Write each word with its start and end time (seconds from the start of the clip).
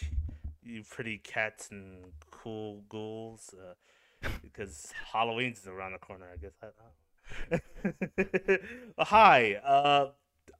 welcome 0.00 0.18
you 0.62 0.82
pretty 0.88 1.18
cats 1.18 1.68
and 1.70 2.04
cool 2.30 2.82
ghouls. 2.88 3.54
Uh, 3.54 3.74
because 4.42 4.92
Halloween's 5.12 5.66
around 5.66 5.92
the 5.92 5.98
corner, 5.98 6.26
I 6.32 6.36
guess. 6.38 6.52
I 6.62 7.60
Hi, 9.04 9.54
uh, 9.56 10.08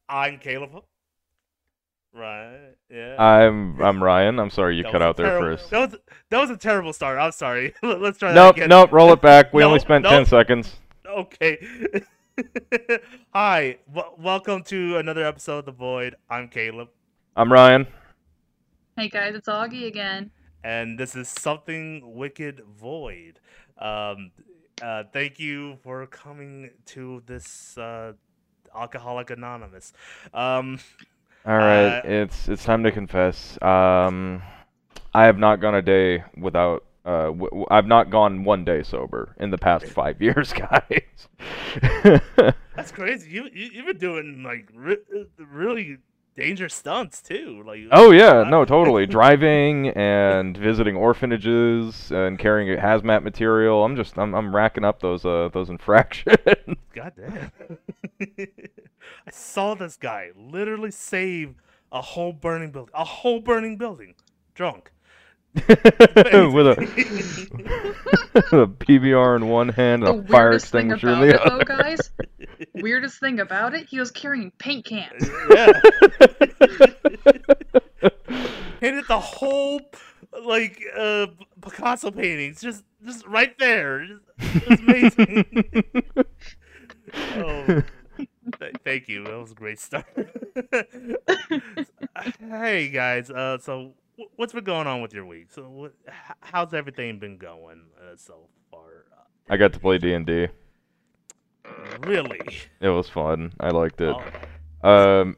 I'm 0.09 0.39
Caleb. 0.39 0.83
Right. 2.13 2.75
Yeah. 2.91 3.17
I'm 3.21 3.81
I'm 3.83 4.03
Ryan. 4.03 4.39
I'm 4.39 4.51
sorry 4.51 4.77
you 4.77 4.83
That 4.85 4.93
cut 4.93 5.03
out 5.03 5.17
there 5.17 5.27
terrible- 5.27 5.57
first. 5.57 5.71
That 5.71 5.91
was 5.91 6.01
that 6.31 6.41
was 6.41 6.51
a 6.51 6.57
terrible 6.57 6.93
start. 6.93 7.19
I'm 7.19 7.33
sorry. 7.33 7.75
Let's 7.83 8.19
try 8.19 8.29
that 8.31 8.35
Nope, 8.35 8.57
again. 8.57 8.69
nope. 8.69 8.93
Roll 8.93 9.13
it 9.13 9.23
back. 9.23 9.53
We 9.53 9.65
only 9.65 9.79
spent 9.81 10.03
nope. 10.05 10.13
ten 10.13 10.27
seconds. 10.27 10.77
Okay. 11.07 11.59
Hi, 13.33 13.79
w- 13.93 14.15
welcome 14.19 14.63
to 14.65 14.97
another 14.99 15.25
episode 15.25 15.59
of 15.61 15.65
The 15.67 15.73
Void. 15.73 16.17
I'm 16.29 16.49
Caleb, 16.49 16.89
I'm 17.37 17.53
Ryan. 17.53 17.87
Hey 18.97 19.09
guys, 19.09 19.35
it's 19.35 19.49
Augie 19.49 19.87
again. 19.87 20.31
and 20.63 20.99
this 20.99 21.17
is 21.17 21.29
Something 21.29 22.15
Wicked 22.15 22.63
Void. 22.79 23.41
Um, 23.79 24.31
uh, 24.83 25.05
thank 25.13 25.39
you 25.39 25.77
for 25.83 26.07
coming 26.07 26.71
to 26.87 27.23
this 27.27 27.77
uh, 27.77 28.13
Alcoholic 28.75 29.31
Anonymous. 29.31 29.93
Um, 30.33 30.79
All 31.45 31.57
right, 31.57 31.99
Uh, 31.99 32.03
it's 32.05 32.49
it's 32.49 32.65
time 32.65 32.83
to 32.85 32.93
confess. 32.93 33.61
Um, 33.63 34.43
I 35.13 35.25
have 35.25 35.39
not 35.39 35.61
gone 35.61 35.75
a 35.75 35.83
day 35.83 36.25
without. 36.37 36.85
Uh, 37.05 37.25
w- 37.27 37.51
w- 37.51 37.67
I've 37.71 37.87
not 37.87 38.09
gone 38.09 38.45
one 38.45 38.65
day 38.65 38.83
sober 38.83 39.35
in 39.39 39.51
the 39.51 39.59
past 39.59 39.85
five 39.87 40.23
years, 40.27 40.55
guys. 40.55 41.29
that's 42.75 42.91
crazy. 42.93 43.31
You, 43.31 43.49
you 43.53 43.71
you've 43.75 43.87
been 43.87 43.99
doing 43.99 44.43
like 44.43 44.71
re- 44.75 44.97
really 45.39 45.99
dangerous 46.37 46.75
stunts 46.75 47.23
too. 47.23 47.63
Like 47.67 47.81
oh 47.93 48.11
yeah, 48.11 48.45
no, 48.45 48.65
totally. 48.65 49.07
Driving 49.19 49.89
and 49.91 50.57
visiting 50.57 50.97
orphanages 50.97 52.11
and 52.11 52.39
carrying 52.39 52.77
hazmat 52.79 53.23
material. 53.23 53.85
I'm 53.85 53.97
just 53.97 54.19
I'm 54.19 54.35
I'm 54.35 54.55
racking 54.55 54.85
up 54.85 55.01
those 55.01 55.25
uh 55.25 55.49
those 55.53 55.71
infractions. 55.71 56.37
God 56.95 57.13
damn. 57.17 57.53
I 59.27 59.31
saw 59.31 59.75
this 59.75 59.97
guy 59.97 60.31
literally 60.37 60.91
save 60.91 61.55
a 61.93 62.01
whole 62.01 62.33
burning 62.33 62.71
building. 62.71 62.93
A 62.95 63.05
whole 63.05 63.41
burning 63.41 63.77
building. 63.77 64.15
Drunk. 64.55 64.93
With 65.55 66.67
a 66.67 66.77
a 68.53 68.67
PBR 68.67 69.37
in 69.37 69.49
one 69.49 69.69
hand 69.69 70.03
The 70.03 70.11
and 70.13 70.25
a 70.25 70.29
fire 70.29 70.49
weirdest 70.51 70.73
thing 70.73 70.91
extinguisher 70.91 71.25
in 71.25 71.31
about 71.33 71.45
the 71.45 71.55
it, 71.57 71.69
though, 71.69 71.83
guys, 71.83 72.11
weirdest 72.75 73.21
thing 73.21 73.39
about 73.41 73.75
it, 73.75 73.87
he 73.87 73.99
was 74.01 74.11
carrying 74.11 74.51
paint 74.59 74.85
cans. 74.87 75.29
yeah. 75.51 75.73
Painted 78.81 79.05
the 79.09 79.21
whole 79.21 79.81
like 80.45 80.83
uh 80.99 81.29
Picasso 81.63 82.11
paintings 82.11 82.61
just 82.61 82.85
just 83.05 83.25
right 83.27 83.57
there. 83.59 84.05
Just, 84.07 84.21
it's 84.41 84.81
amazing. 84.83 85.45
oh, 87.37 87.83
th- 88.59 88.75
thank 88.85 89.09
you. 89.09 89.25
That 89.25 89.39
was 89.39 89.53
a 89.53 89.55
great 89.55 89.79
start. 89.79 90.05
hey 92.41 92.89
guys, 92.89 93.31
uh, 93.31 93.59
so 93.59 93.93
wh- 93.93 94.04
what's 94.37 94.53
been 94.53 94.65
going 94.65 94.87
on 94.87 95.03
with 95.03 95.13
your 95.15 95.27
week? 95.27 95.49
So 95.51 95.69
what, 95.69 95.95
how's 96.41 96.75
everything 96.75 97.19
been 97.19 97.39
going 97.39 97.83
uh, 97.99 98.17
so 98.17 98.49
far? 98.71 99.07
I 99.49 99.57
got 99.57 99.73
to 99.73 99.79
play 99.79 99.99
D 99.99 100.15
and 100.15 100.27
D. 100.27 100.49
Really? 102.01 102.41
It 102.81 102.89
was 102.89 103.09
fun. 103.09 103.53
I 103.61 103.71
liked 103.71 104.01
it. 104.01 104.15
Oh, 104.83 105.21
Um, 105.21 105.37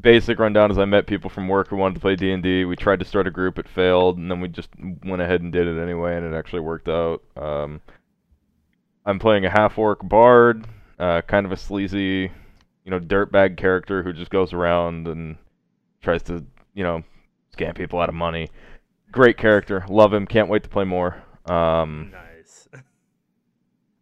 basic 0.00 0.38
rundown 0.38 0.70
is 0.70 0.78
I 0.78 0.84
met 0.84 1.06
people 1.06 1.30
from 1.30 1.48
work 1.48 1.68
who 1.68 1.76
wanted 1.76 1.94
to 1.94 2.00
play 2.00 2.16
D 2.16 2.32
and 2.32 2.42
D. 2.42 2.64
We 2.64 2.76
tried 2.76 2.98
to 3.00 3.04
start 3.04 3.26
a 3.26 3.30
group, 3.30 3.58
it 3.58 3.68
failed, 3.68 4.18
and 4.18 4.30
then 4.30 4.40
we 4.40 4.48
just 4.48 4.70
went 5.04 5.22
ahead 5.22 5.42
and 5.42 5.52
did 5.52 5.66
it 5.66 5.80
anyway, 5.80 6.16
and 6.16 6.26
it 6.26 6.36
actually 6.36 6.60
worked 6.60 6.88
out. 6.88 7.22
Um, 7.36 7.80
I'm 9.06 9.18
playing 9.18 9.44
a 9.44 9.50
half 9.50 9.78
orc 9.78 10.06
bard, 10.08 10.66
uh, 10.98 11.20
kind 11.22 11.44
of 11.44 11.52
a 11.52 11.56
sleazy, 11.56 12.30
you 12.84 12.90
know, 12.90 12.98
dirtbag 12.98 13.56
character 13.56 14.02
who 14.02 14.12
just 14.12 14.30
goes 14.30 14.52
around 14.52 15.08
and 15.08 15.36
tries 16.02 16.22
to, 16.24 16.44
you 16.74 16.84
know, 16.84 17.02
scam 17.54 17.74
people 17.74 18.00
out 18.00 18.08
of 18.08 18.14
money. 18.14 18.48
Great 19.12 19.36
character, 19.36 19.84
love 19.88 20.12
him. 20.12 20.26
Can't 20.26 20.48
wait 20.48 20.62
to 20.64 20.68
play 20.68 20.84
more. 20.84 21.22
Um, 21.46 22.12
nice. 22.12 22.68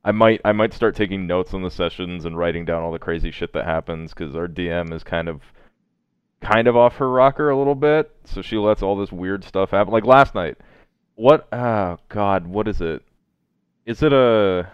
I 0.04 0.12
might 0.12 0.40
I 0.44 0.52
might 0.52 0.72
start 0.72 0.96
taking 0.96 1.26
notes 1.26 1.54
on 1.54 1.62
the 1.62 1.70
sessions 1.70 2.24
and 2.24 2.36
writing 2.36 2.64
down 2.64 2.82
all 2.82 2.92
the 2.92 2.98
crazy 2.98 3.30
shit 3.30 3.52
that 3.52 3.64
happens 3.64 4.12
because 4.12 4.34
our 4.34 4.48
DM 4.48 4.92
is 4.92 5.04
kind 5.04 5.28
of 5.28 5.42
kind 6.40 6.66
of 6.66 6.76
off 6.76 6.96
her 6.96 7.10
rocker 7.10 7.50
a 7.50 7.56
little 7.56 7.74
bit, 7.74 8.10
so 8.24 8.42
she 8.42 8.58
lets 8.58 8.82
all 8.82 8.96
this 8.96 9.12
weird 9.12 9.44
stuff 9.44 9.70
happen. 9.70 9.92
Like 9.92 10.04
last 10.04 10.34
night, 10.34 10.56
what? 11.14 11.48
Oh 11.52 11.98
God, 12.08 12.46
what 12.46 12.69
is 12.69 12.80
it? 12.80 13.02
Is 13.86 14.02
it 14.02 14.12
a? 14.12 14.70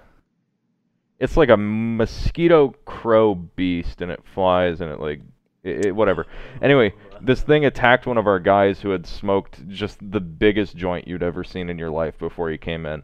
It's 1.19 1.37
like 1.37 1.51
a 1.51 1.57
mosquito 1.57 2.75
crow 2.85 3.35
beast, 3.35 4.01
and 4.01 4.11
it 4.11 4.23
flies, 4.35 4.81
and 4.81 4.91
it 4.91 5.01
like 5.01 5.21
it, 5.69 5.95
whatever. 5.95 6.27
Anyway, 6.63 6.95
this 7.21 7.43
thing 7.43 7.65
attacked 7.65 8.07
one 8.07 8.19
of 8.19 8.27
our 8.27 8.39
guys 8.39 8.81
who 8.81 8.91
had 8.91 9.07
smoked 9.07 9.69
just 9.69 9.99
the 10.11 10.21
biggest 10.21 10.77
joint 10.77 11.07
you'd 11.07 11.23
ever 11.23 11.45
seen 11.45 11.69
in 11.69 11.79
your 11.79 11.91
life 11.91 12.19
before 12.19 12.51
he 12.51 12.59
came 12.59 12.87
in. 12.87 13.03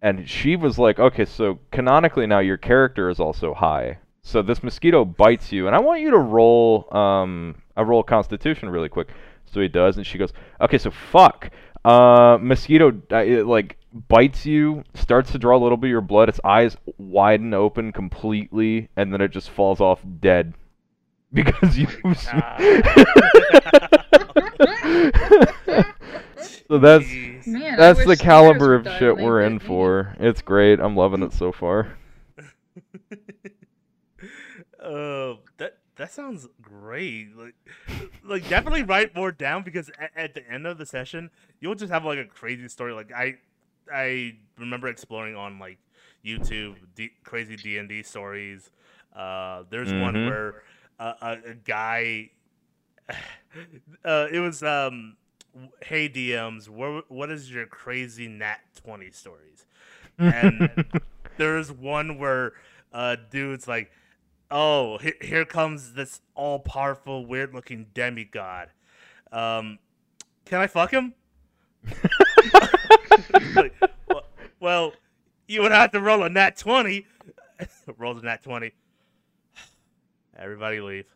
And 0.00 0.28
she 0.28 0.56
was 0.56 0.78
like, 0.78 0.98
okay, 0.98 1.24
so 1.24 1.60
canonically 1.70 2.26
now 2.26 2.40
your 2.40 2.56
character 2.56 3.08
is 3.08 3.20
also 3.20 3.54
high. 3.54 3.98
So 4.22 4.42
this 4.42 4.62
mosquito 4.62 5.04
bites 5.04 5.52
you, 5.52 5.66
and 5.66 5.74
I 5.74 5.80
want 5.80 6.00
you 6.00 6.10
to 6.10 6.18
roll 6.18 6.88
um 6.94 7.56
a 7.76 7.84
roll 7.84 8.02
constitution 8.02 8.68
really 8.68 8.88
quick. 8.88 9.08
So 9.46 9.60
he 9.60 9.68
does, 9.68 9.96
and 9.96 10.06
she 10.06 10.18
goes, 10.18 10.32
okay, 10.60 10.78
so 10.78 10.90
fuck. 10.90 11.50
Uh, 11.84 12.38
mosquito 12.40 12.92
uh, 13.10 13.16
it, 13.16 13.46
like 13.46 13.76
bites 14.08 14.46
you, 14.46 14.84
starts 14.94 15.32
to 15.32 15.38
draw 15.38 15.56
a 15.56 15.62
little 15.62 15.76
bit 15.76 15.88
of 15.88 15.90
your 15.90 16.00
blood. 16.00 16.28
Its 16.28 16.40
eyes 16.44 16.76
widen 16.98 17.52
open 17.52 17.92
completely, 17.92 18.88
and 18.96 19.12
then 19.12 19.20
it 19.20 19.28
just 19.28 19.50
falls 19.50 19.80
off 19.80 20.00
dead 20.20 20.54
because 21.32 21.78
you. 21.78 21.86
so 26.68 26.78
that's 26.78 27.04
Jeez. 27.04 27.46
Man, 27.46 27.76
that's 27.76 28.04
the 28.04 28.16
caliber 28.16 28.74
of 28.74 28.86
shit 28.98 29.16
we're 29.16 29.40
in 29.42 29.54
me. 29.54 29.58
for. 29.60 30.14
It's 30.18 30.42
great. 30.42 30.80
I'm 30.80 30.96
loving 30.96 31.22
it 31.22 31.32
so 31.32 31.52
far. 31.52 31.96
Uh, 34.82 35.36
that 35.58 35.78
that 35.94 36.10
sounds 36.10 36.48
great. 36.60 37.28
Like, 37.36 37.54
like 38.24 38.48
definitely 38.48 38.82
write 38.82 39.14
more 39.14 39.30
down 39.30 39.62
because 39.62 39.90
at, 39.96 40.10
at 40.16 40.34
the 40.34 40.48
end 40.50 40.66
of 40.66 40.76
the 40.76 40.84
session, 40.86 41.30
you'll 41.60 41.76
just 41.76 41.92
have 41.92 42.04
like 42.04 42.18
a 42.18 42.24
crazy 42.24 42.66
story. 42.66 42.92
Like 42.92 43.12
I, 43.12 43.36
I 43.92 44.34
remember 44.58 44.88
exploring 44.88 45.36
on 45.36 45.60
like 45.60 45.78
YouTube 46.24 46.74
D- 46.96 47.12
crazy 47.22 47.54
D 47.54 47.78
and 47.78 47.88
D 47.88 48.02
stories. 48.02 48.70
Uh, 49.14 49.62
there's 49.70 49.92
one 49.92 50.14
Mhm. 50.14 50.26
where 50.26 50.62
uh, 51.02 51.14
a, 51.20 51.50
a 51.50 51.54
guy. 51.54 52.30
Uh, 54.02 54.26
it 54.32 54.38
was 54.40 54.62
um, 54.62 55.14
hey 55.82 56.08
DMs, 56.08 56.66
what 56.66 57.10
what 57.10 57.30
is 57.30 57.52
your 57.52 57.66
crazy 57.66 58.26
nat 58.26 58.60
twenty 58.74 59.10
stories? 59.10 59.66
And 60.16 60.86
there's 61.36 61.70
one 61.70 62.18
where 62.18 62.54
uh 62.94 63.16
dude's 63.30 63.68
like 63.68 63.90
oh 64.50 64.98
he- 64.98 65.12
here 65.20 65.44
comes 65.44 65.92
this 65.94 66.20
all-powerful 66.34 67.26
weird-looking 67.26 67.86
demigod 67.94 68.68
um 69.32 69.78
can 70.44 70.60
i 70.60 70.66
fuck 70.66 70.90
him 70.90 71.14
Like, 73.54 73.74
well, 74.08 74.22
well 74.60 74.92
you 75.48 75.62
would 75.62 75.72
have 75.72 75.90
to 75.92 76.00
roll 76.00 76.22
a 76.22 76.28
nat 76.28 76.56
20 76.56 77.06
rolls 77.98 78.22
a 78.22 78.24
nat 78.24 78.42
20 78.42 78.72
everybody 80.38 80.80
leave 80.80 81.06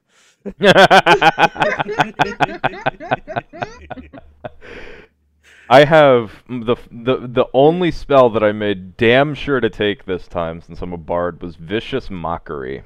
I 5.68 5.84
have 5.84 6.44
the 6.48 6.76
the 6.90 7.16
the 7.26 7.46
only 7.52 7.90
spell 7.90 8.30
that 8.30 8.44
I 8.44 8.52
made 8.52 8.96
damn 8.96 9.34
sure 9.34 9.60
to 9.60 9.68
take 9.68 10.04
this 10.04 10.28
time 10.28 10.60
since 10.60 10.80
I'm 10.80 10.92
a 10.92 10.96
bard 10.98 11.42
was 11.42 11.56
vicious 11.56 12.10
mockery. 12.10 12.84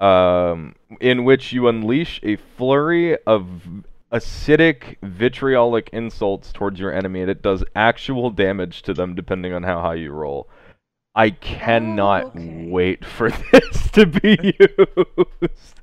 Um, 0.00 0.74
in 1.00 1.24
which 1.24 1.52
you 1.52 1.68
unleash 1.68 2.20
a 2.22 2.36
flurry 2.36 3.16
of 3.24 3.62
acidic, 4.12 4.96
vitriolic 5.02 5.88
insults 5.92 6.52
towards 6.52 6.78
your 6.78 6.92
enemy, 6.92 7.22
and 7.22 7.30
it 7.30 7.40
does 7.40 7.64
actual 7.74 8.30
damage 8.30 8.82
to 8.82 8.92
them 8.92 9.14
depending 9.14 9.54
on 9.54 9.62
how 9.62 9.80
high 9.80 9.94
you 9.94 10.12
roll. 10.12 10.48
I 11.14 11.30
oh, 11.70 12.06
cannot 12.10 12.30
okay. 12.34 12.70
wait 12.70 13.04
for 13.04 13.30
this 13.52 13.90
to 13.92 14.06
be 14.06 14.54
used. 14.58 15.80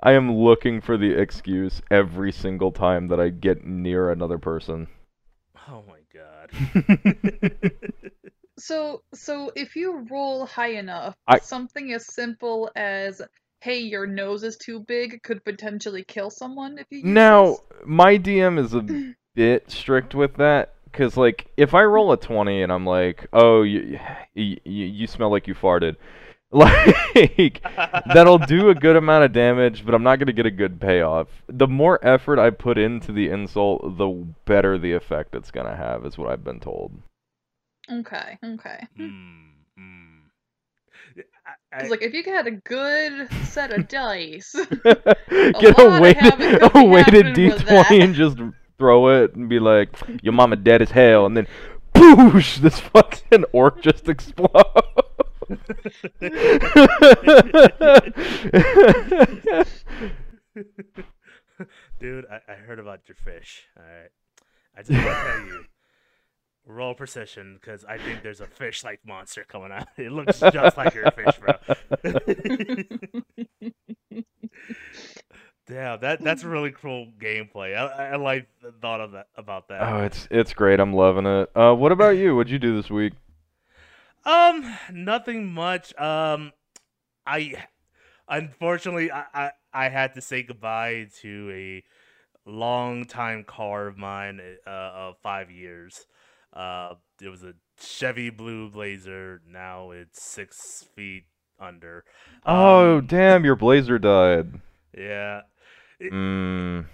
I 0.00 0.12
am 0.12 0.32
looking 0.36 0.80
for 0.80 0.96
the 0.96 1.12
excuse 1.12 1.82
every 1.90 2.30
single 2.32 2.70
time 2.72 3.08
that 3.08 3.20
I 3.20 3.30
get 3.30 3.64
near 3.64 4.10
another 4.10 4.38
person. 4.38 4.88
oh 5.68 5.82
my 5.88 6.00
god 6.12 6.50
So, 8.58 9.02
so 9.14 9.52
if 9.56 9.76
you 9.76 10.06
roll 10.10 10.46
high 10.46 10.72
enough, 10.72 11.14
I- 11.26 11.40
something 11.40 11.92
as 11.92 12.06
simple 12.14 12.70
as 12.76 13.20
hey, 13.60 13.78
your 13.80 14.06
nose 14.06 14.42
is 14.42 14.56
too 14.56 14.80
big 14.80 15.22
could 15.22 15.44
potentially 15.44 16.02
kill 16.04 16.30
someone 16.30 16.78
if 16.78 16.86
you 16.90 16.98
use 16.98 17.24
Now, 17.24 17.28
this? 17.28 17.62
my 17.84 18.16
DM 18.16 18.58
is 18.58 18.74
a 18.74 18.86
bit 19.34 19.70
strict 19.70 20.14
with 20.14 20.34
that 20.36 20.74
because, 20.92 21.16
like, 21.16 21.46
if 21.56 21.74
I 21.74 21.82
roll 21.84 22.12
a 22.12 22.16
twenty 22.16 22.62
and 22.62 22.70
I'm 22.72 22.86
like, 22.86 23.26
"Oh, 23.32 23.62
you, 23.62 23.98
you, 24.34 24.58
you 24.64 25.06
smell 25.06 25.30
like 25.30 25.46
you 25.48 25.54
farted," 25.54 25.96
like 26.52 27.62
that'll 28.12 28.38
do 28.38 28.68
a 28.68 28.74
good 28.74 28.96
amount 28.96 29.24
of 29.24 29.32
damage, 29.32 29.84
but 29.86 29.94
I'm 29.94 30.02
not 30.02 30.18
gonna 30.18 30.32
get 30.32 30.46
a 30.46 30.50
good 30.50 30.80
payoff. 30.80 31.28
The 31.48 31.66
more 31.66 31.98
effort 32.06 32.38
I 32.38 32.50
put 32.50 32.78
into 32.78 33.12
the 33.12 33.30
insult, 33.30 33.96
the 33.98 34.08
better 34.44 34.78
the 34.78 34.92
effect 34.92 35.34
it's 35.34 35.50
gonna 35.50 35.76
have, 35.76 36.04
is 36.06 36.18
what 36.18 36.28
I've 36.30 36.44
been 36.44 36.60
told. 36.60 36.92
Okay, 37.90 38.38
okay. 38.44 38.86
Mm, 38.98 39.52
mm. 39.78 40.18
I, 41.46 41.76
I, 41.76 41.80
'Cause, 41.80 41.90
like, 41.90 42.02
if 42.02 42.12
you 42.14 42.22
had 42.24 42.46
a 42.46 42.52
good 42.52 43.28
set 43.46 43.72
of 43.72 43.88
dice, 43.88 44.54
get 44.84 45.78
a 45.78 46.00
weighted, 46.00 46.40
a 46.74 46.84
weighted 46.84 47.34
D20 47.34 48.00
and 48.00 48.14
just 48.14 48.38
throw 48.82 49.06
it 49.22 49.36
and 49.36 49.48
be 49.48 49.60
like, 49.60 49.96
"Your 50.22 50.32
mama 50.32 50.56
dead 50.56 50.82
as 50.82 50.90
hell," 50.90 51.24
and 51.24 51.36
then, 51.36 51.46
boosh! 51.94 52.56
This 52.56 52.80
fucking 52.80 53.44
orc 53.52 53.80
just 53.80 54.08
explodes. 54.08 54.58
Dude, 62.00 62.26
I, 62.28 62.40
I 62.48 62.54
heard 62.54 62.80
about 62.80 63.02
your 63.06 63.14
fish. 63.14 63.68
All 63.76 63.84
right, 63.84 64.10
I 64.76 64.82
just 64.82 64.90
want 64.90 65.04
to 65.04 65.12
tell 65.12 65.46
you, 65.46 65.64
roll 66.66 66.94
precision 66.94 67.58
because 67.60 67.84
I 67.84 67.98
think 67.98 68.24
there's 68.24 68.40
a 68.40 68.48
fish-like 68.48 68.98
monster 69.06 69.44
coming 69.46 69.70
out. 69.70 69.86
It 69.96 70.10
looks 70.10 70.40
just 70.40 70.76
like 70.76 70.92
your 70.92 71.08
fish, 71.12 71.38
bro. 71.38 71.54
Damn, 75.72 76.00
that 76.00 76.20
that's 76.22 76.44
really 76.44 76.70
cool 76.70 77.08
gameplay. 77.20 77.76
I, 77.76 78.12
I, 78.12 78.16
like 78.16 78.46
the 78.62 78.72
thought 78.72 79.00
of 79.00 79.12
that 79.12 79.28
about 79.36 79.68
that. 79.68 79.80
oh, 79.82 80.02
it's 80.02 80.28
it's 80.30 80.52
great. 80.52 80.80
I'm 80.80 80.92
loving 80.92 81.26
it. 81.26 81.50
Uh, 81.56 81.74
what 81.74 81.92
about 81.92 82.16
you? 82.16 82.36
What'd 82.36 82.50
you 82.50 82.58
do 82.58 82.76
this 82.76 82.90
week? 82.90 83.14
Um, 84.24 84.76
nothing 84.92 85.52
much. 85.52 85.98
Um, 85.98 86.52
I 87.26 87.54
unfortunately 88.28 89.10
I, 89.10 89.24
I 89.34 89.50
I 89.72 89.88
had 89.88 90.14
to 90.14 90.20
say 90.20 90.42
goodbye 90.42 91.08
to 91.22 91.50
a 91.52 91.84
longtime 92.48 93.44
car 93.44 93.86
of 93.86 93.96
mine 93.96 94.40
uh, 94.66 94.70
of 94.70 95.16
five 95.22 95.50
years. 95.50 96.06
Uh, 96.52 96.94
it 97.20 97.28
was 97.28 97.42
a 97.42 97.54
Chevy 97.80 98.30
Blue 98.30 98.68
Blazer. 98.68 99.40
Now 99.48 99.90
it's 99.92 100.22
six 100.22 100.86
feet 100.94 101.24
under. 101.58 102.04
Oh, 102.44 102.98
Um, 102.98 103.06
damn! 103.08 103.44
Your 103.44 103.56
blazer 103.56 103.98
died. 103.98 104.60
yeah. 104.96 105.42
Mm. 106.10 106.86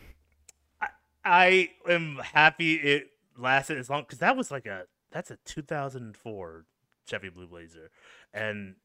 I 1.24 1.70
am 1.88 2.16
happy 2.16 2.74
it 2.74 3.10
lasted 3.36 3.78
as 3.78 3.90
long 3.90 4.02
because 4.02 4.18
that 4.18 4.36
was 4.36 4.50
like 4.50 4.66
a 4.66 4.84
that's 5.10 5.30
a 5.30 5.38
2004 5.44 6.64
Chevy 7.06 7.28
Blue 7.28 7.46
Blazer, 7.46 7.90
and 8.32 8.76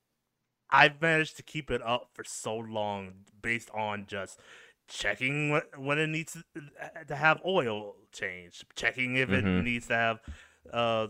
I've 0.70 1.02
managed 1.02 1.38
to 1.38 1.44
keep 1.44 1.70
it 1.72 1.82
up 1.82 2.10
for 2.14 2.24
so 2.24 2.56
long 2.58 3.26
based 3.42 3.70
on 3.74 4.06
just 4.08 4.40
checking 4.88 5.52
what, 5.52 5.78
when 5.80 5.98
it 6.00 6.08
needs 6.08 6.34
to, 6.34 6.44
to 7.08 7.16
have 7.16 7.42
oil 7.46 7.96
changed, 8.12 8.66
checking 8.76 9.16
if 9.16 9.30
it 9.30 9.46
Mhm. 9.46 9.64
needs 9.64 9.88
to 9.88 9.96
have 9.96 10.20
uh 10.72 11.08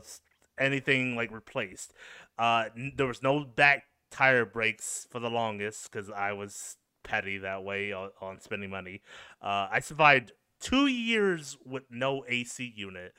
anything 0.57 1.15
like 1.15 1.31
replaced. 1.31 1.93
Uh, 2.37 2.69
there 2.95 3.07
was 3.07 3.23
no 3.23 3.43
back 3.43 3.85
tire 4.11 4.45
brakes 4.45 5.07
for 5.09 5.19
the 5.19 5.29
longest 5.29 5.91
because 5.91 6.09
I 6.09 6.33
was 6.33 6.77
petty 7.03 7.37
that 7.39 7.63
way 7.63 7.91
on, 7.91 8.09
on 8.21 8.39
spending 8.39 8.69
money. 8.69 9.01
Uh, 9.41 9.67
I 9.71 9.79
survived 9.79 10.31
two 10.59 10.87
years 10.87 11.57
with 11.65 11.83
no 11.89 12.23
AC 12.27 12.73
unit, 12.75 13.13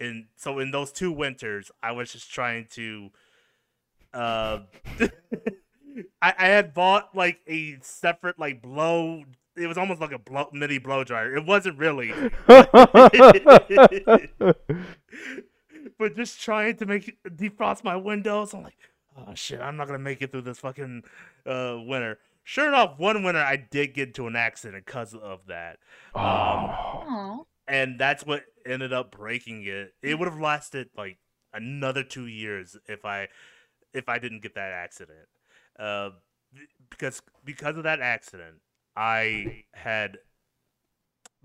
and 0.00 0.26
so 0.36 0.58
in 0.58 0.70
those 0.70 0.92
two 0.92 1.12
winters, 1.12 1.70
I 1.82 1.92
was 1.92 2.12
just 2.12 2.32
trying 2.32 2.66
to. 2.72 3.10
Uh, 4.14 4.60
I, 6.20 6.34
I 6.38 6.46
had 6.46 6.74
bought 6.74 7.14
like 7.14 7.40
a 7.46 7.78
separate 7.82 8.38
like 8.38 8.62
blow. 8.62 9.24
It 9.56 9.66
was 9.66 9.78
almost 9.78 10.00
like 10.00 10.12
a 10.12 10.18
blow, 10.18 10.48
mini 10.52 10.78
blow 10.78 11.02
dryer. 11.04 11.34
It 11.34 11.46
wasn't 11.46 11.78
really, 11.78 12.12
but 15.98 16.14
just 16.14 16.40
trying 16.40 16.76
to 16.76 16.86
make 16.86 17.16
defrost 17.26 17.82
my 17.82 17.96
windows. 17.96 18.52
I'm 18.52 18.62
like, 18.62 18.76
oh 19.16 19.34
shit, 19.34 19.60
I'm 19.60 19.76
not 19.76 19.86
gonna 19.86 19.98
make 19.98 20.20
it 20.20 20.30
through 20.30 20.42
this 20.42 20.58
fucking 20.58 21.04
uh, 21.46 21.78
winter. 21.86 22.18
Sure 22.48 22.68
enough, 22.68 22.96
one 22.96 23.24
winter 23.24 23.40
I 23.40 23.56
did 23.56 23.92
get 23.92 24.08
into 24.10 24.28
an 24.28 24.36
accident 24.36 24.86
because 24.86 25.14
of 25.14 25.40
that. 25.48 25.78
oh. 26.14 26.20
Aw. 26.20 27.38
and 27.66 27.98
that's 27.98 28.24
what 28.24 28.44
ended 28.64 28.92
up 28.92 29.10
breaking 29.10 29.64
it. 29.66 29.94
It 30.00 30.16
would 30.16 30.28
have 30.28 30.38
lasted 30.40 30.90
like 30.96 31.18
another 31.52 32.04
two 32.04 32.26
years 32.28 32.76
if 32.86 33.04
I 33.04 33.26
if 33.92 34.08
I 34.08 34.20
didn't 34.20 34.42
get 34.42 34.54
that 34.54 34.70
accident. 34.72 35.26
Uh, 35.76 36.10
because 36.88 37.20
because 37.44 37.76
of 37.76 37.82
that 37.82 38.00
accident, 38.00 38.60
I 38.96 39.64
had 39.74 40.18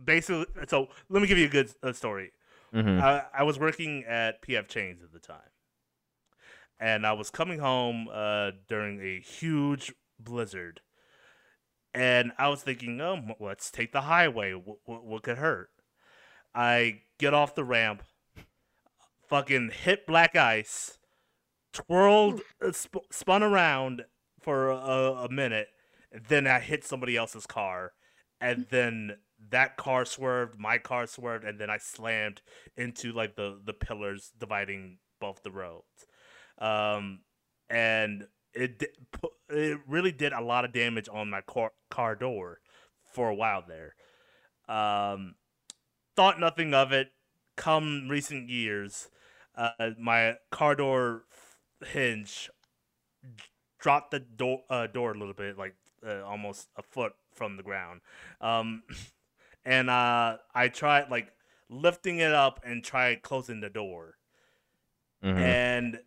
basically. 0.03 0.45
So 0.68 0.88
let 1.09 1.21
me 1.24 1.27
give 1.27 1.39
you 1.39 1.45
a 1.45 1.50
good 1.50 1.71
uh, 1.81 1.94
story. 1.94 2.31
Mhm. 2.75 3.01
I, 3.01 3.24
I 3.39 3.44
was 3.44 3.57
working 3.57 4.03
at 4.07 4.44
PF 4.44 4.68
Chang's 4.68 5.01
at 5.03 5.12
the 5.12 5.19
time, 5.19 5.50
and 6.80 7.07
I 7.07 7.13
was 7.13 7.31
coming 7.31 7.57
home 7.57 8.07
uh, 8.13 8.51
during 8.68 9.01
a 9.01 9.19
huge 9.19 9.92
blizzard, 10.19 10.81
and 11.93 12.31
I 12.38 12.47
was 12.49 12.63
thinking, 12.63 12.99
oh, 13.01 13.35
let's 13.39 13.69
take 13.71 13.91
the 13.91 14.01
highway. 14.01 14.53
What, 14.53 14.77
what, 14.85 15.05
what 15.05 15.23
could 15.23 15.38
hurt? 15.38 15.69
I 16.53 17.01
get 17.17 17.33
off 17.33 17.55
the 17.55 17.63
ramp, 17.63 18.03
fucking 19.27 19.71
hit 19.83 20.05
black 20.05 20.35
ice, 20.35 20.98
twirled, 21.74 22.41
uh, 22.65 22.71
sp- 22.75 23.07
spun 23.12 23.43
around 23.43 24.03
for 24.39 24.69
a, 24.69 25.25
a 25.25 25.29
minute, 25.29 25.67
and 26.12 26.25
then 26.25 26.48
I 26.48 26.60
hit 26.60 26.83
somebody 26.83 27.15
else's 27.15 27.45
car, 27.45 27.93
and 28.39 28.65
then 28.69 29.17
that 29.50 29.77
car 29.77 30.05
swerved, 30.05 30.60
my 30.60 30.77
car 30.77 31.07
swerved, 31.07 31.45
and 31.45 31.60
then 31.60 31.69
I 31.69 31.77
slammed 31.77 32.41
into 32.75 33.12
like 33.12 33.36
the 33.36 33.60
the 33.63 33.74
pillars 33.74 34.31
dividing 34.38 34.98
both 35.19 35.43
the 35.43 35.51
roads, 35.51 36.05
um, 36.60 37.21
and 37.69 38.27
it 38.53 38.84
it 39.50 39.79
really 39.88 40.12
did 40.12 40.34
a 40.34 40.41
lot 40.41 40.65
of 40.65 40.74
damage 40.74 41.10
on 41.12 41.29
my 41.29 41.41
car 41.41 41.72
car 41.89 42.15
door 42.15 42.62
for 43.03 43.29
a 43.29 43.36
while 43.36 43.63
there. 43.67 43.96
Um, 44.67 45.36
thought 46.15 46.39
nothing 46.39 46.74
of 46.74 46.91
it. 46.91 47.12
Come 47.58 48.08
recent 48.10 48.50
years, 48.50 49.10
uh, 49.55 49.91
my 50.00 50.38
car 50.51 50.75
door 50.75 51.25
hinge 51.86 52.50
dropped 53.79 54.12
the 54.12 54.20
door 54.20 54.63
uh, 54.70 54.88
door 54.88 55.12
a 55.12 55.17
little 55.17 55.34
bit, 55.34 55.58
like 55.58 55.75
uh, 56.05 56.22
almost 56.24 56.70
a 56.75 56.81
foot 56.81 57.13
from 57.34 57.58
the 57.58 57.63
ground. 57.63 58.01
Um, 58.39 58.84
and 59.65 59.89
uh, 59.89 60.38
I 60.53 60.67
tried 60.70 61.10
like 61.10 61.34
lifting 61.70 62.20
it 62.20 62.34
up 62.34 62.62
and 62.63 62.84
tried 62.84 63.22
closing 63.22 63.60
the 63.62 63.70
door, 63.70 64.17
Mhm. 65.22 65.38
and 65.38 66.01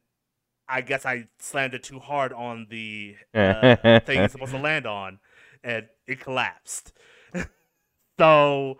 I 0.68 0.80
guess 0.80 1.04
I 1.04 1.28
slammed 1.38 1.74
it 1.74 1.82
too 1.82 1.98
hard 1.98 2.32
on 2.32 2.66
the 2.70 3.16
uh, 3.34 3.76
thing 4.00 4.22
it's 4.22 4.32
supposed 4.32 4.52
to 4.52 4.58
land 4.58 4.86
on, 4.86 5.18
and 5.62 5.86
it 6.06 6.20
collapsed. 6.20 6.92
so, 8.18 8.78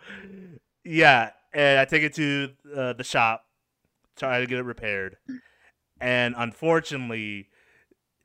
yeah, 0.84 1.30
and 1.52 1.78
I 1.78 1.84
take 1.84 2.02
it 2.02 2.14
to 2.14 2.50
uh, 2.74 2.92
the 2.94 3.04
shop, 3.04 3.46
try 4.16 4.40
to 4.40 4.46
get 4.46 4.58
it 4.58 4.64
repaired, 4.64 5.16
and 6.00 6.34
unfortunately, 6.36 7.48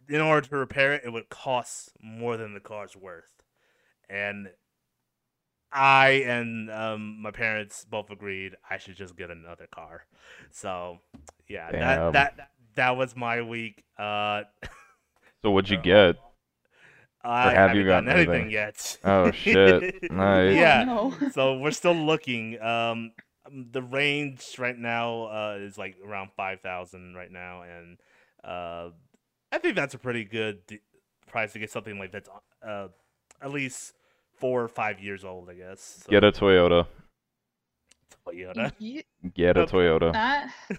in 0.08 0.22
order 0.22 0.48
to 0.48 0.56
repair 0.56 0.94
it, 0.94 1.04
it 1.06 1.10
would 1.12 1.30
cost 1.30 1.92
more 2.02 2.38
than 2.38 2.54
the 2.54 2.60
car's 2.60 2.96
worth, 2.96 3.44
and 4.10 4.50
I 5.72 6.24
and 6.26 6.72
um, 6.72 7.22
my 7.22 7.32
parents 7.32 7.86
both 7.86 8.10
agreed 8.10 8.56
I 8.70 8.78
should 8.78 8.96
just 8.96 9.16
get 9.16 9.30
another 9.30 9.68
car. 9.68 10.06
So, 10.52 11.00
yeah, 11.48 11.72
that, 11.72 12.14
that 12.14 12.38
that 12.38 12.50
that 12.80 12.96
was 12.96 13.14
my 13.14 13.42
week. 13.42 13.84
Uh, 13.98 14.44
so 15.44 15.52
what'd 15.52 15.70
you 15.70 15.78
uh, 15.80 15.82
get? 15.82 16.16
I 17.22 17.52
have 17.52 17.76
you 17.76 17.86
haven't 17.86 18.08
gotten 18.08 18.10
anything 18.10 18.34
anything? 18.34 18.52
yet. 18.52 18.98
Oh, 19.04 19.32
shit. 19.44 20.10
Nice. 20.12 20.56
Yeah. 20.56 20.86
Oh, 20.88 21.14
no. 21.20 21.30
so 21.30 21.58
we're 21.58 21.72
still 21.72 21.94
looking. 21.94 22.60
Um, 22.62 23.12
the 23.52 23.82
range 23.82 24.56
right 24.58 24.78
now 24.78 25.24
uh, 25.24 25.58
is 25.60 25.78
like 25.78 25.98
around 26.06 26.30
five 26.38 26.62
thousand 26.62 27.16
right 27.16 27.32
now, 27.32 27.64
and 27.64 27.98
uh, 28.46 28.92
I 29.52 29.58
think 29.58 29.76
that's 29.76 29.94
a 29.94 29.98
pretty 29.98 30.24
good 30.24 30.66
d- 30.66 30.80
price 31.28 31.52
to 31.54 31.60
get 31.60 31.72
something 31.72 32.00
like 32.00 32.14
that's 32.14 32.30
uh, 32.66 32.88
at 33.42 33.52
least 33.52 33.94
four 34.38 34.64
or 34.64 34.70
five 34.70 35.02
years 35.02 35.26
old, 35.26 35.50
I 35.50 35.56
guess. 35.56 36.04
So, 36.06 36.10
Get 36.10 36.24
a 36.24 36.32
Toyota. 36.32 36.88
Toyota. 38.26 38.72
Get 39.36 39.58
a 39.58 39.66
Toyota. 39.66 40.16
I, 40.16 40.44
uh, 40.72 40.76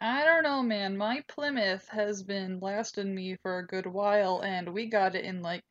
I 0.00 0.24
don't 0.24 0.42
know, 0.42 0.62
man. 0.62 0.96
My 0.96 1.22
Plymouth 1.28 1.88
has 1.88 2.22
been 2.22 2.60
lasting 2.60 3.14
me 3.14 3.36
for 3.42 3.58
a 3.58 3.66
good 3.66 3.86
while, 3.86 4.40
and 4.42 4.72
we 4.72 4.86
got 4.86 5.14
it 5.14 5.24
in 5.24 5.42
like 5.42 5.62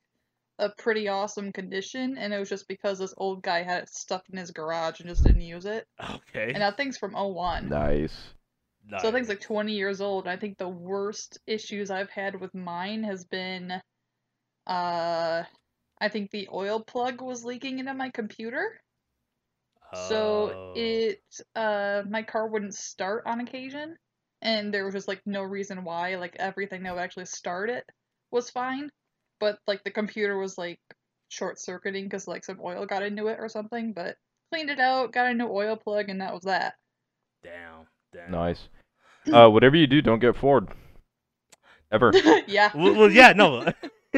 a 0.59 0.69
pretty 0.69 1.07
awesome 1.07 1.51
condition, 1.51 2.17
and 2.17 2.33
it 2.33 2.39
was 2.39 2.49
just 2.49 2.67
because 2.67 2.99
this 2.99 3.13
old 3.17 3.41
guy 3.41 3.63
had 3.63 3.83
it 3.83 3.89
stuck 3.89 4.23
in 4.29 4.37
his 4.37 4.51
garage 4.51 4.99
and 4.99 5.09
just 5.09 5.23
didn't 5.23 5.41
use 5.41 5.65
it. 5.65 5.85
Okay. 5.99 6.51
And 6.53 6.61
that 6.61 6.77
thing's 6.77 6.97
from 6.97 7.13
01. 7.13 7.69
Nice. 7.69 8.33
So 8.89 8.97
that 9.09 9.13
thing's 9.13 9.29
like 9.29 9.39
20 9.41 9.73
years 9.73 10.01
old. 10.01 10.27
I 10.27 10.35
think 10.35 10.57
the 10.57 10.67
worst 10.67 11.39
issues 11.47 11.89
I've 11.89 12.09
had 12.09 12.39
with 12.39 12.53
mine 12.53 13.03
has 13.03 13.23
been, 13.23 13.71
uh, 14.67 15.43
I 16.01 16.09
think 16.09 16.31
the 16.31 16.49
oil 16.51 16.81
plug 16.81 17.21
was 17.21 17.45
leaking 17.45 17.79
into 17.79 17.93
my 17.93 18.09
computer. 18.09 18.81
So 19.93 20.51
Oh. 20.51 20.73
it, 20.75 21.23
uh, 21.55 22.03
my 22.09 22.23
car 22.23 22.47
wouldn't 22.47 22.73
start 22.75 23.23
on 23.25 23.39
occasion, 23.39 23.95
and 24.43 24.73
there 24.73 24.85
was 24.85 24.93
just 24.93 25.07
like 25.07 25.21
no 25.25 25.41
reason 25.41 25.83
why. 25.83 26.15
Like 26.15 26.35
everything 26.37 26.83
that 26.83 26.93
would 26.93 27.01
actually 27.01 27.25
start 27.25 27.69
it 27.69 27.85
was 28.29 28.49
fine, 28.49 28.91
but 29.39 29.57
like 29.67 29.83
the 29.83 29.91
computer 29.91 30.37
was 30.37 30.57
like 30.57 30.79
short 31.29 31.59
circuiting 31.59 32.03
because 32.03 32.27
like 32.27 32.43
some 32.43 32.59
oil 32.63 32.85
got 32.85 33.03
into 33.03 33.27
it 33.27 33.37
or 33.39 33.49
something. 33.49 33.93
But 33.93 34.17
cleaned 34.51 34.69
it 34.69 34.79
out, 34.79 35.13
got 35.13 35.31
a 35.31 35.33
new 35.33 35.47
oil 35.47 35.75
plug, 35.75 36.09
and 36.09 36.21
that 36.21 36.33
was 36.33 36.43
that. 36.43 36.75
Damn. 37.41 37.87
Damn. 38.13 38.31
Nice. 38.31 38.69
Uh, 39.31 39.47
whatever 39.47 39.77
you 39.77 39.87
do, 39.87 40.01
don't 40.01 40.19
get 40.19 40.35
Ford. 40.35 40.67
Ever. 41.93 42.11
yeah. 42.45 42.71
Well, 42.75 42.93
well, 42.93 43.09
yeah, 43.09 43.31
no. 43.31 43.71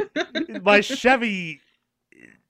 My 0.63 0.81
Chevy 0.81 1.61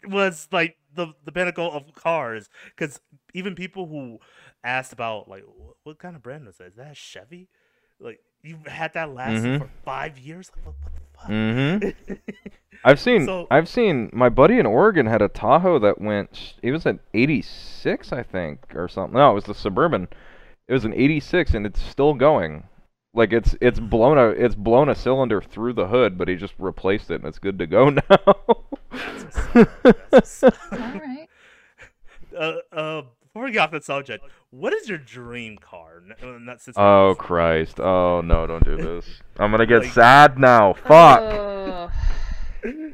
was 0.08 0.48
like 0.53 0.77
the 0.96 1.08
the 1.25 1.34
pinnacle 1.34 1.70
of 1.70 1.94
cars 1.94 2.48
because 2.67 3.01
even 3.34 3.55
people 3.55 3.88
who 3.88 4.20
asked 4.63 4.94
about 4.94 5.27
like 5.27 5.44
what 5.84 6.00
kind 6.00 6.15
of 6.15 6.24
brand 6.24 6.48
is 6.48 6.55
that? 6.60 6.67
Is 6.67 6.75
that 6.75 6.94
a 6.94 6.96
Chevy? 6.96 7.50
Like 8.00 8.20
you 8.44 8.58
had 8.68 8.94
that 8.94 9.14
last 9.14 9.44
Mhm. 9.44 9.60
for 9.60 9.70
five 9.84 10.18
years? 10.20 10.52
Like 10.56 10.66
what, 10.66 10.75
what 10.84 10.94
the 10.94 11.20
fuck? 11.20 11.30
Mm-hmm. 11.30 12.14
I've 12.84 13.00
seen 13.00 13.25
So- 13.25 13.48
I've 13.50 13.68
seen 13.70 14.10
my 14.14 14.30
buddy 14.30 14.60
in 14.60 14.66
Oregon 14.66 15.06
had 15.08 15.22
a 15.22 15.28
Tahoe 15.30 15.80
that 15.80 16.00
went 16.00 16.56
it 16.62 16.72
was 16.72 16.86
an 16.86 17.00
86 17.14 18.12
I 18.12 18.22
think 18.24 18.60
or 18.75 18.88
something. 18.88 19.18
No, 19.18 19.32
it 19.32 19.36
was 19.36 19.46
the 19.46 19.56
Suburban. 19.56 20.08
It 20.68 20.74
was 20.74 20.86
an 20.86 20.94
86 20.94 21.54
and 21.54 21.66
it's 21.66 21.82
still 21.82 22.14
going. 22.14 22.64
Like 23.14 23.32
it's 23.32 23.56
it's 23.62 23.80
blown 23.80 24.18
a 24.18 24.28
it's 24.30 24.56
blown 24.56 24.90
a 24.90 24.96
cylinder 24.96 25.42
through 25.42 25.74
the 25.74 25.88
hood, 25.88 26.18
but 26.18 26.28
he 26.28 26.36
just 26.36 26.54
replaced 26.60 27.10
it 27.10 27.16
and 27.22 27.25
it's 27.25 27.40
good 27.40 27.58
to 27.60 27.66
go 27.66 27.90
now. 27.90 28.36
That's 30.12 30.44
All 30.44 30.52
right. 30.72 31.28
uh, 32.38 32.54
uh, 32.74 33.02
before 33.36 33.48
we 33.48 33.51
get 33.51 33.60
off 33.63 33.72
the 33.72 33.82
subject, 33.82 34.24
what 34.50 34.72
is 34.72 34.88
your 34.88 34.98
dream 34.98 35.58
car? 35.58 36.01
N- 36.24 36.48
uh, 36.50 36.56
since 36.58 36.77
oh 36.80 37.15
Christ. 37.20 37.82
Oh 37.82 38.22
no, 38.22 38.48
don't 38.48 38.63
do 38.63 38.77
this. 38.77 39.06
I'm 39.38 39.51
going 39.51 39.60
to 39.60 39.65
get 39.65 39.82
Like- 39.84 39.92
sad 39.92 40.39
now. 40.39 40.74
Fuck. 40.74 41.20
Ugh. 41.22 41.92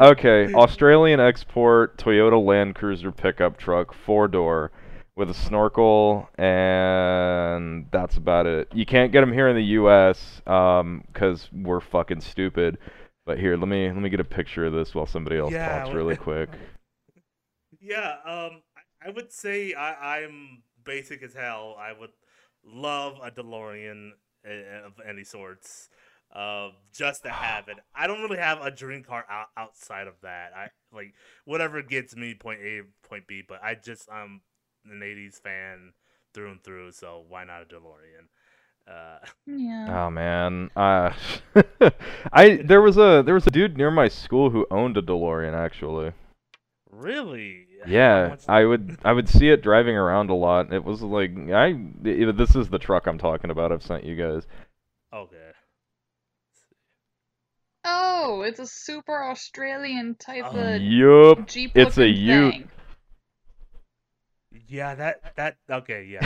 Okay, 0.00 0.52
Australian 0.52 1.20
export 1.20 1.96
Toyota 1.96 2.44
Land 2.44 2.74
Cruiser 2.74 3.10
pickup 3.10 3.56
truck, 3.56 3.94
four 3.94 4.28
door, 4.28 4.70
with 5.16 5.30
a 5.30 5.34
snorkel, 5.34 6.28
and 6.36 7.86
that's 7.90 8.16
about 8.16 8.46
it. 8.46 8.68
You 8.74 8.84
can't 8.84 9.12
get 9.12 9.20
them 9.20 9.32
here 9.32 9.48
in 9.48 9.56
the 9.56 9.64
U.S. 9.64 10.42
um, 10.46 11.04
because 11.06 11.48
we're 11.52 11.80
fucking 11.80 12.20
stupid. 12.20 12.76
But 13.24 13.38
here, 13.38 13.56
let 13.56 13.68
me 13.68 13.86
let 13.86 14.02
me 14.02 14.10
get 14.10 14.20
a 14.20 14.24
picture 14.24 14.66
of 14.66 14.72
this 14.74 14.94
while 14.94 15.06
somebody 15.06 15.38
else 15.38 15.52
Yeah, 15.52 15.84
talks 15.84 15.94
really 15.94 16.16
quick. 16.28 16.50
Yeah, 17.80 18.16
um, 18.26 18.62
I- 19.08 19.10
I 19.10 19.14
would 19.14 19.32
say 19.32 19.74
I, 19.74 20.18
I'm 20.18 20.62
basic 20.84 21.22
as 21.22 21.34
hell. 21.34 21.76
I 21.78 21.92
would 21.92 22.10
love 22.64 23.18
a 23.22 23.30
DeLorean 23.30 24.12
uh, 24.46 24.86
of 24.86 24.94
any 25.06 25.24
sorts, 25.24 25.88
uh, 26.34 26.70
just 26.92 27.22
to 27.24 27.30
have 27.30 27.68
it. 27.68 27.78
I 27.94 28.06
don't 28.06 28.20
really 28.22 28.38
have 28.38 28.60
a 28.62 28.70
dream 28.70 29.02
car 29.04 29.24
out, 29.30 29.48
outside 29.56 30.06
of 30.08 30.14
that. 30.22 30.52
I 30.56 30.68
like 30.92 31.14
whatever 31.44 31.82
gets 31.82 32.16
me 32.16 32.34
point 32.34 32.60
A, 32.60 32.82
point 33.08 33.26
B. 33.26 33.42
But 33.46 33.62
I 33.62 33.74
just 33.74 34.10
I'm 34.10 34.42
an 34.90 35.02
'80s 35.02 35.38
fan 35.38 35.92
through 36.34 36.52
and 36.52 36.62
through, 36.62 36.92
so 36.92 37.24
why 37.28 37.44
not 37.44 37.62
a 37.62 37.66
DeLorean? 37.66 38.28
Uh, 38.88 39.18
Yeah. 39.46 40.02
Oh 40.04 40.10
man, 40.10 40.70
uh, 40.76 41.12
I 42.32 42.56
there 42.64 42.82
was 42.82 42.96
a 42.98 43.22
there 43.24 43.34
was 43.34 43.46
a 43.46 43.50
dude 43.50 43.76
near 43.76 43.90
my 43.90 44.08
school 44.08 44.50
who 44.50 44.66
owned 44.70 44.96
a 44.96 45.02
DeLorean 45.02 45.54
actually. 45.54 46.12
really? 46.90 47.67
How 47.88 47.94
Yeah, 47.94 48.36
I 48.48 48.64
would 48.64 48.98
I 49.04 49.12
would 49.12 49.28
see 49.28 49.48
it 49.48 49.62
driving 49.62 49.96
around 49.96 50.30
a 50.30 50.34
lot. 50.34 50.72
It 50.72 50.84
was 50.84 51.02
like 51.02 51.32
I 51.50 51.72
th- 52.04 52.36
this 52.36 52.54
is 52.56 52.68
the 52.68 52.78
truck 52.78 53.06
I'm 53.06 53.18
talking 53.18 53.50
about. 53.50 53.72
I've 53.72 53.82
sent 53.82 54.04
you 54.04 54.16
guys. 54.16 54.46
Okay. 55.14 55.36
Oh, 57.84 58.42
it's 58.42 58.60
a 58.60 58.66
super 58.66 59.22
Australian 59.24 60.16
type 60.16 60.44
Oh. 60.46 60.58
of 60.58 60.82
Yup. 60.82 61.48
Jeep 61.48 61.72
it's 61.74 61.96
a 61.96 62.02
looking 62.06 62.22
Ute. 62.24 62.52
thing. 62.52 62.68
Yeah, 64.66 64.94
that 64.96 65.34
that 65.36 65.56
okay, 65.70 66.04
yeah. 66.04 66.20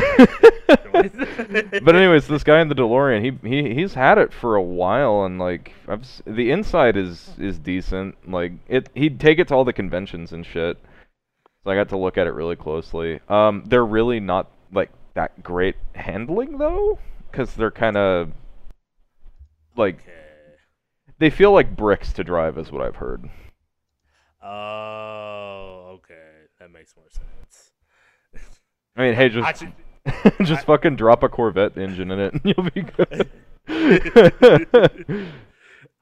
but 1.83 1.95
anyways, 1.95 2.26
this 2.26 2.42
guy 2.42 2.61
in 2.61 2.69
the 2.69 2.75
DeLorean, 2.75 3.23
he 3.23 3.49
he 3.49 3.73
he's 3.75 3.95
had 3.95 4.19
it 4.19 4.33
for 4.33 4.57
a 4.57 4.62
while, 4.62 5.25
and 5.25 5.38
like 5.38 5.73
I've 5.87 6.04
the 6.26 6.50
inside 6.50 6.97
is 6.97 7.31
is 7.38 7.59
decent. 7.61 8.16
Like 8.28 8.52
it, 8.69 8.88
he'd 8.95 9.21
take 9.21 9.38
it 9.38 9.49
to 9.49 9.54
all 9.54 9.64
the 9.64 9.73
conventions 9.73 10.33
and 10.33 10.45
shit. 10.45 10.76
So 11.64 11.71
I 11.71 11.75
got 11.76 11.90
to 11.90 11.97
look 11.97 12.19
at 12.19 12.26
it 12.26 12.35
really 12.35 12.57
closely. 12.57 13.21
Um, 13.28 13.62
they're 13.66 13.87
really 13.87 14.19
not 14.19 14.50
like 14.73 14.90
that 15.14 15.42
great 15.42 15.76
handling 15.95 16.59
though, 16.59 16.99
because 17.31 17.54
they're 17.54 17.71
kind 17.71 17.97
of 17.97 18.33
like 19.76 20.00
okay. 20.00 20.12
they 21.19 21.31
feel 21.31 21.52
like 21.52 21.76
bricks 21.76 22.12
to 22.14 22.25
drive, 22.25 22.59
is 22.59 22.73
what 22.73 22.83
I've 22.83 22.97
heard. 22.97 23.28
Oh, 24.42 25.92
okay. 25.95 26.14
That 26.59 26.73
makes 26.73 26.97
more 26.97 27.07
sense. 27.11 27.71
I 28.97 29.02
mean, 29.02 29.14
hey, 29.14 29.28
just 29.28 29.47
Actually, 29.47 29.75
just 30.45 30.66
fucking 30.66 30.97
drop 30.97 31.23
a 31.23 31.28
Corvette 31.28 31.78
engine 31.78 32.11
in 32.11 32.19
it, 32.19 32.35
and 32.35 32.42
you'll 32.45 32.71
be 32.71 32.83
good. 32.83 33.31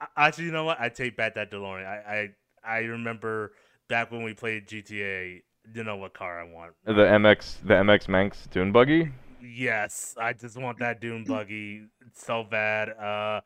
actually, 0.17 0.45
you 0.45 0.53
know 0.53 0.65
what? 0.65 0.81
I 0.81 0.89
take 0.89 1.17
back 1.17 1.35
that 1.35 1.51
DeLorean. 1.51 1.87
I, 1.87 2.31
I 2.65 2.77
I 2.77 2.79
remember 2.81 3.53
back 3.89 4.11
when 4.11 4.23
we 4.23 4.33
played 4.35 4.67
GTA. 4.67 5.43
You 5.75 5.85
know 5.85 5.97
what 5.97 6.15
car 6.15 6.41
I 6.41 6.45
want? 6.45 6.73
the 6.85 6.93
MX, 6.93 7.59
the 7.65 7.75
MX 7.75 8.09
Manx 8.09 8.47
Dune 8.51 8.73
buggy. 8.73 9.11
Yes, 9.43 10.15
I 10.21 10.33
just 10.33 10.57
want 10.59 10.79
that 10.81 11.01
Dune 11.01 11.25
buggy 11.25 11.87
so 12.13 12.45
bad. 12.45 12.91
Uh, 12.91 13.41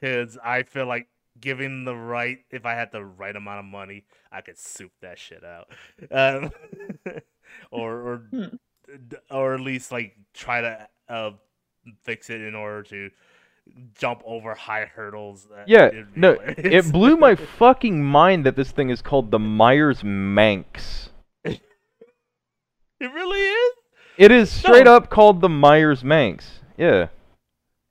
cause 0.00 0.36
I 0.44 0.62
feel 0.64 0.86
like 0.86 1.08
giving 1.40 1.84
the 1.84 1.94
right, 1.94 2.38
if 2.50 2.66
I 2.66 2.74
had 2.74 2.92
the 2.92 3.04
right 3.04 3.34
amount 3.34 3.60
of 3.60 3.64
money, 3.66 4.04
I 4.32 4.40
could 4.40 4.58
soup 4.58 4.92
that 5.00 5.18
shit 5.18 5.44
out, 5.44 5.68
um, 6.10 6.50
or 7.70 7.92
or 8.02 8.16
Hmm. 8.30 8.56
or 9.30 9.54
at 9.54 9.60
least 9.60 9.92
like 9.92 10.16
try 10.34 10.60
to 10.60 10.88
uh 11.08 11.30
fix 12.04 12.28
it 12.30 12.40
in 12.40 12.54
order 12.54 12.82
to 12.84 13.10
jump 13.98 14.22
over 14.24 14.54
high 14.54 14.86
hurdles. 14.86 15.46
Yeah, 15.66 15.90
no, 16.16 16.36
it 16.42 16.90
blew 16.92 17.16
my 17.26 17.34
fucking 17.34 18.02
mind 18.02 18.44
that 18.46 18.56
this 18.56 18.70
thing 18.70 18.90
is 18.90 19.00
called 19.02 19.30
the 19.30 19.38
Meyers 19.38 20.02
Manx. 20.04 21.10
It 23.00 23.12
really 23.12 23.40
is. 23.40 23.72
It 24.16 24.32
is 24.32 24.50
straight 24.50 24.86
No. 24.86 24.96
up 24.96 25.10
called 25.10 25.40
the 25.40 25.48
Meyers 25.48 26.02
Manx. 26.02 26.60
Yeah, 26.76 27.08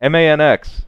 M 0.01 0.15
A 0.15 0.27
N 0.27 0.41
X. 0.41 0.85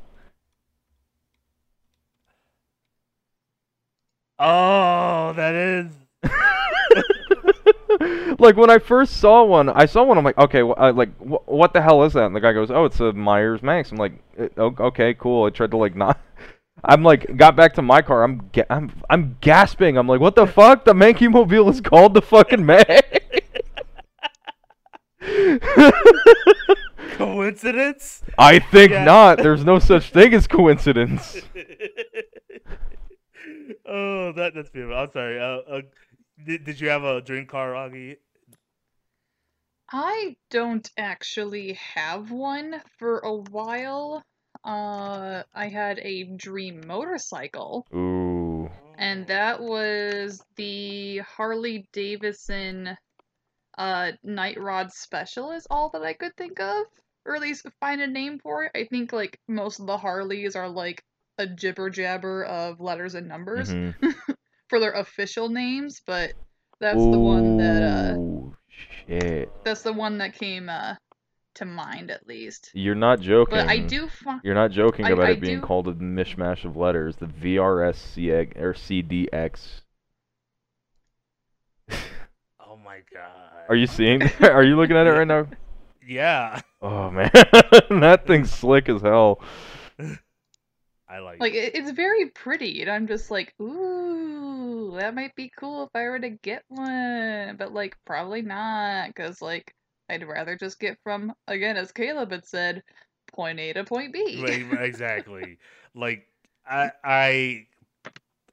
Oh, 4.38 5.34
that 5.36 5.54
is. 5.56 5.92
like 8.40 8.56
when 8.56 8.70
I 8.70 8.78
first 8.80 9.18
saw 9.18 9.44
one, 9.44 9.70
I 9.70 9.86
saw 9.86 10.04
one. 10.04 10.18
I'm 10.18 10.24
like, 10.24 10.38
okay, 10.38 10.62
wh- 10.62 10.78
I, 10.78 10.90
like 10.92 11.10
wh- 11.20 11.48
what 11.48 11.74
the 11.74 11.82
hell 11.82 12.04
is 12.04 12.14
that? 12.14 12.26
And 12.26 12.36
the 12.36 12.40
guy 12.40 12.54
goes, 12.54 12.72
oh, 12.72 12.86
it's 12.86 13.00
a 13.00 13.12
Meyers 13.14 13.62
Manx. 13.62 13.92
I'm 13.92 13.98
like, 13.98 14.14
"Uh, 14.40 14.48
okay, 14.80 15.14
cool. 15.14 15.46
I 15.46 15.50
tried 15.50 15.72
to 15.72 15.78
like 15.78 15.96
not. 15.96 16.20
I'm 16.84 17.04
like, 17.04 17.36
got 17.36 17.58
back 17.58 17.74
to 17.76 17.82
my 17.82 18.02
car. 18.02 18.24
I'm 18.24 18.50
ga- 18.54 18.66
I'm 18.70 18.92
I'm 19.10 19.38
gasping. 19.42 19.98
I'm 19.98 20.08
like, 20.08 20.22
what 20.22 20.36
the 20.36 20.48
fuck? 20.48 20.86
The 20.86 20.94
Mankey 20.94 21.30
Mobile 21.30 21.70
is 21.70 21.82
called 21.82 22.14
the 22.14 22.22
fucking 22.22 22.66
Manx. 22.66 22.90
Coincidence? 27.18 28.22
I 28.38 28.60
think 28.60 28.92
Yeah. 28.92 29.04
not. 29.04 29.38
There's 29.40 29.64
no 29.66 29.80
such 29.80 30.12
thing 30.12 30.34
as 30.34 30.48
coincidence. 30.48 31.38
oh, 33.86 34.32
that 34.34 34.54
that's 34.56 34.70
beautiful. 34.70 34.98
I'm 34.98 35.12
sorry. 35.12 35.40
Uh, 35.40 35.62
uh, 35.70 35.82
did, 36.46 36.64
did 36.66 36.80
you 36.80 36.90
have 36.90 37.04
a 37.04 37.22
dream 37.22 37.46
car, 37.46 37.74
Augie? 37.74 38.18
I 39.92 40.36
don't 40.50 40.90
actually 40.98 41.74
have 41.74 42.32
one 42.32 42.82
for 43.00 43.20
a 43.20 43.34
while. 43.36 44.24
Uh, 44.64 45.44
I 45.54 45.68
had 45.68 46.00
a 46.00 46.24
dream 46.36 46.82
motorcycle, 46.86 47.86
Ooh. 47.94 48.70
and 48.98 49.26
that 49.28 49.62
was 49.62 50.44
the 50.58 51.20
Harley 51.20 51.88
Davidson 51.94 52.98
uh 53.80 54.12
Night 54.24 54.60
Rod 54.62 54.92
Special 54.92 55.52
is 55.52 55.66
all 55.72 55.90
that 55.94 56.04
I 56.04 56.14
could 56.14 56.36
think 56.38 56.60
of, 56.60 56.86
or 57.26 57.36
at 57.36 57.42
least 57.42 57.66
find 57.80 58.02
a 58.02 58.08
name 58.08 58.38
for 58.38 58.66
it. 58.66 58.72
I 58.76 58.84
think 58.86 59.12
like 59.14 59.40
most 59.48 59.80
of 59.80 59.88
the 59.88 59.98
Harleys 59.98 60.56
are 60.56 60.70
like 60.70 61.02
a 61.40 61.48
jibber 61.48 61.90
jabber 61.90 62.44
of 62.44 62.80
letters 62.80 63.16
and 63.16 63.28
numbers. 63.28 63.70
Mhm. 63.72 63.96
for 64.70 64.80
their 64.80 64.92
official 64.92 65.50
names, 65.50 66.02
but 66.06 66.34
that's 66.80 67.02
the 67.02 67.20
one 67.20 67.58
that 67.58 67.82
uh 67.82 68.16
shit. 69.08 69.50
that's 69.64 69.82
the 69.82 69.94
one 69.94 70.20
that 70.20 70.34
came 70.36 70.70
uh 70.70 70.94
to 71.56 71.66
mind 71.66 72.12
at 72.12 72.28
least. 72.28 72.70
You're 72.74 72.94
not 72.96 73.20
joking. 73.20 73.58
But 73.58 73.68
I 73.68 73.80
do 73.80 74.08
find 74.08 74.40
You're 74.44 74.54
not 74.56 74.70
joking 74.72 75.06
I- 75.06 75.10
about 75.10 75.26
I 75.26 75.32
it 75.32 75.40
being 75.42 75.60
do- 75.62 75.66
called 75.66 75.88
a 75.88 75.94
mishmash 75.94 76.66
of 76.66 76.78
letters. 76.78 77.16
The 77.16 77.26
VRSCX 77.26 78.58
or 78.62 78.74
CDX. 78.74 79.82
Oh 82.60 82.78
my 82.78 83.00
god. 83.12 83.59
Are 83.70 83.76
you 83.76 83.86
seeing? 83.86 84.20
that? 84.20 84.42
Are 84.52 84.64
you 84.64 84.76
looking 84.76 84.98
at 84.98 85.06
it 85.06 85.12
right 85.12 85.28
now? 85.28 85.46
Yeah. 86.06 86.60
Oh 86.82 87.12
man, 87.12 87.30
that 87.34 88.24
thing's 88.26 88.52
slick 88.52 88.90
as 88.90 89.02
hell. 89.02 89.42
I 91.08 91.20
like. 91.20 91.40
like 91.40 91.54
it, 91.54 91.76
it's 91.76 91.92
very 91.92 92.30
pretty, 92.30 92.82
and 92.82 92.90
I'm 92.90 93.08
just 93.08 93.30
like, 93.30 93.54
ooh, 93.62 94.96
that 94.96 95.14
might 95.14 95.36
be 95.36 95.52
cool 95.56 95.84
if 95.84 95.90
I 95.94 96.04
were 96.04 96.20
to 96.20 96.30
get 96.30 96.64
one, 96.70 97.58
but 97.58 97.72
like 97.72 97.96
probably 98.06 98.42
not, 98.42 99.10
because 99.10 99.40
like 99.40 99.76
I'd 100.10 100.28
rather 100.28 100.56
just 100.56 100.80
get 100.80 100.98
from 101.04 101.34
again, 101.48 101.78
as 101.78 101.92
Caleb 101.92 102.32
had 102.32 102.48
said, 102.48 102.82
point 103.32 103.60
A 103.60 103.74
to 103.74 103.84
point 103.84 104.12
B. 104.14 104.42
Right, 104.42 104.66
right, 104.72 104.86
exactly. 104.86 105.60
like 105.94 106.28
I 106.68 106.92
I 107.04 107.68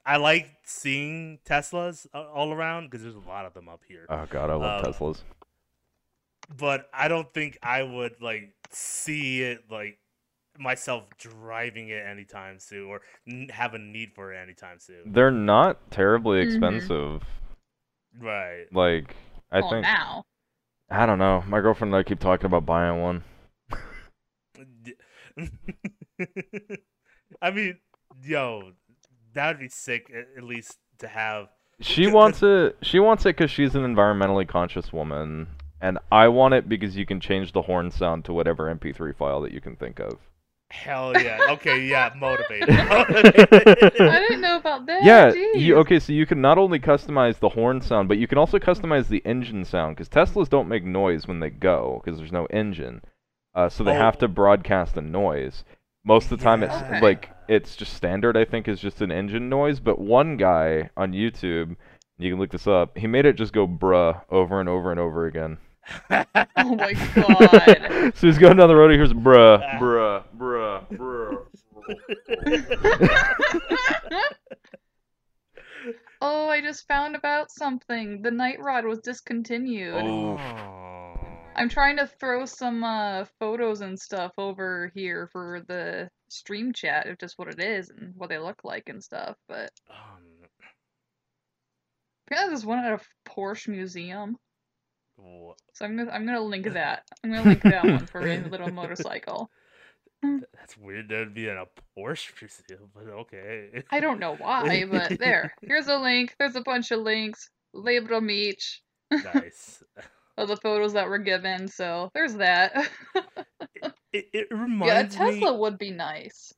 I 0.07 0.17
like 0.17 0.47
seeing 0.63 1.39
Teslas 1.45 2.07
all 2.13 2.51
around 2.53 2.85
because 2.85 3.03
there's 3.03 3.15
a 3.15 3.27
lot 3.27 3.45
of 3.45 3.53
them 3.53 3.67
up 3.69 3.81
here. 3.87 4.05
Oh 4.09 4.25
god, 4.29 4.49
I 4.49 4.55
love 4.55 4.85
Um, 4.85 4.93
Teslas. 4.93 5.21
But 6.57 6.89
I 6.93 7.07
don't 7.07 7.31
think 7.33 7.57
I 7.61 7.83
would 7.83 8.21
like 8.21 8.53
see 8.71 9.43
it 9.43 9.65
like 9.69 9.99
myself 10.57 11.05
driving 11.17 11.89
it 11.89 12.05
anytime 12.05 12.59
soon 12.59 12.89
or 12.89 13.01
n- 13.27 13.49
have 13.51 13.73
a 13.73 13.79
need 13.79 14.13
for 14.15 14.33
it 14.33 14.37
anytime 14.37 14.79
soon. 14.79 15.11
They're 15.13 15.31
not 15.31 15.91
terribly 15.91 16.39
Mhm. 16.39 16.43
expensive. 16.43 17.23
Right. 18.19 18.65
Like 18.71 19.15
I 19.51 19.61
well, 19.61 19.69
think 19.71 19.83
now. 19.83 20.23
I 20.89 21.05
don't 21.05 21.19
know. 21.19 21.43
My 21.47 21.59
girlfriend 21.61 21.93
and 21.93 21.99
I 21.99 22.03
keep 22.03 22.19
talking 22.19 22.45
about 22.45 22.65
buying 22.65 23.01
one. 23.01 23.23
I 27.41 27.51
mean, 27.51 27.79
yo, 28.23 28.71
that 29.37 29.47
would 29.47 29.59
be 29.59 29.69
sick 29.69 30.11
at 30.37 30.43
least 30.43 30.77
to 30.99 31.07
have. 31.07 31.47
She 31.79 32.07
wants 32.07 32.41
it. 32.43 32.75
She 32.81 32.99
wants 32.99 33.23
it 33.25 33.37
because 33.37 33.51
she's 33.51 33.75
an 33.75 33.83
environmentally 33.83 34.47
conscious 34.47 34.91
woman, 34.91 35.47
and 35.79 35.99
I 36.11 36.27
want 36.27 36.53
it 36.55 36.67
because 36.67 36.97
you 36.97 37.05
can 37.05 37.19
change 37.19 37.51
the 37.53 37.61
horn 37.63 37.91
sound 37.91 38.25
to 38.25 38.33
whatever 38.33 38.73
MP3 38.73 39.15
file 39.15 39.41
that 39.41 39.51
you 39.51 39.61
can 39.61 39.75
think 39.75 39.99
of. 39.99 40.17
Hell 40.69 41.13
yeah. 41.21 41.37
Okay, 41.51 41.85
yeah, 41.85 42.11
motivated. 42.17 42.69
I 42.71 44.19
didn't 44.27 44.41
know 44.41 44.57
about 44.57 44.85
that. 44.87 45.03
yeah. 45.03 45.31
You, 45.53 45.77
okay, 45.77 45.99
so 45.99 46.11
you 46.13 46.25
can 46.25 46.41
not 46.41 46.57
only 46.57 46.79
customize 46.79 47.39
the 47.39 47.49
horn 47.49 47.79
sound, 47.81 48.07
but 48.09 48.17
you 48.17 48.27
can 48.27 48.37
also 48.37 48.59
customize 48.59 49.07
the 49.07 49.21
engine 49.25 49.63
sound 49.63 49.95
because 49.95 50.09
Teslas 50.09 50.49
don't 50.49 50.67
make 50.67 50.83
noise 50.83 51.27
when 51.27 51.39
they 51.39 51.49
go 51.51 52.01
because 52.03 52.19
there's 52.19 52.31
no 52.33 52.45
engine, 52.47 53.01
uh, 53.55 53.69
so 53.69 53.83
they 53.83 53.93
have 53.93 54.15
Oh. 54.17 54.19
to 54.21 54.27
broadcast 54.27 54.97
a 54.97 55.01
noise. 55.01 55.63
Most 56.03 56.31
of 56.31 56.39
the 56.39 56.43
time, 56.43 56.63
it's 56.63 56.73
Okay. 56.75 57.01
like 57.01 57.29
it's 57.47 57.75
just 57.75 57.93
standard. 57.93 58.35
I 58.37 58.45
think 58.45 58.67
is 58.67 58.79
just 58.79 59.01
an 59.01 59.11
engine 59.11 59.49
noise. 59.49 59.79
But 59.79 59.99
one 59.99 60.37
guy 60.37 60.89
on 60.97 61.11
YouTube, 61.13 61.75
you 62.17 62.31
can 62.31 62.39
look 62.39 62.51
this 62.51 62.67
up. 62.67 62.97
He 62.97 63.07
made 63.07 63.25
it 63.25 63.33
just 63.33 63.53
go 63.53 63.67
bruh 63.67 64.21
over 64.29 64.59
and 64.59 64.69
over 64.69 64.91
and 64.91 64.99
over 64.99 65.25
again. 65.27 65.57
Oh 66.59 66.75
my 66.75 66.91
god. 67.15 68.11
so 68.15 68.27
he's 68.27 68.37
going 68.37 68.57
down 68.57 68.67
the 68.67 68.75
road. 68.75 68.91
He 68.91 68.97
hears 68.97 69.13
bruh, 69.13 69.61
bruh, 69.79 70.23
bruh, 70.37 70.85
bruh. 70.91 71.45
oh, 76.21 76.49
I 76.49 76.59
just 76.59 76.87
found 76.87 77.15
about 77.15 77.51
something. 77.51 78.21
The 78.21 78.31
night 78.31 78.59
rod 78.59 78.85
was 78.85 78.99
discontinued. 78.99 79.95
Oh. 79.95 80.37
I'm 81.55 81.69
trying 81.69 81.97
to 81.97 82.07
throw 82.07 82.45
some 82.45 82.83
uh, 82.83 83.25
photos 83.39 83.79
and 83.81 83.97
stuff 83.97 84.33
over 84.37 84.91
here 84.93 85.29
for 85.31 85.61
the 85.67 86.09
stream 86.29 86.73
chat 86.73 87.07
of 87.07 87.17
just 87.17 87.37
what 87.37 87.47
it 87.47 87.59
is 87.59 87.89
and 87.89 88.13
what 88.15 88.29
they 88.29 88.37
look 88.37 88.63
like 88.63 88.89
and 88.89 89.03
stuff. 89.03 89.37
But 89.47 89.71
Um, 89.89 90.23
apparently, 92.25 92.51
there's 92.51 92.65
one 92.65 92.79
at 92.79 92.93
a 92.93 93.29
Porsche 93.29 93.69
museum, 93.69 94.37
so 95.17 95.85
I'm 95.85 95.97
gonna 95.97 96.11
I'm 96.11 96.25
gonna 96.25 96.41
link 96.41 96.71
that. 96.73 97.03
I'm 97.23 97.31
gonna 97.31 97.49
link 97.49 97.61
that 97.63 97.83
one 97.83 98.05
for 98.05 98.21
a 98.21 98.37
little 98.49 98.71
motorcycle. 98.71 99.49
that's 100.21 100.77
weird. 100.77 101.09
That'd 101.09 101.33
be 101.33 101.47
in 101.47 101.57
a 101.57 101.65
Porsche 101.97 102.31
museum, 102.41 102.89
but 102.93 103.07
okay. 103.07 103.83
I 103.91 103.99
don't 103.99 104.19
know 104.19 104.35
why, 104.35 104.85
but 104.89 105.17
there. 105.19 105.53
Here's 105.61 105.87
a 105.87 105.97
link. 105.97 106.35
There's 106.39 106.55
a 106.55 106.61
bunch 106.61 106.91
of 106.91 106.99
links. 106.99 107.49
Label 107.73 108.07
them 108.09 108.29
each 108.29 108.81
nice. 109.11 109.83
of 110.37 110.47
the 110.47 110.57
photos 110.57 110.93
that 110.93 111.07
were 111.07 111.17
given. 111.17 111.67
So 111.67 112.09
there's 112.13 112.35
that. 112.35 112.89
It, 114.13 114.29
it 114.33 114.47
yeah, 114.81 115.01
a 115.01 115.07
Tesla 115.07 115.51
me. 115.51 115.59
would 115.59 115.77
be 115.77 115.91
nice. 115.91 116.53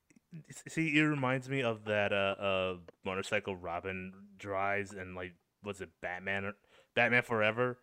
See, 0.67 0.89
it 0.97 1.01
reminds 1.01 1.49
me 1.49 1.63
of 1.63 1.85
that 1.85 2.13
uh, 2.13 2.35
uh 2.39 2.75
motorcycle 3.03 3.55
Robin 3.55 4.13
drives 4.37 4.93
and 4.93 5.15
like 5.15 5.33
was 5.63 5.81
it 5.81 5.89
Batman 6.01 6.45
or 6.45 6.53
Batman 6.95 7.23
Forever 7.23 7.79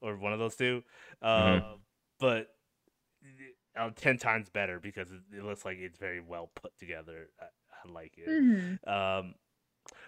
or 0.00 0.16
one 0.16 0.32
of 0.32 0.38
those 0.38 0.56
two. 0.56 0.82
Uh, 1.20 1.60
Mhm. 1.60 1.78
but 2.18 2.48
uh, 3.76 3.90
ten 3.94 4.16
times 4.18 4.48
better 4.48 4.80
because 4.80 5.10
it, 5.12 5.20
it 5.36 5.44
looks 5.44 5.64
like 5.64 5.78
it's 5.78 5.98
very 5.98 6.20
well 6.20 6.50
put 6.54 6.76
together. 6.78 7.28
I, 7.40 7.44
I 7.44 7.92
like 7.92 8.16
it. 8.18 8.28
Mhm. 8.28 8.88
Um, 8.88 9.34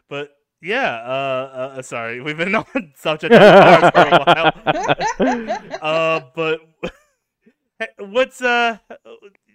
but 0.09 0.31
yeah, 0.63 0.97
uh, 1.05 1.75
uh, 1.79 1.83
sorry, 1.83 2.21
we've 2.21 2.37
been 2.37 2.55
on 2.55 2.93
subject 2.95 3.35
for 3.35 3.41
a 3.41 4.25
while. 4.27 4.53
uh, 5.83 6.21
but 6.35 6.61
what's 7.99 8.41
uh, 8.41 8.79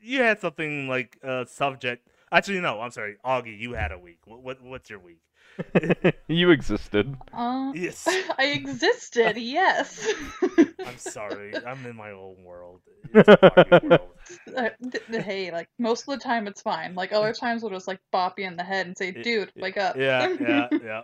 you 0.02 0.22
had 0.22 0.40
something 0.40 0.88
like 0.88 1.18
uh 1.24 1.46
subject. 1.46 2.08
Actually, 2.32 2.60
no, 2.60 2.82
I'm 2.82 2.92
sorry, 2.92 3.16
Augie, 3.26 3.58
you 3.58 3.74
had 3.74 3.92
a 3.94 3.98
week. 4.00 4.20
What, 4.26 4.44
what 4.44 4.62
what's 4.62 4.90
your 4.90 5.00
week? 5.00 5.22
you 6.28 6.52
existed. 6.52 7.16
Uh, 7.34 7.72
Yes, 7.76 8.08
I 8.38 8.46
existed, 8.48 9.38
yes. 9.38 10.08
I'm 10.86 10.98
sorry, 10.98 11.54
I'm 11.56 11.86
in 11.86 11.96
my 11.96 12.12
own 12.12 12.44
world. 12.44 12.82
It's 13.14 13.28
a 13.28 13.80
world. 13.84 14.10
Uh, 14.56 14.70
th- 14.92 15.04
th- 15.10 15.24
hey, 15.24 15.52
like 15.52 15.70
most 15.80 16.08
of 16.08 16.14
the 16.18 16.24
time 16.24 16.48
it's 16.48 16.62
fine. 16.62 16.96
Like 16.96 17.14
other 17.14 17.34
times 17.34 17.62
we'll 17.62 17.72
just 17.72 17.88
like 17.88 18.00
bop 18.12 18.40
you 18.40 18.46
in 18.46 18.58
the 18.58 18.64
head 18.64 18.88
and 18.88 18.98
say, 18.98 19.12
"Dude, 19.12 19.52
y- 19.56 19.62
wake 19.64 19.78
up." 19.78 19.96
Yeah, 19.96 20.28
yeah, 20.40 20.68
yeah. 20.84 21.02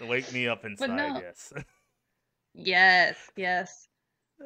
Wake 0.00 0.32
me 0.32 0.48
up 0.48 0.64
inside. 0.64 0.88
no. 0.96 1.20
Yes. 1.20 1.52
yes, 2.54 3.16
yes. 3.36 3.88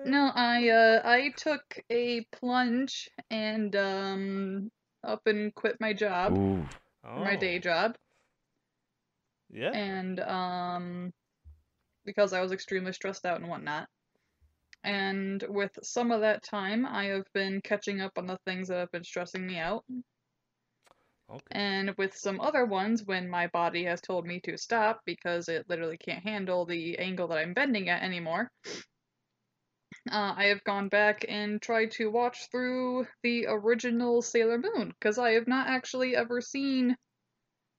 No, 0.05 0.31
I 0.35 0.69
uh 0.69 1.01
I 1.05 1.31
took 1.37 1.63
a 1.91 2.25
plunge 2.33 3.09
and 3.31 3.75
um 3.77 4.71
up 5.05 5.27
and 5.27 5.55
quit 5.55 5.77
my 5.81 5.93
job, 5.93 6.33
Ooh. 6.37 6.67
my 7.05 7.37
day 7.37 7.57
Oh, 7.57 7.61
job, 7.61 7.97
Yeah. 9.51 9.71
and 9.73 10.21
um 10.21 11.13
because 12.05 12.33
I 12.33 12.41
was 12.41 12.53
extremely 12.53 12.93
stressed 12.93 13.27
out 13.27 13.41
and 13.41 13.49
whatnot. 13.49 13.89
And 14.85 15.45
with 15.49 15.73
some 15.83 16.13
of 16.13 16.21
that 16.21 16.45
time, 16.45 16.87
I 16.87 17.07
have 17.07 17.27
been 17.35 17.61
catching 17.61 18.01
up 18.01 18.13
on 18.17 18.27
the 18.27 18.39
things 18.47 18.69
that 18.69 18.79
have 18.79 18.93
been 18.93 19.05
stressing 19.05 19.45
me 19.45 19.59
out. 19.59 19.85
Okay. 21.29 21.43
And 21.51 21.91
with 21.99 22.17
some 22.17 22.41
other 22.41 22.65
ones, 22.65 23.05
when 23.05 23.29
my 23.29 23.49
body 23.49 23.85
has 23.85 24.01
told 24.01 24.25
me 24.27 24.41
to 24.45 24.57
stop 24.57 25.01
because 25.05 25.49
it 25.49 25.69
literally 25.69 25.99
can't 25.99 26.23
handle 26.23 26.65
the 26.67 26.99
angle 26.99 27.27
that 27.29 27.39
I'm 27.39 27.53
bending 27.53 27.89
at 27.89 28.03
anymore, 28.03 28.53
uh, 30.11 30.35
I 30.37 30.45
have 30.47 30.63
gone 30.63 30.89
back 30.89 31.25
and 31.29 31.61
tried 31.61 31.91
to 31.93 32.11
watch 32.11 32.49
through 32.51 33.09
the 33.25 33.47
original 33.49 34.23
Sailor 34.23 34.59
Moon 34.59 34.91
because 34.91 35.19
I 35.19 35.33
have 35.33 35.49
not 35.49 35.67
actually 35.67 36.15
ever 36.15 36.41
seen 36.41 36.97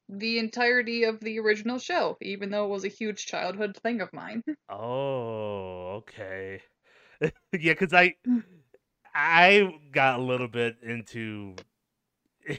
the 0.10 0.40
entirety 0.40 1.04
of 1.04 1.20
the 1.20 1.40
original 1.40 1.80
show, 1.80 2.18
even 2.22 2.50
though 2.52 2.66
it 2.66 2.70
was 2.70 2.86
a 2.86 2.90
huge 2.90 3.26
childhood 3.26 3.78
thing 3.78 4.02
of 4.02 4.14
mine. 4.14 4.44
Oh, 4.70 5.96
okay. 5.98 6.62
yeah, 7.22 7.30
because 7.52 7.94
I 7.94 8.16
Mm. 8.28 8.44
I 9.16 9.80
got 9.92 10.20
a 10.20 10.24
little 10.24 10.48
bit 10.48 10.78
into 10.84 11.56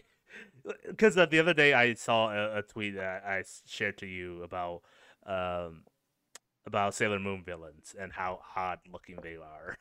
because 0.89 1.17
uh, 1.17 1.27
the 1.27 1.39
other 1.39 1.55
day 1.55 1.73
I 1.75 1.95
saw 1.95 2.31
a, 2.31 2.59
a 2.59 2.63
tweet 2.63 2.99
I 2.99 3.45
shared 3.67 3.99
to 3.99 4.07
you 4.07 4.43
about 4.43 4.83
um 5.27 5.85
about 6.67 6.95
Sailor 6.95 7.21
Moon 7.21 7.45
villains 7.45 7.95
and 7.99 8.13
how 8.13 8.41
odd 8.57 8.81
looking 8.91 9.19
they 9.23 9.37
are. 9.37 9.77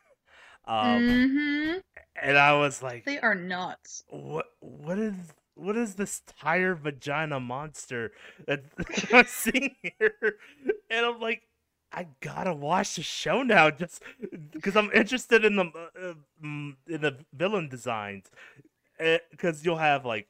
Um, 0.67 1.05
hmm 1.07 1.79
and 2.15 2.37
I 2.37 2.53
was 2.53 2.81
like, 2.83 3.05
They 3.05 3.19
are 3.19 3.33
nuts. 3.33 4.03
what 4.07 4.47
what 4.59 4.99
is 4.99 5.15
what 5.57 5.77
is 5.77 5.95
this 5.95 6.21
tire 6.39 6.75
vagina 6.75 7.39
monster 7.39 8.11
that 8.47 8.63
I'm 9.13 9.25
seeing 9.27 9.75
here? 9.81 10.37
And 10.89 11.05
I'm 11.05 11.19
like, 11.19 11.43
I 11.91 12.07
gotta 12.21 12.53
watch 12.53 12.95
the 12.95 13.03
show 13.03 13.43
now 13.43 13.69
just 13.71 14.03
because 14.51 14.75
I'm 14.75 14.91
interested 14.91 15.45
in 15.45 15.55
the 15.55 15.63
uh, 15.65 16.13
mm, 16.43 16.75
in 16.87 17.01
the 17.01 17.17
villain 17.33 17.69
designs. 17.69 18.25
Because 19.31 19.65
you'll 19.65 19.77
have 19.77 20.05
like 20.05 20.27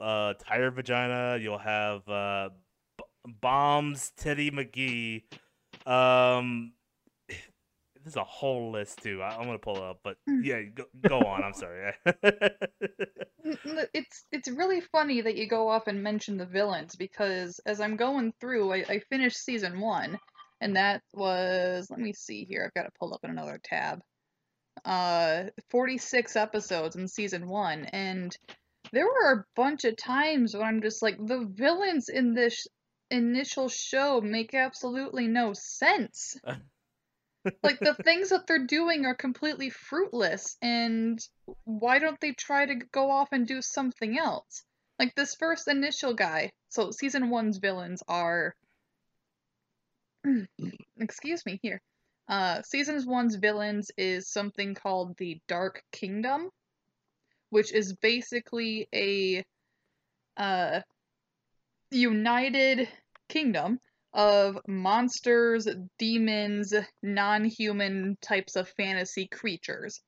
uh 0.00 0.34
tire 0.38 0.70
vagina, 0.70 1.38
you'll 1.40 1.58
have 1.58 2.08
uh 2.08 2.50
b- 2.98 3.04
Bombs, 3.40 4.12
Teddy 4.16 4.50
McGee. 4.50 5.24
Um, 5.90 6.72
there's 8.02 8.16
a 8.16 8.24
whole 8.24 8.72
list 8.72 9.02
too. 9.02 9.20
I, 9.22 9.34
am 9.34 9.44
gonna 9.44 9.58
pull 9.58 9.76
it 9.76 9.82
up, 9.82 10.00
but 10.02 10.16
Mm. 10.28 10.44
yeah, 10.44 10.62
go, 10.62 10.84
go 11.06 11.18
on. 11.20 11.44
I'm 11.44 11.54
sorry. 11.54 11.92
It's 13.94 14.24
it's 14.30 14.48
really 14.48 14.80
funny 14.80 15.22
that 15.22 15.36
you 15.36 15.48
go 15.48 15.68
off 15.68 15.86
and 15.86 16.02
mention 16.02 16.36
the 16.36 16.46
villains 16.46 16.94
because 16.94 17.58
as 17.66 17.80
I'm 17.80 17.96
going 17.96 18.32
through, 18.40 18.72
I, 18.72 18.84
I 18.88 18.98
finished 19.08 19.38
season 19.38 19.80
one, 19.80 20.18
and 20.60 20.76
that 20.76 21.02
was 21.14 21.88
let 21.90 21.98
me 21.98 22.12
see 22.12 22.44
here. 22.44 22.64
I've 22.64 22.74
got 22.74 22.84
to 22.84 22.98
pull 22.98 23.14
up 23.14 23.20
in 23.24 23.30
another 23.30 23.58
tab. 23.62 24.00
Uh, 24.84 25.44
46 25.70 26.36
episodes 26.36 26.96
in 26.96 27.08
season 27.08 27.48
one, 27.48 27.86
and 27.86 28.36
there 28.92 29.06
were 29.06 29.32
a 29.32 29.44
bunch 29.56 29.84
of 29.84 29.96
times 29.96 30.54
when 30.54 30.62
I'm 30.64 30.82
just 30.82 31.02
like, 31.02 31.16
the 31.18 31.46
villains 31.50 32.08
in 32.08 32.34
this 32.34 32.66
initial 33.10 33.68
show 33.68 34.20
make 34.20 34.54
absolutely 34.54 35.26
no 35.26 35.52
sense. 35.54 36.36
like 37.62 37.78
the 37.80 37.94
things 37.94 38.30
that 38.30 38.46
they're 38.46 38.66
doing 38.66 39.06
are 39.06 39.14
completely 39.14 39.70
fruitless 39.70 40.56
and 40.60 41.18
why 41.64 41.98
don't 41.98 42.20
they 42.20 42.32
try 42.32 42.66
to 42.66 42.74
go 42.74 43.10
off 43.10 43.28
and 43.32 43.46
do 43.46 43.62
something 43.62 44.18
else? 44.18 44.62
Like 44.98 45.14
this 45.14 45.34
first 45.34 45.68
initial 45.68 46.14
guy 46.14 46.52
so 46.68 46.90
season 46.90 47.30
one's 47.30 47.58
villains 47.58 48.02
are 48.08 48.54
excuse 50.98 51.46
me 51.46 51.58
here. 51.62 51.80
Uh 52.28 52.62
season 52.62 53.02
one's 53.06 53.36
villains 53.36 53.90
is 53.96 54.28
something 54.28 54.74
called 54.74 55.16
the 55.16 55.40
dark 55.48 55.82
kingdom 55.92 56.50
which 57.50 57.72
is 57.72 57.94
basically 57.94 58.88
a 58.94 59.44
uh 60.36 60.80
united 61.90 62.88
kingdom 63.28 63.80
of 64.12 64.58
monsters, 64.66 65.68
demons, 65.98 66.74
non 67.02 67.44
human 67.44 68.16
types 68.20 68.56
of 68.56 68.68
fantasy 68.70 69.26
creatures. 69.26 70.00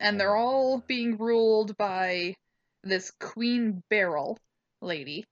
And 0.00 0.18
they're 0.18 0.36
all 0.36 0.82
being 0.86 1.16
ruled 1.16 1.76
by 1.76 2.34
this 2.82 3.10
Queen 3.20 3.82
Beryl 3.88 4.38
lady. 4.80 5.24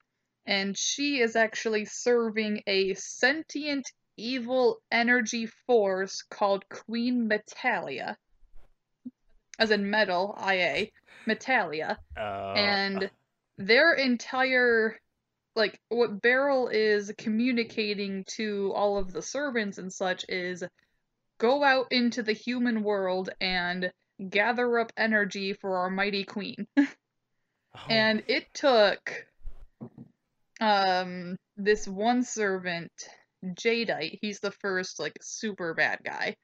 And 0.46 0.76
she 0.76 1.20
is 1.20 1.37
actually 1.37 1.85
serving 1.85 2.62
a 2.66 2.94
sentient 2.94 3.90
evil 4.16 4.80
energy 4.90 5.46
force 5.66 6.22
called 6.22 6.68
Queen 6.68 7.28
Metalia. 7.28 8.16
As 9.59 9.70
in 9.70 9.90
metal, 9.90 10.38
IA, 10.40 10.88
Metalia 11.26 11.98
uh, 12.16 12.52
and 12.52 13.11
their 13.59 13.92
entire 13.92 14.98
like 15.56 15.78
what 15.88 16.22
Beryl 16.22 16.68
is 16.68 17.12
communicating 17.18 18.24
to 18.36 18.72
all 18.74 18.98
of 18.98 19.12
the 19.12 19.22
servants 19.22 19.78
and 19.78 19.92
such 19.92 20.24
is 20.28 20.64
go 21.38 21.64
out 21.64 21.88
into 21.90 22.22
the 22.22 22.32
human 22.32 22.82
world 22.82 23.30
and 23.40 23.90
gather 24.28 24.78
up 24.78 24.92
energy 24.96 25.54
for 25.54 25.78
our 25.78 25.90
mighty 25.90 26.24
queen. 26.24 26.66
oh, 26.78 26.86
And 27.88 28.22
it 28.28 28.46
took 28.54 29.26
um 30.60 31.36
this 31.56 31.86
one 31.88 32.22
servant, 32.22 32.92
Jadeite, 33.44 34.18
he's 34.20 34.40
the 34.40 34.52
first 34.52 35.00
like 35.00 35.16
super 35.20 35.74
bad 35.74 36.00
guy 36.04 36.36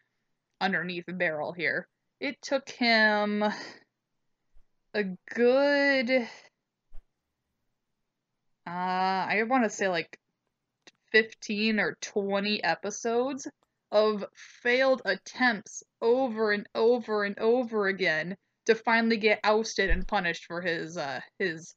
underneath 0.60 1.04
Beryl 1.06 1.52
here. 1.52 1.86
It 2.20 2.40
took 2.42 2.68
him 2.70 3.44
a 4.94 5.04
good 5.34 6.28
uh 8.66 8.70
I 8.70 9.42
want 9.48 9.64
to 9.64 9.70
say 9.70 9.88
like 9.88 10.18
15 11.12 11.78
or 11.80 11.96
20 12.00 12.62
episodes 12.64 13.48
of 13.92 14.24
failed 14.62 15.02
attempts 15.04 15.82
over 16.02 16.52
and 16.52 16.68
over 16.74 17.24
and 17.24 17.38
over 17.38 17.86
again 17.86 18.36
to 18.66 18.74
finally 18.74 19.16
get 19.16 19.40
ousted 19.44 19.90
and 19.90 20.06
punished 20.06 20.44
for 20.46 20.60
his 20.60 20.96
uh 20.96 21.20
his 21.38 21.74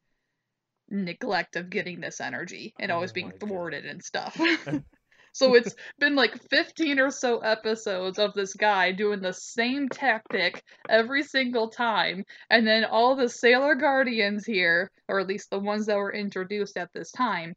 neglect 0.90 1.56
of 1.56 1.70
getting 1.70 2.02
this 2.02 2.20
energy 2.20 2.74
and 2.80 2.92
always 2.92 3.12
Oh 3.12 3.14
being 3.14 3.28
my 3.28 3.38
God. 3.38 3.48
thwarted 3.48 3.86
and 3.86 4.04
stuff. 4.04 4.40
so 5.34 5.56
it's 5.56 5.76
been 6.00 6.16
like 6.16 6.42
15 6.50 7.00
or 7.00 7.12
so 7.12 7.40
episodes 7.40 8.20
of 8.20 8.34
this 8.34 8.54
guy 8.54 8.92
doing 8.92 9.22
the 9.22 9.34
same 9.34 9.90
tactic 9.90 10.64
every 10.90 11.24
single 11.24 11.70
time 11.70 12.24
and 12.50 12.66
then 12.66 12.86
all 12.86 13.16
the 13.16 13.30
sailor 13.30 13.76
guardians 13.76 14.46
here 14.46 14.90
or 15.08 15.20
at 15.20 15.28
least 15.28 15.50
the 15.50 15.60
ones 15.60 15.86
that 15.86 15.98
were 15.98 16.14
introduced 16.14 16.78
at 16.78 16.90
this 16.94 17.12
time 17.12 17.54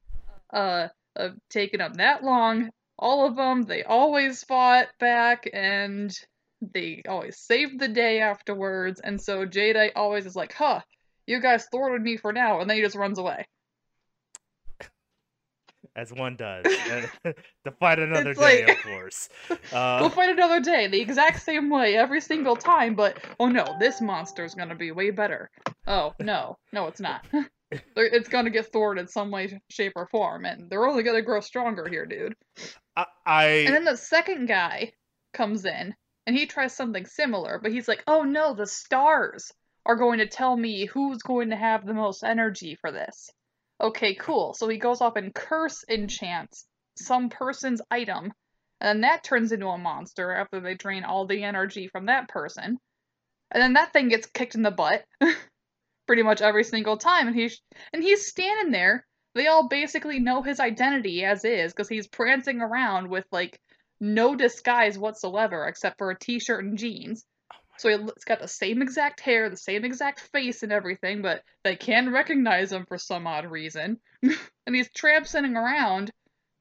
uh 0.52 0.88
have 1.16 1.36
taken 1.50 1.80
up 1.80 1.94
that 1.94 2.24
long. 2.24 2.70
All 2.98 3.26
of 3.26 3.36
them 3.36 3.62
they 3.62 3.82
always 3.82 4.44
fought 4.44 4.88
back 5.00 5.48
and 5.52 6.12
they 6.60 7.02
always 7.08 7.38
saved 7.38 7.80
the 7.80 7.88
day 7.88 8.20
afterwards 8.20 9.00
and 9.00 9.20
so 9.20 9.44
Jadeite 9.44 9.92
always 9.96 10.26
is 10.26 10.36
like 10.36 10.52
huh 10.52 10.80
you 11.26 11.40
guys 11.40 11.66
thwarted 11.72 12.02
me 12.02 12.16
for 12.16 12.32
now 12.32 12.60
and 12.60 12.70
then 12.70 12.76
he 12.76 12.82
just 12.82 12.94
runs 12.94 13.18
away 13.18 13.46
as 15.96 16.12
one 16.12 16.36
does 16.36 16.64
to 17.24 17.70
fight 17.78 17.98
another 17.98 18.30
It's 18.30 18.40
day, 18.40 18.64
like- 18.66 18.76
of 18.78 18.82
course. 18.84 19.28
Go 19.48 19.56
Uh, 19.76 20.08
fight 20.08 20.30
another 20.30 20.60
day, 20.60 20.86
the 20.86 21.00
exact 21.00 21.42
same 21.42 21.68
way 21.70 21.96
every 21.96 22.20
single 22.20 22.56
time, 22.56 22.94
but 22.94 23.18
oh 23.40 23.48
no, 23.48 23.64
this 23.78 24.00
monster 24.00 24.44
is 24.44 24.54
gonna 24.54 24.74
be 24.74 24.90
way 24.92 25.10
better. 25.10 25.50
Oh 25.86 26.14
no, 26.18 26.56
no, 26.72 26.86
it's 26.86 27.00
not. 27.00 27.24
It's 27.96 28.28
gonna 28.28 28.50
get 28.50 28.70
thwarted 28.70 29.08
some 29.08 29.30
way, 29.30 29.58
shape, 29.70 29.94
or 29.96 30.06
form, 30.08 30.44
and 30.44 30.68
they're 30.68 30.86
only 30.86 31.02
gonna 31.02 31.22
grow 31.22 31.40
stronger 31.40 31.88
here, 31.88 32.04
dude. 32.04 32.34
I, 32.94 33.06
I 33.24 33.44
And 33.64 33.74
then 33.74 33.84
the 33.86 33.96
second 33.96 34.46
guy 34.46 34.92
comes 35.32 35.64
in, 35.64 35.94
and 36.26 36.36
he 36.36 36.44
tries 36.44 36.76
something 36.76 37.06
similar, 37.06 37.58
but 37.62 37.72
he's 37.72 37.88
like, 37.88 38.02
oh 38.06 38.24
no, 38.24 38.52
the 38.54 38.66
stars 38.66 39.50
are 39.86 39.96
going 39.96 40.18
to 40.18 40.26
tell 40.26 40.54
me 40.54 40.84
who's 40.84 41.22
going 41.22 41.48
to 41.48 41.56
have 41.56 41.86
the 41.86 41.94
most 41.94 42.22
energy 42.22 42.76
for 42.78 42.92
this. 42.92 43.30
Okay, 43.82 44.14
cool. 44.14 44.54
So 44.54 44.68
he 44.68 44.78
goes 44.78 45.00
off 45.00 45.16
and 45.16 45.34
curse 45.34 45.84
enchants 45.88 46.66
some 46.96 47.28
person's 47.30 47.82
item, 47.90 48.32
and 48.80 48.88
then 48.88 49.00
that 49.00 49.24
turns 49.24 49.50
into 49.50 49.66
a 49.66 49.78
monster 49.78 50.32
after 50.32 50.60
they 50.60 50.74
drain 50.74 51.04
all 51.04 51.26
the 51.26 51.42
energy 51.42 51.88
from 51.88 52.06
that 52.06 52.28
person. 52.28 52.78
And 53.50 53.62
then 53.62 53.72
that 53.74 53.92
thing 53.92 54.08
gets 54.08 54.26
kicked 54.26 54.54
in 54.54 54.62
the 54.62 54.70
butt 54.70 55.04
pretty 56.06 56.22
much 56.22 56.40
every 56.40 56.64
single 56.64 56.96
time, 56.96 57.26
and 57.26 57.36
he's 57.36 57.60
and 57.92 58.02
he's 58.02 58.26
standing 58.26 58.72
there. 58.72 59.04
They 59.34 59.46
all 59.48 59.68
basically 59.68 60.20
know 60.20 60.42
his 60.42 60.60
identity 60.60 61.24
as 61.24 61.44
is 61.44 61.72
because 61.72 61.88
he's 61.88 62.06
prancing 62.06 62.60
around 62.60 63.08
with 63.08 63.24
like 63.32 63.58
no 64.00 64.36
disguise 64.36 64.98
whatsoever 64.98 65.66
except 65.66 65.98
for 65.98 66.10
a 66.10 66.18
t-shirt 66.18 66.64
and 66.64 66.78
jeans. 66.78 67.24
So 67.82 67.88
it's 67.88 68.24
got 68.24 68.38
the 68.38 68.46
same 68.46 68.80
exact 68.80 69.18
hair, 69.18 69.50
the 69.50 69.56
same 69.56 69.84
exact 69.84 70.20
face 70.20 70.62
and 70.62 70.70
everything, 70.70 71.20
but 71.20 71.42
they 71.64 71.74
can 71.74 72.12
recognize 72.12 72.70
him 72.70 72.86
for 72.86 72.96
some 72.96 73.26
odd 73.26 73.44
reason. 73.44 73.98
and 74.22 74.76
he's 74.76 74.88
tramping 74.92 75.56
around, 75.56 76.12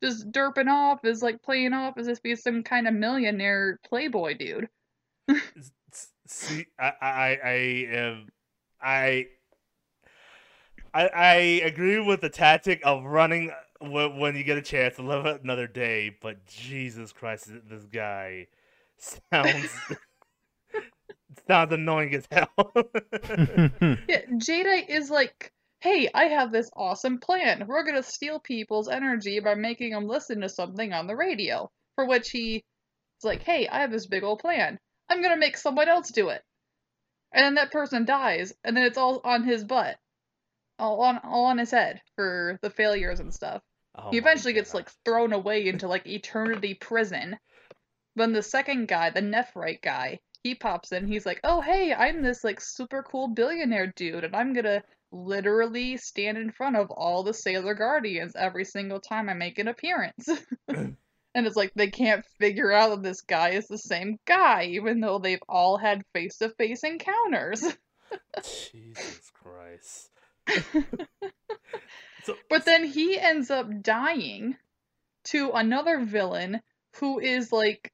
just 0.03 0.31
derping 0.31 0.67
off, 0.67 1.05
is 1.05 1.21
like 1.21 1.43
playing 1.43 1.73
off 1.73 1.99
as 1.99 2.07
if 2.07 2.17
he's 2.23 2.41
some 2.41 2.63
kind 2.63 2.87
of 2.87 2.95
millionaire 2.95 3.79
playboy 3.87 4.35
dude. 4.35 4.67
see. 6.25 6.65
I 6.79 6.91
I 6.99 7.39
I 7.43 7.53
am 7.91 8.29
I. 8.81 9.27
I, 10.95 11.07
I 11.07 11.33
agree 11.65 11.99
with 11.99 12.21
the 12.21 12.29
tactic 12.29 12.81
of 12.83 13.03
running 13.03 13.51
when 13.79 14.35
you 14.35 14.43
get 14.43 14.57
a 14.57 14.61
chance 14.63 14.95
to 14.95 15.03
live 15.03 15.25
another 15.25 15.67
day, 15.67 16.17
but 16.19 16.47
Jesus 16.47 17.11
Christ, 17.13 17.51
this 17.69 17.85
guy 17.85 18.47
sounds 18.97 19.69
sounds 21.47 21.73
annoying 21.73 22.15
as 22.15 22.27
hell. 22.31 22.49
Yeah, 24.07 24.21
Jadeite 24.33 24.89
is 24.89 25.09
like, 25.09 25.51
hey, 25.79 26.09
I 26.13 26.25
have 26.25 26.51
this 26.51 26.69
awesome 26.75 27.19
plan. 27.19 27.65
We're 27.67 27.83
gonna 27.85 28.03
steal 28.03 28.39
people's 28.39 28.89
energy 28.89 29.39
by 29.39 29.55
making 29.55 29.91
them 29.91 30.07
listen 30.07 30.41
to 30.41 30.49
something 30.49 30.93
on 30.93 31.07
the 31.07 31.15
radio. 31.15 31.69
For 31.95 32.05
which 32.05 32.29
he 32.31 32.55
is 32.57 33.23
like, 33.23 33.43
hey, 33.43 33.67
I 33.67 33.81
have 33.81 33.91
this 33.91 34.07
big 34.07 34.23
old 34.23 34.39
plan. 34.39 34.79
I'm 35.09 35.21
gonna 35.21 35.37
make 35.37 35.57
someone 35.57 35.89
else 35.89 36.09
do 36.11 36.29
it. 36.29 36.41
And 37.33 37.45
then 37.45 37.55
that 37.55 37.71
person 37.71 38.05
dies, 38.05 38.53
and 38.63 38.75
then 38.75 38.83
it's 38.85 38.97
all 38.97 39.21
on 39.23 39.43
his 39.43 39.63
butt. 39.63 39.97
All 40.79 41.01
on 41.01 41.19
all 41.23 41.45
on 41.45 41.57
his 41.57 41.71
head 41.71 42.01
for 42.15 42.59
the 42.61 42.69
failures 42.69 43.19
and 43.19 43.33
stuff. 43.33 43.61
Oh 43.95 44.09
he 44.11 44.17
eventually 44.17 44.53
gets 44.53 44.73
like 44.73 44.89
thrown 45.05 45.33
away 45.33 45.67
into 45.67 45.87
like 45.87 46.07
eternity 46.07 46.73
prison. 46.73 47.37
Then 48.15 48.33
the 48.33 48.41
second 48.41 48.87
guy, 48.87 49.09
the 49.09 49.21
Nephrite 49.21 49.81
guy, 49.81 50.19
he 50.43 50.55
pops 50.55 50.91
in. 50.91 51.07
He's 51.07 51.25
like, 51.25 51.39
"Oh 51.43 51.61
hey, 51.61 51.93
I'm 51.93 52.21
this 52.21 52.43
like 52.43 52.59
super 52.61 53.03
cool 53.03 53.27
billionaire 53.27 53.93
dude, 53.95 54.23
and 54.23 54.35
I'm 54.35 54.53
gonna 54.53 54.83
literally 55.11 55.97
stand 55.97 56.37
in 56.37 56.51
front 56.51 56.75
of 56.75 56.89
all 56.91 57.23
the 57.23 57.33
Sailor 57.33 57.73
Guardians 57.73 58.35
every 58.35 58.65
single 58.65 58.99
time 58.99 59.29
I 59.29 59.33
make 59.33 59.59
an 59.59 59.67
appearance." 59.67 60.27
and 61.33 61.47
it's 61.47 61.55
like 61.55 61.73
they 61.75 61.89
can't 61.89 62.25
figure 62.39 62.71
out 62.71 62.89
that 62.89 63.03
this 63.03 63.21
guy 63.21 63.51
is 63.51 63.67
the 63.67 63.77
same 63.77 64.19
guy, 64.25 64.65
even 64.65 64.99
though 64.99 65.19
they've 65.19 65.43
all 65.47 65.77
had 65.77 66.03
face-to-face 66.13 66.83
encounters. 66.83 67.63
Jesus 68.71 69.31
Christ. 69.33 70.09
so 72.23 72.35
But 72.49 72.65
then 72.65 72.85
he 72.85 73.17
ends 73.17 73.49
up 73.49 73.81
dying 73.81 74.57
to 75.25 75.51
another 75.51 76.03
villain 76.03 76.61
who 76.97 77.19
is 77.19 77.51
like 77.51 77.91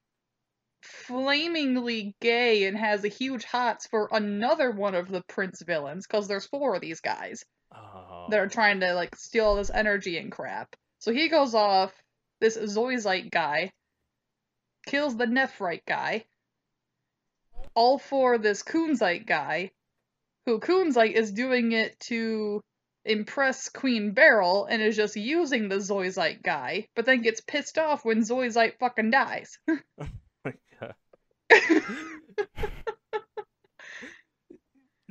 flamingly 0.82 2.16
gay 2.22 2.66
and 2.66 2.78
has 2.78 3.04
a 3.04 3.10
huge 3.10 3.44
hots 3.44 3.88
for 3.88 4.10
another 4.12 4.72
one 4.72 4.96
of 4.96 5.10
the 5.10 5.24
prince 5.28 5.62
villains 5.62 6.06
because 6.08 6.28
there's 6.28 6.46
four 6.46 6.76
of 6.76 6.82
these 6.82 7.02
guys 7.02 7.44
Oh. 7.74 8.28
that 8.30 8.40
are 8.40 8.46
oh. 8.46 8.50
trying 8.50 8.80
to 8.80 8.94
like 8.94 9.16
steal 9.16 9.46
all 9.46 9.56
this 9.56 9.70
energy 9.70 10.18
and 10.18 10.32
crap. 10.32 10.76
So 11.00 11.12
he 11.12 11.28
goes 11.30 11.54
off, 11.54 11.94
this 12.40 12.58
Zoisite 12.58 13.30
guy, 13.30 13.72
kills 14.86 15.18
the 15.18 15.26
Nephrite 15.26 15.86
guy, 15.86 16.26
all 17.76 17.98
for 17.98 18.38
this 18.38 18.64
Kunzite 18.64 19.28
guy, 19.28 19.72
who 20.46 20.60
Kunzite 20.60 21.14
is 21.14 21.32
doing 21.32 21.72
it 21.74 22.00
to 22.02 22.62
impress 23.06 23.70
Queen 23.70 24.12
Beryl 24.12 24.66
and 24.66 24.82
is 24.82 24.96
just 24.96 25.16
using 25.16 25.70
the 25.70 25.78
Zoisite 25.78 26.42
guy, 26.42 26.88
but 26.96 27.06
then 27.06 27.22
gets 27.22 27.42
pissed 27.42 27.78
off 27.78 28.06
when 28.06 28.22
Zoisite 28.22 28.80
fucking 28.80 29.12
dies. 29.12 29.58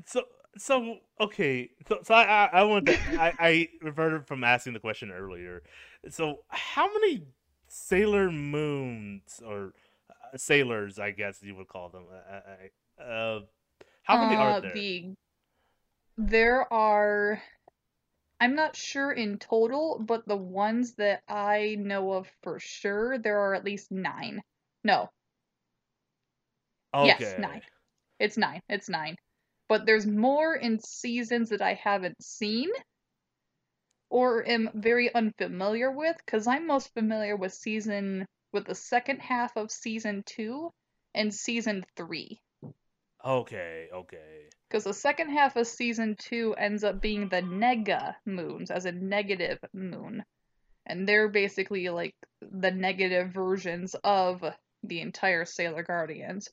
So 0.06 0.22
so 0.56 0.98
okay. 1.20 1.70
So 1.88 1.98
so 2.02 2.14
I 2.14 2.24
I, 2.24 2.44
I 2.60 2.62
want 2.64 2.86
to 2.86 2.98
I, 3.16 3.32
I 3.38 3.68
reverted 3.82 4.26
from 4.26 4.44
asking 4.44 4.74
the 4.74 4.80
question 4.80 5.10
earlier. 5.10 5.62
So 6.08 6.40
how 6.48 6.86
many 6.92 7.22
Sailor 7.68 8.30
Moons 8.30 9.42
or 9.44 9.74
uh, 10.10 10.36
sailors, 10.36 10.98
I 10.98 11.10
guess 11.10 11.42
you 11.42 11.54
would 11.56 11.68
call 11.68 11.88
them, 11.88 12.04
uh, 12.10 13.02
uh, 13.02 13.02
uh, 13.02 13.40
how 14.04 14.16
many 14.16 14.36
Uh, 14.36 14.36
are 14.36 14.54
there? 14.60 14.72
The 14.74 15.14
there 16.18 16.70
are 16.72 17.42
I'm 18.40 18.54
not 18.54 18.76
sure 18.76 19.12
in 19.12 19.38
total, 19.38 19.98
but 19.98 20.26
the 20.26 20.36
ones 20.38 20.94
that 20.94 21.22
I 21.28 21.76
know 21.78 22.12
of 22.12 22.30
for 22.42 22.58
sure, 22.58 23.18
there 23.18 23.38
are 23.40 23.54
at 23.54 23.64
least 23.64 23.90
nine. 23.92 24.42
No, 24.84 25.10
Okay. 26.96 27.08
yes, 27.18 27.34
nine. 27.38 27.62
It's 28.18 28.36
nine. 28.36 28.60
It's 28.68 28.88
nine. 28.88 29.16
But 29.68 29.84
there's 29.84 30.06
more 30.06 30.54
in 30.54 30.78
seasons 30.80 31.50
that 31.50 31.60
I 31.60 31.74
haven't 31.74 32.22
seen 32.22 32.70
or 34.08 34.46
am 34.48 34.70
very 34.74 35.12
unfamiliar 35.12 35.90
with, 35.90 36.16
because 36.24 36.46
I'm 36.46 36.66
most 36.66 36.94
familiar 36.94 37.36
with 37.36 37.52
season 37.52 38.24
with 38.52 38.66
the 38.66 38.74
second 38.74 39.20
half 39.20 39.56
of 39.56 39.70
season 39.70 40.22
two 40.24 40.70
and 41.14 41.34
season 41.34 41.84
three. 41.96 42.40
Okay. 43.24 43.88
Okay. 43.92 44.48
Because 44.68 44.84
the 44.84 44.94
second 44.94 45.30
half 45.30 45.56
of 45.56 45.66
season 45.66 46.16
two 46.18 46.54
ends 46.56 46.84
up 46.84 47.00
being 47.00 47.28
the 47.28 47.42
nega 47.42 48.14
moons, 48.24 48.70
as 48.70 48.84
a 48.84 48.92
negative 48.92 49.58
moon. 49.74 50.22
And 50.86 51.08
they're 51.08 51.28
basically 51.28 51.88
like 51.88 52.14
the 52.40 52.70
negative 52.70 53.32
versions 53.32 53.96
of 54.04 54.44
the 54.84 55.00
entire 55.00 55.44
Sailor 55.44 55.82
Guardians. 55.82 56.48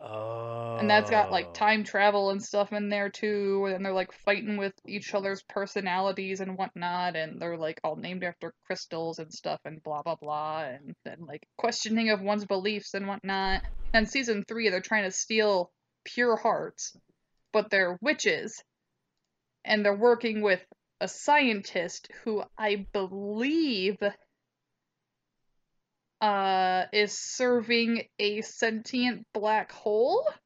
Oh. 0.00 0.76
And 0.80 0.90
that's 0.90 1.10
got 1.10 1.30
like 1.30 1.48
oh. 1.50 1.52
time 1.52 1.84
travel 1.84 2.30
and 2.30 2.42
stuff 2.42 2.72
in 2.72 2.88
there 2.88 3.08
too. 3.08 3.66
And 3.72 3.84
they're 3.84 3.92
like 3.92 4.12
fighting 4.12 4.56
with 4.56 4.72
each 4.86 5.14
other's 5.14 5.42
personalities 5.42 6.40
and 6.40 6.56
whatnot. 6.56 7.16
And 7.16 7.40
they're 7.40 7.56
like 7.56 7.80
all 7.84 7.96
named 7.96 8.24
after 8.24 8.54
crystals 8.66 9.18
and 9.18 9.32
stuff 9.32 9.60
and 9.64 9.82
blah 9.82 10.02
blah 10.02 10.16
blah. 10.16 10.64
And 10.64 10.94
then 11.04 11.18
like 11.26 11.46
questioning 11.56 12.10
of 12.10 12.20
one's 12.20 12.44
beliefs 12.44 12.94
and 12.94 13.06
whatnot. 13.06 13.62
And 13.92 14.08
season 14.08 14.44
three, 14.46 14.70
they're 14.70 14.80
trying 14.80 15.04
to 15.04 15.10
steal 15.10 15.70
pure 16.04 16.36
hearts, 16.36 16.96
but 17.52 17.70
they're 17.70 17.98
witches. 18.00 18.62
And 19.64 19.84
they're 19.84 19.94
working 19.94 20.42
with 20.42 20.64
a 21.00 21.08
scientist 21.08 22.08
who 22.24 22.42
I 22.58 22.86
believe 22.92 23.98
uh 26.20 26.84
is 26.92 27.18
serving 27.18 28.04
a 28.18 28.42
sentient 28.42 29.26
black 29.32 29.72
hole. 29.72 30.28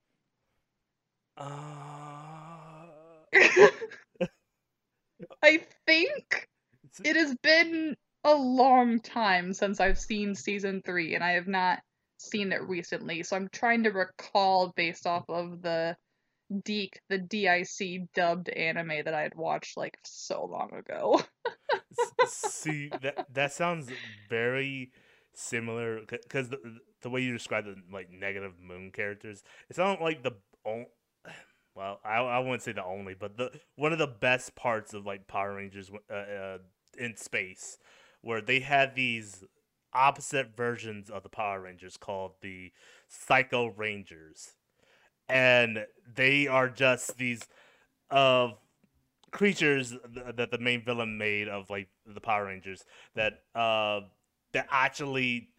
Uh, 1.37 2.87
I 5.43 5.67
think 5.85 6.49
it 7.03 7.17
has 7.17 7.35
been 7.43 7.97
a 8.23 8.35
long 8.35 9.01
time 9.01 9.53
since 9.53 9.81
I've 9.81 9.99
seen 9.99 10.35
season 10.35 10.83
three, 10.85 11.15
and 11.15 11.25
I 11.25 11.33
have 11.33 11.49
not 11.49 11.81
seen 12.19 12.53
it 12.53 12.63
recently. 12.63 13.23
So 13.23 13.37
I'm 13.37 13.49
trying 13.49 13.85
to 13.85 13.91
recall 13.91 14.73
based 14.77 15.07
off 15.07 15.25
of 15.29 15.63
the 15.63 15.97
Deke, 16.65 17.01
the 17.09 17.19
DIC 17.19 18.13
dubbed 18.15 18.49
anime 18.49 19.05
that 19.05 19.15
I 19.15 19.23
had 19.23 19.35
watched 19.35 19.77
like 19.77 19.99
so 20.05 20.45
long 20.45 20.75
ago. 20.75 21.21
See 22.27 22.91
that 23.03 23.27
that 23.33 23.53
sounds 23.53 23.89
very 24.29 24.93
similar 25.35 26.01
because 26.01 26.49
the 26.49 26.59
the 27.03 27.11
way 27.11 27.21
you 27.23 27.33
describe 27.33 27.65
the 27.65 27.77
like 27.93 28.11
negative 28.11 28.55
moon 28.61 28.91
characters, 28.93 29.43
it's 29.69 29.79
not 29.79 30.01
like 30.01 30.23
the 30.23 30.33
on- 30.65 30.87
well, 31.75 32.01
I 32.05 32.17
I 32.19 32.39
wouldn't 32.41 32.63
say 32.63 32.73
the 32.73 32.85
only, 32.85 33.15
but 33.15 33.37
the 33.37 33.51
one 33.77 33.93
of 33.93 33.99
the 33.99 34.07
best 34.07 34.55
parts 34.55 34.95
of 34.95 35.07
like 35.07 35.27
Power 35.29 35.55
Rangers 35.55 35.91
uh, 36.11 36.15
uh, 36.15 36.59
in 36.99 37.17
space, 37.17 37.79
where 38.23 38.41
they 38.41 38.61
had 38.61 38.95
these 38.95 39.45
opposite 39.93 40.57
versions 40.57 41.11
of 41.11 41.23
the 41.23 41.29
Power 41.29 41.61
Rangers 41.61 41.97
called 41.97 42.33
the 42.41 42.73
Psycho 43.09 43.67
Rangers, 43.67 44.55
and 45.29 45.87
they 46.15 46.47
are 46.47 46.69
just 46.69 47.17
these 47.19 47.43
uh 48.11 48.51
creatures 49.31 49.91
th- 50.15 50.37
that 50.37 50.51
the 50.51 50.59
main 50.59 50.85
villain 50.85 51.19
made 51.19 51.49
of 51.49 51.71
like 51.71 51.89
the 52.07 52.21
Power 52.21 52.47
Rangers 52.47 52.85
that 53.15 53.43
uh 53.55 54.01
that 54.55 54.69
actually 54.71 55.51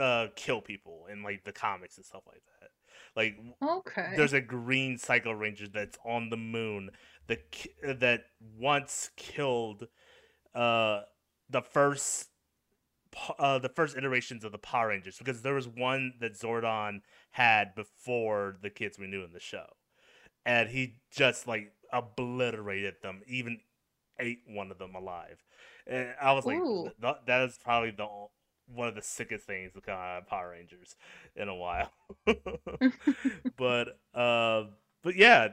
uh 0.00 0.28
kill 0.36 0.62
people 0.62 1.06
in 1.12 1.22
like 1.24 1.44
the 1.44 1.52
comics 1.52 1.98
and 1.98 2.06
stuff 2.06 2.22
like 2.26 2.42
that. 2.60 2.70
Like 3.16 3.38
Okay. 3.62 4.16
there's 4.16 4.34
a 4.34 4.40
green 4.40 4.98
Psycho 4.98 5.32
Ranger 5.32 5.68
that's 5.68 5.98
on 6.04 6.30
the 6.30 6.38
moon 6.38 6.90
that 7.28 7.40
that 7.82 8.24
once 8.58 9.10
killed 9.16 9.88
uh 10.54 11.02
the 11.50 11.62
first 11.62 12.30
uh 13.38 13.58
the 13.58 13.68
first 13.68 13.96
iterations 13.96 14.44
of 14.44 14.52
the 14.52 14.58
Power 14.58 14.88
Rangers 14.88 15.18
because 15.18 15.42
there 15.42 15.54
was 15.54 15.68
one 15.68 16.14
that 16.20 16.34
Zordon 16.34 17.00
had 17.32 17.74
before 17.74 18.58
the 18.62 18.70
kids 18.70 18.98
we 18.98 19.06
knew 19.06 19.24
in 19.24 19.32
the 19.32 19.40
show. 19.40 19.66
And 20.46 20.68
he 20.70 20.96
just 21.10 21.48
like 21.48 21.72
obliterated 21.92 22.96
them, 23.02 23.22
even 23.26 23.60
ate 24.20 24.40
one 24.46 24.70
of 24.70 24.78
them 24.78 24.94
alive. 24.94 25.44
And 25.86 26.14
I 26.20 26.32
was 26.32 26.46
like, 26.46 26.58
Ooh. 26.58 26.90
"Th- 27.00 27.16
that 27.26 27.42
is 27.42 27.58
probably 27.62 27.92
the 27.92 28.08
one 28.72 28.88
of 28.88 28.94
the 28.94 29.02
sickest 29.02 29.46
things 29.46 29.72
to 29.74 29.80
come 29.80 29.94
out 29.94 30.18
of 30.18 30.26
Power 30.26 30.50
Rangers 30.50 30.96
in 31.34 31.48
a 31.48 31.54
while. 31.54 31.90
but 33.56 33.98
uh, 34.14 34.64
but 35.02 35.16
yeah, 35.16 35.48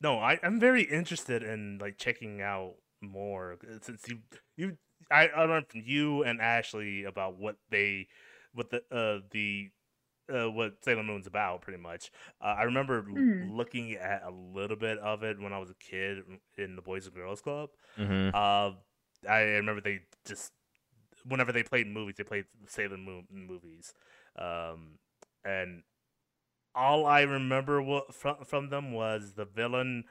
no, 0.00 0.18
I 0.18 0.38
I'm 0.42 0.60
very 0.60 0.82
interested 0.82 1.42
in 1.42 1.78
like 1.80 1.98
checking 1.98 2.40
out 2.40 2.74
more 3.00 3.58
uh, 3.64 3.78
since 3.82 4.08
you 4.08 4.18
you 4.56 4.76
I, 5.10 5.28
I 5.28 5.44
learned 5.44 5.68
from 5.68 5.82
you 5.84 6.22
and 6.24 6.40
Ashley 6.40 7.04
about 7.04 7.38
what 7.38 7.56
they 7.70 8.08
what 8.52 8.70
the 8.70 8.78
uh 8.90 9.20
the 9.30 9.70
uh, 10.32 10.50
what 10.50 10.82
Sailor 10.84 11.04
Moon's 11.04 11.26
about, 11.26 11.62
pretty 11.62 11.80
much. 11.80 12.10
Uh, 12.40 12.54
I 12.58 12.64
remember 12.64 13.02
Mm. 13.02 13.56
looking 13.56 13.92
at 13.94 14.22
a 14.24 14.30
little 14.30 14.76
bit 14.76 14.98
of 14.98 15.22
it 15.22 15.40
when 15.40 15.52
I 15.52 15.58
was 15.58 15.70
a 15.70 15.74
kid 15.74 16.18
in 16.58 16.76
the 16.76 16.82
Boys 16.82 17.06
and 17.06 17.14
Girls 17.14 17.40
Club. 17.40 17.70
hmm 17.96 18.30
Uh, 18.32 18.72
I 19.28 19.40
remember 19.42 19.80
they 19.80 20.00
just 20.26 20.52
whenever 21.28 21.52
they 21.52 21.62
played 21.62 21.86
movies, 21.88 22.16
they 22.16 22.24
played 22.24 22.46
the 22.64 22.70
Sailor 22.70 22.96
Moon 22.98 23.26
movies, 23.30 23.94
um, 24.38 24.98
and 25.44 25.82
all 26.74 27.06
I 27.06 27.22
remember 27.22 28.00
from 28.12 28.44
from 28.44 28.68
them 28.70 28.92
was 28.92 29.32
the 29.34 29.44
villain 29.44 30.04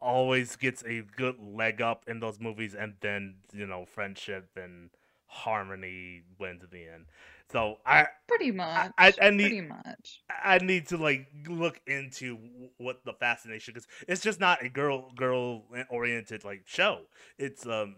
always 0.00 0.56
gets 0.56 0.84
a 0.84 1.02
good 1.16 1.36
leg 1.40 1.80
up 1.80 2.04
in 2.08 2.20
those 2.20 2.40
movies, 2.40 2.74
and 2.74 2.94
then 3.00 3.36
you 3.52 3.66
know 3.66 3.84
friendship 3.84 4.50
and 4.56 4.90
harmony 5.26 6.22
wins 6.38 6.62
in 6.62 6.70
the 6.70 6.86
end. 6.86 7.06
So 7.50 7.78
I 7.86 8.06
Pretty 8.28 8.50
much. 8.52 8.92
I- 8.98 9.12
I 9.20 9.30
need- 9.30 9.42
Pretty 9.50 9.60
much. 9.62 10.20
I 10.42 10.58
need 10.58 10.88
to 10.88 10.96
like 10.96 11.28
look 11.48 11.80
into 11.86 12.38
what 12.78 13.04
the 13.04 13.12
fascination 13.12 13.74
because 13.74 13.86
it's 14.08 14.22
just 14.22 14.40
not 14.40 14.62
a 14.64 14.68
girl 14.68 15.12
girl 15.12 15.64
oriented 15.90 16.44
like 16.44 16.62
show. 16.66 17.02
It's 17.38 17.66
um 17.66 17.96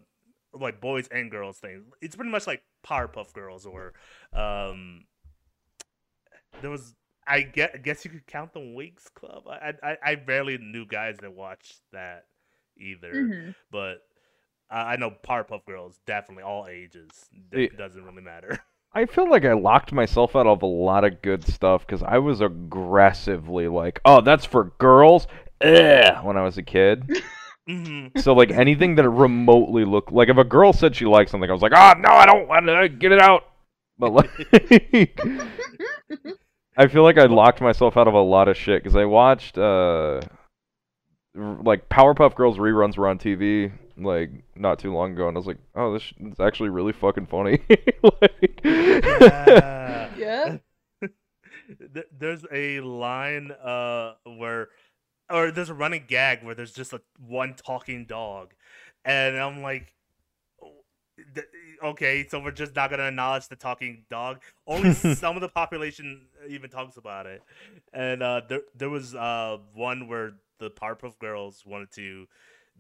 like 0.61 0.81
boys 0.81 1.09
and 1.09 1.31
girls 1.31 1.59
thing. 1.59 1.85
It's 2.01 2.17
pretty 2.17 2.31
much 2.31 2.47
like 2.47 2.63
Powerpuff 2.87 3.33
Girls 3.33 3.67
or 3.67 3.95
um 4.33 5.05
there 6.61 6.71
was 6.71 6.95
I 7.29 7.41
guess, 7.43 7.71
I 7.75 7.79
guess 7.79 8.05
you 8.05 8.11
could 8.11 8.27
count 8.27 8.53
the 8.53 8.61
Winx 8.61 9.13
Club. 9.13 9.45
I 9.49 9.73
I 9.83 9.97
I 10.05 10.15
barely 10.15 10.59
knew 10.59 10.87
guys 10.87 11.17
that 11.21 11.33
watched 11.35 11.81
that 11.93 12.27
either, 12.77 13.13
hmm 13.13 13.51
but 13.71 14.03
I, 14.71 14.93
I 14.93 14.97
know 14.97 15.11
Powerpuff 15.11 15.65
Girls 15.67 15.99
definitely 16.07 16.45
all 16.45 16.67
ages. 16.69 17.11
See- 17.53 17.65
It 17.65 17.77
doesn't 17.77 18.05
really 18.05 18.23
matter. 18.23 18.59
I 18.95 19.05
feel 19.05 19.29
like 19.29 19.45
I 19.45 19.53
locked 19.53 19.93
myself 19.93 20.35
out 20.35 20.47
of 20.47 20.63
a 20.63 20.67
lot 20.67 21.05
of 21.05 21.21
good 21.21 21.47
stuff 21.47 21.87
because 21.87 22.03
I 22.03 22.17
was 22.19 22.41
aggressively 22.41 23.69
like, 23.69 24.01
"Oh, 24.07 24.23
that's 24.23 24.47
for 24.47 24.73
girls," 24.79 25.27
Ugh, 25.61 26.25
when 26.25 26.37
I 26.39 26.43
was 26.43 26.57
a 26.57 26.63
kid. 26.63 27.11
Mhm. 27.69 28.17
So 28.21 28.33
like 28.33 28.51
anything 28.53 28.95
that 28.97 29.09
remotely 29.09 29.85
looked 29.85 30.13
like 30.13 30.29
if 30.29 30.37
a 30.37 30.45
girl 30.45 30.73
said 30.73 30.95
she 30.95 31.05
liked 31.05 31.31
something, 31.31 31.51
I 31.51 31.53
was 31.53 31.63
like, 31.63 31.73
ah, 31.75 31.95
no, 31.99 32.11
I 32.11 32.27
don't 32.27 32.47
want 32.49 32.67
to 32.67 32.89
get 32.89 33.13
it 33.13 33.21
out. 33.21 33.45
But 33.99 34.13
like, 34.13 34.31
I 36.77 36.87
feel 36.89 37.03
like 37.03 37.19
I 37.19 37.25
locked 37.27 37.61
myself 37.61 37.97
out 37.97 38.09
of 38.09 38.15
a 38.15 38.21
lot 38.21 38.49
of 38.49 38.57
shit 38.57 38.83
because 38.83 38.97
I 38.97 39.05
watched 39.07 39.57
uh, 39.59 40.21
r- 41.37 41.59
like 41.63 41.89
Powerpuff 41.89 42.35
Girls 42.35 42.59
reruns 42.59 42.97
were 42.97 43.09
on 43.09 43.19
TV 43.19 43.73
like 43.97 44.31
not 44.55 44.79
too 44.79 44.93
long 44.93 45.13
ago, 45.13 45.29
and 45.29 45.37
I 45.37 45.41
was 45.41 45.47
like, 45.47 45.59
oh, 45.75 45.95
this 45.95 46.13
is 46.21 46.39
actually 46.39 46.69
really 46.69 46.93
fucking 46.93 47.27
funny. 47.27 47.61
like, 48.03 48.61
Yeah. 48.65 50.09
Yeah. 50.17 50.57
There's 52.13 52.45
a 52.53 52.79
line 52.81 53.51
uh 53.51 54.15
where 54.25 54.69
or 55.31 55.51
there's 55.51 55.71
a 55.71 55.75
running 55.75 56.05
gag 56.07 56.43
where 56.43 56.55
there's 56.55 56.73
just 56.73 56.93
a 56.93 57.01
one 57.19 57.55
talking 57.55 58.05
dog 58.05 58.55
and 59.05 59.37
i'm 59.37 59.63
like 59.63 59.95
oh, 60.63 60.73
okay 61.83 62.27
so 62.29 62.41
we're 62.41 62.51
just 62.51 62.75
not 62.75 62.91
gonna 62.91 63.05
acknowledge 63.05 63.49
the 63.49 63.57
talking 63.57 64.05
dog 64.11 64.41
only 64.67 64.93
some 65.15 65.37
of 65.37 65.43
the 65.43 65.49
population 65.49 66.27
even 66.49 66.71
talks 66.71 66.97
about 66.97 67.27
it 67.27 67.43
and 67.93 68.23
uh 68.23 68.41
there, 68.49 68.63
there 68.77 68.91
was 68.91 69.15
uh 69.15 69.57
one 69.75 70.09
where 70.09 70.35
the 70.59 70.71
Powerpuff 70.71 71.19
Girls 71.19 71.65
wanted 71.67 71.93
to 71.93 72.27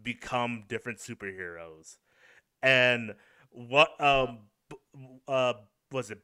become 0.02 0.64
different 0.68 0.98
superheroes 0.98 1.98
and 2.62 3.14
what 3.50 4.00
um 4.00 4.38
uh 5.28 5.54
was 5.92 6.10
it 6.10 6.20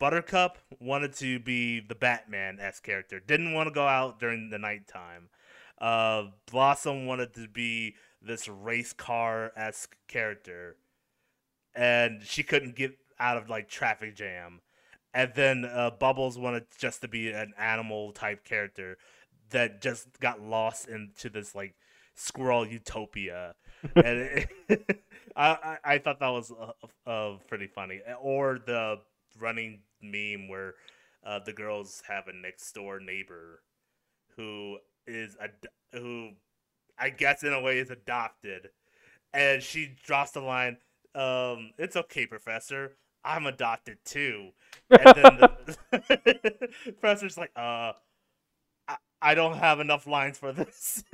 Buttercup 0.00 0.58
wanted 0.80 1.14
to 1.14 1.38
be 1.38 1.80
the 1.80 1.94
Batman 1.94 2.58
s 2.60 2.80
character. 2.80 3.20
Didn't 3.20 3.54
want 3.54 3.68
to 3.68 3.74
go 3.74 3.86
out 3.86 4.18
during 4.18 4.50
the 4.50 4.58
nighttime. 4.58 5.28
Uh, 5.78 6.24
Blossom 6.50 7.06
wanted 7.06 7.34
to 7.34 7.48
be 7.48 7.96
this 8.22 8.48
race 8.48 8.92
car 8.92 9.52
esque 9.56 9.96
character, 10.08 10.76
and 11.74 12.22
she 12.22 12.42
couldn't 12.42 12.76
get 12.76 12.96
out 13.18 13.36
of 13.36 13.48
like 13.48 13.68
traffic 13.68 14.14
jam. 14.16 14.60
And 15.12 15.32
then 15.34 15.64
uh, 15.64 15.90
Bubbles 15.90 16.38
wanted 16.38 16.64
just 16.76 17.00
to 17.02 17.08
be 17.08 17.30
an 17.30 17.52
animal 17.58 18.12
type 18.12 18.44
character 18.44 18.98
that 19.50 19.80
just 19.80 20.18
got 20.20 20.40
lost 20.40 20.88
into 20.88 21.28
this 21.28 21.54
like 21.54 21.74
squirrel 22.14 22.66
utopia. 22.66 23.54
and 23.96 24.46
it, 24.68 25.04
I, 25.36 25.78
I 25.84 25.98
thought 25.98 26.20
that 26.20 26.28
was 26.28 26.52
uh, 26.52 27.08
uh, 27.08 27.36
pretty 27.48 27.66
funny. 27.66 28.00
Or 28.20 28.58
the 28.64 29.00
running 29.38 29.80
meme 30.02 30.48
where 30.48 30.74
uh, 31.24 31.40
the 31.44 31.52
girls 31.52 32.02
have 32.08 32.28
a 32.28 32.32
next 32.32 32.72
door 32.72 33.00
neighbor 33.00 33.62
who 34.36 34.78
is 35.06 35.36
a 35.40 35.48
who 35.98 36.30
I 36.98 37.10
guess 37.10 37.42
in 37.42 37.52
a 37.52 37.60
way 37.60 37.78
is 37.78 37.90
adopted, 37.90 38.70
and 39.32 39.62
she 39.62 39.94
drops 40.04 40.30
the 40.32 40.40
line, 40.40 40.76
um, 41.14 41.72
"It's 41.78 41.96
okay, 41.96 42.26
Professor. 42.26 42.96
I'm 43.24 43.46
adopted 43.46 43.98
too." 44.04 44.50
And 44.90 45.14
then 45.16 45.38
the 45.38 46.68
professor's 47.00 47.36
like, 47.38 47.50
"Uh." 47.56 47.92
I- 48.86 48.96
I 49.22 49.34
don't 49.34 49.56
have 49.56 49.80
enough 49.80 50.06
lines 50.06 50.36
for 50.36 50.52
this. 50.52 51.02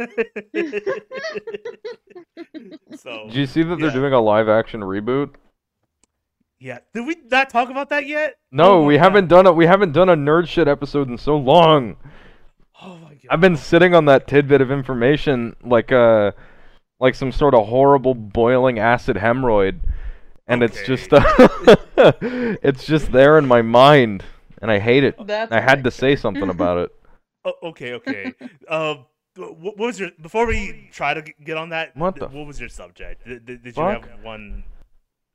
so 2.97 3.29
Do 3.31 3.39
you 3.39 3.47
see 3.47 3.63
that 3.63 3.79
they're 3.79 3.91
doing 3.93 4.13
a 4.13 4.21
live 4.21 4.49
action 4.49 4.81
reboot? 4.81 5.35
yeah, 6.59 6.79
did 6.93 7.07
we 7.07 7.17
not 7.31 7.49
talk 7.51 7.71
about 7.71 7.89
that 7.91 8.07
yet? 8.07 8.37
No, 8.51 8.81
Oh 8.81 8.85
we 8.85 8.97
God. 8.97 9.03
haven't 9.05 9.29
done 9.29 9.47
it. 9.47 9.55
We 9.55 9.67
haven't 9.67 9.93
done 9.93 10.09
a 10.09 10.17
nerd 10.17 10.47
shit 10.49 10.69
episode 10.69 11.09
in 11.09 11.17
so 11.19 11.37
long. 11.39 11.97
My 13.31 13.35
god! 13.35 13.35
I've 13.35 13.41
been 13.41 13.57
sitting 13.57 13.95
on 13.95 14.05
that 14.07 14.27
tidbit 14.27 14.61
of 14.61 14.71
information 14.71 15.57
like 15.63 15.93
uh 15.93 16.33
like 16.99 17.15
some 17.15 17.33
sort 17.33 17.55
of 17.55 17.69
horrible 17.69 18.15
boiling 18.15 18.79
acid 18.79 19.17
hemorrhoid 19.17 19.81
and 20.47 20.63
it's 20.63 20.83
just 20.83 21.13
uh, 21.13 21.23
it's 22.63 22.85
just 22.85 23.13
there 23.13 23.39
in 23.39 23.47
my 23.47 23.63
mind 23.63 24.25
and 24.61 24.71
I 24.71 24.79
hate 24.79 25.05
it. 25.05 25.17
That's 25.27 25.53
I 25.53 25.61
had 25.61 25.85
to 25.85 25.91
say 25.91 26.17
something 26.17 26.49
about 26.49 26.79
it. 26.79 26.91
Oh, 27.43 27.55
okay, 27.71 27.95
okay. 27.95 28.35
um, 28.69 29.07
what, 29.35 29.57
what 29.59 29.79
was 29.79 29.99
your 29.99 30.11
before 30.21 30.47
we 30.47 30.91
try 30.93 31.15
to 31.15 31.23
get 31.43 31.57
on 31.57 31.71
that? 31.71 31.97
What 31.97 32.17
the 32.17 32.29
What 32.29 32.47
was 32.47 32.61
your 32.61 32.69
subject? 32.69 33.27
Did, 33.27 33.47
did, 33.47 33.63
did 33.65 33.77
you 33.79 33.83
have 33.83 34.07
one, 34.23 34.63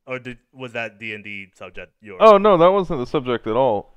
or 0.06 0.20
did 0.20 0.38
was 0.54 0.72
that 0.74 1.00
D 1.00 1.14
and 1.14 1.24
D 1.24 1.48
subject 1.56 1.92
yours? 2.00 2.20
Oh 2.22 2.38
no, 2.38 2.56
that 2.58 2.70
wasn't 2.70 3.00
the 3.00 3.06
subject 3.06 3.48
at 3.48 3.56
all. 3.56 3.92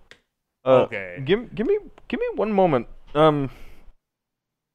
Uh, 0.65 0.85
Okay. 0.89 1.21
Give 1.23 1.53
give 1.53 1.67
me 1.67 1.77
give 2.07 2.19
me 2.19 2.25
one 2.33 2.51
moment. 2.51 2.87
Um 3.13 3.51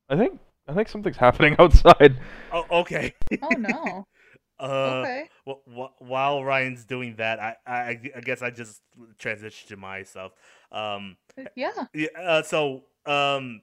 I 0.09 0.17
think 0.17 0.41
I 0.69 0.75
think 0.75 0.89
something's 0.89 1.17
happening 1.29 1.57
outside. 1.59 2.17
Oh, 2.51 2.67
okay. 2.83 3.15
Oh 3.43 3.57
no. 3.57 4.07
Uh, 4.59 5.07
Okay. 5.07 5.31
wh- 5.47 5.63
wh- 5.69 6.01
while 6.01 6.45
Ryan's 6.45 6.85
doing 6.85 7.17
that, 7.17 7.41
I, 7.41 7.57
I 7.67 8.01
I 8.17 8.21
guess 8.21 8.41
I 8.43 8.51
just 8.51 8.83
transitioned 9.19 9.67
to 9.69 9.77
myself. 9.77 10.33
Um, 10.71 11.17
Yeah. 11.55 11.87
Yeah. 11.95 12.09
Uh, 12.19 12.43
so, 12.43 12.85
um, 13.07 13.63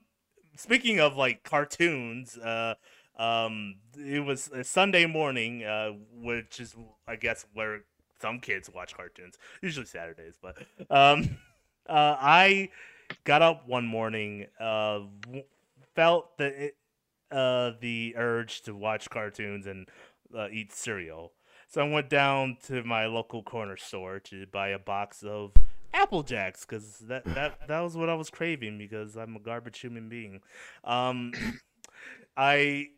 speaking 0.56 1.00
of 1.00 1.16
like 1.16 1.44
cartoons, 1.44 2.36
uh, 2.38 2.74
um, 3.18 3.76
it 3.96 4.24
was 4.24 4.48
a 4.52 4.64
Sunday 4.64 5.06
morning, 5.06 5.64
uh, 5.64 5.90
which 6.14 6.60
is 6.60 6.74
I 7.08 7.16
guess 7.16 7.46
where 7.54 7.82
some 8.20 8.40
kids 8.40 8.70
watch 8.74 8.96
cartoons. 8.96 9.36
Usually 9.62 9.86
Saturdays, 9.86 10.38
but 10.42 10.56
um, 10.90 11.38
uh, 11.88 12.16
I 12.20 12.70
got 13.24 13.42
up 13.42 13.68
one 13.68 13.86
morning, 13.86 14.46
uh, 14.60 15.00
w- 15.26 15.44
felt 15.94 16.36
the 16.38 16.72
uh 17.30 17.72
the 17.80 18.14
urge 18.16 18.62
to 18.62 18.74
watch 18.74 19.08
cartoons 19.10 19.66
and 19.66 19.88
uh, 20.36 20.48
eat 20.50 20.72
cereal. 20.72 21.32
So 21.68 21.84
I 21.84 21.88
went 21.88 22.10
down 22.10 22.58
to 22.66 22.82
my 22.84 23.06
local 23.06 23.42
corner 23.42 23.76
store 23.76 24.20
to 24.20 24.46
buy 24.46 24.68
a 24.68 24.78
box 24.78 25.22
of 25.22 25.52
Apple 25.94 26.22
Jacks 26.22 26.64
because 26.64 26.98
that, 27.08 27.24
that 27.24 27.66
that 27.68 27.80
was 27.80 27.96
what 27.96 28.08
I 28.08 28.14
was 28.14 28.30
craving 28.30 28.78
because 28.78 29.16
I'm 29.16 29.36
a 29.36 29.40
garbage 29.40 29.78
human 29.78 30.08
being. 30.08 30.40
Um, 30.84 31.32
I 32.36 32.88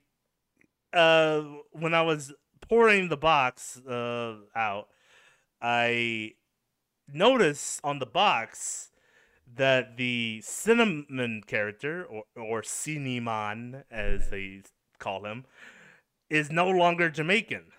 uh 0.92 1.42
when 1.72 1.94
I 1.94 2.02
was 2.02 2.33
pouring 2.68 3.09
the 3.09 3.16
box 3.16 3.80
uh 3.87 4.37
out, 4.54 4.88
I 5.61 6.33
noticed 7.12 7.80
on 7.85 7.98
the 7.98 8.07
box 8.07 8.90
that 9.56 9.96
the 9.96 10.40
cinnamon 10.42 11.42
character 11.46 12.04
or 12.04 12.24
or 12.36 12.62
Cinnamon 12.62 13.84
as 13.90 14.30
they 14.30 14.62
call 14.98 15.24
him 15.24 15.44
is 16.30 16.50
no 16.50 16.68
longer 16.68 17.10
Jamaican. 17.10 17.72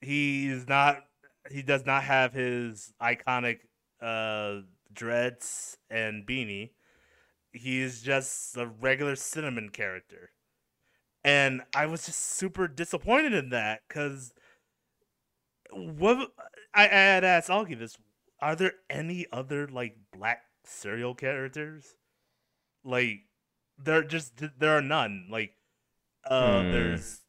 He's 0.00 0.68
not 0.68 1.04
he 1.50 1.62
does 1.62 1.84
not 1.84 2.04
have 2.04 2.32
his 2.32 2.92
iconic 3.00 3.60
uh 4.00 4.62
dreads 4.92 5.78
and 5.90 6.26
beanie. 6.26 6.70
He's 7.52 8.02
just 8.02 8.56
a 8.56 8.66
regular 8.66 9.16
cinnamon 9.16 9.68
character. 9.70 10.30
And 11.24 11.62
I 11.74 11.86
was 11.86 12.06
just 12.06 12.18
super 12.18 12.66
disappointed 12.66 13.32
in 13.32 13.50
that 13.50 13.82
cuz 13.88 14.32
what 15.70 16.32
I, 16.74 16.84
I 16.84 16.88
had 16.88 17.24
asked 17.24 17.48
Augie 17.48 17.78
this 17.78 17.96
are 18.40 18.56
there 18.56 18.74
any 18.90 19.26
other 19.32 19.68
like 19.68 19.96
black 20.12 20.42
cereal 20.64 21.14
characters? 21.14 21.96
Like 22.84 23.20
there 23.78 24.02
just 24.02 24.42
there 24.58 24.76
are 24.76 24.82
none. 24.82 25.28
Like 25.30 25.54
uh 26.24 26.62
Hmm. 26.62 26.70
there's 26.70 27.20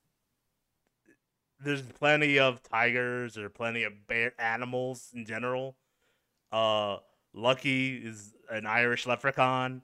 there's 1.60 1.82
plenty 1.82 2.38
of 2.40 2.62
tigers 2.64 3.38
or 3.38 3.50
plenty 3.50 3.84
of 3.84 4.08
bear 4.08 4.34
animals 4.40 5.10
in 5.14 5.26
general. 5.26 5.76
Uh 6.52 6.98
Lucky 7.34 7.98
is 7.98 8.34
an 8.52 8.68
Irish 8.68 9.08
leprechaun, 9.08 9.82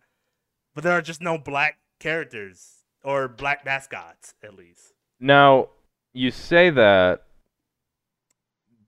but 0.76 0.84
there 0.84 0.94
are 0.94 1.02
just 1.02 1.22
no 1.22 1.38
black 1.38 1.80
characters 2.00 2.86
or 3.04 3.28
black 3.28 3.66
mascots 3.66 4.36
at 4.44 4.56
least. 4.56 4.94
Now, 5.20 5.70
you 6.14 6.32
say 6.32 6.70
that 6.72 7.24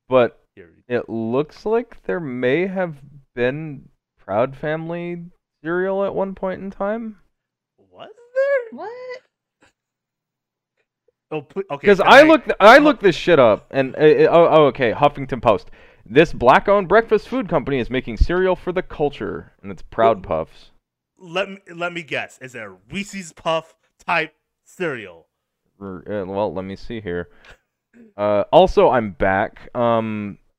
but 0.07 0.39
it 0.88 1.09
looks 1.09 1.66
like 1.66 2.03
there 2.03 2.20
may 2.20 2.68
have 2.68 2.97
been 3.34 3.88
Proud 4.32 4.55
Family 4.55 5.25
cereal 5.61 6.05
at 6.05 6.15
one 6.15 6.36
point 6.36 6.61
in 6.61 6.71
time. 6.71 7.17
Was 7.77 8.07
there? 8.34 8.79
What? 8.79 9.21
Oh, 11.32 11.41
pl- 11.41 11.63
okay. 11.69 11.82
Because 11.82 11.97
can 11.97 12.07
I 12.07 12.21
looked, 12.21 12.49
I 12.61 12.77
looked 12.77 13.03
this 13.03 13.17
shit 13.17 13.39
up, 13.39 13.67
and 13.71 13.93
uh, 13.97 13.99
uh, 13.99 14.27
oh, 14.32 14.47
oh, 14.49 14.65
okay, 14.67 14.93
Huffington 14.93 15.41
Post. 15.41 15.69
This 16.05 16.32
black-owned 16.32 16.88
breakfast 16.88 17.27
food 17.27 17.49
company 17.49 17.79
is 17.79 17.89
making 17.89 18.15
cereal 18.15 18.55
for 18.55 18.71
the 18.71 18.82
culture, 18.82 19.51
and 19.61 19.69
it's 19.69 19.82
Proud 19.82 20.23
Puffs. 20.23 20.71
let 21.19 21.49
me 21.49 21.57
let 21.75 21.91
me 21.91 22.01
guess. 22.01 22.39
Is 22.41 22.53
there 22.53 22.71
a 22.71 22.77
Reese's 22.89 23.34
Puff 23.34 23.75
type 24.07 24.34
cereal? 24.63 25.27
R- 25.82 26.09
uh, 26.09 26.25
well, 26.25 26.53
let 26.53 26.63
me 26.63 26.77
see 26.77 27.01
here. 27.01 27.27
Uh, 28.15 28.45
also, 28.53 28.88
I'm 28.91 29.11
back. 29.11 29.75
Um, 29.75 30.38
it- 30.38 30.51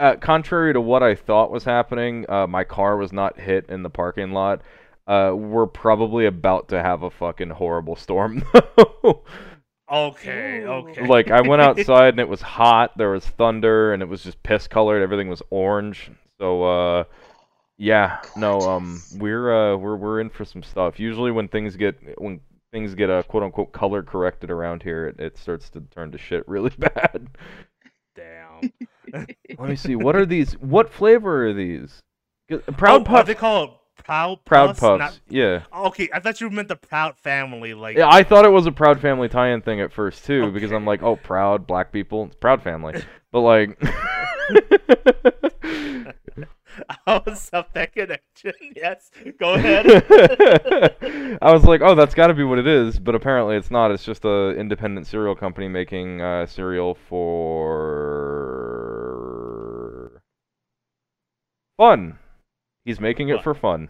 uh, 0.00 0.16
contrary 0.16 0.72
to 0.72 0.80
what 0.80 1.02
I 1.02 1.14
thought 1.14 1.50
was 1.50 1.64
happening, 1.64 2.28
uh, 2.28 2.46
my 2.46 2.64
car 2.64 2.96
was 2.96 3.12
not 3.12 3.38
hit 3.38 3.66
in 3.68 3.82
the 3.82 3.90
parking 3.90 4.32
lot. 4.32 4.62
Uh, 5.06 5.32
we're 5.34 5.66
probably 5.66 6.26
about 6.26 6.68
to 6.68 6.82
have 6.82 7.02
a 7.02 7.10
fucking 7.10 7.50
horrible 7.50 7.96
storm. 7.96 8.44
Okay, 9.92 10.62
okay. 10.64 11.06
Like 11.06 11.32
I 11.32 11.40
went 11.40 11.62
outside 11.68 12.14
and 12.14 12.20
it 12.20 12.28
was 12.28 12.40
hot, 12.40 12.96
there 12.96 13.10
was 13.10 13.26
thunder, 13.26 13.92
and 13.92 14.02
it 14.02 14.08
was 14.08 14.22
just 14.22 14.40
piss 14.42 14.68
colored. 14.68 15.02
Everything 15.02 15.28
was 15.28 15.42
orange. 15.50 16.10
So 16.38 16.62
uh, 16.62 17.04
yeah, 17.76 18.20
no, 18.36 18.60
um, 18.60 19.02
we're 19.16 19.52
uh, 19.52 19.76
we're 19.76 19.96
we're 19.96 20.20
in 20.20 20.30
for 20.30 20.44
some 20.44 20.62
stuff. 20.62 21.00
Usually 21.00 21.32
when 21.32 21.48
things 21.48 21.74
get 21.74 21.96
when 22.20 22.40
things 22.70 22.94
get 22.94 23.10
uh, 23.10 23.24
quote 23.24 23.42
unquote 23.42 23.72
color 23.72 24.02
corrected 24.02 24.50
around 24.50 24.84
here, 24.84 25.08
it, 25.08 25.18
it 25.18 25.36
starts 25.36 25.68
to 25.70 25.80
turn 25.80 26.12
to 26.12 26.18
shit 26.18 26.46
really 26.46 26.70
bad. 26.78 27.26
Damn. 28.14 28.72
Let 29.58 29.68
me 29.68 29.76
see. 29.76 29.96
What 29.96 30.16
are 30.16 30.26
these? 30.26 30.52
What 30.54 30.92
flavor 30.92 31.46
are 31.48 31.52
these? 31.52 32.00
Proud 32.76 33.02
oh, 33.02 33.04
Puff. 33.04 33.24
Are 33.24 33.26
they 33.26 33.34
called 33.34 33.74
Proud 33.96 34.44
Proud 34.44 34.68
Puffs? 34.68 34.80
Puffs. 34.80 34.98
Not- 34.98 35.20
Yeah. 35.28 35.62
Okay, 35.74 36.08
I 36.12 36.20
thought 36.20 36.40
you 36.40 36.50
meant 36.50 36.68
the 36.68 36.76
Proud 36.76 37.16
Family. 37.18 37.74
Like, 37.74 37.96
Yeah, 37.96 38.08
I 38.10 38.22
thought 38.22 38.44
it 38.44 38.50
was 38.50 38.66
a 38.66 38.72
Proud 38.72 39.00
Family 39.00 39.28
tie-in 39.28 39.62
thing 39.62 39.80
at 39.80 39.92
first 39.92 40.24
too, 40.24 40.50
because 40.50 40.72
I'm 40.72 40.84
like, 40.84 41.02
oh, 41.02 41.16
proud 41.16 41.66
black 41.66 41.92
people, 41.92 42.24
it's 42.24 42.36
Proud 42.36 42.62
Family. 42.62 43.02
But 43.32 43.40
like, 43.40 43.80
I 47.06 47.22
was 47.26 47.50
up 47.52 47.72
that 47.74 47.92
connection? 47.92 48.52
Yes, 48.74 49.10
go 49.38 49.54
ahead. 49.54 49.86
I 51.42 51.52
was 51.52 51.64
like, 51.64 51.80
oh, 51.80 51.94
that's 51.94 52.14
got 52.14 52.28
to 52.28 52.34
be 52.34 52.44
what 52.44 52.58
it 52.58 52.66
is, 52.66 52.98
but 52.98 53.14
apparently 53.14 53.56
it's 53.56 53.70
not. 53.70 53.90
It's 53.90 54.04
just 54.04 54.24
a 54.24 54.50
independent 54.50 55.06
cereal 55.06 55.34
company 55.34 55.68
making 55.68 56.20
uh, 56.20 56.46
cereal 56.46 56.94
for 57.08 58.09
fun. 61.80 62.18
He's 62.84 63.00
making 63.00 63.28
it 63.28 63.42
for 63.42 63.54
fun 63.54 63.88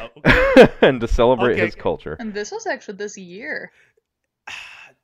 Oh, 0.00 0.08
okay. 0.18 0.68
and 0.82 1.00
to 1.00 1.08
celebrate 1.08 1.52
Okay. 1.52 1.66
his 1.66 1.74
culture. 1.74 2.16
And 2.18 2.34
this 2.34 2.50
was 2.50 2.66
actually 2.66 2.96
this 2.96 3.16
year. 3.16 3.70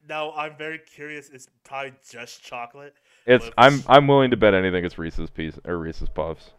now 0.09 0.33
I'm 0.33 0.57
very 0.57 0.79
curious. 0.79 1.31
It's 1.31 1.49
probably 1.65 1.95
just 2.11 2.43
chocolate. 2.43 2.95
It's 3.27 3.51
I'm 3.57 3.83
I'm 3.87 4.07
willing 4.07 4.31
to 4.31 4.37
bet 4.37 4.55
anything 4.55 4.85
it's 4.85 4.99
Reese's 4.99 5.31
piece 5.31 5.59
or 5.65 5.79
Reese's 5.79 6.09
Puffs. 6.09 6.51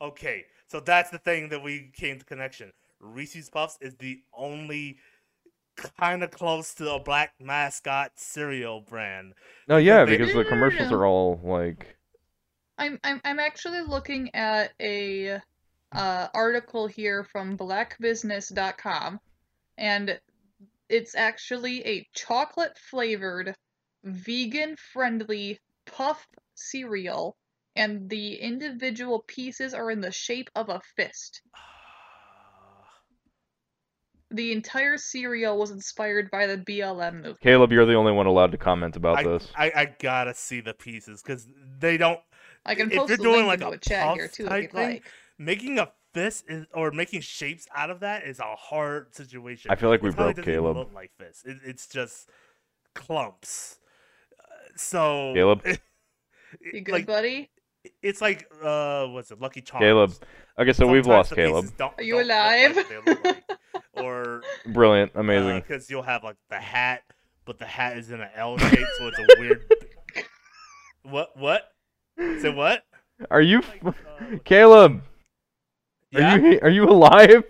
Okay, 0.00 0.44
so 0.66 0.80
that's 0.80 1.10
the 1.10 1.18
thing 1.18 1.50
that 1.50 1.62
we 1.62 1.90
came 1.94 2.18
to 2.18 2.24
connection. 2.24 2.72
Reese's 3.00 3.50
Puffs 3.50 3.78
is 3.80 3.94
the 3.96 4.20
only 4.32 4.98
kind 5.98 6.22
of 6.22 6.30
close 6.30 6.74
to 6.74 6.92
a 6.92 6.98
black 6.98 7.34
mascot 7.40 8.12
cereal 8.16 8.80
brand. 8.80 9.34
No, 9.68 9.76
yeah, 9.76 10.04
because 10.04 10.32
the 10.32 10.44
mm. 10.44 10.48
commercials 10.48 10.90
are 10.90 11.06
all 11.06 11.40
like 11.42 11.96
I'm 12.80 12.98
I'm 13.04 13.20
I'm 13.24 13.38
actually 13.38 13.82
looking 13.82 14.34
at 14.34 14.72
a 14.80 15.38
uh, 15.92 16.28
article 16.32 16.86
here 16.86 17.24
from 17.24 17.58
blackbusiness.com 17.58 19.20
and 19.76 20.18
it's 20.88 21.14
actually 21.14 21.86
a 21.86 22.08
chocolate 22.14 22.78
flavored 22.90 23.54
vegan 24.02 24.76
friendly 24.92 25.60
puff 25.84 26.26
cereal 26.54 27.36
and 27.76 28.08
the 28.08 28.36
individual 28.36 29.24
pieces 29.26 29.74
are 29.74 29.90
in 29.90 30.00
the 30.00 30.10
shape 30.10 30.48
of 30.56 30.70
a 30.70 30.80
fist. 30.96 31.42
The 34.32 34.52
entire 34.52 34.96
cereal 34.96 35.58
was 35.58 35.72
inspired 35.72 36.30
by 36.30 36.46
the 36.46 36.56
BLM 36.56 37.14
movement. 37.14 37.40
Caleb, 37.40 37.72
you're 37.72 37.84
the 37.84 37.94
only 37.94 38.12
one 38.12 38.26
allowed 38.26 38.52
to 38.52 38.58
comment 38.58 38.94
about 38.94 39.18
I, 39.18 39.22
this. 39.24 39.48
I, 39.56 39.72
I 39.74 39.94
gotta 40.00 40.34
see 40.34 40.60
the 40.60 40.72
pieces 40.72 41.20
because 41.20 41.48
they 41.80 41.96
don't. 41.96 42.20
I 42.66 42.74
can 42.74 42.90
if 42.90 42.96
post 42.98 43.08
you're 43.08 43.16
the 43.18 43.22
doing 43.24 43.46
like 43.46 43.62
a 43.62 43.68
a 43.70 43.78
chat 43.78 44.14
here 44.16 44.28
too 44.28 44.44
if 44.44 44.48
type 44.48 44.62
you'd 44.62 44.72
thing, 44.72 44.90
like. 44.94 45.04
Making 45.38 45.78
a 45.78 45.90
fist 46.12 46.44
is, 46.48 46.66
or 46.74 46.90
making 46.90 47.22
shapes 47.22 47.66
out 47.74 47.88
of 47.90 48.00
that 48.00 48.24
is 48.24 48.38
a 48.40 48.54
hard 48.56 49.14
situation. 49.14 49.70
I 49.70 49.76
feel 49.76 49.88
like 49.88 50.02
we 50.02 50.10
It 50.10 50.16
broke 50.16 50.42
Caleb. 50.42 50.76
Look 50.76 50.92
like 50.94 51.12
this. 51.18 51.42
It, 51.46 51.58
it's 51.64 51.86
just 51.88 52.28
clumps. 52.94 53.78
Uh, 54.38 54.44
So 54.76 55.32
Caleb? 55.34 55.62
it- 55.64 55.80
You 56.74 56.80
good, 56.80 56.92
like 56.92 57.06
buddy? 57.06 57.48
it's 58.02 58.20
like 58.20 58.50
uh, 58.62 59.06
what's 59.06 59.30
it? 59.30 59.40
Lucky 59.40 59.60
Charms. 59.62 59.82
Caleb. 59.84 60.12
Okay, 60.58 60.72
so 60.74 60.86
we've 60.86 61.06
lost 61.06 61.32
Caleb. 61.34 61.72
don't- 61.78 61.94
Are 61.98 62.02
you 62.02 62.14
don't 62.16 62.24
alive? 62.24 62.76
what 62.76 62.88
they 62.88 62.98
look 63.12 63.24
like. 63.24 63.44
or 63.94 64.42
Brilliant, 64.66 65.12
amazing. 65.14 65.60
because 65.60 65.88
you'll 65.88 66.02
have 66.02 66.22
like 66.24 66.36
the 66.50 66.56
hat, 66.58 67.02
but 67.46 67.58
the 67.58 67.64
hat 67.66 67.96
is 67.96 68.10
in 68.10 68.20
an 68.20 68.28
L 68.34 68.58
shape, 68.58 68.86
so 68.98 69.06
it's 69.08 69.18
a 69.18 69.26
weird. 69.40 69.62
what? 71.04 71.36
What? 71.36 71.62
Say 72.40 72.50
what? 72.54 72.82
are 73.30 73.40
you, 73.40 73.58
Like, 73.60 73.86
f- 73.86 73.94
uh, 74.06 74.36
Caleb? 74.44 75.02
Are 76.14 76.38
you 76.38 76.58
are 76.62 76.70
you 76.70 76.84
alive? 76.88 77.44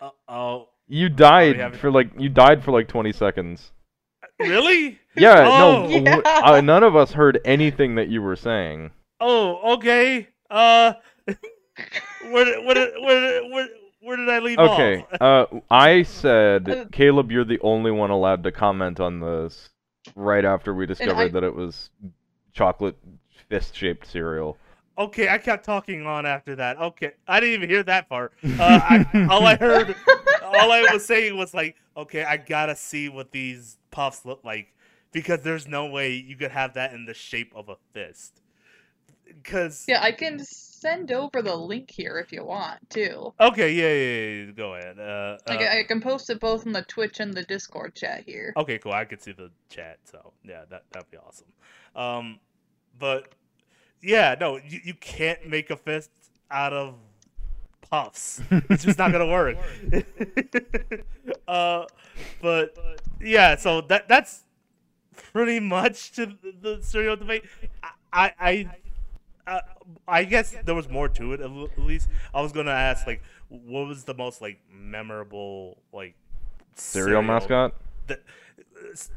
Uh, 0.00 0.10
oh, 0.28 0.68
You 0.86 1.08
died 1.08 1.76
for 1.76 1.90
like 1.90 2.10
you 2.18 2.28
died 2.28 2.62
for 2.62 2.70
like 2.70 2.86
20 2.88 3.12
seconds. 3.12 3.72
really? 4.38 4.98
Yeah, 5.16 5.48
Oh. 5.48 5.82
no, 5.82 5.82
w- 6.04 6.22
Yeah. 6.24 6.40
uh, 6.44 6.60
none 6.60 6.82
of 6.84 6.94
us 6.94 7.12
heard 7.12 7.40
anything 7.44 7.96
that 7.96 8.08
you 8.08 8.22
were 8.22 8.36
saying. 8.36 8.90
Oh, 9.20 9.74
okay. 9.74 10.28
Uh, 10.48 10.92
where 12.20 12.44
did 12.44 12.64
where 12.64 13.00
where 13.02 13.50
where, 13.50 13.68
where 14.00 14.16
did 14.16 14.28
I 14.28 14.38
leave 14.38 14.58
Okay, 14.58 15.04
off? 15.12 15.20
uh, 15.20 15.46
I 15.70 16.00
Uh, 16.00 16.04
said, 16.04 16.88
Caleb, 16.92 17.32
you're 17.32 17.44
the 17.44 17.60
only 17.60 17.90
one 17.90 18.10
allowed 18.10 18.44
to 18.44 18.52
comment 18.52 19.00
on 19.00 19.18
this. 19.20 19.70
Right 20.14 20.44
after 20.44 20.72
we 20.72 20.86
discovered 20.86 21.32
that 21.32 21.42
it 21.44 21.54
was 21.54 21.90
chocolate 22.52 22.96
fist-shaped 23.48 24.06
cereal. 24.06 24.56
Okay, 24.96 25.28
I 25.28 25.38
kept 25.38 25.64
talking 25.64 26.06
on 26.06 26.26
after 26.26 26.56
that. 26.56 26.76
Okay, 26.78 27.12
I 27.26 27.38
didn't 27.40 27.54
even 27.54 27.70
hear 27.70 27.82
that 27.84 28.08
part. 28.08 28.32
Uh, 28.44 28.48
I, 28.58 29.26
all 29.30 29.46
I 29.46 29.56
heard, 29.56 29.94
all 30.42 30.72
I 30.72 30.88
was 30.92 31.04
saying 31.04 31.36
was 31.36 31.54
like, 31.54 31.76
okay, 31.96 32.24
I 32.24 32.36
gotta 32.36 32.74
see 32.74 33.08
what 33.08 33.30
these 33.30 33.78
puffs 33.90 34.24
look 34.24 34.42
like 34.44 34.74
because 35.12 35.42
there's 35.42 35.68
no 35.68 35.86
way 35.86 36.14
you 36.14 36.36
could 36.36 36.50
have 36.50 36.74
that 36.74 36.92
in 36.92 37.06
the 37.06 37.14
shape 37.14 37.52
of 37.54 37.68
a 37.68 37.76
fist. 37.92 38.40
Because 39.26 39.84
Yeah, 39.86 40.02
I 40.02 40.12
can 40.12 40.38
send 40.40 41.12
over 41.12 41.42
the 41.42 41.54
link 41.56 41.90
here 41.90 42.18
if 42.18 42.32
you 42.32 42.44
want 42.44 42.78
too. 42.90 43.32
okay, 43.40 43.72
yeah, 43.72 43.92
yeah, 43.92 44.46
yeah, 44.46 44.52
go 44.52 44.74
ahead. 44.74 44.98
Uh, 44.98 45.36
Like 45.48 45.60
uh, 45.60 45.76
I 45.78 45.84
can 45.84 46.00
post 46.00 46.30
it 46.30 46.40
both 46.40 46.66
in 46.66 46.72
the 46.72 46.82
Twitch 46.82 47.20
and 47.20 47.32
the 47.34 47.42
Discord 47.44 47.94
chat 47.94 48.24
here. 48.26 48.52
Okay, 48.56 48.78
cool. 48.78 48.92
I 48.92 49.04
can 49.04 49.18
see 49.18 49.32
the 49.32 49.50
chat, 49.68 49.98
so 50.04 50.32
yeah, 50.44 50.62
that 50.70 50.84
that'd 50.92 51.10
be 51.10 51.18
awesome. 51.18 51.46
Um, 51.94 52.38
but 52.98 53.28
yeah, 54.02 54.36
no, 54.40 54.56
you, 54.56 54.80
you 54.84 54.94
can't 54.94 55.46
make 55.48 55.70
a 55.70 55.76
fist 55.76 56.10
out 56.50 56.72
of 56.72 56.94
puffs. 57.90 58.40
It's 58.50 58.84
just 58.84 58.98
not 58.98 59.12
gonna 59.12 59.26
work. 59.26 59.56
uh, 61.48 61.84
but 62.40 62.76
yeah, 63.20 63.56
so 63.56 63.80
that 63.82 64.08
that's 64.08 64.44
pretty 65.16 65.60
much 65.60 66.12
to 66.12 66.26
the, 66.26 66.54
the 66.60 66.82
cereal 66.82 67.16
debate. 67.16 67.44
I 68.12 68.32
I. 68.38 68.70
Uh, 69.46 69.60
I 70.06 70.24
guess 70.24 70.54
there 70.66 70.74
was 70.74 70.90
more 70.90 71.08
to 71.08 71.32
it. 71.32 71.40
At 71.40 71.50
least 71.78 72.10
I 72.34 72.42
was 72.42 72.52
gonna 72.52 72.70
ask, 72.70 73.06
like, 73.06 73.22
what 73.48 73.86
was 73.86 74.04
the 74.04 74.12
most 74.12 74.42
like 74.42 74.60
memorable 74.70 75.78
like 75.90 76.14
Cereal 76.74 77.22
mascot? 77.22 77.72
the 78.06 78.14
uh, 78.14 78.16
s- 78.16 78.22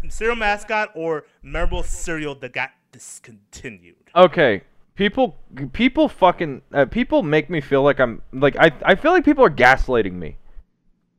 cereal 0.09 0.36
mascot 0.36 0.91
or 0.95 1.26
memorable 1.41 1.84
cereal 1.84 2.36
that 2.36 2.53
got 2.53 2.72
discontinued. 2.91 3.95
Okay, 4.16 4.62
people, 4.95 5.38
people 5.74 6.09
fucking, 6.09 6.62
uh, 6.74 6.86
people 6.86 7.24
make 7.24 7.49
me 7.49 7.62
feel 7.62 7.84
like 7.84 7.99
I'm 7.99 8.22
like 8.32 8.55
I, 8.57 8.72
I 8.84 8.95
feel 8.95 9.12
like 9.12 9.26
people 9.26 9.43
are 9.43 9.49
gaslighting 9.49 10.14
me. 10.14 10.38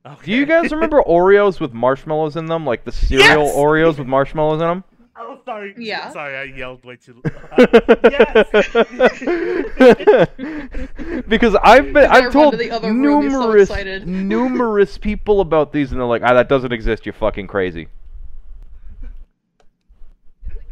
Okay. 0.04 0.24
Do 0.24 0.32
you 0.32 0.46
guys 0.46 0.72
remember 0.72 1.02
Oreos 1.02 1.60
with 1.60 1.72
marshmallows 1.72 2.36
in 2.36 2.46
them, 2.46 2.66
like 2.66 2.84
the 2.84 2.92
cereal 2.92 3.44
Yes! 3.44 3.56
Oreos 3.56 3.98
with 3.98 4.06
marshmallows 4.06 4.60
in 4.60 4.68
them? 4.68 4.84
Oh, 5.14 5.38
sorry. 5.44 5.74
Yeah. 5.78 6.10
Sorry, 6.10 6.36
I 6.36 6.44
yelled 6.44 6.84
way 6.84 6.96
too. 6.96 7.22
yes. 8.10 8.48
because 11.28 11.54
I've 11.62 11.92
been 11.92 12.10
I've 12.10 12.32
told 12.32 12.52
to 12.52 12.56
the 12.56 12.70
other 12.70 12.92
room, 12.92 13.24
he's 13.24 13.32
so 13.32 13.40
numerous 13.40 14.06
numerous 14.06 14.98
people 14.98 15.40
about 15.40 15.72
these 15.72 15.92
and 15.92 16.00
they're 16.00 16.08
like, 16.08 16.22
ah, 16.24 16.34
that 16.34 16.48
doesn't 16.48 16.72
exist. 16.72 17.06
You're 17.06 17.12
fucking 17.12 17.46
crazy. 17.46 17.88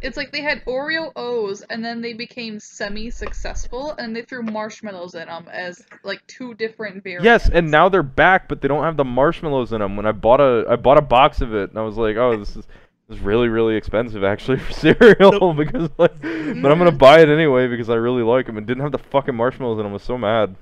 It's 0.01 0.17
like 0.17 0.31
they 0.31 0.41
had 0.41 0.65
Oreo 0.65 1.11
O's 1.15 1.61
and 1.61 1.83
then 1.85 2.01
they 2.01 2.13
became 2.13 2.59
semi-successful 2.59 3.93
and 3.99 4.15
they 4.15 4.23
threw 4.23 4.41
marshmallows 4.41 5.13
in 5.13 5.27
them 5.27 5.47
as 5.51 5.85
like 6.03 6.25
two 6.27 6.53
different 6.55 7.03
variants. 7.03 7.25
Yes, 7.25 7.49
and 7.49 7.69
now 7.69 7.87
they're 7.87 8.01
back, 8.03 8.47
but 8.49 8.61
they 8.61 8.67
don't 8.67 8.83
have 8.83 8.97
the 8.97 9.05
marshmallows 9.05 9.73
in 9.73 9.79
them. 9.79 9.95
When 9.95 10.05
I 10.05 10.11
bought 10.11 10.41
a 10.41 10.65
I 10.69 10.75
bought 10.75 10.97
a 10.97 11.01
box 11.01 11.41
of 11.41 11.53
it, 11.53 11.69
and 11.69 11.77
I 11.77 11.83
was 11.83 11.97
like, 11.97 12.15
oh, 12.17 12.35
this 12.37 12.55
is 12.55 12.65
this 13.07 13.17
is 13.17 13.19
really 13.19 13.47
really 13.47 13.75
expensive 13.75 14.23
actually 14.23 14.57
for 14.57 14.73
cereal 14.95 15.53
because 15.53 15.89
like, 15.97 16.19
but 16.21 16.31
I'm 16.31 16.61
gonna 16.61 16.89
mm-hmm. 16.89 16.97
buy 16.97 17.19
it 17.19 17.29
anyway 17.29 17.67
because 17.67 17.89
I 17.89 17.95
really 17.95 18.23
like 18.23 18.47
them. 18.47 18.57
and 18.57 18.65
didn't 18.65 18.81
have 18.81 18.91
the 18.91 18.97
fucking 18.97 19.35
marshmallows 19.35 19.77
in 19.77 19.83
them. 19.83 19.91
I 19.91 19.93
was 19.93 20.03
so 20.03 20.17
mad. 20.17 20.55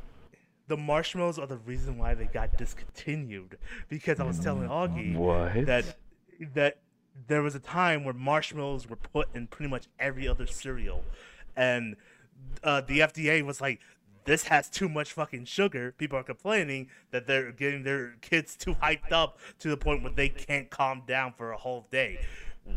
the 0.68 0.78
marshmallows 0.78 1.40
are 1.40 1.48
the 1.48 1.58
reason 1.58 1.98
why 1.98 2.14
they 2.14 2.26
got 2.26 2.58
discontinued 2.58 3.58
because 3.88 4.20
I 4.20 4.24
was 4.26 4.40
telling 4.40 4.68
Augie 4.68 5.16
What? 5.16 5.66
that 5.66 5.98
that 6.54 6.78
there 7.28 7.42
was 7.42 7.56
a 7.56 7.60
time 7.60 8.04
where 8.04 8.14
marshmallows 8.14 8.90
were 8.90 8.96
put 8.96 9.28
in 9.34 9.48
pretty 9.48 9.70
much 9.70 9.88
every 10.00 10.28
other 10.28 10.48
cereal, 10.48 11.04
and 11.56 11.96
uh, 12.64 12.82
the 12.82 13.00
FDA 13.00 13.44
was 13.44 13.62
like, 13.62 13.80
"This 14.26 14.44
has 14.44 14.70
too 14.70 14.90
much 14.90 15.14
fucking 15.14 15.46
sugar." 15.46 15.94
People 15.98 16.18
are 16.18 16.24
complaining 16.24 16.90
that 17.12 17.28
they're 17.28 17.52
getting 17.52 17.84
their 17.84 18.16
kids 18.22 18.56
too 18.56 18.76
hyped 18.76 19.12
up 19.12 19.40
to 19.60 19.70
the 19.70 19.78
point 19.78 20.04
where 20.04 20.14
they 20.14 20.30
can't 20.30 20.70
calm 20.70 21.04
down 21.08 21.34
for 21.38 21.52
a 21.52 21.58
whole 21.58 21.88
day. 21.92 22.20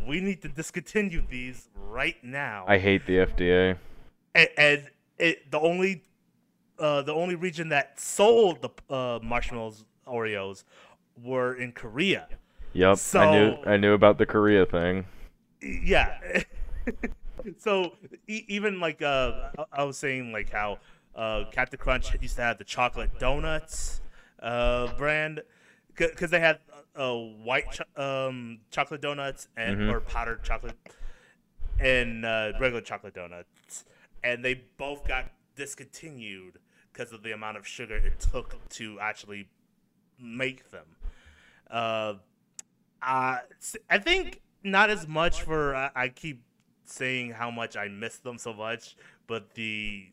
we 0.06 0.20
need 0.20 0.40
to 0.40 0.48
discontinue 0.48 1.22
these 1.28 1.68
right 1.74 2.16
now. 2.22 2.64
I 2.66 2.78
hate 2.78 3.04
the 3.06 3.16
FDA. 3.18 3.76
and, 4.34 4.48
and 4.56 4.90
it 5.18 5.50
the 5.50 5.60
only 5.60 6.02
uh, 6.78 7.02
the 7.02 7.12
only 7.12 7.34
region 7.34 7.68
that 7.68 8.00
sold 8.00 8.60
the 8.62 8.94
uh, 8.94 9.18
marshmallows 9.22 9.84
Oreos 10.06 10.64
were 11.22 11.54
in 11.54 11.72
Korea. 11.72 12.28
Yep, 12.74 12.98
I 13.14 13.30
knew 13.30 13.56
I 13.66 13.76
knew 13.76 13.92
about 13.92 14.18
the 14.18 14.26
Korea 14.26 14.64
thing. 14.66 15.04
Yeah. 15.60 16.42
so 17.58 17.92
e- 18.26 18.44
even 18.48 18.80
like 18.80 19.02
uh, 19.02 19.50
I- 19.58 19.64
I 19.72 19.84
was 19.84 19.98
saying 19.98 20.32
like 20.32 20.50
how 20.50 20.78
uh, 21.14 21.44
Cap'n 21.52 21.78
Crunch 21.78 22.16
used 22.20 22.36
to 22.36 22.42
have 22.42 22.58
the 22.58 22.64
chocolate 22.64 23.18
donuts 23.18 24.00
uh, 24.42 24.88
brand 24.96 25.42
because 25.94 26.30
they 26.30 26.40
had 26.40 26.58
uh, 26.96 27.12
white 27.14 27.66
cho- 27.72 28.28
um, 28.28 28.60
chocolate 28.70 29.02
donuts 29.02 29.48
and 29.56 29.76
Mhm. 29.78 29.92
or 29.92 30.00
powdered 30.00 30.42
chocolate 30.42 30.74
and 31.78 32.24
uh, 32.24 32.52
regular 32.60 32.80
chocolate 32.80 33.14
donuts, 33.14 33.84
and 34.22 34.44
they 34.44 34.62
both 34.76 35.06
got 35.06 35.26
discontinued 35.56 36.58
because 36.92 37.12
of 37.12 37.22
the 37.22 37.32
amount 37.32 37.56
of 37.56 37.66
sugar 37.66 37.96
it 37.96 38.20
took 38.20 38.56
to 38.68 38.98
actually 39.00 39.48
make 40.20 40.70
them. 40.70 40.96
Uh, 41.70 42.14
uh, 43.02 43.38
I 43.90 43.98
think 43.98 44.40
not 44.62 44.90
as 44.90 45.08
much 45.08 45.42
for 45.42 45.74
I, 45.74 45.90
I 45.94 46.08
keep 46.08 46.42
saying 46.84 47.32
how 47.32 47.50
much 47.50 47.76
I 47.76 47.88
miss 47.88 48.18
them 48.18 48.38
so 48.38 48.52
much, 48.52 48.96
but 49.26 49.54
the 49.54 50.06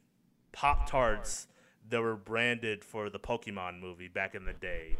Pop 0.51 0.89
Tarts 0.89 1.47
that 1.89 2.01
were 2.01 2.15
branded 2.15 2.83
for 2.83 3.09
the 3.09 3.19
Pokemon 3.19 3.79
movie 3.79 4.07
back 4.07 4.35
in 4.35 4.45
the 4.45 4.53
day, 4.53 4.97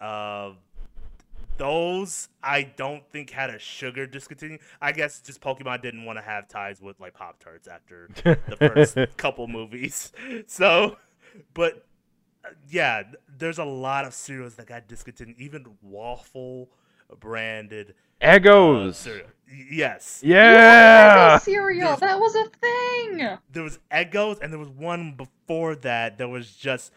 uh, 0.00 0.52
those 1.56 2.28
I 2.42 2.62
don't 2.62 3.08
think 3.10 3.30
had 3.30 3.50
a 3.50 3.58
sugar 3.58 4.06
discontinue. 4.06 4.58
I 4.80 4.92
guess 4.92 5.20
just 5.20 5.40
Pokemon 5.40 5.82
didn't 5.82 6.04
want 6.04 6.18
to 6.18 6.22
have 6.22 6.48
ties 6.48 6.80
with 6.80 7.00
like 7.00 7.14
Pop 7.14 7.42
Tarts 7.42 7.66
after 7.66 8.08
the 8.24 8.56
first 8.56 8.96
couple 9.16 9.48
movies. 9.48 10.12
So, 10.46 10.96
but 11.54 11.86
uh, 12.44 12.50
yeah, 12.68 13.02
there's 13.38 13.58
a 13.58 13.64
lot 13.64 14.04
of 14.04 14.14
cereals 14.14 14.54
that 14.56 14.66
got 14.66 14.86
discontinued, 14.86 15.38
even 15.38 15.66
waffle 15.82 16.68
branded 17.20 17.94
uh, 18.20 18.26
Eggos. 18.26 18.94
cereal. 18.94 19.26
Y- 19.26 19.32
Yes, 19.70 20.20
yeah. 20.24 21.36
Eggo 21.38 21.40
cereal. 21.42 21.86
There's- 21.96 22.00
That 22.00 22.18
was 22.18 22.34
a 22.34 22.44
thing. 22.60 23.38
there 23.52 23.62
was 23.62 23.78
Eggos, 23.92 24.40
and 24.40 24.52
there 24.52 24.58
was 24.58 24.68
one 24.70 25.12
before 25.12 25.76
that 25.76 26.18
that 26.18 26.28
was 26.28 26.50
just 26.56 26.92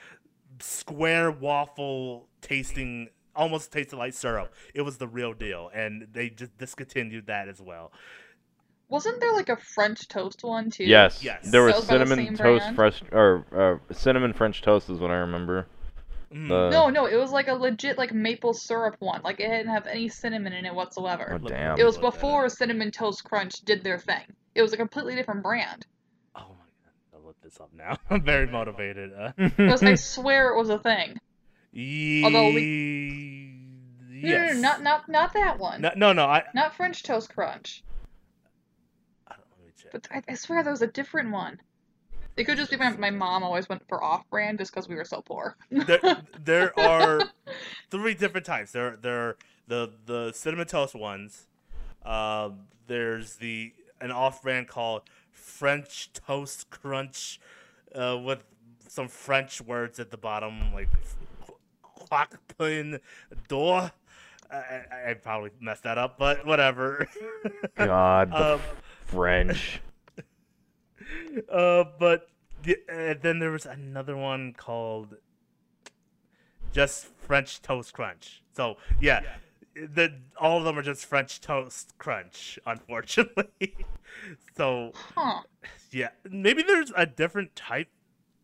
square 0.60 1.30
waffle 1.32 2.28
tasting, 2.42 3.10
almost 3.36 3.72
tasted 3.72 3.98
like 3.98 4.14
syrup. 4.14 4.54
It 4.74 4.82
was 4.82 4.98
the 4.98 5.08
real 5.08 5.34
deal, 5.34 5.70
and 5.74 6.08
they 6.12 6.30
just 6.30 6.58
discontinued 6.58 7.28
that 7.28 7.48
as 7.48 7.62
well. 7.62 7.92
Wasn't 8.88 9.20
there 9.22 9.32
like 9.34 9.50
a 9.50 9.56
French 9.58 10.08
toast 10.08 10.44
one 10.44 10.72
too? 10.72 10.86
Yes. 10.86 11.24
Yes. 11.24 11.50
There 11.52 11.62
was 11.64 11.76
was 11.76 11.86
by 11.88 12.00
the 12.00 12.08
cinnamon 12.08 12.36
toast 12.36 12.62
brand? 12.64 12.76
fresh 12.76 13.02
or 13.12 13.46
uh, 13.90 13.94
cinnamon 13.94 14.34
French 14.34 14.64
toast 14.64 14.90
is 14.90 15.00
what 15.00 15.12
I 15.12 15.18
remember. 15.18 15.68
Mm. 16.34 16.48
The- 16.48 16.70
No, 16.70 16.90
no, 16.90 17.06
it 17.08 17.16
was 17.16 17.32
like 17.32 17.48
a 17.48 17.54
legit 17.54 17.98
like 17.98 18.14
maple 18.14 18.54
syrup 18.54 18.96
one. 19.00 19.22
Like 19.24 19.40
it 19.40 19.48
didn't 19.48 19.70
have 19.74 19.88
any 19.88 20.10
cinnamon 20.10 20.54
in 20.54 20.66
it 20.66 20.76
whatsoever. 20.76 21.40
Oh, 21.44 21.48
damn. 21.48 21.78
It 21.80 21.84
was 21.84 21.98
look 21.98 22.14
before 22.14 22.50
Cinnamon 22.50 22.92
Toast 22.92 23.24
Crunch 23.24 23.54
did 23.62 23.84
their 23.84 23.98
thing. 23.98 24.24
It 24.56 24.62
was 24.62 24.74
a 24.74 24.78
completely 24.78 25.16
different 25.16 25.42
brand. 25.44 25.86
Oh 26.36 26.42
my 26.42 26.46
god, 26.84 26.94
I'll 27.16 27.26
look 27.26 27.42
this 27.42 27.60
up 27.60 27.72
now. 27.74 27.98
I'm 28.10 28.22
very 28.24 28.46
motivated. 28.48 29.12
Uh, 29.18 29.32
Because 29.38 29.82
I 29.84 29.96
swear 29.96 30.54
it 30.54 30.58
was 30.58 30.70
a 30.70 30.80
thing. 30.80 31.18
Although 31.74 32.50
ye- 32.50 33.66
No, 34.22 34.30
no, 34.38 34.54
no, 34.54 34.60
not 34.62 34.82
not 34.84 35.10
not 35.10 35.34
that 35.34 35.60
one. 35.60 35.82
no, 35.82 35.92
no, 35.96 36.14
no. 36.14 36.26
I, 36.26 36.44
Not 36.54 36.76
French 36.76 37.04
Toast 37.04 37.34
Crunch. 37.34 37.84
I 39.28 39.36
don't, 39.36 39.46
let 39.58 39.66
me 39.68 39.74
check. 39.78 39.92
But 39.92 40.08
I, 40.12 40.24
I 40.32 40.36
swear 40.36 40.64
there 40.64 40.72
was 40.74 40.82
a 40.82 40.88
different 40.88 41.32
one. 41.32 41.60
It 42.40 42.46
could 42.46 42.58
just 42.58 42.72
be 42.72 42.78
my, 42.78 42.96
my 42.96 43.12
mom 43.12 43.44
always 43.44 43.68
went 43.68 43.86
for 43.90 44.02
off 44.02 44.24
brand 44.30 44.60
just 44.60 44.74
because 44.74 44.88
we 44.88 44.96
were 44.96 45.04
so 45.04 45.22
poor. 45.22 45.58
there, 45.70 46.00
there 46.46 46.80
are 46.80 47.20
three 47.92 48.14
different 48.14 48.46
types. 48.46 48.72
There, 48.72 48.96
there 48.96 49.20
are 49.20 49.38
the 49.68 49.92
the 50.06 50.32
cinnamon 50.32 50.66
toast 50.66 50.96
ones. 50.96 51.48
Uh, 52.04 52.52
there's 52.88 53.36
the 53.36 53.74
an 54.00 54.12
off-brand 54.12 54.70
called 54.70 55.02
French 55.34 56.14
Toast 56.14 56.70
Crunch, 56.70 57.42
uh, 57.94 58.18
with 58.24 58.42
some 58.88 59.10
French 59.10 59.60
words 59.60 60.00
at 60.00 60.10
the 60.10 60.18
bottom, 60.18 60.74
like 60.74 60.88
Quackpin 61.84 63.02
Door. 63.50 63.92
I, 64.50 64.56
I, 64.56 65.10
I 65.10 65.14
probably 65.16 65.52
messed 65.60 65.84
that 65.84 65.98
up, 65.98 66.18
but 66.18 66.46
whatever. 66.46 67.06
God, 67.76 68.32
the 68.32 68.54
um, 68.54 68.62
French. 69.08 69.82
Uh, 71.52 71.84
but 72.00 72.30
the, 72.64 72.78
uh, 72.92 73.14
then 73.22 73.40
there 73.40 73.52
was 73.52 73.66
another 73.66 74.16
one 74.18 74.54
called 74.54 75.16
just 76.72 77.06
French 77.18 77.62
Toast 77.62 77.94
Crunch. 77.94 78.44
So 78.56 78.78
yeah, 79.00 79.22
the 79.76 80.14
all 80.40 80.58
of 80.60 80.64
them 80.66 80.78
are 80.78 80.82
just 80.84 81.06
French 81.06 81.42
Toast 81.42 81.98
Crunch, 81.98 82.60
unfortunately. 82.66 83.76
so 84.58 84.92
Huh. 85.16 85.42
yeah, 85.92 86.10
maybe 86.30 86.64
there's 86.64 86.92
a 86.96 87.06
different 87.06 87.56
type 87.56 87.90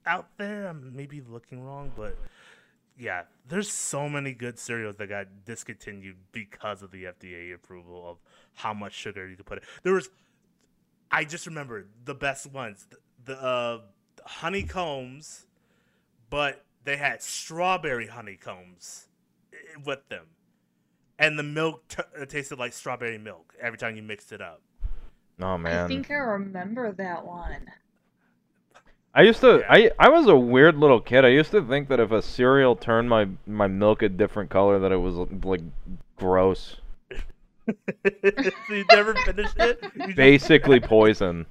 out 0.06 0.28
there. 0.38 0.68
I'm 0.68 0.96
maybe 0.96 1.22
looking 1.22 1.64
wrong, 1.64 1.92
but 1.96 2.18
yeah, 2.98 3.24
there's 3.48 3.70
so 3.70 4.08
many 4.08 4.34
good 4.34 4.58
cereals 4.58 4.96
that 4.98 5.10
got 5.10 5.28
discontinued 5.46 6.16
because 6.32 6.82
of 6.82 6.92
the 6.92 7.06
FDA 7.06 7.54
approval 7.54 8.10
of 8.10 8.18
how 8.54 8.74
much 8.74 8.94
sugar 8.94 9.28
you 9.28 9.36
could 9.36 9.46
put 9.46 9.58
in. 9.58 9.64
There 9.84 9.94
was, 9.94 10.10
I 11.16 11.24
just 11.24 11.46
remember 11.46 11.86
the 12.04 12.14
best 12.14 12.52
ones, 12.52 12.88
the, 12.90 12.98
the 13.26 13.42
uh, 13.42 13.80
honeycombs, 14.26 15.46
but 16.30 16.64
they 16.84 16.98
had 16.98 17.22
strawberry 17.22 18.08
honeycombs 18.08 19.08
i- 19.54 19.82
with 19.86 20.08
them, 20.10 20.26
and 21.18 21.40
the 21.40 21.44
milk 21.44 21.88
t- 21.88 22.04
uh, 22.22 22.26
tasted 22.26 22.60
like 22.60 22.74
strawberry 22.74 23.18
milk 23.18 23.54
every 23.62 23.78
time 23.78 23.96
you 23.96 24.04
mixed 24.04 24.32
it 24.34 24.42
up. 24.42 24.62
Oh 25.42 25.58
man. 25.58 25.86
I 25.86 25.88
think 25.88 26.12
I 26.12 26.16
remember 26.16 26.92
that 26.92 27.26
one. 27.26 27.72
I 29.14 29.22
used 29.22 29.40
to 29.42 29.60
Yeah. 29.60 29.66
I 29.70 29.92
I 29.98 30.10
was 30.10 30.28
a 30.28 30.36
weird 30.36 30.78
little 30.78 31.00
kid. 31.00 31.24
I 31.24 31.30
used 31.30 31.52
to 31.52 31.62
think 31.66 31.88
that 31.88 32.00
if 32.02 32.12
a 32.12 32.22
cereal 32.22 32.76
turned 32.76 33.10
my 33.10 33.30
my 33.48 33.68
milk 33.68 34.02
a 34.02 34.10
different 34.10 34.50
color 34.50 34.80
that 34.80 34.92
it 34.92 34.98
was 34.98 35.16
like 35.44 35.62
gross. 36.18 36.78
You 38.70 38.86
never 38.92 39.14
finished 39.16 39.56
it? 39.58 39.80
You 39.96 40.06
just- 40.06 40.16
Basically 40.18 40.80
poison. 40.96 41.46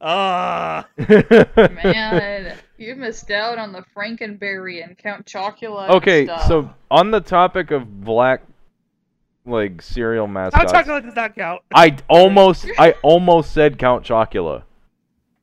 Ah, 0.00 0.86
Man, 0.96 2.56
you 2.76 2.94
missed 2.94 3.32
out 3.32 3.58
on 3.58 3.72
the 3.72 3.82
Franken 3.96 4.38
Berry 4.38 4.80
and 4.80 4.96
Count 4.96 5.26
Chocula. 5.26 5.86
and 5.86 5.94
okay, 5.94 6.24
stuff. 6.24 6.46
so 6.46 6.70
on 6.88 7.10
the 7.10 7.20
topic 7.20 7.72
of 7.72 8.04
black 8.04 8.42
like 9.44 9.82
cereal 9.82 10.26
Hot 10.26 10.32
mascots, 10.32 10.70
chocolate 10.72 11.04
does 11.04 11.16
not 11.16 11.34
count. 11.34 11.62
I 11.74 11.96
almost 12.08 12.66
I 12.78 12.92
almost 13.02 13.50
said 13.52 13.76
Count 13.78 14.04
Chocula. 14.04 14.62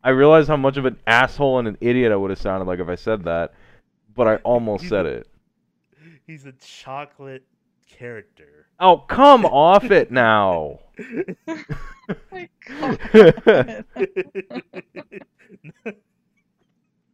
I 0.02 0.12
realized 0.12 0.48
how 0.48 0.56
much 0.58 0.78
of 0.78 0.86
an 0.86 1.00
asshole 1.06 1.60
and 1.60 1.68
an 1.68 1.78
idiot 1.82 2.14
I 2.14 2.16
would 2.16 2.30
have 2.30 2.40
sounded 2.40 2.66
like 2.66 2.80
if 2.80 2.88
I 2.88 2.96
said 2.96 3.26
that, 3.26 3.54
but 4.16 4.26
I 4.28 4.36
almost 4.38 4.88
said 4.90 5.06
it. 5.06 5.28
He's 6.26 6.46
a 6.46 6.54
chocolate 6.54 7.44
character. 7.90 8.55
Oh, 8.80 8.98
come 8.98 9.46
off 9.46 9.92
it 9.92 10.12
now. 10.12 10.80
My 12.32 12.50
God. 12.68 13.86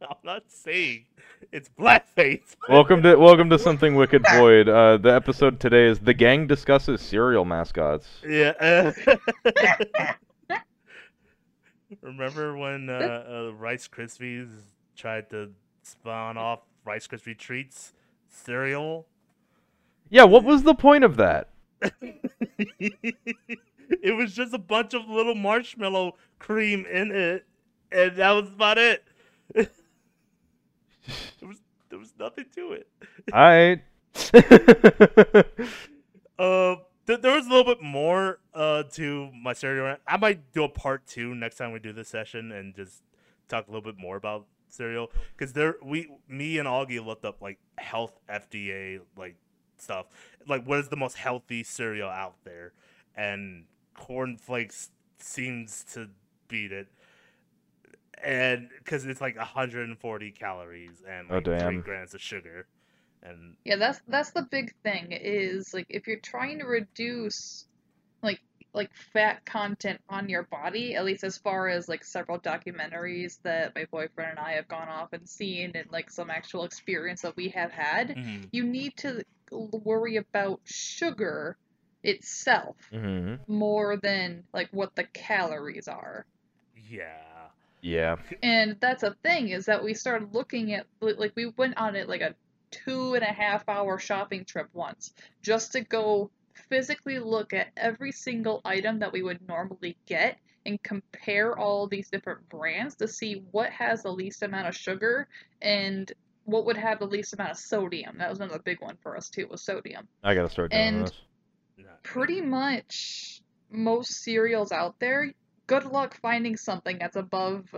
I'm 0.02 0.18
not 0.24 0.42
saying 0.48 1.04
it's 1.52 1.68
blackface. 1.78 2.56
welcome 2.68 3.02
to 3.02 3.14
welcome 3.16 3.48
to 3.50 3.58
something 3.58 3.94
wicked 3.94 4.24
void. 4.32 4.68
Uh, 4.68 4.96
the 4.96 5.10
episode 5.14 5.60
today 5.60 5.86
is 5.86 6.00
the 6.00 6.14
gang 6.14 6.46
discusses 6.46 7.00
cereal 7.00 7.44
mascots. 7.44 8.08
Yeah. 8.26 8.52
uh, 8.60 8.92
Remember 12.00 12.56
when 12.56 12.90
uh, 12.90 13.24
uh, 13.48 13.52
Rice 13.54 13.86
Krispies 13.86 14.48
tried 14.96 15.30
to 15.30 15.50
spawn 15.82 16.36
off 16.36 16.60
Rice 16.84 17.06
Krispie 17.06 17.38
treats 17.38 17.92
cereal? 18.28 19.06
Yeah, 20.10 20.24
what 20.24 20.42
was 20.42 20.64
the 20.64 20.74
point 20.74 21.04
of 21.04 21.16
that? 21.16 21.51
it 22.78 24.16
was 24.16 24.34
just 24.34 24.54
a 24.54 24.58
bunch 24.58 24.94
of 24.94 25.08
little 25.08 25.34
marshmallow 25.34 26.16
cream 26.38 26.86
in 26.86 27.12
it, 27.12 27.44
and 27.90 28.16
that 28.16 28.30
was 28.30 28.48
about 28.48 28.78
it. 28.78 29.04
there 29.54 29.66
was 31.42 31.58
there 31.88 31.98
was 31.98 32.12
nothing 32.18 32.46
to 32.54 32.72
it. 32.72 32.88
I. 33.32 33.82
Uh, 36.38 36.76
th- 37.06 37.20
there 37.20 37.34
was 37.34 37.46
a 37.46 37.48
little 37.50 37.64
bit 37.64 37.82
more 37.82 38.38
uh 38.54 38.82
to 38.84 39.30
my 39.32 39.52
cereal. 39.52 39.84
rant. 39.86 40.00
I 40.06 40.16
might 40.16 40.52
do 40.52 40.64
a 40.64 40.68
part 40.68 41.06
two 41.06 41.34
next 41.34 41.56
time 41.56 41.72
we 41.72 41.78
do 41.78 41.92
this 41.92 42.08
session 42.08 42.50
and 42.52 42.74
just 42.74 43.02
talk 43.48 43.68
a 43.68 43.70
little 43.70 43.82
bit 43.84 43.98
more 43.98 44.16
about 44.16 44.46
cereal 44.68 45.10
because 45.36 45.52
there 45.52 45.76
we 45.82 46.10
me 46.26 46.58
and 46.58 46.66
Augie 46.66 47.04
looked 47.04 47.24
up 47.24 47.42
like 47.42 47.58
health 47.78 48.18
FDA 48.28 49.00
like 49.16 49.36
stuff 49.82 50.06
like 50.46 50.64
what 50.66 50.78
is 50.78 50.88
the 50.88 50.96
most 50.96 51.16
healthy 51.16 51.62
cereal 51.62 52.08
out 52.08 52.36
there 52.44 52.72
and 53.16 53.64
cornflakes 53.94 54.90
seems 55.18 55.84
to 55.84 56.08
beat 56.48 56.72
it, 56.72 56.88
and 58.22 58.68
because 58.78 59.04
it's 59.04 59.20
like 59.20 59.36
140 59.36 60.30
calories 60.30 61.02
and 61.08 61.28
Oh, 61.28 61.40
like 61.40 61.48
three 61.58 61.78
damn. 61.78 61.84
grams 61.84 62.14
of 62.14 62.20
sugar, 62.20 62.66
and 63.22 63.56
Yeah, 63.64 63.76
that's 63.76 64.00
that's 64.08 64.32
the 64.32 64.46
big 64.50 64.72
thing 64.82 65.12
is 65.12 65.72
like 65.72 65.86
if 65.88 66.06
you're 66.06 66.20
trying 66.20 66.58
to 66.58 66.64
reduce 66.66 67.66
like 68.22 68.40
like 68.74 68.90
fat 69.14 69.44
content 69.46 70.00
on 70.08 70.28
your 70.28 70.44
body, 70.50 70.96
at 70.96 71.04
least 71.04 71.24
as 71.24 71.38
far 71.38 71.68
as 71.68 71.88
like 71.88 72.04
several 72.04 72.40
documentaries 72.40 73.38
that 73.44 73.74
my 73.76 73.86
boyfriend 73.92 74.32
and 74.32 74.40
I 74.40 74.52
have 74.54 74.68
gone 74.68 74.88
off 74.88 75.10
and 75.12 75.28
seen 75.28 75.72
and 75.76 75.90
like 75.92 76.10
some 76.10 76.30
actual 76.30 76.64
experience 76.64 77.22
that 77.22 77.36
we 77.36 77.50
have 77.50 77.72
had, 77.72 78.16
Mhm. 78.16 78.50
you 78.52 78.64
need 78.64 78.96
to 78.98 79.08
l- 79.16 79.22
worry 79.52 80.16
about 80.16 80.60
sugar 80.64 81.56
itself 82.02 82.76
hmm 82.90 83.36
more 83.48 83.96
than 83.96 84.44
like 84.52 84.68
what 84.72 84.94
the 84.96 85.04
calories 85.04 85.88
are. 85.88 86.26
yeah, 86.76 87.48
Yeah. 87.82 88.16
And 88.42 88.76
that's 88.80 89.02
a 89.02 89.14
thing 89.22 89.48
is 89.50 89.66
that 89.66 89.84
we 89.84 89.94
started 89.94 90.34
looking 90.34 90.72
at 90.74 90.86
like 91.00 91.32
we 91.36 91.46
went 91.56 91.76
on 91.78 91.96
it 91.96 92.08
like 92.08 92.20
a 92.22 92.34
two 92.70 93.14
and 93.14 93.22
a 93.22 93.32
half 93.32 93.68
hour 93.68 93.98
shopping 93.98 94.44
trip 94.44 94.68
once 94.72 95.12
just 95.42 95.72
to 95.72 95.80
go 95.82 96.30
physically 96.70 97.18
look 97.18 97.52
at 97.52 97.68
every 97.76 98.12
single 98.12 98.60
item 98.64 99.00
that 99.00 99.12
we 99.12 99.22
would 99.22 99.46
normally 99.48 99.96
get 100.06 100.38
and 100.66 100.82
compare 100.82 101.58
all 101.58 101.88
these 101.88 102.10
different 102.10 102.48
brands 102.48 102.96
to 102.96 103.08
see 103.08 103.42
what 103.50 103.70
has 103.70 104.02
the 104.02 104.12
least 104.12 104.42
amount 104.42 104.68
of 104.68 104.76
sugar 104.76 105.28
and 105.60 106.12
what 106.44 106.64
would 106.66 106.76
have 106.76 106.98
the 106.98 107.06
least 107.06 107.32
amount 107.34 107.50
of 107.52 107.56
sodium. 107.58 108.18
That 108.18 108.28
was 108.30 108.40
another 108.40 108.58
big 108.58 108.80
one 108.80 108.96
for 109.02 109.16
us 109.16 109.28
too, 109.28 109.46
was 109.48 109.62
sodium. 109.62 110.08
I 110.22 110.34
gotta 110.34 110.48
start 110.50 110.70
doing 110.72 110.82
And- 110.82 111.06
this. 111.06 111.12
no, 111.78 111.84
Pretty 112.02 112.40
much 112.40 113.40
most 113.70 114.22
cereals 114.22 114.72
out 114.72 114.98
there, 114.98 115.32
good 115.66 115.84
luck 115.84 116.14
finding 116.20 116.56
something 116.56 116.98
that's 116.98 117.16
above 117.16 117.74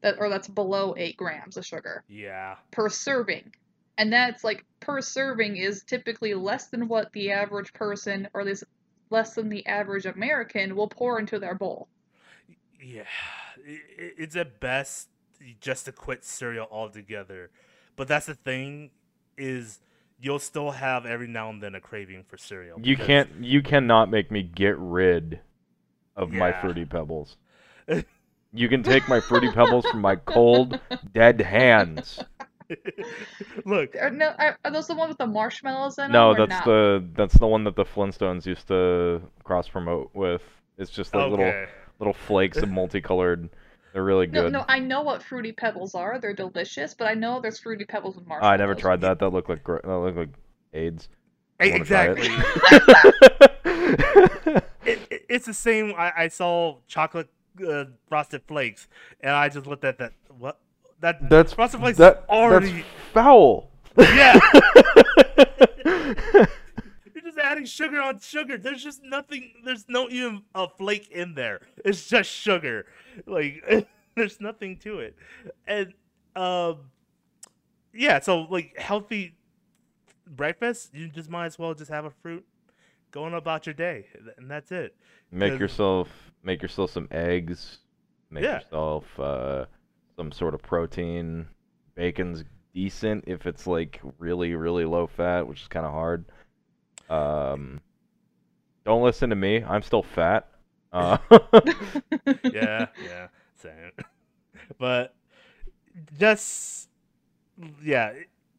that 0.00 0.16
or 0.18 0.28
that's 0.28 0.48
below 0.48 0.94
eight 0.98 1.16
grams 1.16 1.56
of 1.56 1.64
sugar 1.64 2.04
yeah, 2.08 2.56
per 2.72 2.88
serving. 2.90 3.54
And 3.96 4.12
that's 4.12 4.42
like 4.44 4.64
per 4.80 5.00
serving 5.00 5.56
is 5.56 5.82
typically 5.84 6.34
less 6.34 6.66
than 6.66 6.88
what 6.88 7.12
the 7.12 7.30
average 7.30 7.72
person 7.72 8.28
or 8.34 8.44
this 8.44 8.64
less 9.10 9.34
than 9.34 9.48
the 9.48 9.64
average 9.66 10.04
American 10.06 10.74
will 10.74 10.88
pour 10.88 11.18
into 11.20 11.38
their 11.38 11.54
bowl. 11.54 11.88
yeah. 12.82 13.04
i- 13.66 13.70
i- 13.70 14.12
It's 14.18 14.34
at 14.36 14.58
best 14.60 15.08
just 15.60 15.84
to 15.86 15.92
quit 15.92 16.24
cereal 16.24 16.66
altogether, 16.70 17.50
but 17.96 18.08
that's 18.08 18.26
the 18.26 18.34
thing 18.34 18.90
is 19.36 19.80
you'll 20.20 20.38
still 20.38 20.70
have 20.70 21.06
every 21.06 21.26
now 21.26 21.50
and 21.50 21.62
then 21.62 21.74
a 21.74 21.80
craving 21.80 22.24
for 22.26 22.36
cereal. 22.36 22.80
You 22.80 22.96
can't. 22.96 23.28
You 23.40 23.62
cannot 23.62 24.10
make 24.10 24.30
me 24.30 24.42
get 24.42 24.78
rid 24.78 25.40
of 26.16 26.30
my 26.30 26.52
fruity 26.52 26.84
pebbles. 26.84 27.36
You 28.56 28.68
can 28.68 28.84
take 28.84 29.08
my 29.08 29.18
fruity 29.18 29.50
pebbles 29.50 29.84
from 29.86 30.00
my 30.00 30.14
cold, 30.14 30.78
dead 31.12 31.40
hands. 31.40 32.20
Look, 33.64 33.96
Are, 34.00 34.10
no, 34.10 34.32
are, 34.38 34.56
are 34.64 34.70
those 34.70 34.86
the 34.86 34.94
one 34.94 35.08
with 35.08 35.18
the 35.18 35.26
marshmallows 35.26 35.98
in 35.98 36.04
them? 36.04 36.12
No, 36.12 36.34
that's 36.34 36.50
not? 36.50 36.64
the 36.64 37.04
that's 37.14 37.36
the 37.36 37.48
one 37.48 37.64
that 37.64 37.74
the 37.74 37.84
Flintstones 37.84 38.46
used 38.46 38.68
to 38.68 39.22
cross 39.42 39.68
promote 39.68 40.10
with. 40.14 40.42
It's 40.78 40.90
just 40.90 41.14
like 41.14 41.30
little 41.30 41.52
little 41.98 42.14
flakes 42.14 42.58
of 42.58 42.70
multicolored. 42.70 43.50
They're 43.94 44.02
really 44.04 44.26
good. 44.26 44.52
no, 44.52 44.64
I 44.68 44.80
know 44.80 45.02
what 45.02 45.22
fruity 45.22 45.52
pebbles 45.52 45.94
are. 45.94 46.18
They're 46.18 46.34
delicious, 46.34 46.94
but 46.94 47.06
I 47.06 47.14
know 47.14 47.40
there's 47.40 47.60
fruity 47.60 47.84
pebbles 47.84 48.16
with 48.16 48.26
marshmallows. 48.26 48.52
I 48.54 48.56
never 48.56 48.74
tried 48.74 49.00
that. 49.02 49.20
That 49.20 49.28
looked 49.28 49.48
like 49.48 49.62
gr- 49.62 49.78
that 49.84 49.88
looked 49.98 50.18
like 50.18 50.30
AIDS. 50.72 51.08
I 51.60 51.70
wanna 51.70 51.84
try 51.84 52.06
it. 52.08 52.18
Exactly. 52.18 52.34
it, 54.84 54.98
it- 55.10 55.26
it's 55.28 55.46
the 55.46 55.54
same. 55.54 55.94
I, 55.96 56.12
I 56.16 56.28
saw 56.28 56.78
chocolate 56.88 57.28
uh, 57.66 57.84
frosted 58.08 58.42
flakes, 58.48 58.88
and 59.20 59.30
I 59.30 59.48
just 59.48 59.68
looked 59.68 59.84
at 59.84 59.98
that. 59.98 60.12
What? 60.38 60.58
That 60.98 61.30
That's 61.30 61.52
frosted 61.52 61.78
flakes 61.80 61.98
that, 61.98 62.16
is 62.24 62.28
already. 62.28 62.72
that's 62.72 62.86
foul. 63.12 63.70
Yeah. 63.96 64.40
Adding 67.54 67.66
sugar 67.66 68.02
on 68.02 68.18
sugar. 68.18 68.58
There's 68.58 68.82
just 68.82 69.02
nothing. 69.04 69.52
There's 69.64 69.84
no 69.88 70.08
even 70.08 70.42
a 70.56 70.68
flake 70.68 71.08
in 71.12 71.34
there. 71.34 71.60
It's 71.84 72.08
just 72.08 72.28
sugar. 72.28 72.86
Like 73.26 73.62
there's 74.16 74.40
nothing 74.40 74.76
to 74.78 74.98
it, 74.98 75.14
and 75.68 75.92
um, 76.34 76.90
yeah. 77.92 78.18
So 78.18 78.40
like 78.50 78.76
healthy 78.76 79.36
breakfast, 80.26 80.90
you 80.94 81.08
just 81.08 81.30
might 81.30 81.46
as 81.46 81.56
well 81.56 81.74
just 81.74 81.92
have 81.92 82.04
a 82.06 82.10
fruit, 82.10 82.44
going 83.12 83.34
about 83.34 83.66
your 83.66 83.74
day, 83.74 84.06
and 84.36 84.50
that's 84.50 84.72
it. 84.72 84.96
make 85.30 85.56
yourself 85.60 86.08
make 86.42 86.60
yourself 86.60 86.90
some 86.90 87.06
eggs. 87.12 87.78
Make 88.30 88.42
Yeah. 88.42 88.62
yourself 88.62 89.04
uh, 89.20 89.66
some 90.16 90.32
sort 90.32 90.54
of 90.54 90.62
protein. 90.62 91.46
Bacon's 91.94 92.42
decent 92.74 93.22
if 93.28 93.46
it's 93.46 93.68
like 93.68 94.00
really 94.18 94.54
really 94.56 94.84
low 94.84 95.06
fat, 95.06 95.46
which 95.46 95.62
is 95.62 95.68
kind 95.68 95.86
of 95.86 95.92
hard. 95.92 96.24
Um, 97.10 97.80
don't 98.84 99.02
listen 99.02 99.30
to 99.30 99.36
me. 99.36 99.62
I'm 99.62 99.82
still 99.82 100.02
fat. 100.02 100.48
Uh, 100.92 101.18
yeah, 102.52 102.86
yeah, 103.02 103.28
same. 103.56 103.92
But 104.78 105.14
just 106.18 106.88
yeah, 107.82 108.12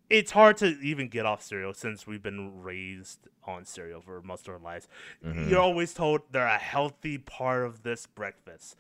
it's 0.10 0.32
hard 0.32 0.58
to 0.58 0.68
even 0.82 1.08
get 1.08 1.26
off 1.26 1.42
cereal 1.42 1.74
since 1.74 2.06
we've 2.06 2.22
been 2.22 2.62
raised 2.62 3.28
on 3.46 3.66
cereal 3.66 4.02
for 4.02 4.22
most 4.22 4.48
of 4.48 4.54
our 4.54 4.60
lives. 4.60 4.88
Mhm. 5.26 5.50
You're 5.50 5.60
always 5.60 5.94
told 5.94 6.22
they're 6.32 6.46
a 6.46 6.58
healthy 6.58 7.18
part 7.18 7.66
of 7.66 7.84
this 7.84 8.06
breakfast. 8.06 8.76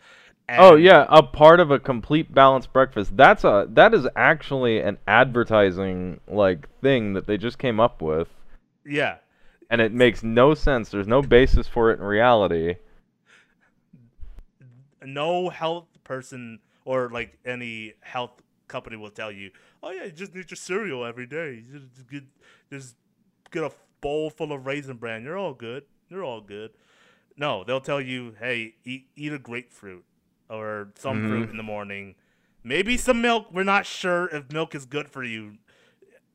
Oh 0.47 0.75
yeah, 0.75 1.05
a 1.09 1.23
part 1.23 1.59
of 1.59 1.71
a 1.71 1.79
complete 1.79 2.33
balanced 2.33 2.71
breakfast. 2.71 3.17
That's 3.17 3.43
a 3.43 3.65
that 3.71 3.93
is 3.93 4.07
actually 4.15 4.79
an 4.79 4.97
advertising 5.07 6.19
like 6.27 6.67
thing 6.81 7.13
that 7.13 7.25
they 7.25 7.37
just 7.37 7.57
came 7.57 7.79
up 7.79 8.01
with, 8.01 8.27
yeah. 8.85 9.17
And 9.69 9.81
it 9.81 9.93
makes 9.93 10.23
no 10.23 10.53
sense. 10.53 10.89
There's 10.89 11.07
no 11.07 11.21
basis 11.21 11.67
for 11.67 11.91
it 11.91 11.99
in 11.99 12.05
reality. 12.05 12.75
No 15.03 15.49
health 15.49 15.87
person 16.03 16.59
or 16.83 17.09
like 17.09 17.37
any 17.45 17.93
health 18.01 18.41
company 18.67 18.97
will 18.97 19.09
tell 19.09 19.31
you, 19.31 19.51
"Oh 19.83 19.91
yeah, 19.91 20.05
you 20.05 20.11
just 20.11 20.33
need 20.33 20.49
your 20.49 20.57
cereal 20.57 21.05
every 21.05 21.25
day. 21.25 21.63
You 21.65 21.79
just 21.79 22.09
get 22.09 22.23
just 22.71 22.95
get 23.51 23.63
a 23.63 23.71
bowl 24.01 24.29
full 24.29 24.51
of 24.51 24.65
raisin 24.65 24.97
bran. 24.97 25.23
You're 25.23 25.37
all 25.37 25.53
good. 25.53 25.83
You're 26.09 26.23
all 26.23 26.41
good." 26.41 26.71
No, 27.37 27.63
they'll 27.63 27.81
tell 27.81 28.01
you, 28.01 28.35
"Hey, 28.39 28.75
eat 28.83 29.07
eat 29.15 29.33
a 29.33 29.39
grapefruit 29.39 30.05
or 30.49 30.91
some 30.95 31.17
mm-hmm. 31.17 31.29
fruit 31.29 31.49
in 31.49 31.57
the 31.57 31.63
morning. 31.63 32.15
Maybe 32.63 32.97
some 32.97 33.21
milk. 33.21 33.47
We're 33.51 33.63
not 33.63 33.85
sure 33.85 34.27
if 34.27 34.51
milk 34.51 34.73
is 34.73 34.85
good 34.85 35.07
for 35.09 35.23
you 35.23 35.57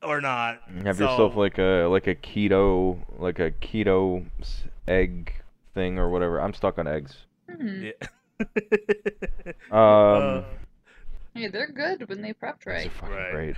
or 0.03 0.21
not. 0.21 0.61
Have 0.83 0.97
So- 0.97 1.03
yourself 1.09 1.35
like 1.35 1.57
a 1.57 1.85
like 1.89 2.07
a 2.07 2.15
keto 2.15 2.99
like 3.17 3.39
a 3.39 3.51
keto 3.51 4.25
egg 4.87 5.33
thing 5.73 5.99
or 5.99 6.09
whatever. 6.09 6.39
I'm 6.41 6.53
stuck 6.53 6.77
on 6.77 6.87
eggs. 6.87 7.15
Hmm. 7.49 7.83
Yeah. 7.83 7.91
Um, 9.71 9.77
Uh, 9.77 10.43
Hey, 11.33 11.47
they're 11.47 11.71
good 11.71 12.09
when 12.09 12.21
they 12.21 12.33
prepped 12.33 12.65
these 12.65 12.67
right. 12.67 12.91
are 13.03 13.09
Right. 13.09 13.31
great. 13.31 13.55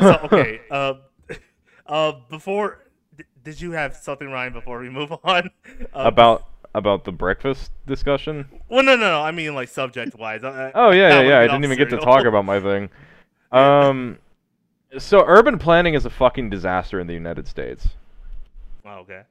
so, 0.00 0.20
okay. 0.24 0.60
Uh, 0.70 0.94
uh, 1.86 2.12
before, 2.30 2.78
d- 3.18 3.24
did 3.42 3.60
you 3.60 3.72
have 3.72 3.94
something, 3.94 4.30
Ryan? 4.30 4.52
Before 4.54 4.78
we 4.78 4.88
move 4.88 5.12
on, 5.24 5.50
uh, 5.92 6.04
about 6.06 6.46
about 6.74 7.04
the 7.04 7.12
breakfast 7.12 7.70
discussion. 7.86 8.46
Well, 8.68 8.82
no, 8.82 8.96
no, 8.96 9.10
no. 9.10 9.20
I 9.20 9.30
mean, 9.30 9.54
like 9.54 9.68
subject 9.68 10.16
wise. 10.18 10.42
Uh, 10.42 10.70
Oh 10.74 10.90
yeah, 10.90 11.20
yeah, 11.20 11.28
yeah. 11.28 11.38
I 11.40 11.46
didn't 11.48 11.64
even 11.64 11.76
get 11.78 11.90
to 11.90 11.98
talk 11.98 12.24
about 12.24 12.44
my 12.46 12.60
thing. 12.60 12.88
Um, 13.52 14.18
so 14.98 15.24
urban 15.26 15.58
planning 15.58 15.94
is 15.94 16.04
a 16.04 16.10
fucking 16.10 16.50
disaster 16.50 17.00
in 17.00 17.06
the 17.06 17.14
United 17.14 17.46
States. 17.46 17.88
Oh, 18.84 18.98
okay. 19.00 19.22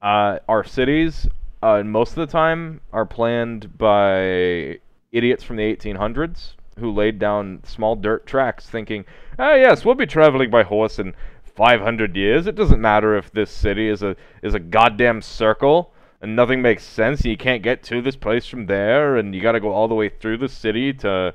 Uh, 0.00 0.38
our 0.48 0.64
cities, 0.64 1.28
uh, 1.62 1.82
most 1.82 2.10
of 2.10 2.16
the 2.16 2.26
time, 2.26 2.80
are 2.92 3.04
planned 3.04 3.76
by 3.76 4.78
idiots 5.12 5.42
from 5.42 5.56
the 5.56 5.76
1800s 5.76 6.54
who 6.78 6.92
laid 6.92 7.18
down 7.18 7.60
small 7.64 7.96
dirt 7.96 8.24
tracks, 8.26 8.68
thinking, 8.68 9.04
"Ah, 9.38 9.54
yes, 9.54 9.84
we'll 9.84 9.94
be 9.94 10.06
traveling 10.06 10.50
by 10.50 10.62
horse 10.62 10.98
in 10.98 11.14
500 11.42 12.16
years. 12.16 12.46
It 12.46 12.54
doesn't 12.54 12.80
matter 12.80 13.16
if 13.16 13.30
this 13.32 13.50
city 13.50 13.88
is 13.88 14.02
a 14.02 14.16
is 14.42 14.54
a 14.54 14.60
goddamn 14.60 15.22
circle." 15.22 15.92
And 16.20 16.34
nothing 16.34 16.60
makes 16.62 16.82
sense. 16.82 17.20
and 17.20 17.30
You 17.30 17.36
can't 17.36 17.62
get 17.62 17.82
to 17.84 18.02
this 18.02 18.16
place 18.16 18.46
from 18.46 18.66
there, 18.66 19.16
and 19.16 19.34
you 19.34 19.40
got 19.40 19.52
to 19.52 19.60
go 19.60 19.70
all 19.70 19.86
the 19.86 19.94
way 19.94 20.08
through 20.08 20.38
the 20.38 20.48
city 20.48 20.92
to 20.94 21.32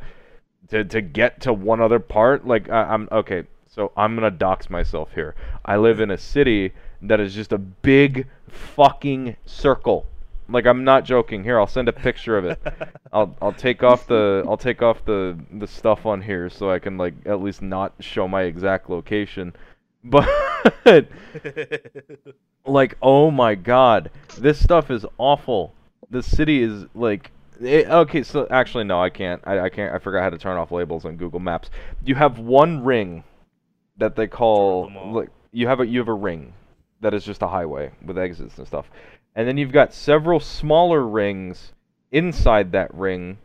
to 0.69 0.83
to 0.83 1.01
get 1.01 1.41
to 1.41 1.53
one 1.53 1.81
other 1.81 1.99
part. 1.99 2.47
Like 2.47 2.69
I, 2.69 2.83
I'm 2.83 3.07
okay, 3.11 3.43
so 3.73 3.91
I'm 3.97 4.13
gonna 4.15 4.29
dox 4.29 4.69
myself 4.69 5.13
here. 5.13 5.33
I 5.65 5.77
live 5.77 5.99
in 5.99 6.11
a 6.11 6.17
city 6.17 6.73
that 7.01 7.19
is 7.19 7.33
just 7.33 7.51
a 7.51 7.57
big 7.57 8.27
fucking 8.47 9.35
circle. 9.45 10.05
Like 10.47 10.67
I'm 10.67 10.83
not 10.83 11.05
joking. 11.05 11.43
Here, 11.43 11.59
I'll 11.59 11.65
send 11.65 11.89
a 11.89 11.93
picture 11.93 12.37
of 12.37 12.45
it. 12.45 12.61
I'll 13.13 13.35
I'll 13.41 13.53
take 13.53 13.81
off 13.81 14.05
the 14.05 14.43
I'll 14.47 14.57
take 14.57 14.83
off 14.83 15.03
the 15.05 15.37
the 15.51 15.65
stuff 15.65 16.05
on 16.05 16.21
here 16.21 16.49
so 16.51 16.69
I 16.69 16.77
can 16.77 16.97
like 16.97 17.15
at 17.25 17.41
least 17.41 17.63
not 17.63 17.93
show 17.99 18.27
my 18.27 18.43
exact 18.43 18.89
location. 18.89 19.53
But 20.05 20.27
like, 22.65 22.97
oh 23.01 23.31
my 23.31 23.55
god, 23.55 24.11
this 24.37 24.61
stuff 24.61 24.91
is 24.91 25.05
awful. 25.17 25.73
The 26.09 26.21
city 26.21 26.61
is 26.61 26.83
like, 26.93 27.31
it, 27.61 27.87
okay. 27.87 28.21
So 28.23 28.45
actually, 28.51 28.83
no, 28.83 29.01
I 29.01 29.09
can't. 29.09 29.41
I, 29.45 29.61
I 29.61 29.69
can't. 29.69 29.95
I 29.95 29.99
forgot 29.99 30.23
how 30.23 30.29
to 30.29 30.37
turn 30.37 30.57
off 30.57 30.73
labels 30.73 31.05
on 31.05 31.15
Google 31.15 31.39
Maps. 31.39 31.69
You 32.03 32.15
have 32.15 32.37
one 32.37 32.83
ring 32.83 33.23
that 33.97 34.15
they 34.15 34.27
call 34.27 34.91
like 35.13 35.29
you 35.51 35.67
have 35.67 35.79
a 35.79 35.87
you 35.87 35.99
have 35.99 36.07
a 36.07 36.13
ring 36.13 36.53
that 37.01 37.13
is 37.13 37.23
just 37.23 37.41
a 37.41 37.47
highway 37.47 37.91
with 38.03 38.17
exits 38.17 38.57
and 38.57 38.67
stuff, 38.67 38.89
and 39.35 39.47
then 39.47 39.57
you've 39.57 39.71
got 39.71 39.93
several 39.93 40.39
smaller 40.39 41.05
rings 41.05 41.73
inside 42.11 42.71
that 42.71 42.93
ring, 42.93 43.37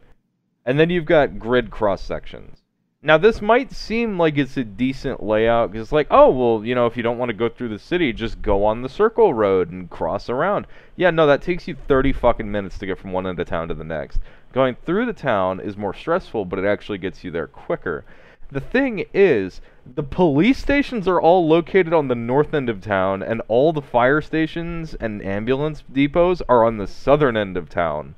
and 0.65 0.79
then 0.79 0.91
you've 0.91 1.05
got 1.05 1.39
grid 1.39 1.71
cross 1.71 2.03
sections. 2.03 2.59
Now 3.01 3.17
this 3.17 3.41
might 3.41 3.71
seem 3.71 4.19
like 4.19 4.37
it's 4.37 4.57
a 4.57 4.65
decent 4.65 5.23
layout 5.23 5.71
because 5.71 5.87
it's 5.87 5.93
like, 5.93 6.09
oh 6.11 6.31
well, 6.31 6.67
you 6.67 6.75
know, 6.75 6.87
if 6.87 6.97
you 6.97 7.03
don't 7.03 7.19
want 7.19 7.29
to 7.29 7.37
go 7.37 7.49
through 7.49 7.69
the 7.69 7.79
city, 7.79 8.13
just 8.13 8.43
go 8.43 8.65
on 8.65 8.83
the 8.83 8.89
circle 8.89 9.33
road 9.33 9.71
and 9.71 9.89
cross 9.89 10.29
around. 10.29 10.67
Yeah, 10.97 11.11
no, 11.11 11.25
that 11.29 11.41
takes 11.41 11.69
you 11.69 11.77
30 11.77 12.13
fucking 12.13 12.51
minutes 12.51 12.77
to 12.79 12.87
get 12.87 12.99
from 12.99 13.13
one 13.13 13.25
end 13.25 13.39
of 13.39 13.47
town 13.47 13.69
to 13.69 13.75
the 13.75 13.85
next. 13.85 14.19
Going 14.53 14.77
through 14.85 15.07
the 15.07 15.13
town 15.13 15.61
is 15.61 15.77
more 15.77 15.95
stressful, 15.95 16.47
but 16.47 16.59
it 16.59 16.65
actually 16.65 16.99
gets 16.99 17.23
you 17.23 17.31
there 17.31 17.47
quicker. 17.47 18.05
The 18.51 18.61
thing 18.61 19.05
is, 19.13 19.61
the 19.85 20.03
police 20.03 20.59
stations 20.59 21.07
are 21.07 21.21
all 21.21 21.47
located 21.47 21.93
on 21.93 22.09
the 22.09 22.15
north 22.15 22.55
end 22.55 22.69
of 22.69 22.81
town, 22.81 23.23
and 23.23 23.43
all 23.49 23.73
the 23.73 23.83
fire 23.83 24.21
stations 24.21 24.95
and 24.95 25.25
ambulance 25.25 25.83
depots 25.93 26.41
are 26.49 26.65
on 26.65 26.79
the 26.79 26.87
southern 26.87 27.37
end 27.37 27.57
of 27.57 27.69
town. 27.69 28.15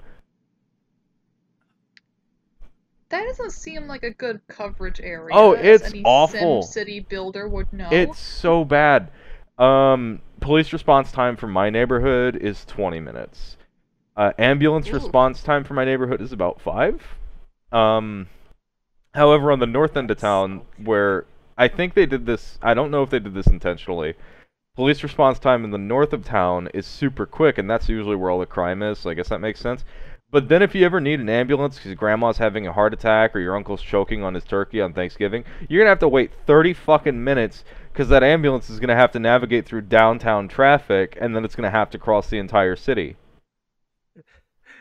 That 3.08 3.24
doesn't 3.24 3.50
seem 3.50 3.88
like 3.88 4.04
a 4.04 4.10
good 4.10 4.40
coverage 4.46 5.00
area. 5.00 5.34
Oh, 5.36 5.52
it's 5.52 5.84
any 5.84 6.02
awful. 6.04 6.62
City 6.62 7.00
builder 7.00 7.48
would 7.48 7.72
know. 7.72 7.88
It's 7.90 8.20
so 8.20 8.64
bad. 8.64 9.10
Um, 9.58 10.20
police 10.40 10.72
response 10.72 11.10
time 11.10 11.36
for 11.36 11.48
my 11.48 11.70
neighborhood 11.70 12.36
is 12.36 12.64
20 12.66 13.00
minutes. 13.00 13.56
Uh, 14.16 14.32
ambulance 14.38 14.88
Ooh. 14.88 14.94
response 14.94 15.42
time 15.42 15.64
for 15.64 15.74
my 15.74 15.84
neighborhood 15.84 16.20
is 16.20 16.32
about 16.32 16.60
five. 16.60 17.02
Um, 17.72 18.28
however, 19.14 19.52
on 19.52 19.58
the 19.58 19.66
north 19.66 19.96
end 19.96 20.10
of 20.10 20.18
town, 20.18 20.62
where 20.76 21.26
I 21.58 21.68
think 21.68 21.94
they 21.94 22.06
did 22.06 22.26
this, 22.26 22.58
I 22.62 22.74
don't 22.74 22.90
know 22.90 23.02
if 23.02 23.10
they 23.10 23.18
did 23.18 23.34
this 23.34 23.46
intentionally. 23.46 24.14
Police 24.76 25.02
response 25.02 25.38
time 25.38 25.64
in 25.64 25.70
the 25.70 25.78
north 25.78 26.12
of 26.12 26.24
town 26.24 26.68
is 26.72 26.86
super 26.86 27.26
quick, 27.26 27.58
and 27.58 27.68
that's 27.68 27.88
usually 27.88 28.16
where 28.16 28.30
all 28.30 28.38
the 28.38 28.46
crime 28.46 28.82
is. 28.82 28.98
So 28.98 29.10
I 29.10 29.14
guess 29.14 29.28
that 29.28 29.40
makes 29.40 29.60
sense. 29.60 29.84
But 30.30 30.48
then, 30.48 30.62
if 30.62 30.76
you 30.76 30.86
ever 30.86 31.00
need 31.00 31.18
an 31.18 31.28
ambulance 31.28 31.76
because 31.76 31.94
grandma's 31.94 32.38
having 32.38 32.66
a 32.66 32.72
heart 32.72 32.94
attack 32.94 33.34
or 33.34 33.40
your 33.40 33.56
uncle's 33.56 33.82
choking 33.82 34.22
on 34.22 34.34
his 34.34 34.44
turkey 34.44 34.80
on 34.80 34.92
Thanksgiving, 34.92 35.44
you're 35.68 35.82
gonna 35.82 35.90
have 35.90 35.98
to 35.98 36.08
wait 36.08 36.30
30 36.46 36.72
fucking 36.72 37.22
minutes 37.22 37.64
because 37.92 38.08
that 38.10 38.22
ambulance 38.22 38.70
is 38.70 38.78
gonna 38.78 38.94
have 38.94 39.10
to 39.12 39.18
navigate 39.18 39.66
through 39.66 39.82
downtown 39.82 40.46
traffic, 40.46 41.18
and 41.20 41.34
then 41.34 41.44
it's 41.44 41.56
gonna 41.56 41.70
have 41.70 41.90
to 41.90 41.98
cross 41.98 42.30
the 42.30 42.38
entire 42.38 42.76
city. 42.76 43.16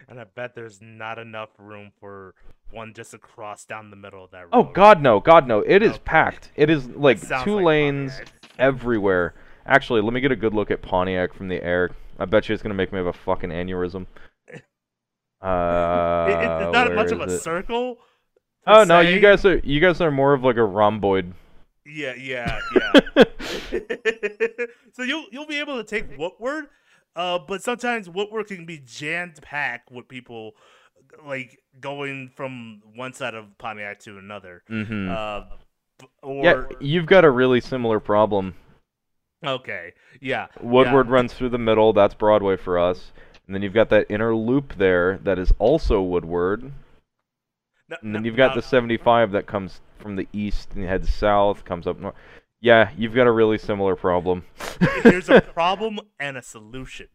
and 0.08 0.20
I 0.20 0.24
bet 0.24 0.56
there's 0.56 0.82
not 0.82 1.20
enough 1.20 1.50
room 1.58 1.92
for 2.00 2.36
one 2.72 2.94
just 2.94 3.14
across 3.14 3.66
down 3.66 3.90
the 3.90 3.96
middle 3.96 4.24
of 4.24 4.32
that 4.32 4.42
road. 4.44 4.50
Oh 4.54 4.64
God, 4.64 5.02
no, 5.02 5.20
God, 5.20 5.48
no! 5.48 5.60
It 5.60 5.82
is 5.82 5.92
Okay. 5.94 6.02
packed. 6.06 6.52
It 6.56 6.70
is 6.70 6.88
like 6.90 7.18
Sounds 7.18 7.44
two 7.44 7.56
like 7.56 7.66
lanes 7.66 8.12
Pontiac. 8.18 8.34
everywhere. 8.60 9.34
Actually, 9.66 10.02
let 10.02 10.14
me 10.14 10.20
get 10.22 10.32
a 10.32 10.36
good 10.36 10.54
look 10.54 10.72
at 10.72 10.82
Pontiac 10.82 11.34
from 11.34 11.48
the 11.48 11.64
air. 11.64 11.92
I 12.18 12.26
bet 12.26 12.48
you 12.50 12.54
it's 12.54 12.62
gonna 12.64 12.76
make 12.76 12.92
me 12.92 12.98
have 12.98 13.08
a 13.08 13.14
fucking 13.14 13.50
aneurysm. 13.50 14.06
Uh, 15.42 16.26
It- 16.30 16.34
it- 16.44 16.64
it's 16.64 16.74
not 16.74 16.94
much 16.96 17.12
of 17.12 17.22
a 17.22 17.24
it? 17.34 17.40
circle. 17.40 17.98
Oh 18.68 18.84
no, 18.84 19.00
you 19.00 19.20
guys 19.20 19.46
are 19.46 19.58
you 19.60 19.80
guys 19.80 20.02
are 20.02 20.12
more 20.12 20.34
of 20.34 20.44
like 20.44 20.58
a 20.58 20.64
rhomboid. 20.64 21.34
Yeah, 21.86 22.14
yeah, 22.16 22.60
yeah. 22.76 23.24
so 24.94 25.04
you'll 25.04 25.26
you'll 25.32 25.48
be 25.48 25.60
able 25.60 25.78
to 25.78 25.84
take 25.84 26.18
Woodward, 26.18 26.66
uh, 27.16 27.40
but 27.40 27.64
sometimes 27.64 28.10
Woodward 28.10 28.48
can 28.48 28.66
be 28.66 28.78
jammed 28.80 29.42
packed 29.42 29.92
with 29.92 30.08
people 30.08 30.52
like 31.26 31.58
going 31.82 32.32
from 32.36 32.82
one 32.96 33.14
side 33.14 33.36
of 33.36 33.58
Pontiac 33.58 34.00
to 34.02 34.18
another. 34.18 34.64
mm-hmm. 34.70 35.10
Uh, 35.10 35.56
or 36.22 36.46
yeah, 36.46 36.64
you've 36.80 37.06
got 37.08 37.26
a 37.26 37.30
really 37.30 37.60
similar 37.60 38.00
problem. 38.00 38.56
okay, 39.46 39.94
yeah. 40.22 40.48
Woodward 40.62 41.08
yeah. 41.08 41.14
runs 41.14 41.34
through 41.34 41.50
the 41.50 41.58
middle. 41.58 41.92
That's 41.94 42.14
Broadway 42.14 42.56
for 42.58 42.80
us. 42.80 43.12
And 43.46 43.56
then 43.56 43.62
you've 43.64 43.74
got 43.74 43.90
that 43.90 44.06
inner 44.10 44.36
loop 44.36 44.76
there 44.78 45.20
that 45.24 45.40
is 45.40 45.52
also 45.60 46.02
Woodward. 46.02 46.72
No- 47.90 47.98
And 48.02 48.14
then 48.16 48.22
no- 48.22 48.26
you've 48.28 48.38
got 48.38 48.56
no, 48.56 48.62
the 48.62 48.68
75 48.68 49.32
that 49.32 49.48
comes 49.48 49.82
from 49.98 50.16
the 50.16 50.28
east 50.32 50.70
and 50.76 50.86
heads 50.86 51.14
south, 51.14 51.66
comes 51.66 51.88
up 51.88 52.00
north. 52.00 52.16
Yeah, 52.62 52.92
you've 52.98 53.16
got 53.16 53.28
a 53.28 53.32
really 53.32 53.58
similar 53.58 53.96
problem. 53.96 54.44
Here's 55.04 55.30
a 55.30 55.42
problem 55.54 56.00
and 56.20 56.38
a 56.38 56.42
solution. 56.42 57.08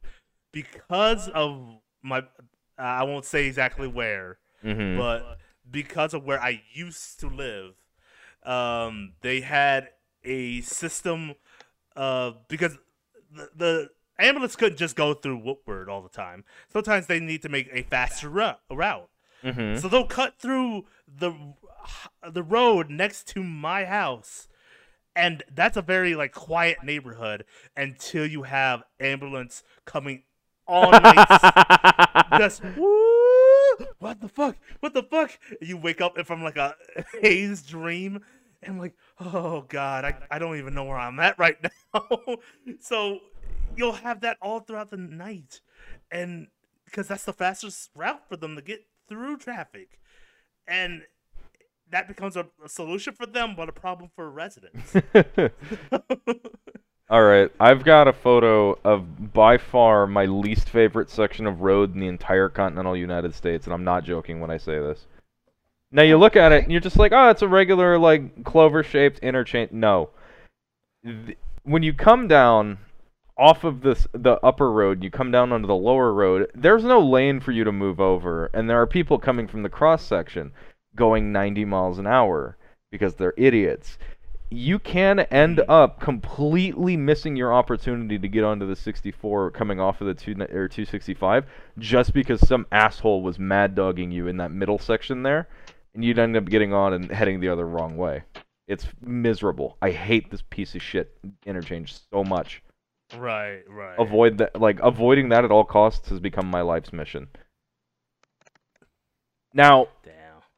Because 0.53 1.29
of 1.29 1.79
my, 2.03 2.23
I 2.79 3.03
won't 3.05 3.25
say 3.25 3.47
exactly 3.47 3.87
where, 3.89 4.39
hmm 4.65 4.97
but 4.99 5.39
because 5.71 6.15
of 6.15 6.25
where 6.25 6.41
I 6.41 6.63
used 6.73 7.21
to 7.21 7.29
live, 7.29 7.75
um, 8.45 9.15
they 9.23 9.41
had 9.41 9.91
a 10.25 10.61
system 10.63 11.35
uh, 11.97 12.33
because 12.49 12.79
the, 13.33 13.51
the 13.57 13.91
ambulance 14.19 14.57
couldn't 14.57 14.79
just 14.79 14.97
go 14.97 15.15
through 15.15 15.39
Woodward 15.39 15.89
all 15.89 16.03
the 16.03 16.09
time. 16.09 16.45
Sometimes 16.73 17.07
they 17.07 17.21
need 17.21 17.43
to 17.43 17.49
make 17.49 17.69
a 17.73 17.83
faster 17.83 18.29
ru- 18.29 18.53
route. 18.71 19.09
hmm 19.43 19.77
So 19.77 19.89
they'll 19.89 20.07
cut 20.07 20.39
through 20.39 20.85
the 21.09 21.35
the 22.29 22.43
road 22.43 22.91
next 22.91 23.29
to 23.29 23.43
my 23.43 23.85
house. 23.85 24.49
And 25.17 25.45
that's 25.55 25.77
a 25.77 25.83
very 25.83 26.15
like 26.15 26.33
quiet 26.33 26.79
neighborhood 26.85 27.45
until 27.77 28.27
you 28.27 28.43
have 28.45 28.83
ambulance 29.01 29.63
coming 29.85 30.23
on 30.67 30.93
just 32.39 32.63
woo, 32.65 33.14
what 33.99 34.21
the 34.21 34.29
fuck? 34.29 34.57
What 34.81 34.95
the 34.95 35.03
fuck? 35.03 35.39
You 35.61 35.77
wake 35.77 36.01
up 36.01 36.19
from 36.27 36.43
like 36.43 36.57
a 36.57 36.75
haze 37.21 37.63
dream 37.63 38.21
and 38.63 38.79
like, 38.79 38.95
oh 39.21 39.63
god, 39.69 40.05
I, 40.05 40.17
I 40.31 40.39
don't 40.39 40.57
even 40.57 40.75
know 40.75 40.85
where 40.85 40.97
I'm 40.97 41.21
at 41.21 41.39
right 41.39 41.57
now. 41.95 42.19
so 42.81 43.21
you'll 43.77 43.93
have 43.93 44.21
that 44.21 44.39
all 44.41 44.61
throughout 44.61 44.91
the 44.91 44.97
night. 44.97 45.61
And 46.11 46.49
because 46.85 47.09
that's 47.09 47.25
the 47.25 47.33
fastest 47.33 47.91
route 47.95 48.29
for 48.29 48.37
them 48.37 48.57
to 48.57 48.63
get 48.63 48.87
through 49.09 49.39
traffic. 49.39 50.01
And 50.67 51.03
that 51.91 52.09
becomes 52.09 52.37
a, 52.37 52.47
a 52.65 52.69
solution 52.69 53.15
for 53.15 53.27
them, 53.27 53.55
but 53.57 53.69
a 53.69 53.73
problem 53.73 54.11
for 54.15 54.31
residents. 54.31 54.95
All 57.11 57.23
right, 57.23 57.51
I've 57.61 57.85
got 57.85 58.09
a 58.09 58.15
photo 58.15 58.79
of 58.83 59.35
by 59.35 59.59
far 59.59 60.07
my 60.07 60.25
least 60.25 60.71
favorite 60.71 61.11
section 61.11 61.47
of 61.47 61.61
road 61.61 61.93
in 61.93 62.01
the 62.01 62.07
entire 62.07 62.49
continental 62.49 62.97
United 62.97 63.35
States, 63.35 63.67
and 63.67 63.75
I'm 63.75 63.85
not 63.85 64.05
joking 64.05 64.41
when 64.41 64.51
I 64.51 64.57
say 64.57 64.79
this. 64.79 65.05
Now 65.93 66.03
you 66.03 66.17
look 66.17 66.35
at 66.35 66.53
it 66.53 66.63
and 66.63 66.73
you're 66.73 66.81
just 66.81 66.99
like, 66.99 67.13
oh, 67.13 67.29
it's 67.29 67.43
a 67.43 67.49
regular 67.49 67.99
like 67.99 68.43
clover-shaped 68.45 69.19
interchange. 69.19 69.71
No, 69.71 70.11
when 71.63 71.83
you 71.83 71.93
come 71.93 72.27
down 72.27 72.79
off 73.37 73.65
of 73.65 73.83
this 73.83 74.07
the 74.13 74.39
upper 74.43 74.73
road, 74.73 75.05
you 75.05 75.11
come 75.11 75.31
down 75.31 75.53
onto 75.53 75.67
the 75.67 75.75
lower 75.75 76.11
road. 76.11 76.51
There's 76.55 76.85
no 76.85 77.01
lane 77.01 77.39
for 77.39 77.53
you 77.53 77.65
to 77.65 77.73
move 77.73 78.01
over, 78.01 78.47
and 78.55 78.69
there 78.69 78.81
are 78.81 78.87
people 78.87 79.19
coming 79.19 79.47
from 79.47 79.63
the 79.63 79.69
cross 79.69 80.03
section 80.03 80.53
going 80.97 81.33
90 81.33 81.67
miles 81.67 81.99
an 81.99 82.07
hour 82.07 82.57
because 82.91 83.17
they're 83.17 83.35
idiots 83.37 83.99
you 84.51 84.79
can 84.79 85.21
end 85.21 85.61
up 85.69 86.01
completely 86.01 86.97
missing 86.97 87.37
your 87.37 87.53
opportunity 87.53 88.19
to 88.19 88.29
get 88.29 88.45
onto 88.45 88.67
the 88.67 88.77
64 88.77 89.51
coming 89.51 89.81
off 89.81 90.01
of 90.01 90.07
the 90.07 90.15
two, 90.15 90.33
or 90.33 90.69
265 90.69 91.47
just 91.79 92.13
because 92.13 92.47
some 92.47 92.67
asshole 92.71 93.23
was 93.23 93.39
mad 93.39 93.75
dogging 93.75 94.11
you 94.11 94.29
in 94.29 94.37
that 94.37 94.51
middle 94.51 94.79
section 94.79 95.23
there 95.23 95.49
and 95.95 96.05
you'd 96.05 96.19
end 96.19 96.37
up 96.37 96.45
getting 96.45 96.73
on 96.73 96.93
and 96.93 97.11
heading 97.11 97.41
the 97.41 97.49
other 97.49 97.67
wrong 97.67 97.97
way. 97.97 98.25
It's 98.67 98.87
miserable. 99.01 99.77
I 99.83 99.91
hate 99.91 100.31
this 100.31 100.43
piece 100.51 100.75
of 100.75 100.83
shit 100.83 101.17
interchange 101.45 101.95
so 102.13 102.25
much. 102.25 102.63
right, 103.17 103.63
right. 103.69 103.97
Avoid 103.99 104.39
that 104.39 104.61
like 104.61 104.81
avoiding 104.81 105.29
that 105.31 105.45
at 105.45 105.51
all 105.51 105.65
costs 105.65 106.09
has 106.09 106.21
become 106.21 106.47
my 106.47 106.63
life's 106.63 106.93
mission. 106.93 107.29
Now, 109.53 109.89
Damn. 110.03 110.15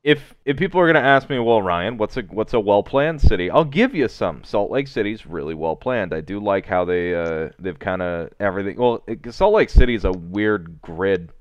If 0.07 0.37
if 0.45 0.57
people 0.57 0.81
are 0.81 0.87
gonna 0.87 1.01
ask 1.01 1.29
me, 1.29 1.41
well, 1.41 1.61
Ryan, 1.61 1.99
what's 1.99 2.17
a 2.17 2.23
what's 2.23 2.55
a 2.55 2.61
well 2.61 2.85
planned 2.85 3.21
city? 3.21 3.51
I'll 3.51 3.65
give 3.65 3.93
you 3.93 4.07
some. 4.07 4.45
Salt 4.45 4.71
Lake 4.71 4.87
City's 4.87 5.27
really 5.27 5.55
well 5.55 5.75
planned. 5.75 6.15
I 6.15 6.21
do 6.21 6.39
like 6.39 6.65
how 6.65 6.85
they 6.85 7.13
uh 7.13 7.49
they've 7.59 7.77
kind 7.77 8.01
of 8.01 8.31
everything. 8.39 8.79
Well, 8.79 9.03
it, 9.09 9.35
Salt 9.35 9.55
Lake 9.55 9.69
City 9.69 9.97
is 9.97 10.05
a 10.05 10.13
weird 10.13 10.81
grid, 10.81 11.33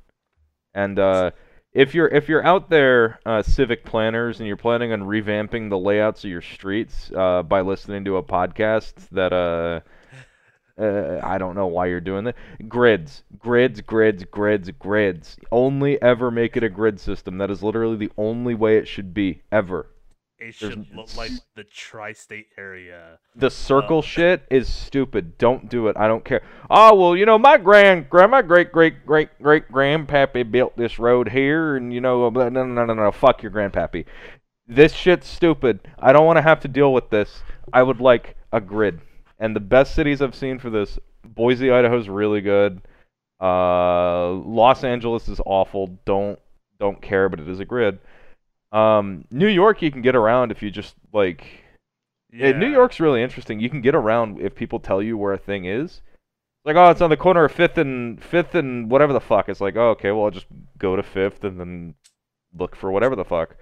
and 0.74 0.97
uh, 0.97 1.30
if 1.74 1.93
you're 1.93 2.07
if 2.07 2.28
you're 2.28 2.43
out 2.43 2.72
there, 2.72 3.20
uh, 3.28 3.43
civic 3.43 3.86
planners, 3.86 4.39
and 4.39 4.47
you're 4.47 4.57
planning 4.57 4.91
on 4.91 5.01
revamping 5.01 5.70
the 5.70 5.78
layouts 5.78 6.24
of 6.24 6.32
your 6.32 6.41
streets 6.41 7.11
uh, 7.16 7.43
by 7.43 7.61
listening 7.61 8.03
to 8.05 8.18
a 8.18 8.24
podcast 8.24 8.95
that 9.11 9.84
uh. 10.80 11.20
I 11.24 11.38
don't 11.38 11.56
know 11.56 11.68
why 11.68 11.88
you're 11.88 12.02
doing 12.02 12.26
that. 12.26 12.36
Grids, 12.68 13.24
grids, 13.40 13.82
grids, 13.82 14.24
grids, 14.26 14.70
grids. 14.72 15.38
Only 15.52 16.02
ever 16.02 16.32
make 16.32 16.58
it 16.58 16.64
a 16.64 16.70
grid 16.70 17.00
system. 17.00 17.38
That 17.38 17.52
is 17.52 17.64
literally 17.64 17.98
the 17.98 18.12
only 18.18 18.56
way 18.56 18.78
it 18.78 18.88
should 18.88 19.14
be 19.14 19.42
ever. 19.52 19.88
It 20.38 20.54
should 20.54 20.94
look 20.94 21.16
like 21.16 21.32
the 21.56 21.64
tri-state 21.64 22.48
area. 22.58 23.20
The 23.38 23.50
circle 23.50 24.02
shit 24.02 24.44
is 24.52 24.68
stupid. 24.68 25.38
Don't 25.38 25.70
do 25.70 25.88
it. 25.88 25.96
I 25.98 26.08
don't 26.10 26.26
care. 26.26 26.42
Oh 26.70 26.94
well, 26.94 27.16
you 27.16 27.26
know 27.26 27.38
my 27.38 27.58
grand, 27.58 28.10
grand 28.10 28.32
my 28.32 28.42
great 28.42 28.72
great 28.72 29.06
great 29.06 29.30
great 29.42 29.72
grandpappy 29.72 30.52
built 30.52 30.76
this 30.76 31.00
road 31.00 31.30
here, 31.30 31.78
and 31.78 31.94
you 31.94 32.02
know 32.02 32.30
no 32.30 32.50
no 32.50 32.66
no 32.66 32.86
no 32.86 32.94
no 32.94 33.12
fuck 33.14 33.42
your 33.42 33.52
grandpappy. 33.52 34.06
This 34.68 34.94
shit's 34.94 35.28
stupid. 35.28 35.88
I 35.98 36.12
don't 36.12 36.26
want 36.26 36.38
to 36.38 36.44
have 36.44 36.60
to 36.62 36.68
deal 36.68 36.94
with 36.94 37.12
this. 37.12 37.42
I 37.72 37.84
would 37.84 38.02
like 38.02 38.36
a 38.52 38.60
grid. 38.60 39.00
And 39.40 39.56
the 39.56 39.62
best 39.62 39.96
cities 39.96 40.22
I've 40.22 40.36
seen 40.36 40.60
for 40.60 40.70
this, 40.70 40.98
Boise, 41.24 41.72
Idaho's 41.72 42.08
really 42.08 42.42
good. 42.42 42.82
Uh, 43.42 44.32
Los 44.32 44.84
Angeles 44.84 45.28
is 45.28 45.42
awful. 45.46 46.00
Don't 46.06 46.40
don't 46.80 47.02
care, 47.02 47.30
but 47.30 47.40
it 47.40 47.48
is 47.48 47.60
a 47.60 47.66
grid. 47.66 48.00
Um, 48.72 49.26
New 49.32 49.48
York, 49.48 49.82
you 49.82 49.92
can 49.92 50.02
get 50.02 50.16
around 50.16 50.52
if 50.52 50.62
you 50.62 50.72
just 50.72 50.96
like. 51.14 51.46
Yeah. 52.32 52.52
New 52.52 52.70
York's 52.70 53.00
really 53.00 53.22
interesting. 53.22 53.62
You 53.62 53.70
can 53.70 53.82
get 53.82 53.96
around 53.96 54.42
if 54.42 54.56
people 54.56 54.80
tell 54.80 55.02
you 55.02 55.18
where 55.18 55.34
a 55.34 55.38
thing 55.38 55.66
is. 55.66 56.02
Like, 56.66 56.76
oh, 56.76 56.90
it's 56.90 57.02
on 57.02 57.10
the 57.10 57.18
corner 57.18 57.46
of 57.46 57.52
Fifth 57.52 57.78
and 57.78 58.22
Fifth 58.22 58.56
and 58.56 58.90
whatever 58.90 59.14
the 59.14 59.22
fuck. 59.22 59.48
It's 59.48 59.62
like, 59.62 59.76
oh, 59.78 59.92
okay, 59.92 60.12
well, 60.12 60.26
I'll 60.26 60.32
just 60.32 60.48
go 60.78 60.96
to 60.96 61.04
Fifth 61.04 61.44
and 61.44 61.60
then 61.60 61.96
look 62.58 62.76
for 62.76 62.92
whatever 62.92 63.16
the 63.16 63.24
fuck. 63.24 63.56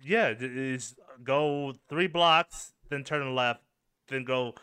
Yeah, 0.00 0.34
is 0.38 0.96
go 1.22 1.74
three 1.88 2.06
blocks, 2.06 2.72
then 2.88 3.04
turn 3.04 3.34
left, 3.34 3.62
then 4.08 4.24
go 4.24 4.54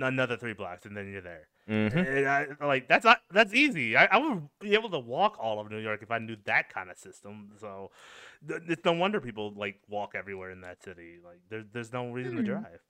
another 0.00 0.36
three 0.36 0.52
blocks, 0.52 0.86
and 0.86 0.96
then 0.96 1.10
you're 1.10 1.20
there. 1.20 1.48
Mm-hmm. 1.68 2.62
I, 2.62 2.66
like 2.66 2.88
that's 2.88 3.04
not 3.04 3.20
that's 3.30 3.52
easy. 3.52 3.94
I, 3.94 4.06
I, 4.06 4.16
would 4.16 4.48
be 4.58 4.72
able 4.72 4.88
to 4.90 4.98
walk 4.98 5.36
all 5.38 5.60
of 5.60 5.70
New 5.70 5.78
York 5.78 6.02
if 6.02 6.10
I 6.10 6.18
knew 6.18 6.36
that 6.44 6.72
kind 6.72 6.90
of 6.90 6.96
system. 6.96 7.50
So 7.60 7.90
th- 8.48 8.62
it's 8.68 8.84
no 8.86 8.92
wonder 8.92 9.20
people 9.20 9.52
like 9.54 9.78
walk 9.86 10.14
everywhere 10.14 10.50
in 10.50 10.62
that 10.62 10.82
city. 10.82 11.18
Like 11.22 11.40
there's 11.50 11.66
there's 11.72 11.92
no 11.92 12.10
reason 12.10 12.36
to 12.36 12.38
hmm. 12.40 12.46
drive. 12.46 12.80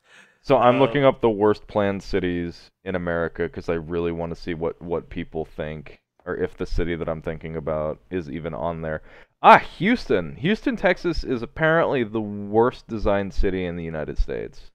So 0.43 0.59
I'm 0.59 0.77
uh, 0.77 0.79
looking 0.79 1.05
up 1.05 1.21
the 1.21 1.29
worst 1.29 1.67
planned 1.67 2.05
cities 2.05 2.71
in 2.85 2.95
America 2.95 3.43
because 3.45 3.69
I 3.69 3.75
really 3.75 4.13
want 4.13 4.33
to 4.35 4.41
see 4.41 4.55
what 4.55 4.81
what 4.81 5.11
people 5.11 5.45
think 5.45 6.01
or 6.25 6.37
if 6.37 6.57
the 6.57 6.67
city 6.67 6.95
that 6.95 7.09
I'm 7.09 7.23
thinking 7.23 7.57
about 7.57 7.99
is 8.11 8.31
even 8.31 8.55
on 8.55 8.83
there. 8.83 9.03
Ah, 9.43 9.59
Houston. 9.59 10.37
Houston, 10.37 10.77
Texas 10.77 11.25
is 11.25 11.43
apparently 11.43 12.05
the 12.05 12.21
worst 12.21 12.87
designed 12.87 13.33
city 13.33 13.65
in 13.65 13.77
the 13.77 13.85
United 13.85 14.19
States. 14.19 14.71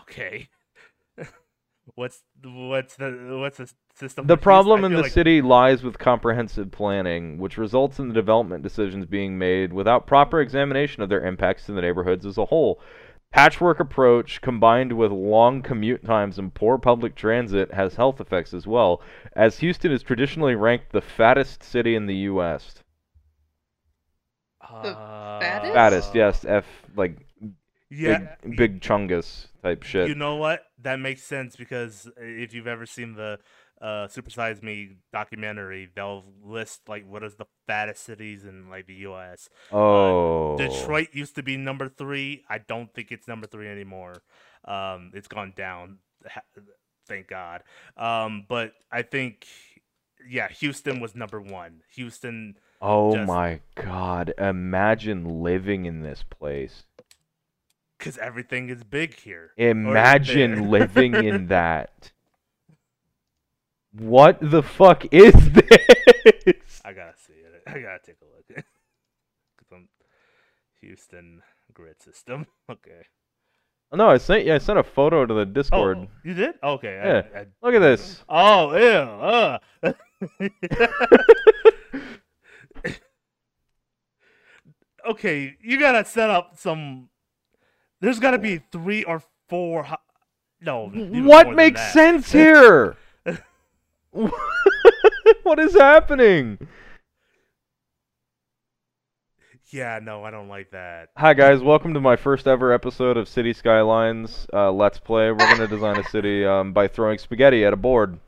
Okay. 0.00 0.48
What's 1.94 2.22
what's 2.42 2.96
the 2.96 3.38
what's 3.40 3.58
the 3.58 3.70
system? 3.94 4.26
The 4.26 4.36
problem 4.36 4.84
in 4.84 4.92
the 4.92 5.02
like... 5.02 5.12
city 5.12 5.42
lies 5.42 5.82
with 5.82 5.98
comprehensive 5.98 6.70
planning, 6.70 7.38
which 7.38 7.58
results 7.58 7.98
in 7.98 8.08
the 8.08 8.14
development 8.14 8.62
decisions 8.62 9.06
being 9.06 9.38
made 9.38 9.72
without 9.72 10.06
proper 10.06 10.40
examination 10.40 11.02
of 11.02 11.08
their 11.08 11.24
impacts 11.24 11.66
to 11.66 11.72
the 11.72 11.80
neighborhoods 11.80 12.26
as 12.26 12.38
a 12.38 12.46
whole. 12.46 12.80
Patchwork 13.32 13.80
approach 13.80 14.40
combined 14.40 14.92
with 14.92 15.10
long 15.10 15.60
commute 15.60 16.04
times 16.04 16.38
and 16.38 16.54
poor 16.54 16.78
public 16.78 17.16
transit 17.16 17.74
has 17.74 17.96
health 17.96 18.20
effects 18.20 18.54
as 18.54 18.64
well, 18.64 19.02
as 19.34 19.58
Houston 19.58 19.90
is 19.90 20.04
traditionally 20.04 20.54
ranked 20.54 20.92
the 20.92 21.00
fattest 21.00 21.62
city 21.62 21.96
in 21.96 22.06
the 22.06 22.14
U.S. 22.14 22.76
The 24.82 24.92
fattest? 24.92 25.74
Fattest, 25.74 26.14
yes. 26.14 26.44
F 26.44 26.64
like 26.96 27.18
yeah, 27.90 28.36
big, 28.42 28.56
big 28.56 28.80
chungus 28.80 29.48
type 29.62 29.82
shit. 29.82 30.08
You 30.08 30.14
know 30.14 30.36
what? 30.36 30.62
That 30.84 31.00
makes 31.00 31.22
sense 31.22 31.56
because 31.56 32.08
if 32.16 32.54
you've 32.54 32.66
ever 32.66 32.86
seen 32.86 33.14
the 33.14 33.38
uh, 33.80 34.06
Super 34.08 34.30
Size 34.30 34.62
Me 34.62 34.96
documentary, 35.12 35.88
they'll 35.94 36.24
list 36.44 36.82
like 36.88 37.06
what 37.08 37.24
is 37.24 37.34
the 37.34 37.46
fattest 37.66 38.04
cities 38.04 38.44
in 38.44 38.70
like 38.70 38.86
the 38.86 38.94
U.S. 38.94 39.48
Oh, 39.72 40.54
uh, 40.54 40.56
Detroit 40.56 41.08
used 41.12 41.34
to 41.36 41.42
be 41.42 41.56
number 41.56 41.88
three. 41.88 42.44
I 42.48 42.58
don't 42.58 42.92
think 42.94 43.10
it's 43.10 43.26
number 43.26 43.46
three 43.46 43.68
anymore. 43.68 44.22
Um, 44.64 45.10
it's 45.14 45.28
gone 45.28 45.52
down. 45.56 45.98
Thank 47.06 47.28
God. 47.28 47.62
Um, 47.96 48.46
but 48.48 48.72
I 48.90 49.02
think, 49.02 49.46
yeah, 50.28 50.48
Houston 50.48 51.00
was 51.00 51.14
number 51.14 51.40
one. 51.40 51.82
Houston. 51.94 52.56
Oh 52.80 53.14
just... 53.14 53.26
my 53.26 53.60
God! 53.74 54.32
Imagine 54.38 55.42
living 55.42 55.84
in 55.84 56.02
this 56.02 56.22
place. 56.22 56.84
Because 57.98 58.18
everything 58.18 58.68
is 58.68 58.84
big 58.84 59.14
here. 59.18 59.52
Imagine 59.56 60.70
living 60.70 61.14
in 61.14 61.46
that. 61.48 62.12
What 63.92 64.38
the 64.40 64.62
fuck 64.62 65.06
is 65.12 65.32
this? 65.52 66.82
I 66.84 66.92
gotta 66.92 67.14
see 67.16 67.32
it. 67.34 67.62
I 67.66 67.78
gotta 67.78 68.00
take 68.04 68.16
a 68.20 68.24
look. 68.24 68.64
I'm 69.72 69.88
Houston 70.80 71.42
grid 71.72 72.02
system. 72.02 72.46
Okay. 72.68 73.06
Oh, 73.92 73.96
no, 73.96 74.08
I 74.08 74.18
sent 74.18 74.44
yeah, 74.44 74.56
I 74.56 74.58
sent 74.58 74.78
a 74.78 74.82
photo 74.82 75.24
to 75.24 75.32
the 75.34 75.46
Discord. 75.46 75.98
Oh, 75.98 76.08
you 76.24 76.34
did? 76.34 76.54
Okay. 76.62 77.00
Yeah. 77.04 77.22
I, 77.34 77.40
I... 77.40 77.46
Look 77.62 77.74
at 77.74 77.80
this. 77.80 78.24
Oh, 78.28 78.76
yeah. 78.76 79.58
Uh. 79.82 79.92
okay, 85.08 85.56
you 85.60 85.78
gotta 85.78 86.04
set 86.04 86.30
up 86.30 86.56
some 86.56 87.08
there's 88.04 88.20
got 88.20 88.32
to 88.32 88.38
be 88.38 88.58
three 88.70 89.02
or 89.04 89.22
four. 89.48 89.84
Ho- 89.84 89.96
no. 90.60 90.88
What 90.88 91.54
makes 91.54 91.80
sense 91.92 92.30
here? 92.32 92.96
what 95.42 95.58
is 95.58 95.72
happening? 95.72 96.58
Yeah, 99.70 99.98
no, 100.02 100.22
I 100.22 100.30
don't 100.30 100.48
like 100.48 100.70
that. 100.70 101.08
Hi 101.16 101.34
guys, 101.34 101.60
welcome 101.60 101.94
to 101.94 102.00
my 102.00 102.14
first 102.14 102.46
ever 102.46 102.72
episode 102.72 103.16
of 103.16 103.26
City 103.26 103.52
Skylines 103.52 104.46
uh, 104.52 104.70
Let's 104.70 105.00
Play. 105.00 105.32
We're 105.32 105.38
gonna 105.38 105.66
design 105.66 105.98
a 105.98 106.04
city 106.04 106.44
um, 106.44 106.72
by 106.72 106.86
throwing 106.86 107.18
spaghetti 107.18 107.64
at 107.64 107.72
a 107.72 107.76
board. 107.76 108.20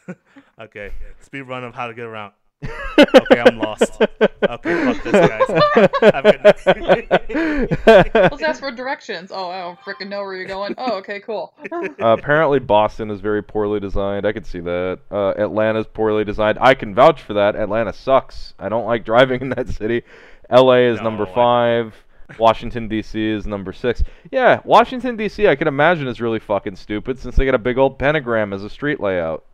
okay, 0.60 0.92
speed 1.20 1.42
run 1.42 1.64
of 1.64 1.74
how 1.74 1.88
to 1.88 1.94
get 1.94 2.06
around 2.06 2.32
okay, 2.64 3.40
I'm 3.40 3.58
lost. 3.58 4.00
Okay, 4.00 4.84
fuck 4.84 5.02
this, 5.04 5.12
guys. 5.12 5.48
Let's 8.14 8.42
ask 8.42 8.60
for 8.60 8.70
directions. 8.70 9.30
Oh, 9.32 9.50
I 9.50 9.60
don't 9.60 9.78
freaking 9.80 10.08
know 10.08 10.22
where 10.22 10.34
you're 10.34 10.46
going. 10.46 10.74
Oh, 10.78 10.96
okay, 10.98 11.20
cool. 11.20 11.54
uh, 11.72 11.88
apparently, 12.00 12.58
Boston 12.58 13.10
is 13.10 13.20
very 13.20 13.42
poorly 13.42 13.80
designed. 13.80 14.26
I 14.26 14.32
can 14.32 14.44
see 14.44 14.60
that. 14.60 15.00
Uh, 15.10 15.34
Atlanta's 15.38 15.86
poorly 15.86 16.24
designed. 16.24 16.58
I 16.60 16.74
can 16.74 16.94
vouch 16.94 17.22
for 17.22 17.34
that. 17.34 17.56
Atlanta 17.56 17.92
sucks. 17.92 18.54
I 18.58 18.68
don't 18.68 18.86
like 18.86 19.04
driving 19.04 19.40
in 19.42 19.50
that 19.50 19.68
city. 19.68 20.02
L.A. 20.50 20.90
is 20.90 20.98
no, 20.98 21.04
number 21.04 21.26
five. 21.26 21.94
Washington 22.38 22.88
D.C. 22.88 23.30
is 23.30 23.46
number 23.46 23.72
six. 23.72 24.02
Yeah, 24.30 24.60
Washington 24.64 25.16
D.C. 25.16 25.46
I 25.46 25.56
can 25.56 25.68
imagine 25.68 26.08
is 26.08 26.20
really 26.20 26.38
fucking 26.38 26.76
stupid 26.76 27.18
since 27.18 27.36
they 27.36 27.46
got 27.46 27.54
a 27.54 27.58
big 27.58 27.78
old 27.78 27.98
pentagram 27.98 28.52
as 28.52 28.64
a 28.64 28.70
street 28.70 29.00
layout. 29.00 29.44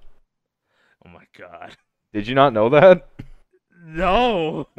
Oh 1.07 1.11
my 1.11 1.25
god. 1.39 1.77
Did 2.15 2.29
you 2.29 2.37
not 2.37 2.53
know 2.53 2.69
that? 2.69 3.09
No. 3.85 4.69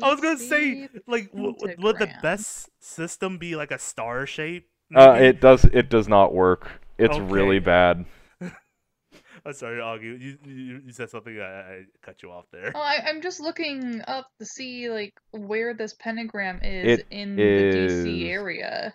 I 0.00 0.08
was 0.08 0.20
gonna 0.20 0.38
say, 0.38 0.88
like, 1.08 1.32
w- 1.32 1.56
would 1.78 1.98
the 1.98 2.08
best 2.22 2.70
system 2.78 3.38
be 3.38 3.56
like 3.56 3.72
a 3.72 3.78
star 3.78 4.26
shape? 4.26 4.68
Uh, 4.94 5.18
it 5.20 5.40
does. 5.40 5.64
It 5.64 5.90
does 5.90 6.06
not 6.06 6.32
work. 6.32 6.70
It's 6.96 7.16
okay. 7.16 7.24
really 7.24 7.58
bad. 7.58 8.04
I'm 8.40 9.52
sorry, 9.52 9.80
Augie. 9.80 10.20
You, 10.20 10.38
you, 10.44 10.80
you 10.86 10.92
said 10.92 11.10
something. 11.10 11.40
I, 11.40 11.44
I, 11.44 11.84
cut 12.00 12.22
you 12.22 12.30
off 12.30 12.44
there. 12.52 12.70
Oh, 12.72 12.80
I, 12.80 13.10
am 13.10 13.20
just 13.20 13.40
looking 13.40 14.00
up 14.06 14.28
to 14.38 14.46
see 14.46 14.88
like 14.90 15.14
where 15.32 15.74
this 15.74 15.94
pentagram 15.94 16.60
is 16.62 17.00
it 17.00 17.06
in 17.10 17.36
is... 17.36 18.04
the 18.04 18.10
DC 18.10 18.30
area. 18.30 18.94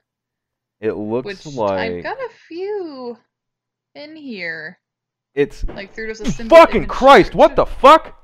It 0.80 0.94
looks 0.94 1.26
which 1.26 1.46
like 1.56 1.92
I've 1.92 2.04
got 2.04 2.18
a 2.18 2.30
few 2.48 3.18
in 3.96 4.16
here. 4.16 4.80
It's 5.36 5.66
like 5.68 5.94
through 5.94 6.08
just 6.08 6.22
a 6.22 6.32
simple 6.32 6.56
fucking 6.56 6.88
Christ! 6.88 7.36
What 7.36 7.58
the 7.58 7.66
fuck? 7.66 8.18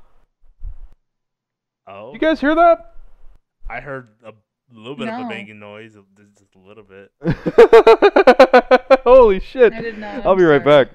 Oh, 1.85 2.13
you 2.13 2.19
guys 2.19 2.39
hear 2.39 2.55
that? 2.55 2.95
I 3.69 3.81
heard 3.81 4.07
a 4.25 4.31
little 4.73 4.95
bit 4.95 5.07
no. 5.07 5.19
of 5.19 5.25
a 5.25 5.29
banging 5.29 5.59
noise, 5.59 5.97
just 6.15 6.55
a 6.55 6.59
little 6.59 6.85
bit. 6.85 7.11
Holy 9.03 9.41
shit! 9.41 9.73
I 9.73 9.81
did 9.81 9.97
not. 9.97 10.25
I'll 10.25 10.37
be 10.37 10.45
right 10.45 10.63
back. 10.63 10.91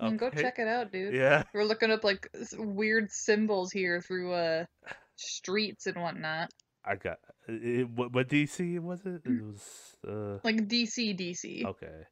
Okay. 0.00 0.16
Go 0.16 0.30
check 0.30 0.58
it 0.58 0.68
out, 0.68 0.92
dude. 0.92 1.14
Yeah. 1.14 1.44
We're 1.52 1.64
looking 1.64 1.90
up 1.90 2.04
like 2.04 2.28
weird 2.56 3.10
symbols 3.10 3.72
here 3.72 4.00
through 4.00 4.32
uh 4.32 4.64
streets 5.16 5.86
and 5.86 5.96
whatnot. 5.96 6.50
I 6.84 6.96
got 6.96 7.18
it, 7.48 7.88
what, 7.90 8.12
what 8.12 8.28
DC 8.28 8.78
was 8.80 9.00
it? 9.04 9.22
It 9.24 9.42
was 9.42 9.96
uh 10.06 10.38
like 10.44 10.68
DC 10.68 11.18
DC. 11.18 11.64
Okay. 11.64 12.04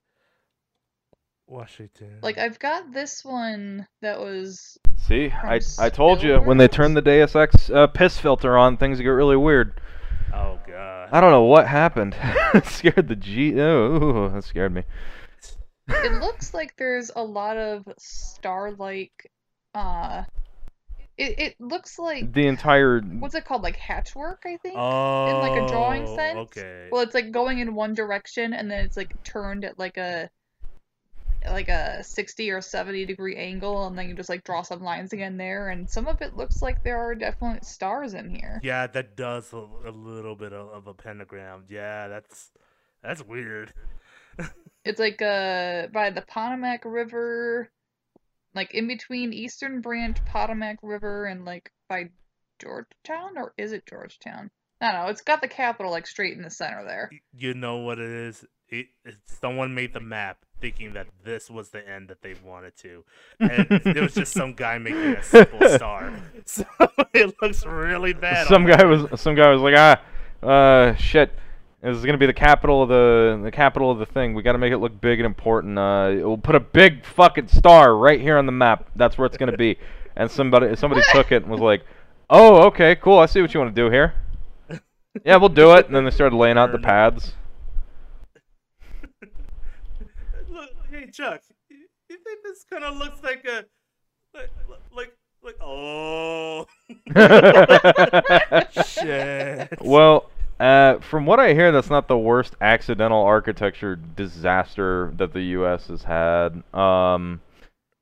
Washington. 1.46 2.18
Like 2.22 2.38
I've 2.38 2.58
got 2.58 2.92
this 2.92 3.24
one 3.24 3.86
that 4.02 4.18
was. 4.18 4.78
See, 4.96 5.30
I 5.30 5.60
I 5.78 5.90
told 5.90 6.22
you 6.22 6.36
when 6.38 6.58
they 6.58 6.68
turn 6.68 6.94
the 6.94 7.02
Deus 7.02 7.36
Ex 7.36 7.70
uh, 7.70 7.86
piss 7.86 8.18
filter 8.18 8.56
on, 8.58 8.76
things 8.76 8.98
get 8.98 9.08
really 9.08 9.36
weird. 9.36 9.80
Oh 10.34 10.58
god. 10.66 11.08
I 11.12 11.20
don't 11.20 11.30
know 11.30 11.44
what 11.44 11.68
happened. 11.68 12.16
it 12.54 12.66
scared 12.66 13.08
the 13.08 13.16
G. 13.16 13.60
Oh, 13.60 14.28
that 14.28 14.44
scared 14.44 14.74
me. 14.74 14.82
It 15.88 16.12
looks 16.20 16.52
like 16.52 16.76
there's 16.76 17.10
a 17.14 17.22
lot 17.22 17.56
of 17.56 17.84
star-like 17.98 19.30
uh 19.74 20.24
It 21.16 21.38
it 21.38 21.60
looks 21.60 21.98
like 21.98 22.32
the 22.32 22.48
entire 22.48 23.00
what's 23.00 23.36
it 23.36 23.44
called? 23.44 23.62
Like 23.62 23.76
hatchwork, 23.76 24.42
I 24.44 24.56
think. 24.56 24.76
Oh, 24.76 25.40
like 25.40 25.62
a 25.62 25.68
drawing 25.68 26.06
sense? 26.08 26.38
Okay. 26.38 26.88
Well, 26.90 27.02
it's 27.02 27.14
like 27.14 27.30
going 27.30 27.60
in 27.60 27.74
one 27.74 27.94
direction 27.94 28.52
and 28.52 28.68
then 28.68 28.84
it's 28.84 28.96
like 28.96 29.22
turned 29.22 29.64
at 29.64 29.78
like 29.78 29.96
a 29.96 30.28
like 31.50 31.68
a 31.68 32.02
60 32.02 32.50
or 32.50 32.60
70 32.60 33.06
degree 33.06 33.36
angle 33.36 33.86
and 33.86 33.98
then 33.98 34.08
you 34.08 34.14
just 34.14 34.28
like 34.28 34.44
draw 34.44 34.62
some 34.62 34.82
lines 34.82 35.12
again 35.12 35.36
there 35.36 35.68
and 35.68 35.88
some 35.88 36.06
of 36.06 36.20
it 36.22 36.36
looks 36.36 36.62
like 36.62 36.82
there 36.82 36.98
are 36.98 37.14
definite 37.14 37.64
stars 37.64 38.14
in 38.14 38.30
here. 38.30 38.60
yeah, 38.62 38.86
that 38.86 39.16
does 39.16 39.52
a, 39.52 39.66
a 39.86 39.90
little 39.90 40.34
bit 40.36 40.52
of, 40.52 40.68
of 40.68 40.86
a 40.86 40.94
pentagram. 40.94 41.64
Yeah, 41.68 42.08
that's 42.08 42.50
that's 43.02 43.24
weird. 43.24 43.72
It's 44.84 45.00
like 45.00 45.20
uh 45.20 45.88
by 45.88 46.10
the 46.10 46.22
Potomac 46.22 46.84
River 46.84 47.72
like 48.54 48.72
in 48.72 48.86
between 48.86 49.32
Eastern 49.32 49.80
Branch, 49.80 50.16
Potomac 50.26 50.78
River 50.80 51.26
and 51.26 51.44
like 51.44 51.72
by 51.88 52.10
Georgetown 52.60 53.36
or 53.36 53.52
is 53.58 53.72
it 53.72 53.84
Georgetown? 53.84 54.48
I 54.80 54.92
don't 54.92 55.02
know. 55.02 55.10
It's 55.10 55.22
got 55.22 55.40
the 55.40 55.48
capital 55.48 55.90
like 55.90 56.06
straight 56.06 56.36
in 56.36 56.42
the 56.44 56.50
center 56.50 56.84
there. 56.84 57.10
You 57.36 57.54
know 57.54 57.78
what 57.78 57.98
it 57.98 58.10
is? 58.10 58.44
It, 58.68 58.86
it, 59.04 59.16
someone 59.24 59.74
made 59.74 59.92
the 59.92 60.00
map 60.00 60.45
thinking 60.60 60.92
that 60.94 61.06
this 61.24 61.50
was 61.50 61.70
the 61.70 61.86
end 61.88 62.08
that 62.08 62.22
they 62.22 62.34
wanted 62.44 62.76
to, 62.78 63.04
and 63.40 63.66
it 63.70 64.00
was 64.00 64.14
just 64.14 64.32
some 64.32 64.52
guy 64.54 64.78
making 64.78 64.98
a 65.16 65.22
simple 65.22 65.68
star. 65.68 66.12
So 66.48 66.64
it 67.12 67.34
looks 67.42 67.66
really 67.66 68.12
bad. 68.12 68.46
some 68.46 68.66
guy 68.66 68.76
that. 68.76 68.86
was 68.86 69.20
some 69.20 69.34
guy 69.34 69.50
was 69.50 69.60
like 69.60 69.74
ah 69.76 70.00
uh 70.46 70.94
shit. 70.94 71.32
This 71.82 71.96
is 71.96 72.04
gonna 72.04 72.18
be 72.18 72.26
the 72.26 72.32
capital 72.32 72.82
of 72.84 72.88
the 72.88 73.40
the 73.42 73.50
capital 73.50 73.90
of 73.90 73.98
the 73.98 74.06
thing. 74.06 74.32
We 74.34 74.42
got 74.44 74.52
to 74.52 74.58
make 74.58 74.72
it 74.72 74.78
look 74.78 75.00
big 75.00 75.18
and 75.18 75.26
important. 75.26 75.76
Uh 75.76 76.12
we'll 76.18 76.38
put 76.38 76.54
a 76.54 76.60
big 76.60 77.04
fucking 77.04 77.48
star 77.48 77.96
right 77.96 78.20
here 78.20 78.38
on 78.38 78.46
the 78.46 78.52
map. 78.52 78.88
That's 78.94 79.18
where 79.18 79.26
it's 79.26 79.36
gonna 79.36 79.56
be. 79.56 79.76
And 80.14 80.30
somebody 80.30 80.76
somebody 80.76 81.02
took 81.12 81.32
it 81.32 81.42
and 81.42 81.50
was 81.50 81.60
like 81.60 81.84
oh 82.30 82.62
okay 82.66 82.94
cool. 82.94 83.18
I 83.18 83.26
see 83.26 83.40
what 83.40 83.52
you 83.52 83.58
want 83.58 83.74
to 83.74 83.82
do 83.82 83.90
here. 83.90 84.14
Yeah 85.24 85.36
we'll 85.36 85.48
do 85.48 85.72
it. 85.72 85.86
And 85.86 85.96
then 85.96 86.04
they 86.04 86.12
started 86.12 86.36
laying 86.36 86.58
out 86.58 86.70
the 86.70 86.78
Fair 86.78 87.08
enough. 87.08 87.14
paths 87.14 87.32
Look, 90.48 90.70
hey 90.90 91.05
Chuck, 91.16 91.40
you, 91.70 91.86
think 92.08 92.42
this 92.44 92.64
kind 92.70 92.84
of 92.84 92.98
looks 92.98 93.22
like 93.22 93.46
a 93.46 93.64
like 94.34 94.50
like 94.94 95.16
like 95.42 95.56
oh 95.62 96.66
shit. 98.86 99.80
well 99.80 100.28
uh, 100.60 100.98
from 101.00 101.26
what 101.26 101.40
I 101.40 101.54
hear, 101.54 101.72
that's 101.72 101.90
not 101.90 102.08
the 102.08 102.18
worst 102.18 102.54
accidental 102.60 103.22
architecture 103.22 103.96
disaster 103.96 105.12
that 105.16 105.32
the 105.32 105.42
U.S. 105.42 105.88
has 105.88 106.02
had. 106.02 106.62
Um, 106.72 107.40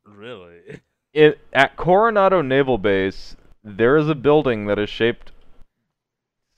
really? 0.05 0.81
it, 1.13 1.39
at 1.53 1.77
Coronado 1.77 2.43
Naval 2.43 2.79
Base, 2.79 3.37
there 3.63 3.97
is 3.97 4.09
a 4.09 4.15
building 4.15 4.67
that 4.67 4.79
is 4.79 4.91
shaped 4.91 5.33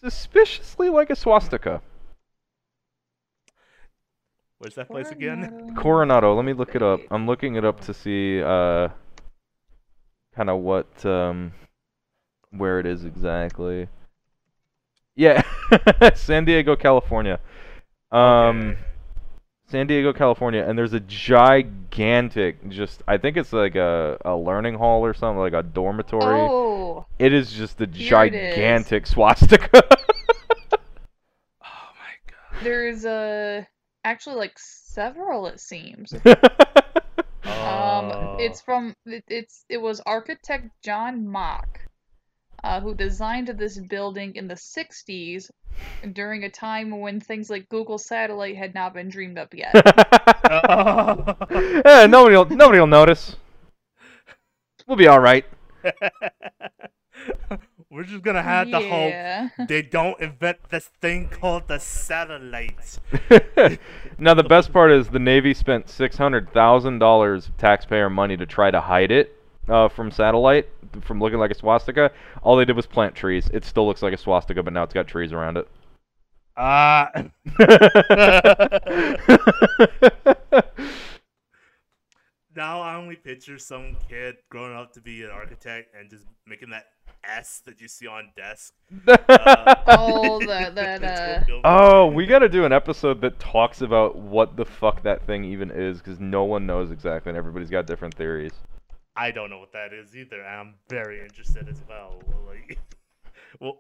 suspiciously 0.01 0.89
like 0.89 1.11
a 1.11 1.17
swastika. 1.17 1.81
Where's 4.67 4.75
that 4.75 4.89
place 4.91 5.11
again? 5.13 5.49
Coronado. 5.49 5.81
Coronado, 5.81 6.35
let 6.35 6.45
me 6.45 6.53
look 6.53 6.75
it 6.75 6.83
up. 6.83 6.99
I'm 7.13 7.25
looking 7.25 7.55
it 7.55 7.65
up 7.65 7.83
to 7.83 7.95
see 7.95 8.43
uh, 8.43 8.89
kind 10.35 10.51
of 10.51 10.59
what 10.59 11.07
um, 11.07 11.53
where 12.51 12.81
it 12.81 12.87
is 12.87 13.05
exactly. 13.05 13.87
Yeah, 15.15 15.45
San 16.17 16.47
Diego, 16.47 16.75
California. 16.75 17.39
Um, 18.11 18.71
Okay. 18.73 18.79
San 19.69 19.87
Diego, 19.87 20.13
California, 20.13 20.65
and 20.67 20.77
there's 20.77 20.95
a 20.95 21.01
gigantic, 21.01 22.69
just 22.69 23.05
I 23.07 23.19
think 23.19 23.37
it's 23.37 23.53
like 23.53 23.77
a, 23.77 24.19
a 24.25 24.35
learning 24.35 24.75
hall 24.75 25.05
or 25.05 25.15
something, 25.15 25.39
like 25.39 25.53
a 25.53 25.63
dormitory. 25.63 26.41
Oh, 26.41 27.07
It 27.21 27.33
is 27.33 27.53
just 27.53 27.81
a 27.81 27.87
Here 27.87 28.09
gigantic 28.11 29.07
swastika. 29.07 29.81
Oh 31.63 31.89
my 32.01 32.17
god. 32.27 32.65
there's 32.65 33.05
uh 33.05 33.63
actually 34.07 34.37
like 34.37 34.59
several 34.59 35.47
it 35.47 35.61
seems. 35.61 36.15
Oh. 37.49 37.53
Um, 37.53 38.41
it's 38.41 38.61
from 38.61 38.97
it, 39.07 39.23
it's 39.29 39.65
it 39.69 39.77
was 39.77 40.01
architect 40.05 40.69
John 40.83 41.29
Mock, 41.29 41.79
uh, 42.65 42.81
who 42.81 42.93
designed 42.93 43.47
this 43.47 43.79
building 43.79 44.35
in 44.35 44.49
the 44.49 44.57
'60s 44.57 45.49
during 46.13 46.43
a 46.43 46.51
time 46.51 46.99
when 46.99 47.21
things 47.21 47.49
like 47.49 47.69
Google 47.69 47.99
Satellite 47.99 48.57
had 48.57 48.75
not 48.75 48.95
been 48.95 49.11
dreamed 49.11 49.39
up 49.39 49.55
yet. 49.55 49.71
yeah, 51.85 52.07
nobody'll 52.07 52.47
nobody'll 52.47 52.89
notice. 52.89 53.37
We'll 54.89 54.97
be 54.97 55.07
all 55.07 55.21
right. 55.21 55.45
We're 57.91 58.05
just 58.05 58.23
gonna 58.23 58.43
have 58.43 58.67
to 58.71 58.81
yeah. 58.81 59.49
hope 59.57 59.69
they 59.69 59.83
don't 59.83 60.21
invent 60.21 60.59
this 60.71 60.91
thing 61.01 61.29
called 61.29 61.69
the 61.69 61.79
satellite. 61.79 62.99
now 64.19 64.35
the 64.35 64.45
best 64.45 64.73
part 64.73 64.91
is 64.91 65.09
the 65.09 65.19
Navy 65.19 65.55
spent 65.55 65.89
six 65.89 66.17
hundred 66.17 66.53
thousand 66.53 66.99
dollars 66.99 67.49
of 67.49 67.57
taxpayer 67.57 68.11
money 68.11 68.37
to 68.37 68.47
try 68.47 68.71
to 68.71 68.81
hide 68.81 69.13
it 69.13 69.41
uh, 69.69 69.89
from 69.89 70.11
satellite, 70.11 70.69
from 71.03 71.21
looking 71.21 71.39
like 71.39 71.51
a 71.51 71.55
swastika. 71.55 72.11
All 72.43 72.57
they 72.57 72.65
did 72.65 72.77
was 72.77 72.87
plant 72.87 73.15
trees. 73.15 73.49
It 73.53 73.65
still 73.65 73.87
looks 73.87 74.03
like 74.03 74.13
a 74.13 74.19
swastika, 74.19 74.63
but 74.63 74.73
now 74.73 74.83
it's 74.83 74.95
got 74.95 75.07
trees 75.07 75.33
around 75.33 75.57
it. 75.57 75.69
Ah. 76.57 77.11
now 82.57 82.81
I 82.81 82.97
only 82.97 83.17
picture 83.17 83.59
some 83.59 83.97
kid 84.09 84.37
growing 84.49 84.75
up 84.75 84.95
to 84.95 85.03
be 85.03 85.23
an 85.23 85.31
architect 85.31 85.95
and 85.95 86.09
just 86.09 86.25
making 86.47 86.71
that 86.71 86.87
S 87.25 87.61
that 87.67 87.81
you 87.81 87.89
see 87.89 88.07
on 88.07 88.31
desk. 88.37 88.75
Uh, 89.09 89.75
Oh, 89.89 90.39
that 90.47 90.75
that 90.75 91.03
into 91.43 91.57
uh. 91.59 91.61
Oh, 91.65 92.07
we 92.07 92.27
got 92.27 92.41
to 92.41 92.49
do 92.49 92.65
an 92.65 92.73
episode 92.73 93.21
that 93.21 93.39
talks 93.39 93.81
about 93.81 94.17
what 94.17 94.57
the 94.57 94.65
fuck 94.65 95.03
that 95.03 95.27
thing 95.27 95.45
even 95.45 95.71
is, 95.71 95.99
because 95.99 96.21
no 96.21 96.45
one 96.45 96.67
knows 96.67 96.91
exactly, 96.91 97.31
and 97.31 97.39
everybody's 97.39 97.71
got 97.71 97.87
different 97.87 98.15
theories. 98.15 98.53
I 99.17 99.31
don't 99.31 99.51
know 99.51 99.59
what 99.59 99.73
that 99.73 99.93
is 99.93 100.15
either, 100.17 100.41
and 100.41 100.49
I'm 100.49 100.75
very 100.89 101.23
interested 101.23 101.69
as 101.69 101.81
well. 101.89 102.21
Like, 102.47 102.79
well, 103.61 103.79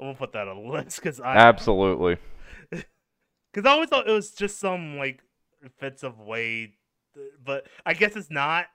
I'm 0.00 0.06
gonna 0.06 0.14
put 0.14 0.32
that 0.32 0.48
on 0.48 0.64
the 0.64 0.70
list 0.70 0.96
because 0.96 1.20
I 1.20 1.36
Absolutely. 1.36 2.16
because 2.70 3.66
I 3.66 3.70
always 3.70 3.88
thought 3.88 4.08
it 4.08 4.12
was 4.12 4.30
just 4.30 4.58
some 4.58 4.96
like 4.96 5.22
offensive 5.64 6.18
way, 6.18 6.74
but 7.44 7.66
I 7.84 7.94
guess 7.94 8.16
it's 8.16 8.30
not. 8.30 8.66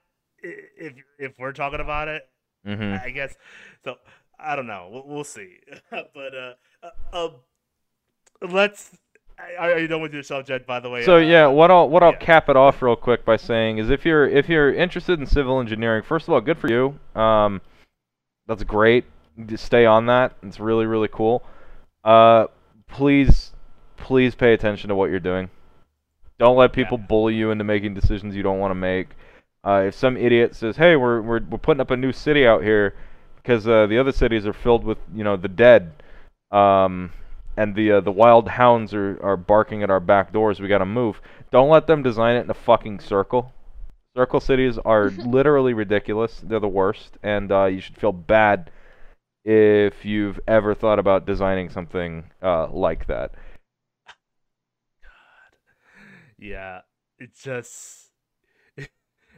If 0.42 0.94
if 1.18 1.40
we're 1.40 1.54
talking 1.54 1.80
about 1.80 2.10
it, 2.10 2.24
hmm 2.66 2.96
I 3.04 3.10
guess 3.10 3.36
so. 3.84 3.98
I 4.40 4.56
don't 4.56 4.68
know. 4.68 4.90
We'll, 4.92 5.08
we'll 5.08 5.24
see. 5.24 5.58
but 5.90 6.36
uh, 6.36 6.54
uh, 6.84 7.26
um, 7.26 8.52
let's. 8.52 8.92
Are, 9.58 9.80
you 9.80 9.88
done 9.88 10.02
with 10.02 10.14
your 10.14 10.24
subject? 10.24 10.68
By 10.68 10.80
the 10.80 10.90
way. 10.90 11.04
So 11.04 11.16
uh, 11.16 11.20
yeah, 11.20 11.48
what 11.48 11.72
I'll 11.72 11.90
what 11.90 12.04
I'll 12.04 12.16
cap 12.16 12.50
it 12.50 12.56
off 12.56 12.82
real 12.82 12.96
quick 12.96 13.26
by 13.26 13.36
saying 13.36 13.80
is 13.80 13.90
if 13.90 14.06
you're 14.06 14.28
if 14.28 14.48
you're 14.48 14.74
interested 14.74 15.20
in 15.20 15.26
civil 15.26 15.60
engineering, 15.60 16.04
first 16.04 16.28
of 16.28 16.34
all, 16.34 16.42
good 16.42 16.58
for 16.58 16.70
you. 16.70 17.00
Um, 17.20 17.62
that's 18.48 18.64
great. 18.64 19.06
Just 19.46 19.66
stay 19.66 19.86
on 19.86 20.06
that. 20.06 20.34
It's 20.44 20.60
really 20.60 20.86
really 20.86 21.10
cool. 21.12 21.44
Uh, 22.04 22.48
please 22.88 23.52
please 23.98 24.36
pay 24.36 24.54
attention 24.54 24.90
to 24.90 24.96
what 24.96 25.10
you're 25.10 25.20
doing. 25.20 25.50
Don't 26.38 26.58
let 26.58 26.74
people 26.74 26.98
Yeah. 27.00 27.06
bully 27.08 27.36
you 27.36 27.52
into 27.52 27.64
making 27.64 27.94
decisions 27.94 28.36
you 28.36 28.44
don't 28.44 28.60
want 28.60 28.72
to 28.72 28.76
make. 28.76 29.10
Uh, 29.66 29.86
if 29.88 29.96
some 29.96 30.18
idiot 30.18 30.56
says, 30.56 30.76
"Hey, 30.76 30.96
we're 30.96 31.22
we're 31.22 31.40
we're 31.50 31.58
putting 31.58 31.82
up 31.82 31.92
a 31.92 31.98
new 31.98 32.12
city 32.12 32.46
out 32.46 32.64
here," 32.64 32.96
because 33.38 33.68
uh, 33.68 33.88
the 33.88 33.98
other 33.98 34.12
cities 34.12 34.46
are 34.46 34.54
filled 34.54 34.84
with 34.84 34.98
you 35.16 35.24
know 35.24 35.38
the 35.38 35.48
dead, 35.48 35.94
um, 36.52 37.12
and 37.56 37.74
the 37.76 37.94
uh, 37.94 38.02
the 38.02 38.12
wild 38.12 38.50
hounds 38.50 38.94
are, 38.94 39.20
are 39.24 39.38
barking 39.38 39.82
at 39.84 39.90
our 39.90 40.02
back 40.02 40.34
doors. 40.34 40.60
We 40.60 40.68
gotta 40.68 40.86
move. 40.86 41.22
Don't 41.52 41.70
let 41.70 41.88
them 41.88 42.04
design 42.04 42.36
it 42.36 42.42
in 42.42 42.50
a 42.50 42.56
fucking 42.56 43.00
circle. 43.00 43.54
Circle 44.16 44.42
cities 44.42 44.78
are 44.80 45.10
literally 45.26 45.74
ridiculous. 45.74 46.42
They're 46.44 46.60
the 46.60 46.68
worst, 46.68 47.18
and 47.24 47.52
uh, 47.52 47.66
you 47.66 47.80
should 47.80 47.98
feel 47.98 48.12
bad 48.12 48.70
if 49.46 50.06
you've 50.06 50.40
ever 50.48 50.74
thought 50.74 51.00
about 51.00 51.26
designing 51.26 51.70
something 51.70 52.26
uh, 52.42 52.68
like 52.70 53.08
that. 53.08 53.32
Yeah, 56.38 56.82
it's 57.18 57.42
just 57.42 58.03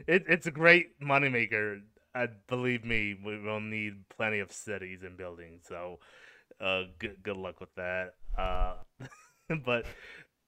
it, 0.06 0.24
it's 0.28 0.46
a 0.46 0.50
great 0.50 1.00
moneymaker. 1.00 1.80
Uh, 2.14 2.28
believe 2.48 2.84
me, 2.84 3.16
we 3.24 3.38
will 3.38 3.60
need 3.60 4.08
plenty 4.08 4.38
of 4.38 4.52
cities 4.52 5.02
and 5.02 5.16
buildings. 5.16 5.64
So, 5.68 5.98
uh, 6.60 6.84
good 6.98 7.22
good 7.22 7.36
luck 7.36 7.60
with 7.60 7.74
that. 7.76 8.14
Uh, 8.36 8.74
but 9.64 9.86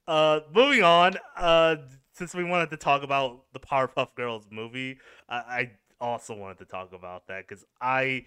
uh, 0.07 0.41
moving 0.53 0.83
on. 0.83 1.17
Uh, 1.37 1.77
since 2.13 2.33
we 2.33 2.43
wanted 2.43 2.69
to 2.71 2.77
talk 2.77 3.03
about 3.03 3.43
the 3.53 3.59
Powerpuff 3.59 4.15
Girls 4.15 4.47
movie, 4.51 4.97
I, 5.29 5.35
I 5.35 5.71
also 6.01 6.35
wanted 6.35 6.59
to 6.59 6.65
talk 6.65 6.93
about 6.93 7.27
that 7.27 7.47
because 7.47 7.65
I. 7.81 8.25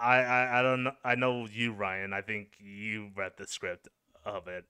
I, 0.00 0.18
I, 0.18 0.60
I 0.60 0.62
don't 0.62 0.84
know 0.84 0.92
I 1.04 1.16
know 1.16 1.48
you 1.50 1.72
Ryan 1.72 2.12
I 2.12 2.20
think 2.22 2.50
you 2.60 3.10
read 3.16 3.32
the 3.36 3.48
script 3.48 3.88
of 4.24 4.46
it 4.46 4.64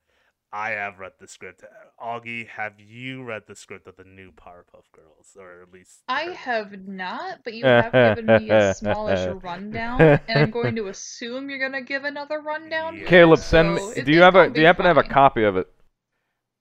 I 0.53 0.71
have 0.71 0.99
read 0.99 1.13
the 1.21 1.29
script. 1.29 1.63
Augie, 2.03 2.49
have 2.49 2.81
you 2.81 3.23
read 3.23 3.43
the 3.47 3.55
script 3.55 3.87
of 3.87 3.97
the 3.97 4.05
new 4.05 4.33
Powerpuff 4.33 4.91
Girls, 4.93 5.37
or 5.39 5.63
at 5.63 5.73
least? 5.73 6.03
I 6.09 6.25
heard- 6.27 6.37
have 6.37 6.87
not, 6.87 7.45
but 7.45 7.53
you 7.53 7.67
have 7.67 7.93
given 7.93 8.27
me 8.27 8.51
a 8.51 8.73
smallish 8.75 9.29
rundown, 9.43 10.01
and 10.01 10.39
I'm 10.39 10.51
going 10.51 10.75
to 10.77 10.89
assume 10.89 11.51
you're 11.51 11.59
gonna 11.59 11.83
give 11.83 12.05
another 12.05 12.41
rundown. 12.41 12.97
Yeah. 12.97 13.07
Caleb, 13.07 13.41
send 13.41 13.79
so 13.79 13.91
me. 13.91 14.03
Do 14.03 14.13
you 14.13 14.23
have 14.23 14.37
a? 14.37 14.49
Do 14.49 14.61
you 14.61 14.67
happen 14.67 14.85
to 14.85 14.89
have 14.89 14.97
a 14.97 15.03
copy 15.03 15.45
of 15.45 15.57
it? 15.57 15.69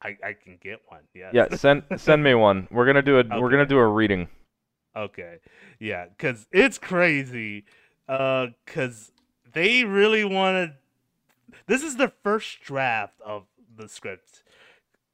I, 0.02 0.18
I 0.24 0.34
can 0.34 0.58
get 0.62 0.82
one. 0.88 1.02
Yeah. 1.14 1.32
Yeah, 1.34 1.56
send 1.56 1.84
send 1.98 2.24
me 2.24 2.36
one. 2.36 2.68
We're 2.72 2.86
gonna 2.86 3.02
do 3.02 3.20
a 3.20 3.40
we're 3.40 3.50
gonna 3.50 3.66
do 3.66 3.78
a 3.78 3.88
reading. 3.88 4.28
Okay. 4.96 5.38
Yeah, 5.80 6.06
cuz 6.18 6.48
it's 6.52 6.78
crazy. 6.78 7.66
Uh 8.08 8.48
cuz 8.66 9.12
they 9.52 9.84
really 9.84 10.24
wanted 10.24 10.74
This 11.66 11.84
is 11.84 11.96
the 11.96 12.12
first 12.24 12.62
draft 12.62 13.20
of 13.26 13.48
the 13.78 13.88
script. 13.90 14.44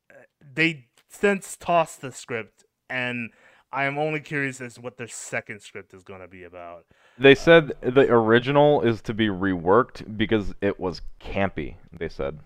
Uh, 0.09 0.23
They 0.41 0.87
since 1.09 1.55
tossed 1.55 2.01
the 2.01 2.11
script 2.11 2.65
and 2.89 3.31
I 3.71 3.85
am 3.85 3.97
only 3.97 4.19
curious 4.19 4.61
as 4.61 4.75
to 4.75 4.81
what 4.81 4.97
their 4.97 5.07
second 5.07 5.61
script 5.61 5.93
is 5.95 6.03
going 6.03 6.21
to 6.21 6.27
be 6.27 6.43
about. 6.43 6.85
They 7.17 7.33
said 7.33 7.73
the 7.81 8.07
original 8.11 8.81
is 8.81 9.01
to 9.03 9.13
be 9.15 9.27
reworked 9.27 10.15
because 10.15 10.53
it 10.61 10.79
was 10.79 11.01
campy. 11.19 11.75
They 11.91 12.09
said 12.09 12.39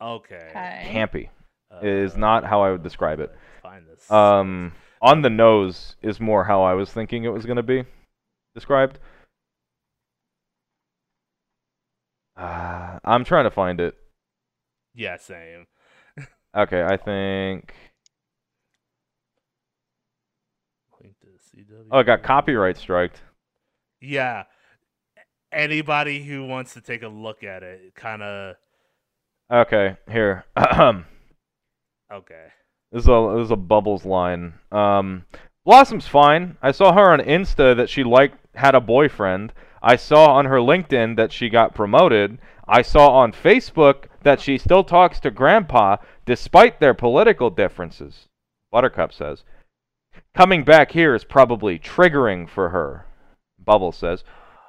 Okay. 0.00 0.48
Okay. 0.50 0.90
campy 0.92 1.28
Uh, 1.72 1.80
is 1.84 2.16
not 2.16 2.44
how 2.44 2.62
I 2.62 2.70
would 2.70 2.82
describe 2.82 3.20
it. 3.20 3.34
Find 3.62 3.84
this. 3.86 4.10
Um, 4.10 4.72
on 5.02 5.22
the 5.22 5.30
nose 5.30 5.96
is 6.00 6.20
more 6.20 6.44
how 6.44 6.62
I 6.62 6.74
was 6.74 6.92
thinking 6.92 7.24
it 7.24 7.32
was 7.32 7.44
gonna 7.44 7.62
be 7.62 7.84
described. 8.54 8.98
Uh, 12.36 12.98
I'm 13.04 13.24
trying 13.24 13.44
to 13.44 13.50
find 13.50 13.80
it. 13.80 13.96
Yeah, 14.94 15.16
same. 15.16 15.66
Okay, 16.52 16.82
I 16.82 16.96
think. 16.96 17.72
Link 21.00 21.14
to 21.20 21.26
CW. 21.28 21.86
Oh, 21.92 22.00
it 22.00 22.04
got 22.06 22.24
copyright 22.24 22.76
striked. 22.76 23.20
Yeah. 24.00 24.46
Anybody 25.52 26.24
who 26.24 26.44
wants 26.44 26.74
to 26.74 26.80
take 26.80 27.04
a 27.04 27.08
look 27.08 27.44
at 27.44 27.62
it 27.62 27.94
kind 27.94 28.22
of 28.22 28.56
Okay, 29.52 29.96
here. 30.10 30.44
okay. 30.56 31.04
This 32.92 33.02
is 33.02 33.08
a 33.08 33.34
this 33.36 33.46
is 33.46 33.50
a 33.50 33.56
bubbles 33.56 34.04
line. 34.04 34.54
Um, 34.70 35.24
Blossom's 35.64 36.06
fine. 36.06 36.56
I 36.62 36.70
saw 36.70 36.92
her 36.92 37.12
on 37.12 37.18
Insta 37.20 37.76
that 37.76 37.88
she 37.88 38.04
liked 38.04 38.38
had 38.54 38.76
a 38.76 38.80
boyfriend. 38.80 39.52
I 39.82 39.96
saw 39.96 40.34
on 40.34 40.44
her 40.44 40.58
LinkedIn 40.58 41.16
that 41.16 41.32
she 41.32 41.48
got 41.48 41.74
promoted. 41.74 42.38
I 42.70 42.82
saw 42.82 43.08
on 43.08 43.32
Facebook 43.32 44.04
that 44.22 44.40
she 44.40 44.56
still 44.56 44.84
talks 44.84 45.18
to 45.20 45.32
Grandpa 45.32 45.96
despite 46.24 46.78
their 46.78 46.94
political 46.94 47.50
differences. 47.50 48.28
Buttercup 48.70 49.12
says. 49.12 49.42
Coming 50.36 50.62
back 50.62 50.92
here 50.92 51.16
is 51.16 51.24
probably 51.24 51.80
triggering 51.80 52.48
for 52.48 52.68
her. 52.68 53.06
Bubbles 53.58 53.96
says. 53.96 54.22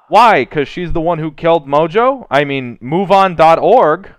Why? 0.08 0.44
Cause 0.44 0.66
she's 0.66 0.92
the 0.92 1.00
one 1.00 1.20
who 1.20 1.30
killed 1.30 1.68
Mojo? 1.68 2.26
I 2.28 2.44
mean, 2.44 2.76
MoveOn.org. 2.82 4.10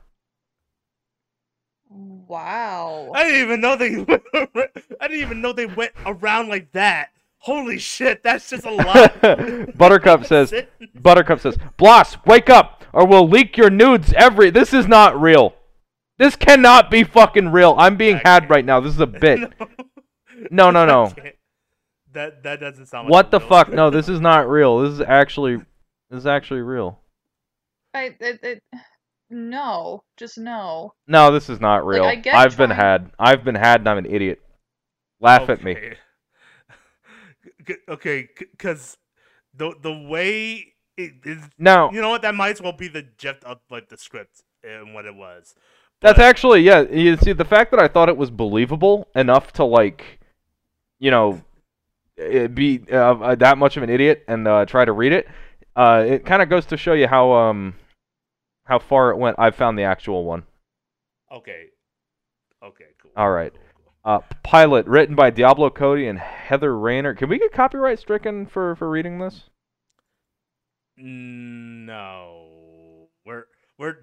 Wow. 1.90 3.12
I 3.14 3.24
didn't 3.26 3.42
even 3.42 3.62
know 3.62 3.76
they. 3.76 4.06
I 5.02 5.08
didn't 5.10 5.22
even 5.22 5.42
know 5.42 5.52
they 5.52 5.66
went 5.66 5.92
around 6.06 6.48
like 6.48 6.72
that. 6.72 7.10
Holy 7.40 7.78
shit, 7.78 8.24
that's 8.24 8.50
just 8.50 8.66
a 8.66 8.72
lot. 8.72 9.78
Buttercup 9.78 10.26
says. 10.26 10.54
Buttercup 10.96 11.42
says, 11.42 11.58
Bloss, 11.76 12.16
wake 12.26 12.50
up, 12.50 12.83
or 12.94 13.06
we'll 13.06 13.28
leak 13.28 13.58
your 13.58 13.70
nudes 13.70 14.14
every. 14.14 14.50
This 14.50 14.74
is 14.74 14.88
not 14.88 15.20
real. 15.20 15.56
This 16.20 16.36
cannot 16.36 16.90
be 16.92 17.04
fucking 17.04 17.50
real. 17.52 17.76
I'm 17.78 17.98
being 17.98 18.16
I 18.18 18.30
had 18.30 18.40
can't- 18.44 18.50
right 18.52 18.66
now. 18.66 18.80
This 18.80 18.94
is 18.94 19.00
a 19.02 19.08
bit. 19.08 19.52
No, 20.52 20.72
no, 20.72 20.86
no. 20.86 21.06
I 21.24 21.34
That 22.14 22.44
that 22.44 22.60
doesn't 22.60 22.88
sound. 22.88 23.06
Like 23.08 23.14
What 23.14 23.32
the 23.32 23.40
real. 23.40 23.48
fuck? 23.48 23.72
No, 23.72 23.90
this 23.90 24.10
is 24.10 24.20
not 24.20 24.50
real. 24.50 24.80
This 24.80 24.94
is 24.94 25.02
actually. 25.02 25.58
This 26.10 26.20
is 26.20 26.28
actually 26.28 26.62
real. 26.62 27.00
I 27.96 28.16
it, 28.20 28.40
it 28.44 28.64
no, 29.32 30.04
just 30.18 30.38
no. 30.38 30.94
No, 31.08 31.32
this 31.32 31.50
is 31.50 31.60
not 31.60 31.86
real. 31.88 32.04
I 32.04 32.16
get 32.16 32.36
I've 32.36 32.56
been 32.58 32.70
had. 32.70 33.10
I've 33.18 33.44
been 33.44 33.56
had, 33.56 33.82
and 33.82 33.90
I'm 33.90 33.98
an 33.98 34.06
idiot. 34.06 34.42
Laugh 35.22 35.50
at 35.50 35.64
me. 35.64 35.76
Okay, 37.90 38.28
because 38.52 38.98
the 39.56 39.74
the 39.82 39.94
way 40.10 40.73
it 40.98 41.38
Now, 41.58 41.92
you 41.92 42.02
know 42.02 42.10
what? 42.10 42.22
That 42.22 42.36
might 42.36 42.52
as 42.52 42.62
well 42.62 42.74
be 42.74 42.88
the 42.88 43.04
gist 43.18 43.44
of 43.44 43.60
like 43.70 43.90
the 43.90 43.98
script 43.98 44.44
and 44.64 44.94
what 44.94 45.06
it 45.06 45.16
was. 45.16 45.56
That's 46.02 46.20
actually 46.20 46.62
yeah. 46.62 46.82
You 46.82 47.18
see, 47.18 47.34
the 47.34 47.46
fact 47.46 47.72
that 47.72 47.80
I 47.80 47.88
thought 47.88 48.10
it 48.10 48.18
was 48.18 48.30
believable 48.30 49.08
enough 49.16 49.54
to 49.54 49.64
like, 49.64 50.20
you 51.00 51.12
know, 51.12 51.42
eh, 52.18 52.48
be 52.48 52.82
uh, 52.92 53.16
uh, 53.16 53.36
that 53.36 53.58
much 53.58 53.78
of 53.78 53.84
an 53.84 53.90
idiot 53.90 54.24
and 54.28 54.48
uh, 54.48 54.66
try 54.66 54.86
to 54.86 54.92
read 54.92 55.14
it, 55.14 55.28
uh, 55.76 56.04
it 56.06 56.26
kind 56.26 56.42
of 56.42 56.50
goes 56.50 56.66
to 56.68 56.78
show 56.78 56.94
you 56.94 57.08
how 57.08 57.32
um 57.32 57.76
how 58.66 58.80
far 58.80 59.12
it 59.12 59.18
went. 59.18 59.38
I 59.40 59.52
found 59.52 59.78
the 59.78 59.84
actual 59.84 60.26
one. 60.26 60.44
Okay. 61.32 61.68
Okay. 62.64 62.86
Cool. 63.02 63.12
All 63.18 63.32
right. 63.32 63.54
Uh, 64.06 64.20
pilot 64.44 64.86
written 64.86 65.16
by 65.16 65.30
Diablo 65.30 65.70
Cody 65.70 66.08
and 66.08 66.20
Heather 66.20 66.78
Regnier. 66.78 67.14
Can 67.16 67.30
we 67.30 67.40
get 67.40 67.54
copyright 67.54 68.00
stricken 68.00 68.46
for 68.46 68.76
for 68.76 68.90
reading 68.90 69.20
this? 69.20 69.50
No, 70.98 73.08
we're 73.26 73.46
we're 73.78 73.98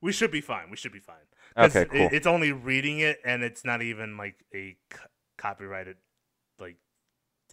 we 0.00 0.12
should 0.12 0.30
be 0.30 0.40
fine. 0.40 0.70
We 0.70 0.76
should 0.76 0.92
be 0.92 1.00
fine. 1.00 1.16
Okay, 1.56 1.82
it- 1.82 1.90
cool. 1.90 2.08
it's 2.12 2.26
only 2.26 2.52
reading 2.52 3.00
it, 3.00 3.18
and 3.24 3.42
it's 3.42 3.64
not 3.64 3.82
even 3.82 4.16
like 4.16 4.44
a 4.54 4.76
co- 4.90 5.06
copyrighted 5.38 5.96
like 6.58 6.76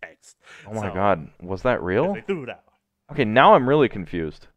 text. 0.01 0.38
Oh 0.68 0.74
my 0.74 0.89
so- 0.89 0.93
god, 0.93 1.30
was 1.41 1.61
that 1.63 1.82
real? 1.82 2.13
They 2.13 2.22
threw 2.22 2.43
it 2.43 2.49
out. 2.49 2.63
Okay, 3.11 3.26
now 3.26 3.53
I'm 3.53 3.70
really 3.70 3.89
confused. 3.89 4.47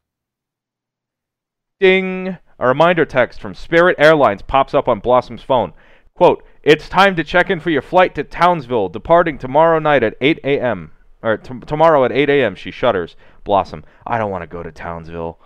Ding! 1.78 2.36
A 2.58 2.68
reminder 2.68 3.06
text 3.06 3.40
from 3.40 3.54
Spirit 3.54 3.96
Airlines 3.98 4.42
pops 4.42 4.74
up 4.74 4.88
on 4.88 5.00
Blossom's 5.00 5.42
phone. 5.42 5.72
Quote, 6.14 6.44
It's 6.62 6.90
time 6.90 7.16
to 7.16 7.24
check 7.24 7.48
in 7.48 7.60
for 7.60 7.70
your 7.70 7.80
flight 7.80 8.14
to 8.16 8.24
Townsville, 8.24 8.90
departing 8.90 9.38
tomorrow 9.38 9.78
night 9.78 10.02
at 10.02 10.16
8 10.20 10.40
a.m. 10.44 10.92
Or 11.22 11.36
t- 11.36 11.58
tomorrow 11.66 12.04
at 12.04 12.12
8 12.12 12.30
a.m. 12.30 12.54
She 12.54 12.70
shudders. 12.70 13.16
Blossom, 13.44 13.84
I 14.06 14.18
don't 14.18 14.30
want 14.30 14.42
to 14.42 14.46
go 14.46 14.62
to 14.62 14.70
Townsville. 14.72 15.38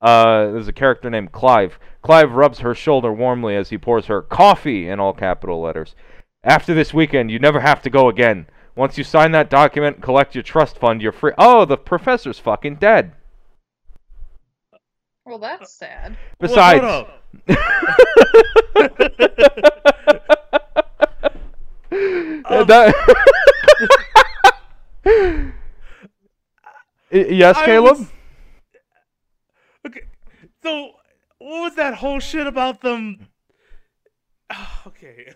Uh, 0.00 0.50
there's 0.50 0.68
a 0.68 0.72
character 0.72 1.08
named 1.10 1.32
Clive. 1.32 1.78
Clive 2.02 2.32
rubs 2.32 2.58
her 2.60 2.74
shoulder 2.74 3.12
warmly 3.12 3.54
as 3.54 3.68
he 3.70 3.78
pours 3.78 4.06
her 4.06 4.20
coffee 4.22 4.88
in 4.88 4.98
all 4.98 5.12
capital 5.12 5.60
letters. 5.60 5.94
After 6.42 6.74
this 6.74 6.92
weekend, 6.92 7.30
you 7.30 7.38
never 7.38 7.60
have 7.60 7.82
to 7.82 7.90
go 7.90 8.08
again. 8.08 8.46
Once 8.74 8.98
you 8.98 9.04
sign 9.04 9.30
that 9.32 9.50
document 9.50 9.96
and 9.96 10.02
collect 10.04 10.34
your 10.34 10.42
trust 10.42 10.76
fund, 10.78 11.00
you're 11.02 11.12
free. 11.12 11.32
Oh, 11.38 11.64
the 11.64 11.76
professor's 11.76 12.38
fucking 12.40 12.76
dead. 12.76 13.12
Well, 15.24 15.38
that's 15.38 15.72
sad. 15.72 16.16
Besides, 16.40 16.82
Well, 16.82 17.08
hold 22.44 22.70
up. 22.70 22.92
That- 22.92 22.94
Y- 23.80 23.88
yes, 27.10 27.56
I 27.56 27.64
Caleb. 27.66 27.98
was- 27.98 28.12
Okay, 29.84 30.02
so 30.62 30.92
what 31.38 31.60
was 31.62 31.74
that 31.74 31.94
whole 31.94 32.20
shit 32.20 32.46
about 32.46 32.80
them? 32.80 33.28
Okay, 34.86 35.32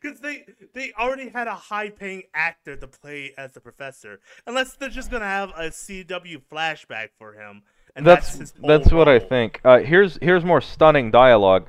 because 0.00 0.20
they 0.20 0.44
they 0.74 0.92
already 0.98 1.28
had 1.28 1.46
a 1.46 1.54
high 1.54 1.88
paying 1.88 2.24
actor 2.34 2.76
to 2.76 2.86
play 2.88 3.32
as 3.38 3.52
the 3.52 3.60
professor, 3.60 4.20
unless 4.46 4.74
they're 4.74 4.88
just 4.88 5.10
gonna 5.10 5.24
have 5.24 5.50
a 5.50 5.70
CW 5.70 6.42
flashback 6.50 7.10
for 7.16 7.32
him, 7.34 7.62
and 7.96 8.04
that's 8.04 8.36
that's 8.36 8.52
that's 8.62 8.92
what 8.92 9.08
I 9.08 9.18
think. 9.20 9.60
Uh, 9.64 9.78
here's 9.78 10.18
here's 10.20 10.44
more 10.44 10.60
stunning 10.60 11.10
dialogue. 11.10 11.66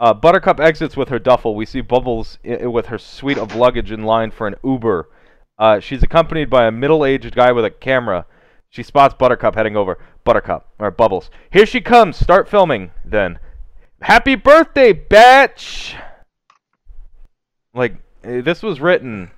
Uh, 0.00 0.12
Buttercup 0.12 0.60
exits 0.60 0.96
with 0.96 1.08
her 1.10 1.18
duffel. 1.18 1.54
We 1.54 1.64
see 1.66 1.80
Bubbles 1.80 2.38
with 2.42 2.86
her 2.86 2.98
suite 2.98 3.38
of 3.38 3.54
luggage 3.54 3.92
in 3.92 4.02
line 4.04 4.30
for 4.30 4.46
an 4.46 4.56
Uber. 4.64 5.08
Uh, 5.58 5.80
she's 5.80 6.02
accompanied 6.02 6.50
by 6.50 6.66
a 6.66 6.70
middle-aged 6.70 7.34
guy 7.34 7.52
with 7.52 7.64
a 7.64 7.70
camera. 7.70 8.26
She 8.68 8.82
spots 8.82 9.14
Buttercup 9.14 9.54
heading 9.54 9.76
over. 9.76 9.98
Buttercup 10.24 10.68
or 10.78 10.90
Bubbles. 10.90 11.30
Here 11.50 11.64
she 11.66 11.80
comes. 11.80 12.16
Start 12.16 12.48
filming. 12.48 12.90
Then, 13.04 13.38
happy 14.02 14.34
birthday, 14.34 14.92
bitch. 14.92 15.94
Like 17.72 17.96
eh, 18.24 18.40
this 18.40 18.62
was 18.62 18.80
written. 18.80 19.30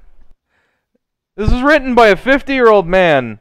This 1.36 1.52
was 1.52 1.62
written 1.62 1.94
by 1.94 2.08
a 2.08 2.16
50-year-old 2.16 2.86
man 2.86 3.38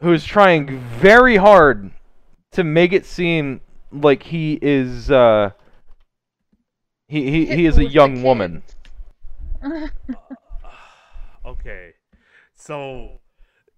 who's 0.00 0.24
trying 0.24 0.78
very 0.78 1.36
hard 1.36 1.90
to 2.52 2.62
make 2.62 2.92
it 2.92 3.04
seem 3.04 3.60
like 3.90 4.22
he 4.24 4.58
is 4.62 5.10
uh 5.10 5.50
he 7.08 7.30
he, 7.30 7.46
he 7.46 7.66
is 7.66 7.78
a 7.78 7.80
Hit 7.80 7.86
with 7.86 7.92
the 7.92 7.94
young 7.94 8.22
woman. 8.22 8.62
Okay, 11.46 11.92
so 12.66 13.20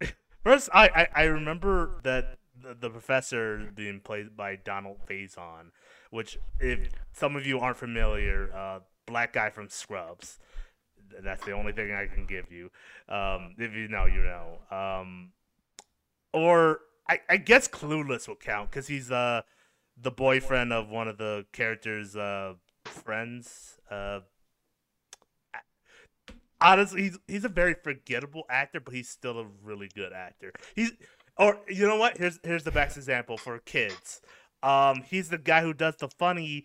first 0.44 0.68
I, 0.72 0.88
I 0.88 1.22
I 1.22 1.24
remember 1.24 2.00
that 2.04 2.38
the, 2.60 2.74
the 2.74 2.90
professor 2.90 3.70
being 3.74 4.00
played 4.00 4.36
by 4.36 4.56
Donald 4.56 4.98
Faison, 5.08 5.70
which 6.10 6.38
if 6.58 6.88
some 7.12 7.36
of 7.36 7.46
you 7.46 7.60
aren't 7.60 7.76
familiar, 7.76 8.50
uh, 8.54 8.80
black 9.06 9.32
guy 9.32 9.50
from 9.50 9.68
Scrubs. 9.68 10.38
That's 11.22 11.44
the 11.44 11.52
only 11.52 11.72
thing 11.72 11.92
I 11.92 12.06
can 12.06 12.26
give 12.26 12.52
you. 12.52 12.70
Um, 13.08 13.54
if 13.58 13.74
you 13.74 13.88
know, 13.88 14.04
you 14.04 14.22
know. 14.22 14.58
Um, 14.70 15.32
or 16.34 16.80
I, 17.08 17.20
I 17.28 17.36
guess 17.38 17.66
Clueless 17.66 18.28
will 18.28 18.36
count 18.36 18.70
because 18.70 18.86
he's 18.86 19.10
uh 19.10 19.42
the 20.00 20.10
boyfriend 20.10 20.72
of 20.72 20.88
one 20.90 21.08
of 21.08 21.18
the 21.18 21.46
characters' 21.52 22.14
uh, 22.14 22.54
friends. 22.84 23.78
Uh, 23.90 24.20
honestly, 26.60 27.02
he's 27.02 27.18
he's 27.26 27.44
a 27.44 27.48
very 27.48 27.74
forgettable 27.74 28.44
actor, 28.50 28.80
but 28.80 28.94
he's 28.94 29.08
still 29.08 29.38
a 29.38 29.46
really 29.62 29.88
good 29.94 30.12
actor. 30.12 30.52
He's 30.74 30.92
or 31.36 31.58
you 31.68 31.86
know 31.86 31.96
what? 31.96 32.18
Here's 32.18 32.38
here's 32.42 32.64
the 32.64 32.70
best 32.72 32.96
example 32.96 33.36
for 33.36 33.58
kids. 33.60 34.20
Um, 34.62 35.02
he's 35.08 35.28
the 35.28 35.38
guy 35.38 35.62
who 35.62 35.72
does 35.72 35.96
the 35.96 36.08
funny 36.08 36.64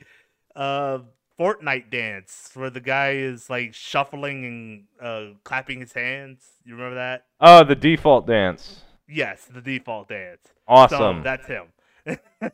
uh 0.55 0.99
Fortnite 1.39 1.89
dance 1.89 2.51
where 2.53 2.69
the 2.69 2.79
guy 2.79 3.11
is 3.13 3.49
like 3.49 3.73
shuffling 3.73 4.45
and 4.45 4.83
uh 5.01 5.33
clapping 5.43 5.79
his 5.79 5.93
hands. 5.93 6.43
You 6.63 6.75
remember 6.75 6.95
that? 6.95 7.25
Oh, 7.39 7.63
the 7.63 7.75
default 7.75 8.27
dance. 8.27 8.81
Yes, 9.07 9.45
the 9.45 9.61
default 9.61 10.09
dance. 10.09 10.41
Awesome. 10.67 11.17
So 11.17 11.23
that's 11.23 11.47
him. 11.47 11.65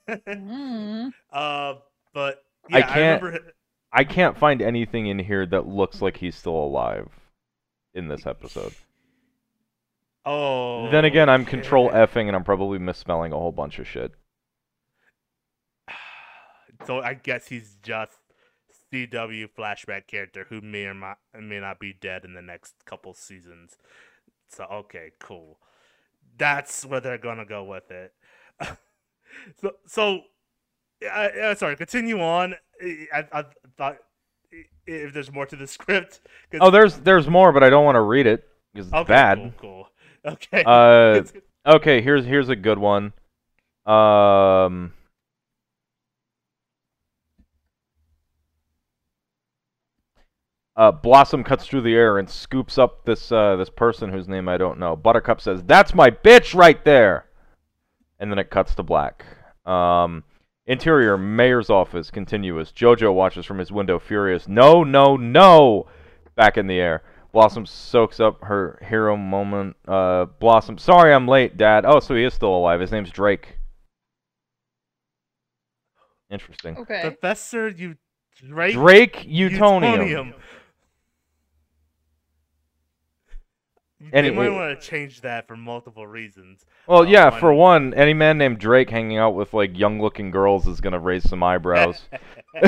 Mm. 0.08 1.14
uh, 1.32 1.76
but 2.14 2.44
I 2.72 2.78
yeah, 2.80 2.86
I, 2.90 2.94
can't- 2.94 3.24
remember. 3.24 3.52
I 3.92 4.04
can't 4.04 4.38
find 4.38 4.62
anything 4.62 5.08
in 5.08 5.20
here 5.20 5.46
that 5.48 5.68
looks 5.68 6.02
like 6.02 6.18
he's 6.18 6.36
still 6.36 6.56
alive 6.56 7.10
in 7.94 8.08
this 8.08 8.26
episode. 8.26 8.74
Oh. 10.26 10.92
then 10.92 11.06
again, 11.06 11.30
I'm 11.30 11.46
control 11.46 11.90
effing 11.90 12.28
and 12.28 12.36
I'm 12.36 12.44
probably 12.44 12.78
misspelling 12.78 13.32
a 13.32 13.38
whole 13.38 13.52
bunch 13.52 13.80
of 13.80 13.88
shit. 13.88 14.14
So 16.88 17.02
I 17.02 17.14
guess 17.14 17.50
he's 17.50 17.76
just 17.84 18.20
CW 18.94 19.50
flashback 19.58 20.08
character 20.08 20.46
who 20.48 20.62
may 20.62 20.86
or 20.86 20.94
not, 20.94 21.18
may 21.38 21.60
not 21.60 21.78
be 21.78 21.92
dead 21.92 22.24
in 22.24 22.36
the 22.36 22.42
next 22.42 22.74
couple 22.86 23.14
seasons. 23.14 23.78
So 24.48 24.64
okay, 24.64 25.12
cool. 25.20 25.60
That's 26.38 26.86
where 26.86 27.02
they're 27.02 27.18
gonna 27.18 27.46
go 27.46 27.66
with 27.66 27.92
it. 27.92 28.14
so 29.62 29.72
so, 29.86 30.22
I, 31.04 31.32
I, 31.44 31.54
sorry. 31.56 31.76
Continue 31.76 32.22
on. 32.22 32.56
I, 32.82 33.28
I 33.32 33.46
thought 33.78 33.98
if 34.86 35.14
there's 35.14 35.32
more 35.32 35.46
to 35.46 35.56
the 35.56 35.68
script. 35.78 36.22
Oh, 36.60 36.72
there's 36.72 36.98
there's 37.00 37.28
more, 37.28 37.52
but 37.52 37.64
I 37.64 37.70
don't 37.70 37.86
want 37.86 37.96
to 37.96 38.02
read 38.02 38.28
it 38.28 38.48
because 38.74 38.88
it's 38.88 38.96
okay, 38.96 39.08
bad. 39.08 39.38
Cool, 39.38 39.54
cool. 39.62 39.86
Okay. 40.26 40.64
Uh, 40.66 41.24
Okay, 41.66 42.02
here's 42.02 42.26
here's 42.26 42.50
a 42.50 42.56
good 42.56 42.78
one. 42.78 43.14
Um 43.86 44.94
Uh, 50.76 50.92
Blossom 50.94 51.44
cuts 51.44 51.68
through 51.68 51.82
the 51.82 51.94
air 51.94 52.20
and 52.20 52.30
scoops 52.30 52.78
up 52.78 53.04
this 53.04 53.34
uh, 53.34 53.58
this 53.58 53.70
person 53.70 54.10
whose 54.10 54.30
name 54.30 54.48
I 54.48 54.58
don't 54.58 54.80
know. 54.80 54.96
Buttercup 54.96 55.42
says, 55.42 55.62
"That's 55.64 55.94
my 55.94 56.10
bitch 56.10 56.56
right 56.56 56.82
there," 56.86 57.26
and 58.18 58.32
then 58.32 58.40
it 58.40 58.50
cuts 58.50 58.76
to 58.76 58.84
black. 58.84 59.26
Um, 59.66 60.24
interior 60.70 61.18
mayor's 61.18 61.70
office 61.70 62.12
continuous. 62.12 62.72
Jojo 62.72 63.14
watches 63.14 63.46
from 63.46 63.58
his 63.58 63.72
window, 63.72 64.00
furious. 64.00 64.48
No, 64.48 64.84
no, 64.84 65.18
no! 65.18 65.88
Back 66.36 66.58
in 66.58 66.68
the 66.68 66.80
air. 66.80 67.04
Blossom 67.34 67.66
soaks 67.66 68.20
up 68.20 68.44
her 68.44 68.80
hero 68.88 69.18
moment. 69.18 69.76
Uh, 69.88 70.26
Blossom, 70.40 70.78
sorry 70.78 71.14
I'm 71.14 71.28
late, 71.28 71.58
Dad. 71.58 71.86
Oh, 71.86 72.00
so 72.00 72.16
he 72.16 72.24
is 72.24 72.34
still 72.34 72.56
alive. 72.56 72.80
His 72.80 72.92
name's 72.92 73.12
Drake. 73.12 73.58
Interesting. 76.30 76.78
Okay. 76.78 77.02
Professor 77.02 77.70
you 77.70 77.96
Drake 78.36 78.74
Drake 78.74 79.16
Utonium. 79.28 79.98
Utonium. 79.98 80.34
Any- 84.14 84.30
they 84.30 84.36
might 84.36 84.50
want 84.50 84.80
to 84.80 84.88
change 84.88 85.22
that 85.22 85.48
for 85.48 85.58
multiple 85.58 86.08
reasons. 86.08 86.66
Well, 86.88 87.00
Uh, 87.02 87.06
yeah, 87.06 87.30
for 87.32 87.54
one- 87.54 87.94
any 87.94 88.14
man 88.14 88.38
named 88.38 88.60
Drake 88.60 88.90
hanging 88.90 89.18
out 89.18 89.36
with 89.36 89.54
like 89.54 89.78
young-looking 89.78 90.32
girls 90.32 90.68
is 90.68 90.80
gonna 90.82 91.00
raise 91.00 91.28
some 91.30 91.44
eyebrows. 91.44 92.02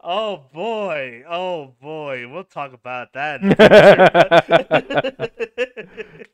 oh 0.00 0.44
boy, 0.52 1.24
oh 1.28 1.74
boy, 1.80 2.28
we'll 2.28 2.44
talk 2.44 2.72
about 2.72 3.12
that. 3.14 3.40
In 3.42 3.48
the 3.50 5.30
future. 6.06 6.26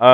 um, 0.00 0.08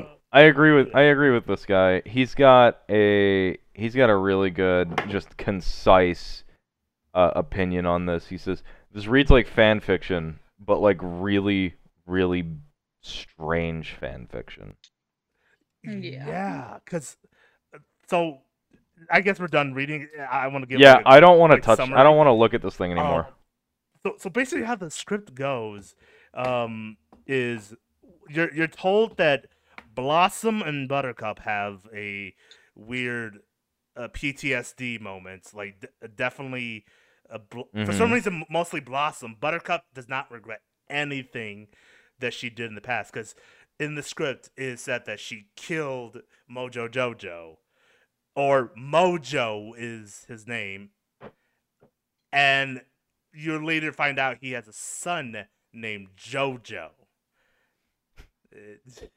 Uh, 0.00 0.02
I 0.34 0.42
agree 0.42 0.72
with 0.72 0.94
I 0.94 1.02
agree 1.02 1.30
with 1.30 1.46
this 1.46 1.66
guy. 1.66 2.02
He's 2.06 2.34
got 2.34 2.80
a 2.90 3.58
he's 3.74 3.94
got 3.94 4.08
a 4.10 4.16
really 4.16 4.50
good, 4.50 5.02
just 5.08 5.36
concise 5.36 6.44
uh, 7.14 7.32
opinion 7.36 7.84
on 7.86 8.06
this. 8.06 8.26
He 8.28 8.38
says 8.38 8.62
this 8.92 9.06
reads 9.06 9.30
like 9.30 9.48
fan 9.48 9.80
fiction, 9.80 10.38
but 10.58 10.80
like 10.80 10.98
really, 11.00 11.74
really 12.06 12.44
strange 13.02 13.92
fan 13.92 14.26
fiction. 14.30 14.76
Yeah. 15.84 16.26
yeah, 16.28 16.78
because 16.84 17.16
so 18.08 18.38
I 19.10 19.20
guess 19.20 19.40
we're 19.40 19.48
done 19.48 19.74
reading. 19.74 20.08
I 20.30 20.46
want 20.48 20.62
to 20.62 20.68
give 20.68 20.80
yeah, 20.80 20.94
like, 20.94 21.04
a- 21.06 21.08
I 21.08 21.20
don't 21.20 21.38
want 21.38 21.50
to 21.52 21.56
like, 21.56 21.64
touch. 21.64 21.80
I 21.80 22.02
don't 22.02 22.16
want 22.16 22.28
to 22.28 22.32
look 22.32 22.54
at 22.54 22.62
this 22.62 22.76
thing 22.76 22.92
anymore. 22.92 23.26
Uh, 23.28 23.30
so 24.06 24.14
so 24.18 24.30
basically, 24.30 24.64
how 24.64 24.76
the 24.76 24.90
script 24.90 25.34
goes 25.34 25.94
um, 26.34 26.96
is 27.26 27.74
you're 28.28 28.52
you're 28.54 28.66
told 28.66 29.16
that 29.16 29.46
Blossom 29.94 30.62
and 30.62 30.88
Buttercup 30.88 31.40
have 31.40 31.86
a 31.94 32.34
weird 32.74 33.40
uh, 33.96 34.08
PTSD 34.08 35.00
moments. 35.00 35.54
Like 35.54 35.80
d- 35.80 36.08
definitely, 36.16 36.84
bl- 37.38 37.62
for 37.84 37.92
some 37.92 38.10
Mhm. 38.10 38.14
reason, 38.14 38.44
mostly 38.50 38.80
Blossom. 38.80 39.34
Buttercup 39.34 39.86
does 39.94 40.08
not 40.08 40.30
regret 40.30 40.60
anything 40.90 41.68
that 42.18 42.34
she 42.34 42.50
did 42.50 42.66
in 42.68 42.74
the 42.74 42.80
past 42.80 43.12
because 43.12 43.34
in 43.80 43.94
the 43.94 44.02
script 44.02 44.50
it 44.56 44.64
is 44.64 44.80
said 44.82 45.04
that 45.06 45.18
she 45.20 45.48
killed 45.56 46.22
Mojo 46.50 46.88
Jojo, 46.88 47.56
or 48.36 48.68
Mojo 48.76 49.72
is 49.76 50.24
his 50.28 50.46
name, 50.46 50.90
and 52.32 52.84
you 53.32 53.64
later 53.64 53.92
find 53.92 54.18
out 54.18 54.38
he 54.40 54.52
has 54.52 54.68
a 54.68 54.72
son 54.72 55.46
named 55.72 56.08
Jojo. 56.16 56.90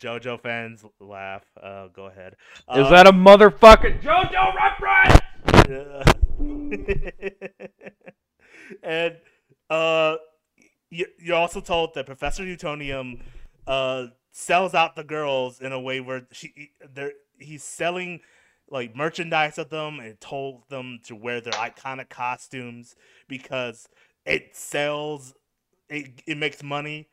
Jojo 0.00 0.40
fans 0.40 0.84
laugh. 0.98 1.44
Uh, 1.62 1.86
go 1.88 2.06
ahead. 2.06 2.34
Is 2.74 2.86
Uh, 2.86 2.90
that 2.90 3.06
a 3.06 3.12
motherfucking 3.12 4.00
JoJo 4.02 4.54
reference? 4.54 5.20
and 8.82 9.16
uh, 9.70 10.16
you, 10.90 11.06
you're 11.18 11.36
also 11.36 11.60
told 11.60 11.94
that 11.94 12.06
Professor 12.06 12.44
Utonium 12.44 13.20
uh, 13.66 14.06
sells 14.32 14.74
out 14.74 14.96
the 14.96 15.04
girls 15.04 15.60
in 15.60 15.72
a 15.72 15.80
way 15.80 16.00
where 16.00 16.26
she 16.32 16.70
they're, 16.92 17.12
he's 17.38 17.64
selling 17.64 18.20
like 18.68 18.96
merchandise 18.96 19.58
of 19.58 19.70
them 19.70 20.00
and 20.00 20.20
told 20.20 20.68
them 20.68 20.98
to 21.04 21.14
wear 21.14 21.40
their 21.40 21.52
iconic 21.54 22.08
costumes 22.08 22.94
because 23.28 23.88
it 24.24 24.56
sells, 24.56 25.34
it, 25.88 26.22
it 26.26 26.38
makes 26.38 26.62
money. 26.62 27.08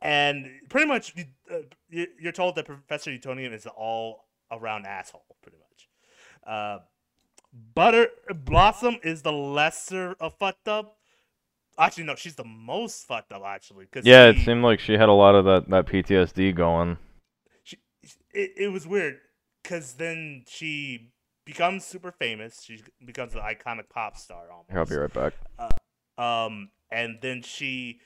And 0.00 0.46
pretty 0.68 0.86
much, 0.86 1.14
uh, 1.50 1.58
you- 1.88 2.12
you're 2.20 2.32
told 2.32 2.54
that 2.56 2.66
Professor 2.66 3.10
Utonium 3.10 3.52
is 3.52 3.66
an 3.66 3.72
all 3.76 4.26
around 4.50 4.86
asshole, 4.86 5.24
pretty 5.42 5.58
much. 5.58 5.88
Uh, 6.46 6.78
Butter 7.52 8.08
Blossom 8.34 8.98
is 9.02 9.22
the 9.22 9.32
lesser 9.32 10.14
of 10.20 10.34
fucked 10.34 10.68
up. 10.68 10.96
Actually, 11.78 12.04
no, 12.04 12.14
she's 12.16 12.34
the 12.34 12.44
most 12.44 13.06
fucked 13.06 13.32
up. 13.32 13.42
Actually, 13.44 13.84
because 13.84 14.04
Yeah, 14.04 14.26
it 14.26 14.44
seemed 14.44 14.62
like 14.62 14.80
she 14.80 14.94
had 14.94 15.08
a 15.08 15.12
lot 15.12 15.34
of 15.34 15.44
that, 15.44 15.68
that 15.70 15.86
PTSD 15.86 16.54
going. 16.54 16.98
she, 17.62 17.78
it, 18.32 18.52
it 18.56 18.68
was 18.72 18.86
weird 18.86 19.18
because 19.62 19.94
then 19.94 20.44
she 20.48 21.12
becomes 21.44 21.84
super 21.84 22.12
famous. 22.12 22.62
She 22.62 22.82
becomes 23.04 23.34
an 23.34 23.40
iconic 23.40 23.88
pop 23.88 24.16
star 24.16 24.50
almost. 24.50 24.70
I'll 24.74 24.84
be 24.84 24.96
right 24.96 25.12
back. 25.12 25.34
Um, 26.18 26.70
and 26.90 27.18
then 27.22 27.42
she 27.42 28.00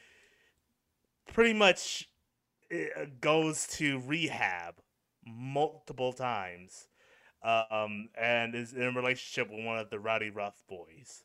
pretty 1.32 1.52
much 1.52 2.08
uh, 2.72 3.06
goes 3.20 3.66
to 3.78 4.00
rehab 4.00 4.74
multiple 5.26 6.12
times, 6.12 6.88
um, 7.44 8.08
and 8.14 8.54
is 8.54 8.72
in 8.72 8.82
a 8.82 8.92
relationship 8.92 9.50
with 9.50 9.64
one 9.64 9.78
of 9.78 9.90
the 9.90 9.96
Rowdyruff 9.96 10.54
boys. 10.68 11.24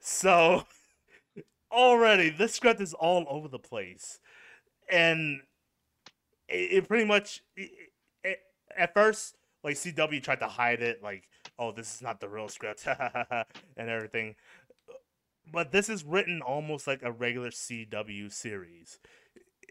So 0.00 0.64
already 1.72 2.30
this 2.30 2.54
script 2.54 2.80
is 2.80 2.94
all 2.94 3.26
over 3.28 3.48
the 3.48 3.58
place, 3.58 4.18
and 4.90 5.40
it, 6.48 6.72
it 6.72 6.88
pretty 6.88 7.04
much 7.04 7.42
it, 7.56 7.70
it, 8.24 8.38
at 8.76 8.94
first 8.94 9.36
like 9.62 9.76
CW 9.76 10.22
tried 10.22 10.40
to 10.40 10.48
hide 10.48 10.82
it, 10.82 11.02
like 11.02 11.28
oh 11.58 11.72
this 11.72 11.94
is 11.94 12.02
not 12.02 12.20
the 12.20 12.28
real 12.28 12.48
script 12.48 12.86
and 13.76 13.90
everything 13.90 14.34
but 15.52 15.72
this 15.72 15.88
is 15.88 16.04
written 16.04 16.42
almost 16.42 16.86
like 16.86 17.02
a 17.02 17.12
regular 17.12 17.50
CW 17.50 18.30
series. 18.30 18.98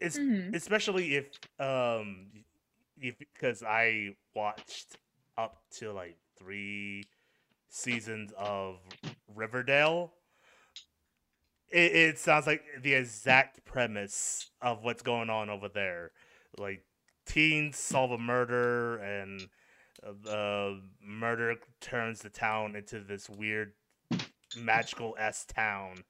it's 0.01 0.17
Mhm. 0.17 0.55
especially 0.55 1.15
if 1.15 1.27
um 1.59 2.45
if 3.01 3.17
because 3.17 3.63
I 3.63 4.15
watched 4.33 4.97
up 5.39 5.57
to 5.77 5.91
like 5.91 6.17
three 6.37 7.05
seasons 7.69 8.33
of 8.37 8.79
Riverdale. 9.33 10.13
It, 11.71 11.95
it 11.95 12.19
sounds 12.19 12.47
like 12.47 12.63
the 12.81 12.93
exact 12.93 13.63
premise 13.63 14.49
of 14.61 14.83
what's 14.83 15.03
going 15.03 15.29
on 15.29 15.49
over 15.49 15.69
there. 15.69 16.11
Like 16.57 16.83
teens 17.25 17.77
solve 17.77 18.11
a 18.11 18.17
murder 18.17 18.97
and 18.97 19.47
uh, 20.05 20.11
the 20.23 20.81
murder 21.01 21.55
turns 21.79 22.21
the 22.21 22.29
town 22.29 22.75
into 22.75 22.99
this 22.99 23.29
weird 23.29 23.73
magical 24.57 25.15
s 25.19 25.45
town 25.45 26.03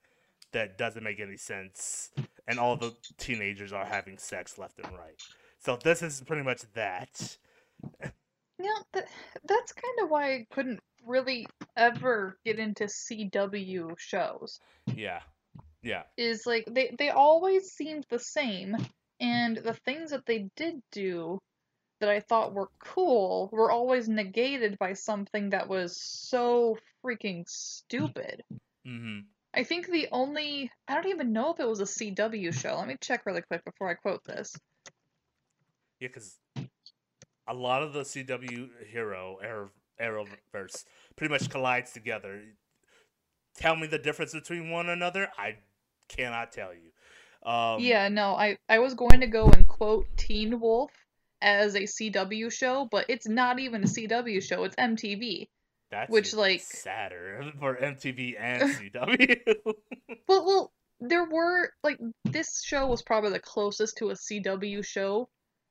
that 0.53 0.77
doesn't 0.77 1.03
make 1.03 1.19
any 1.19 1.35
sense 1.35 2.10
and 2.47 2.57
all 2.57 2.77
the 2.77 2.95
teenagers 3.18 3.73
are 3.73 3.85
having 3.85 4.18
sex 4.18 4.57
left 4.57 4.80
and 4.80 4.93
right 4.93 5.22
so 5.60 5.77
this 5.84 6.01
is 6.01 6.22
pretty 6.22 6.41
much 6.41 6.61
that 6.73 7.38
Yeah, 8.60 8.77
that, 8.94 9.07
that's 9.45 9.73
kind 9.73 9.99
of 10.03 10.10
why 10.10 10.34
I 10.34 10.45
couldn't 10.52 10.80
really 11.06 11.48
ever 11.77 12.38
get 12.45 12.60
into 12.60 12.88
CW 12.90 13.95
shows. 13.98 14.60
yeah 14.95 15.22
yeah 15.81 16.03
Is 16.18 16.45
like 16.45 16.65
they 16.69 16.94
they 16.98 17.10
always 17.10 17.72
seemed 17.72 18.06
the 18.10 18.19
same, 18.19 18.76
and 19.19 19.57
the 19.57 19.73
things 19.73 20.11
that 20.11 20.26
they 20.26 20.49
did 20.56 20.81
do 20.91 21.40
that 22.02 22.10
I 22.10 22.19
thought 22.19 22.53
were 22.53 22.69
cool 22.80 23.49
were 23.52 23.72
always 23.72 24.10
negated 24.10 24.77
by 24.77 24.94
something 24.94 25.49
that 25.52 25.69
was 25.69 26.02
so 26.02 26.77
freaking 27.03 27.48
stupid. 27.48 28.44
hmm 28.86 29.19
I 29.53 29.64
think 29.64 29.88
the 29.88 30.07
only 30.11 30.72
I 30.88 30.95
don't 30.95 31.07
even 31.07 31.34
know 31.34 31.52
if 31.53 31.60
it 31.60 31.68
was 31.68 31.80
a 31.80 31.86
CW 31.86 32.52
show. 32.52 32.76
Let 32.77 32.88
me 32.88 32.98
check 33.02 33.26
really 33.26 33.41
quick 33.41 33.64
before 33.65 33.90
I 33.90 33.94
quote 33.95 34.23
this. 34.26 34.56
yeah 35.99 36.07
because 36.07 36.40
a 37.49 37.53
lot 37.53 37.84
of 37.84 37.91
the 37.93 38.01
cw 38.01 38.69
hero 38.89 39.38
Arrow, 39.43 39.69
arrowverse 40.01 40.85
pretty 41.17 41.31
much 41.34 41.49
collides 41.49 41.91
together 41.91 42.41
tell 43.55 43.76
me 43.76 43.88
the 43.88 43.97
difference 43.99 44.34
between 44.34 44.69
one 44.69 44.88
another 44.89 45.27
i 45.38 45.55
cannot 46.07 46.51
tell 46.51 46.73
you 46.73 46.91
um 47.49 47.80
Yeah, 47.81 48.09
no, 48.09 48.35
I 48.35 48.57
I 48.67 48.80
was 48.80 48.93
going 48.95 49.21
to 49.21 49.27
go 49.27 49.45
and 49.49 49.65
quote 49.65 50.05
Teen 50.17 50.59
Wolf 50.59 50.91
as 51.41 51.73
a 51.76 51.84
CW 51.84 52.51
show, 52.51 52.85
but 52.91 53.05
it's 53.07 53.30
not 53.30 53.59
even 53.59 53.81
a 53.81 53.88
CW 53.88 54.43
show. 54.43 54.65
It's 54.65 54.76
MTV. 54.76 55.47
that's 55.89 56.11
which, 56.11 56.34
like- 56.34 56.59
sadder 56.59 57.49
for 57.61 57.77
mtv 57.77 58.35
and 58.38 58.61
cw 58.93 59.39
Well, 60.27 60.45
well, 60.45 60.71
there 60.99 61.23
were 61.23 61.71
like 61.81 61.97
this 62.26 62.61
show 62.61 62.88
was 62.88 63.01
probably 63.03 63.30
the 63.31 63.39
closest 63.39 63.95
to 63.99 64.09
a 64.09 64.15
CW 64.15 64.84
show 64.85 65.30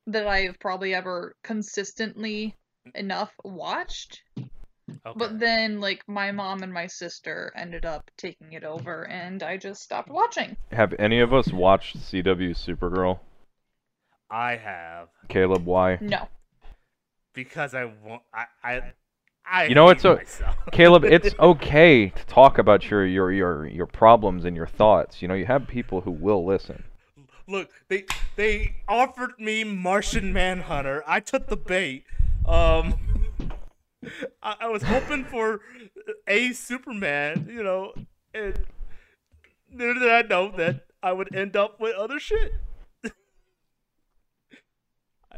that 0.08 0.26
I've 0.26 0.58
probably 0.60 0.94
ever 0.94 1.34
consistently 1.44 2.54
enough 2.94 3.32
watched. 3.44 4.22
okay. 4.38 4.48
But 5.16 5.38
then 5.38 5.80
like 5.80 6.02
my 6.08 6.32
mom 6.32 6.62
and 6.62 6.72
my 6.72 6.86
sister 6.86 7.52
ended 7.54 7.84
up 7.84 8.10
taking 8.16 8.52
it 8.54 8.64
over 8.64 9.06
and 9.06 9.42
I 9.42 9.56
just 9.58 9.82
stopped 9.82 10.08
watching. 10.08 10.56
Have 10.72 10.94
any 10.98 11.20
of 11.20 11.32
us 11.34 11.52
watched 11.52 11.98
CW 11.98 12.50
Supergirl? 12.56 13.18
i 14.30 14.56
have 14.56 15.08
Caleb, 15.28 15.64
why? 15.64 15.98
No. 16.02 16.28
because 17.34 17.74
I 17.74 17.84
want 17.86 18.22
I 18.34 18.44
I, 18.62 18.82
I 19.50 19.64
You 19.66 19.74
know 19.74 19.84
what's 19.84 20.02
hate 20.02 20.08
so- 20.10 20.16
myself. 20.16 20.56
Caleb, 20.72 21.04
it's 21.04 21.34
okay 21.38 22.08
to 22.10 22.26
talk 22.26 22.58
about 22.58 22.90
your, 22.90 23.06
your 23.06 23.32
your 23.32 23.66
your 23.66 23.86
problems 23.86 24.44
and 24.44 24.54
your 24.56 24.66
thoughts. 24.66 25.22
You 25.22 25.28
know, 25.28 25.34
you 25.34 25.46
have 25.46 25.66
people 25.66 26.02
who 26.02 26.10
will 26.10 26.44
listen. 26.46 26.84
Look, 27.48 27.70
they 27.88 28.04
they 28.36 28.76
offered 28.86 29.32
me 29.38 29.64
Martian 29.64 30.32
Manhunter. 30.32 31.02
I 31.06 31.20
took 31.20 31.46
the 31.48 31.56
bait. 31.56 32.04
Um, 32.46 32.94
I, 34.42 34.56
I 34.60 34.68
was 34.68 34.82
hoping 34.82 35.24
for 35.24 35.60
a 36.26 36.52
Superman, 36.52 37.48
you 37.50 37.62
know, 37.62 37.94
and 38.34 38.58
little 39.72 39.94
did 39.94 40.10
I 40.10 40.22
know 40.22 40.52
that 40.56 40.86
I 41.02 41.12
would 41.12 41.34
end 41.34 41.56
up 41.56 41.80
with 41.80 41.94
other 41.96 42.18
shit. 42.20 42.52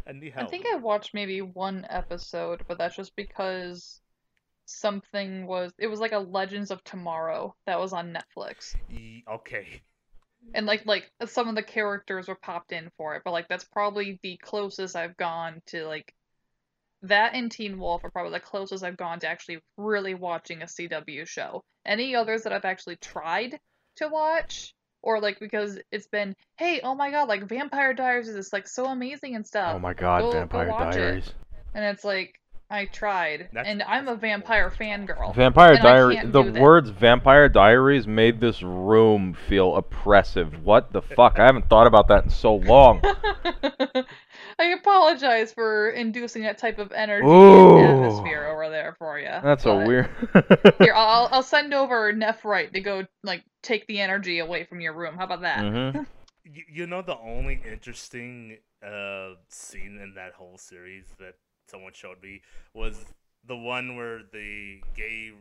I- 0.06 0.12
need 0.12 0.32
I 0.36 0.44
think 0.46 0.66
I 0.66 0.76
watched 0.76 1.14
maybe 1.14 1.40
one 1.42 1.86
episode, 1.88 2.62
but 2.66 2.78
that's 2.78 2.96
just 2.96 3.14
because 3.16 4.00
something 4.66 5.46
was 5.46 5.72
it 5.78 5.86
was 5.88 6.00
like 6.00 6.12
a 6.12 6.18
Legends 6.18 6.70
of 6.70 6.82
Tomorrow 6.84 7.54
that 7.66 7.78
was 7.78 7.92
on 7.92 8.12
Netflix. 8.12 8.74
Okay. 9.28 9.80
And 10.54 10.66
like 10.66 10.84
like 10.86 11.10
some 11.26 11.48
of 11.48 11.54
the 11.54 11.62
characters 11.62 12.28
were 12.28 12.34
popped 12.34 12.72
in 12.72 12.90
for 12.96 13.14
it, 13.14 13.22
but 13.24 13.32
like 13.32 13.48
that's 13.48 13.64
probably 13.64 14.18
the 14.22 14.36
closest 14.42 14.96
I've 14.96 15.16
gone 15.16 15.62
to 15.66 15.86
like 15.86 16.14
that 17.02 17.34
and 17.34 17.50
Teen 17.50 17.78
Wolf 17.78 18.04
are 18.04 18.10
probably 18.10 18.32
the 18.32 18.40
closest 18.40 18.84
I've 18.84 18.96
gone 18.96 19.20
to 19.20 19.28
actually 19.28 19.60
really 19.76 20.14
watching 20.14 20.62
a 20.62 20.66
CW 20.66 21.26
show. 21.26 21.62
Any 21.86 22.14
others 22.14 22.42
that 22.42 22.52
I've 22.52 22.64
actually 22.64 22.96
tried 22.96 23.58
to 23.96 24.08
watch 24.08 24.74
or 25.02 25.20
like 25.20 25.38
because 25.40 25.78
it's 25.92 26.08
been, 26.08 26.34
hey, 26.56 26.80
oh 26.82 26.94
my 26.94 27.10
god, 27.10 27.28
like 27.28 27.48
Vampire 27.48 27.94
Diaries 27.94 28.28
is 28.28 28.52
like 28.52 28.68
so 28.68 28.86
amazing 28.86 29.34
and 29.34 29.46
stuff. 29.46 29.74
Oh 29.76 29.78
my 29.78 29.94
God, 29.94 30.20
go- 30.22 30.32
go 30.32 30.38
Vampire 30.38 30.68
it. 30.68 30.92
Diaries. 30.92 31.34
And 31.74 31.84
it's 31.84 32.04
like 32.04 32.39
I 32.72 32.84
tried, 32.84 33.48
That's- 33.52 33.66
and 33.66 33.82
I'm 33.82 34.06
a 34.06 34.14
vampire 34.14 34.70
fangirl. 34.70 35.34
Vampire 35.34 35.70
And 35.72 35.80
I 35.80 35.82
Diaries. 35.82 36.18
can't 36.18 36.32
The 36.32 36.42
words 36.42 36.88
Vampire 36.90 37.48
Diaries 37.48 38.06
made 38.06 38.40
this 38.40 38.62
room 38.62 39.34
feel 39.34 39.74
oppressive. 39.76 40.64
What 40.64 40.92
the 40.92 41.02
fuck? 41.02 41.40
I 41.40 41.46
haven't 41.46 41.68
thought 41.68 41.88
about 41.88 42.06
that 42.08 42.24
in 42.24 42.30
so 42.30 42.54
long. 42.54 43.02
I 44.58 44.66
apologize 44.78 45.52
for 45.52 45.90
inducing 45.90 46.42
that 46.42 46.58
type 46.58 46.78
of 46.78 46.92
energy 46.92 47.26
Ooh. 47.26 47.78
and 47.78 47.86
atmosphere 48.04 48.46
over 48.46 48.68
there 48.68 48.94
for 48.98 49.18
you. 49.18 49.28
That's 49.42 49.62
so 49.64 49.78
but- 49.78 49.86
weird. 49.86 50.10
Here, 50.78 50.92
I'll 50.94 51.28
I'll 51.32 51.42
send 51.42 51.74
over 51.74 52.12
Nephrite 52.12 52.72
to 52.74 52.80
go 52.80 53.06
like 53.22 53.42
take 53.62 53.86
the 53.86 54.00
energy 54.00 54.38
away 54.38 54.64
from 54.64 54.80
your 54.80 54.92
room. 54.92 55.16
How 55.16 55.24
about 55.24 55.40
that? 55.42 55.60
hmm 55.60 56.02
You, 56.44 56.62
you 56.70 56.86
know 56.86 57.02
the 57.02 57.18
only 57.18 57.60
interesting 57.68 58.58
uh 58.86 59.30
scene 59.48 59.98
in 60.02 60.14
that 60.14 60.32
whole 60.34 60.56
series 60.56 61.06
that 61.18 61.34
someone 61.70 61.92
showed 61.92 62.22
me 62.22 62.42
was 62.74 63.04
the 63.46 63.56
one 63.56 63.96
where 63.96 64.20
the 64.32 64.80
gay 64.94 65.32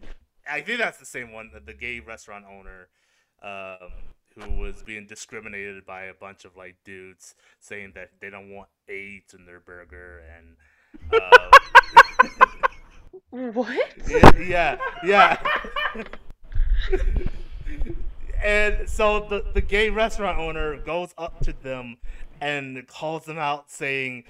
I 0.50 0.62
think 0.62 0.80
that's 0.80 0.98
the 0.98 1.06
same 1.06 1.32
one 1.32 1.52
the 1.66 1.74
gay 1.74 2.00
restaurant 2.00 2.46
owner 2.50 2.88
um 3.42 3.92
who 4.36 4.60
was 4.60 4.84
being 4.84 5.06
discriminated 5.06 5.86
by 5.86 6.04
a 6.04 6.14
bunch 6.14 6.46
of 6.46 6.56
like 6.56 6.76
dudes 6.86 7.36
saying 7.60 7.94
that 7.96 8.12
they 8.20 8.30
don't 8.30 8.50
want 8.50 8.70
AIDS 8.88 9.34
in 9.34 9.46
their 9.46 9.60
burger 9.60 10.22
and 10.38 10.56
uh, 11.14 11.50
What? 13.32 13.94
yeah, 14.40 14.78
yeah. 15.04 15.38
and 18.44 18.90
so 18.90 19.20
the, 19.30 19.46
the 19.54 19.62
gay 19.62 19.90
restaurant 19.90 20.40
owner 20.40 20.78
goes 20.78 21.14
up 21.18 21.40
to 21.42 21.54
them 21.54 21.98
and 22.42 22.88
calls 22.88 23.26
them 23.26 23.38
out 23.38 23.70
saying, 23.70 24.24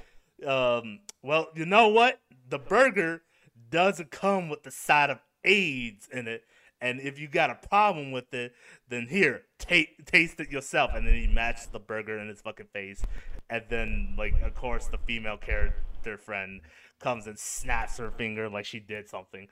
um, 0.45 0.99
well, 1.21 1.49
you 1.55 1.65
know 1.65 1.87
what? 1.89 2.19
The 2.49 2.59
burger 2.59 3.21
doesn't 3.69 4.11
come 4.11 4.49
with 4.49 4.63
the 4.63 4.71
side 4.71 5.09
of 5.09 5.19
AIDS 5.43 6.07
in 6.11 6.27
it. 6.27 6.43
And 6.81 7.01
if 7.01 7.19
you 7.19 7.27
got 7.27 7.49
a 7.49 7.55
problem 7.67 8.11
with 8.11 8.33
it, 8.33 8.53
then 8.87 9.07
here, 9.09 9.41
ta- 9.57 9.91
taste 10.05 10.39
it 10.39 10.49
yourself. 10.49 10.91
And 10.93 11.05
then 11.05 11.13
he 11.13 11.27
matches 11.27 11.67
the 11.67 11.79
burger 11.79 12.17
in 12.17 12.29
his 12.29 12.39
fucking 12.41 12.67
face. 12.71 13.01
And 13.49 13.63
then, 13.69 14.15
like, 14.17 14.41
of 14.41 14.55
course, 14.55 14.87
the 14.87 14.97
female 14.97 15.35
character 15.37 16.17
friend 16.17 16.61
comes 16.99 17.27
and 17.27 17.37
snaps 17.37 17.97
her 17.97 18.11
finger 18.11 18.47
like 18.49 18.65
she 18.65 18.79
did 18.79 19.09
something. 19.09 19.47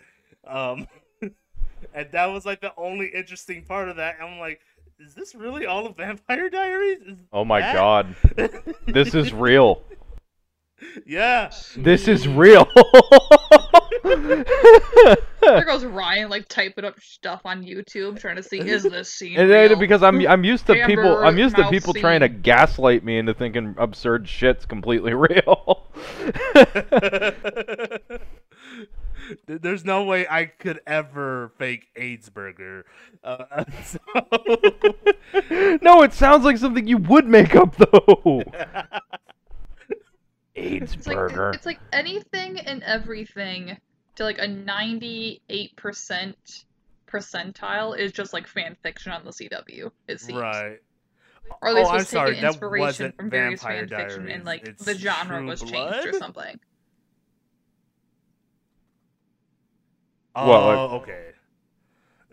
Um, 0.46 0.88
and 1.94 2.08
that 2.14 2.28
was 2.28 2.46
like 2.46 2.62
the 2.62 2.72
only 2.78 3.08
interesting 3.08 3.64
part 3.66 3.90
of 3.90 3.98
that. 3.98 4.16
I'm 4.22 4.40
like, 4.40 4.62
is 5.00 5.14
this 5.14 5.36
really 5.36 5.66
all 5.66 5.86
of 5.86 5.98
Vampire 5.98 6.50
Diaries? 6.50 7.02
Is 7.06 7.20
Oh 7.34 7.44
my 7.44 7.60
that- 7.60 7.76
god. 7.76 8.16
This 8.88 9.14
is 9.14 9.34
real. 9.34 9.82
Yeah. 11.06 11.52
This 11.76 12.08
is 12.08 12.28
real. 12.28 12.68
There 14.04 14.46
goes 15.66 15.86
Ryan 15.86 16.30
like 16.30 16.48
typing 16.48 16.86
up 16.86 17.00
stuff 17.00 17.42
on 17.46 17.64
YouTube 17.64 18.20
trying 18.20 18.36
to 18.36 18.44
see 18.44 18.60
is 18.60 18.84
this 18.84 19.12
scene 19.12 19.38
And 19.40 19.50
then 19.50 19.70
real? 19.70 19.80
because 19.80 20.04
I'm 20.04 20.26
I'm 20.28 20.44
used 20.44 20.68
to 20.68 20.86
people 20.86 21.18
I'm 21.18 21.38
used 21.38 21.56
to 21.56 21.64
Mouse 21.64 21.72
people 21.72 21.94
trying 21.94 22.22
to 22.22 22.30
gaslight 22.30 23.04
me 23.04 23.18
into 23.18 23.34
thinking 23.34 23.76
absurd 23.78 24.28
shit's 24.28 24.66
completely 24.66 25.14
real. 25.16 25.88
There's 29.46 29.84
no 29.84 30.04
way 30.04 30.26
I 30.30 30.46
could 30.46 30.80
ever 30.88 31.52
fake 31.58 31.88
AIDS 31.98 32.30
burger. 32.30 32.86
Uh, 33.24 33.66
so... 33.84 34.00
no, 35.82 36.02
it 36.04 36.14
sounds 36.14 36.46
like 36.46 36.58
something 36.58 36.88
you 36.88 36.98
would 36.98 37.28
make 37.28 37.54
up 37.56 37.76
though. 37.76 38.44
AIDS 40.58 40.94
It's 40.94 41.08
like 41.08 41.18
it's 41.56 41.66
like 41.66 41.80
anything 41.94 42.60
and 42.60 42.84
everything 42.84 43.78
to 44.16 44.24
like 44.24 44.40
a 44.40 44.48
98% 44.48 45.40
percentile 47.08 47.98
is 47.98 48.12
just 48.12 48.34
like 48.34 48.48
fan 48.48 48.76
fiction 48.82 49.12
on 49.12 49.24
the 49.24 49.32
CW. 49.32 49.92
It 50.08 50.20
seems. 50.20 50.40
right. 50.40 50.80
Or 51.62 51.70
at 51.70 51.76
least 51.76 51.88
Oh, 51.88 51.92
I'm 51.92 51.98
was 52.00 52.10
sorry, 52.10 52.36
that 52.36 52.44
inspiration 52.44 52.86
wasn't 52.86 53.16
from 53.16 53.30
various 53.30 53.62
Vampire 53.62 53.88
fan 53.88 54.00
fiction 54.00 54.30
and 54.30 54.44
like 54.46 54.68
it's 54.68 54.84
the 54.84 54.96
genre 54.96 55.38
True 55.38 55.48
was 55.48 55.62
changed 55.62 56.08
or 56.08 56.14
something. 56.14 56.60
Oh, 60.36 60.48
Well, 60.50 60.68
like- 60.68 61.02
okay. 61.04 61.26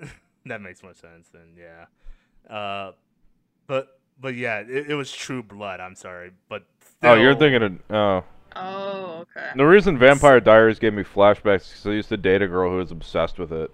that 0.46 0.60
makes 0.60 0.82
more 0.82 0.94
sense 0.94 1.28
then. 1.32 1.56
Yeah. 1.56 2.52
Uh, 2.54 2.92
but 3.66 3.98
but 4.20 4.34
yeah, 4.34 4.60
it, 4.60 4.90
it 4.90 4.94
was 4.94 5.12
True 5.12 5.42
Blood. 5.42 5.80
I'm 5.80 5.94
sorry, 5.94 6.32
but 6.48 6.64
Oh, 7.02 7.14
you're 7.14 7.34
thinking 7.34 7.62
of. 7.62 7.78
Oh. 7.90 8.24
Oh, 8.56 9.24
okay. 9.36 9.50
The 9.56 9.66
reason 9.66 9.98
Vampire 9.98 10.40
Diaries 10.40 10.78
gave 10.78 10.94
me 10.94 11.02
flashbacks 11.02 11.62
is 11.62 11.72
'cause 11.74 11.86
I 11.86 11.90
used 11.90 12.08
to 12.10 12.16
date 12.16 12.40
a 12.40 12.46
girl 12.46 12.70
who 12.70 12.76
was 12.76 12.92
obsessed 12.92 13.38
with 13.38 13.52
it. 13.52 13.70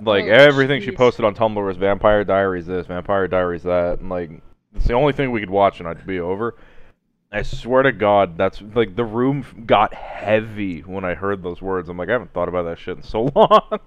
Like 0.00 0.24
Oh, 0.24 0.28
everything 0.28 0.82
she 0.82 0.90
posted 0.90 1.24
on 1.24 1.34
Tumblr 1.34 1.64
was 1.64 1.76
Vampire 1.76 2.24
Diaries 2.24 2.66
this, 2.66 2.86
Vampire 2.86 3.28
Diaries 3.28 3.62
that, 3.62 4.00
and 4.00 4.08
like 4.08 4.30
it's 4.74 4.86
the 4.86 4.94
only 4.94 5.12
thing 5.12 5.30
we 5.30 5.40
could 5.40 5.50
watch 5.50 5.78
and 5.80 5.88
I'd 5.88 6.06
be 6.06 6.18
over. 6.20 6.56
I 7.30 7.42
swear 7.42 7.82
to 7.82 7.92
God, 7.92 8.36
that's 8.38 8.62
like 8.74 8.96
the 8.96 9.04
room 9.04 9.44
got 9.66 9.92
heavy 9.94 10.80
when 10.80 11.04
I 11.04 11.14
heard 11.14 11.42
those 11.42 11.60
words. 11.62 11.88
I'm 11.88 11.96
like, 11.96 12.08
I 12.08 12.12
haven't 12.12 12.32
thought 12.32 12.48
about 12.48 12.64
that 12.64 12.78
shit 12.78 12.96
in 12.96 13.02
so 13.02 13.22
long. 13.34 13.80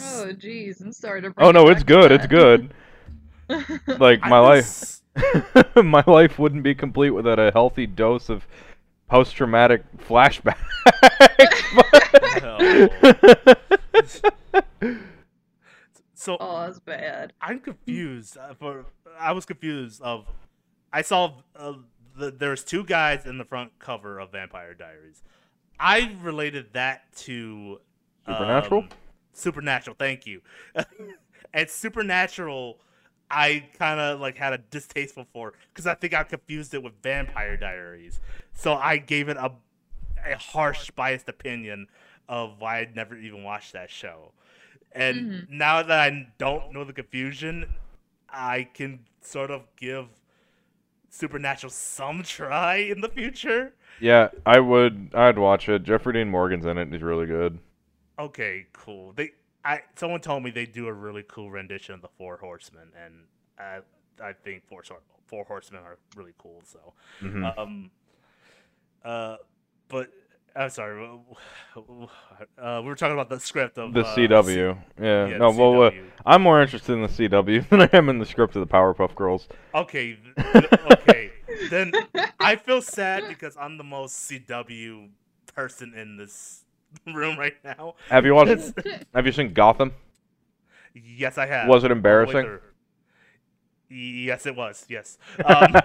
Oh, 0.00 0.32
jeez. 0.34 0.80
I'm 0.80 0.92
sorry 0.92 1.22
to 1.22 1.28
oh, 1.28 1.32
bring 1.32 1.46
oh 1.48 1.50
no, 1.50 1.64
back 1.64 1.72
it's 1.72 1.80
to 1.82 1.86
good. 1.86 2.12
It's 2.12 2.26
good. 2.26 2.72
Like 3.98 4.20
I 4.22 4.28
my 4.28 4.38
life, 4.38 5.00
my 5.82 6.04
life 6.06 6.38
wouldn't 6.38 6.62
be 6.62 6.74
complete 6.74 7.10
without 7.10 7.38
a 7.38 7.50
healthy 7.50 7.86
dose 7.86 8.28
of 8.28 8.46
post-traumatic 9.08 9.82
flashback. 9.98 10.58
So 16.18 16.36
oh, 16.40 16.66
that's 16.66 16.80
bad. 16.80 17.32
I'm 17.40 17.60
confused. 17.60 18.36
Uh, 18.36 18.52
for 18.52 18.86
I 19.20 19.30
was 19.30 19.46
confused 19.46 20.02
of 20.02 20.26
I 20.92 21.02
saw 21.02 21.34
uh, 21.54 21.74
the, 22.16 22.32
there 22.32 22.50
was 22.50 22.64
two 22.64 22.82
guys 22.82 23.24
in 23.24 23.38
the 23.38 23.44
front 23.44 23.78
cover 23.78 24.18
of 24.18 24.32
Vampire 24.32 24.74
Diaries. 24.74 25.22
I 25.78 26.12
related 26.20 26.72
that 26.72 27.12
to 27.18 27.80
Supernatural? 28.26 28.82
um, 28.82 28.88
Supernatural, 29.32 29.94
thank 29.96 30.26
you. 30.26 30.42
and 31.54 31.70
Supernatural, 31.70 32.80
I 33.30 33.68
kind 33.78 34.00
of 34.00 34.20
like 34.20 34.36
had 34.38 34.52
a 34.54 34.58
distasteful 34.58 35.26
for 35.32 35.52
because 35.72 35.86
I 35.86 35.94
think 35.94 36.14
I 36.14 36.24
confused 36.24 36.74
it 36.74 36.82
with 36.82 36.94
Vampire 37.02 37.56
Diaries. 37.56 38.20
So 38.52 38.74
I 38.74 38.98
gave 38.98 39.28
it 39.28 39.36
a 39.36 39.52
a 40.26 40.36
harsh, 40.36 40.90
biased 40.90 41.28
opinion 41.28 41.88
of 42.28 42.60
why 42.60 42.78
I'd 42.80 42.96
never 42.96 43.16
even 43.16 43.44
watched 43.44 43.72
that 43.72 43.90
show. 43.90 44.32
And 44.92 45.28
Mhm. 45.28 45.48
now 45.48 45.82
that 45.82 46.00
I 46.00 46.28
don't 46.38 46.72
know 46.72 46.84
the 46.84 46.92
confusion, 46.92 47.66
I 48.28 48.64
can 48.74 49.00
sort 49.22 49.50
of 49.50 49.64
give 49.76 50.08
Supernatural 51.10 51.70
some 51.70 52.22
try 52.22 52.76
in 52.76 53.00
the 53.00 53.08
future. 53.08 53.74
Yeah, 54.00 54.30
I 54.46 54.58
would. 54.60 55.10
I'd 55.14 55.38
watch 55.38 55.68
it. 55.68 55.82
Jeffrey 55.84 56.12
Dean 56.12 56.28
Morgan's 56.30 56.66
in 56.66 56.78
it. 56.78 56.90
He's 56.92 57.02
really 57.02 57.26
good. 57.26 57.58
Okay, 58.18 58.66
cool. 58.72 59.12
They, 59.12 59.30
I, 59.64 59.80
someone 59.96 60.20
told 60.20 60.42
me 60.42 60.50
they 60.50 60.66
do 60.66 60.86
a 60.86 60.92
really 60.92 61.24
cool 61.28 61.50
rendition 61.50 61.94
of 61.94 62.02
the 62.02 62.08
Four 62.16 62.36
Horsemen, 62.38 62.88
and 63.04 63.24
I, 63.58 63.80
I 64.22 64.32
think 64.32 64.66
Four, 64.68 64.82
Four 65.26 65.44
Horsemen 65.44 65.82
are 65.82 65.98
really 66.16 66.34
cool. 66.38 66.62
So, 66.64 66.94
Mhm. 67.22 67.58
um, 67.58 67.90
uh, 69.04 69.36
but 69.88 70.10
I'm 70.56 70.70
sorry. 70.70 71.08
Uh, 72.60 72.80
we 72.82 72.88
were 72.88 72.96
talking 72.96 73.12
about 73.14 73.28
the 73.28 73.38
script 73.38 73.78
of 73.78 73.92
the 73.94 74.00
uh, 74.00 74.16
CW. 74.16 74.76
yeah. 75.00 75.28
yeah, 75.28 75.38
no, 75.38 75.50
well, 75.52 75.82
uh, 75.84 75.90
I'm 76.26 76.42
more 76.42 76.60
interested 76.60 76.92
in 76.94 77.02
the 77.02 77.08
CW 77.08 77.68
than 77.70 77.82
I 77.82 77.88
am 77.92 78.08
in 78.08 78.18
the 78.18 78.26
script 78.26 78.56
of 78.56 78.66
the 78.66 78.72
Powerpuff 78.72 79.14
Girls. 79.14 79.46
Okay, 79.74 80.18
okay. 80.90 81.30
then 81.70 81.92
I 82.40 82.56
feel 82.56 82.82
sad 82.82 83.28
because 83.28 83.56
I'm 83.56 83.78
the 83.78 83.84
most 83.84 84.28
CW 84.28 85.08
person 85.54 85.94
in 85.94 86.16
this 86.16 86.64
room 87.06 87.38
right 87.38 87.54
now. 87.64 87.94
Have 88.10 88.24
you 88.24 88.34
watched? 88.34 88.72
have 89.14 89.26
you 89.26 89.32
seen 89.32 89.52
Gotham? 89.52 89.92
Yes, 90.94 91.38
I 91.38 91.46
have. 91.46 91.68
Was 91.68 91.84
it 91.84 91.86
all 91.86 91.88
the 91.88 91.94
way 91.94 91.98
embarrassing? 91.98 92.58
Yes, 93.90 94.46
it 94.46 94.54
was. 94.54 94.84
Yes. 94.88 95.18
Um, 95.44 95.72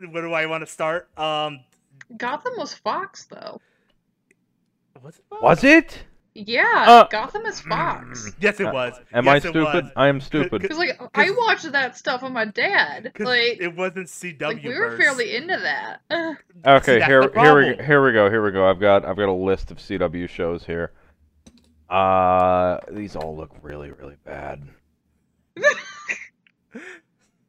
where 0.10 0.22
do 0.22 0.32
I 0.32 0.46
want 0.46 0.62
to 0.62 0.70
start? 0.70 1.08
Um, 1.18 1.60
Gotham 2.16 2.54
was 2.56 2.74
Fox, 2.74 3.26
though. 3.26 3.60
was 5.02 5.18
it? 5.18 5.24
Was 5.42 5.64
it? 5.64 6.04
Yeah, 6.36 6.84
Uh, 6.86 7.04
Gotham 7.08 7.46
is 7.46 7.60
Fox. 7.60 8.30
Yes, 8.38 8.60
it 8.60 8.66
Uh, 8.66 8.72
was. 8.72 8.94
Am 9.12 9.24
yes, 9.24 9.44
I 9.44 9.48
stupid? 9.48 9.90
I 9.96 10.08
am 10.08 10.20
stupid. 10.20 10.62
Because 10.62 10.76
like 10.78 11.00
I 11.14 11.30
watched 11.30 11.70
that 11.72 11.96
stuff 11.96 12.22
with 12.22 12.32
my 12.32 12.44
dad. 12.44 13.12
Like, 13.18 13.58
it 13.60 13.74
wasn't 13.74 14.08
CW. 14.08 14.42
like 14.54 14.62
we 14.62 14.78
were 14.78 14.96
fairly 14.96 15.34
into 15.34 15.56
that. 15.58 16.00
Okay, 16.10 16.36
that's 16.64 16.86
here, 16.86 17.06
here 17.06 17.20
we, 17.22 17.28
problem. 17.28 17.86
here 17.86 18.04
we 18.04 18.12
go, 18.12 18.28
here 18.30 18.44
we 18.44 18.50
go. 18.50 18.68
I've 18.68 18.80
got, 18.80 19.04
I've 19.04 19.16
got 19.16 19.28
a 19.28 19.32
list 19.32 19.70
of 19.70 19.78
CW 19.78 20.28
shows 20.28 20.64
here. 20.66 20.92
Uh, 21.88 22.78
these 22.90 23.16
all 23.16 23.36
look 23.36 23.50
really, 23.62 23.90
really 23.92 24.16
bad. 24.24 24.62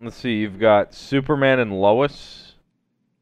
Let's 0.01 0.15
see. 0.15 0.37
You've 0.37 0.59
got 0.59 0.93
Superman 0.93 1.59
and 1.59 1.73
Lois, 1.79 2.53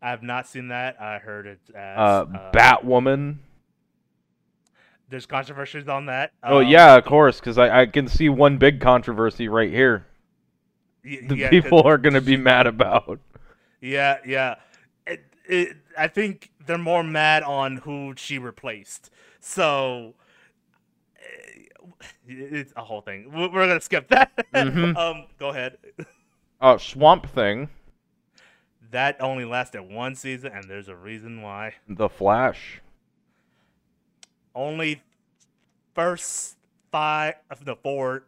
I 0.05 0.11
have 0.11 0.21
not 0.21 0.47
seen 0.47 0.67
that. 0.67 1.01
I 1.01 1.17
heard 1.17 1.47
it 1.47 1.59
as 1.73 1.97
uh, 1.97 2.25
uh, 2.31 2.51
Batwoman. 2.51 3.37
There's 5.09 5.25
controversies 5.25 5.87
on 5.87 6.07
that. 6.07 6.31
Oh 6.43 6.59
Um, 6.59 6.67
yeah, 6.67 6.95
of 6.95 7.05
course, 7.05 7.39
because 7.39 7.57
I, 7.57 7.81
I 7.81 7.85
can 7.85 8.07
see 8.07 8.29
one 8.29 8.57
big 8.57 8.79
controversy 8.81 9.47
right 9.47 9.71
here. 9.71 10.05
y- 11.03 11.21
The 11.27 11.35
yeah, 11.35 11.49
people 11.49 11.81
are 11.85 11.97
gonna 11.97 12.21
be 12.21 12.37
mad 12.37 12.67
about. 12.67 13.19
Yeah, 13.81 14.17
yeah. 14.25 14.55
It, 15.05 15.25
it, 15.47 15.77
I 15.97 16.07
think 16.07 16.51
they're 16.65 16.77
more 16.77 17.03
mad 17.03 17.43
on 17.43 17.77
who 17.77 18.13
she 18.17 18.39
replaced. 18.39 19.11
So 19.39 20.15
eh, 21.17 21.67
it's 22.27 22.73
a 22.75 22.83
whole 22.83 23.01
thing. 23.01 23.31
We- 23.31 23.47
We're 23.47 23.67
gonna 23.67 23.81
skip 23.81 24.07
that. 24.09 24.31
Mhm. 24.53 24.95
um, 24.97 25.25
go 25.39 25.49
ahead. 25.49 25.77
Uh, 26.59 26.77
Swamp 26.77 27.27
Thing, 27.27 27.69
That 28.91 29.17
only 29.21 29.45
lasted 29.45 29.81
one 29.83 30.15
season, 30.15 30.51
and 30.53 30.69
there's 30.69 30.87
a 30.87 30.95
reason 30.95 31.41
why. 31.41 31.75
The 31.87 32.09
Flash. 32.09 32.81
Only 34.55 35.01
first 35.93 36.55
five 36.91 37.35
of 37.51 37.65
the 37.65 37.75
four. 37.75 38.23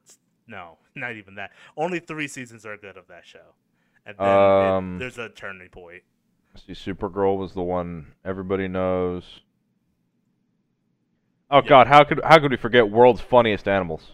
No, 0.47 0.77
not 0.95 1.15
even 1.15 1.35
that. 1.35 1.51
Only 1.75 1.99
three 1.99 2.27
seasons 2.27 2.65
are 2.65 2.77
good 2.77 2.97
of 2.97 3.07
that 3.07 3.25
show, 3.25 3.53
and 4.05 4.15
then 4.17 4.27
it- 4.27 4.31
Um, 4.31 4.99
there's 4.99 5.17
a 5.17 5.29
turning 5.29 5.69
point. 5.69 6.03
See, 6.55 6.73
Supergirl 6.73 7.37
was 7.37 7.53
the 7.53 7.61
one 7.61 8.13
everybody 8.25 8.67
knows. 8.67 9.41
Oh 11.49 11.61
Yeah. 11.61 11.69
God, 11.69 11.87
how 11.87 12.03
could 12.03 12.19
how 12.25 12.39
could 12.39 12.51
we 12.51 12.57
forget 12.57 12.89
World's 12.89 13.21
Funniest 13.21 13.67
Animals? 13.67 14.11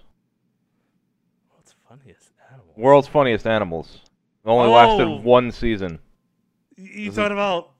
What's 1.55 1.73
funniest 1.87 2.31
animal? 2.51 2.73
World's 2.75 3.07
Funniest 3.07 3.47
Animals. 3.47 4.01
It 4.45 4.49
only 4.49 4.69
Oh. 4.69 4.73
lasted 4.73 5.23
one 5.23 5.51
season. 5.51 5.99
You 6.75 7.09
Is 7.09 7.15
talking 7.15 7.31
about? 7.31 7.71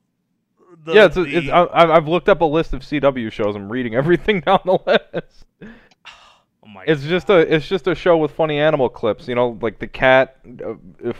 The, 0.86 0.94
yeah, 0.94 1.06
it's, 1.06 1.16
the- 1.16 1.22
it's 1.24 1.50
I, 1.50 1.68
I've 1.74 1.90
I've 1.90 2.08
looked 2.08 2.30
up 2.30 2.42
a 2.42 2.46
list 2.46 2.74
of 2.74 2.82
CW 2.82 3.32
shows. 3.32 3.56
I'm 3.56 3.72
reading 3.72 3.96
everything 4.02 4.42
down 4.42 4.60
the 4.66 4.80
list. 4.86 5.46
oh 5.62 6.68
my 6.68 6.84
It's 6.86 7.04
just 7.04 7.30
a 7.30 7.38
it's 7.54 7.68
just 7.68 7.88
a 7.88 7.96
show 7.96 8.18
with 8.18 8.32
funny 8.32 8.60
animal 8.60 8.90
clips. 8.90 9.28
You 9.28 9.36
know, 9.36 9.58
like 9.62 9.80
the 9.80 9.88
cat 9.88 10.38
uh, 10.46 10.74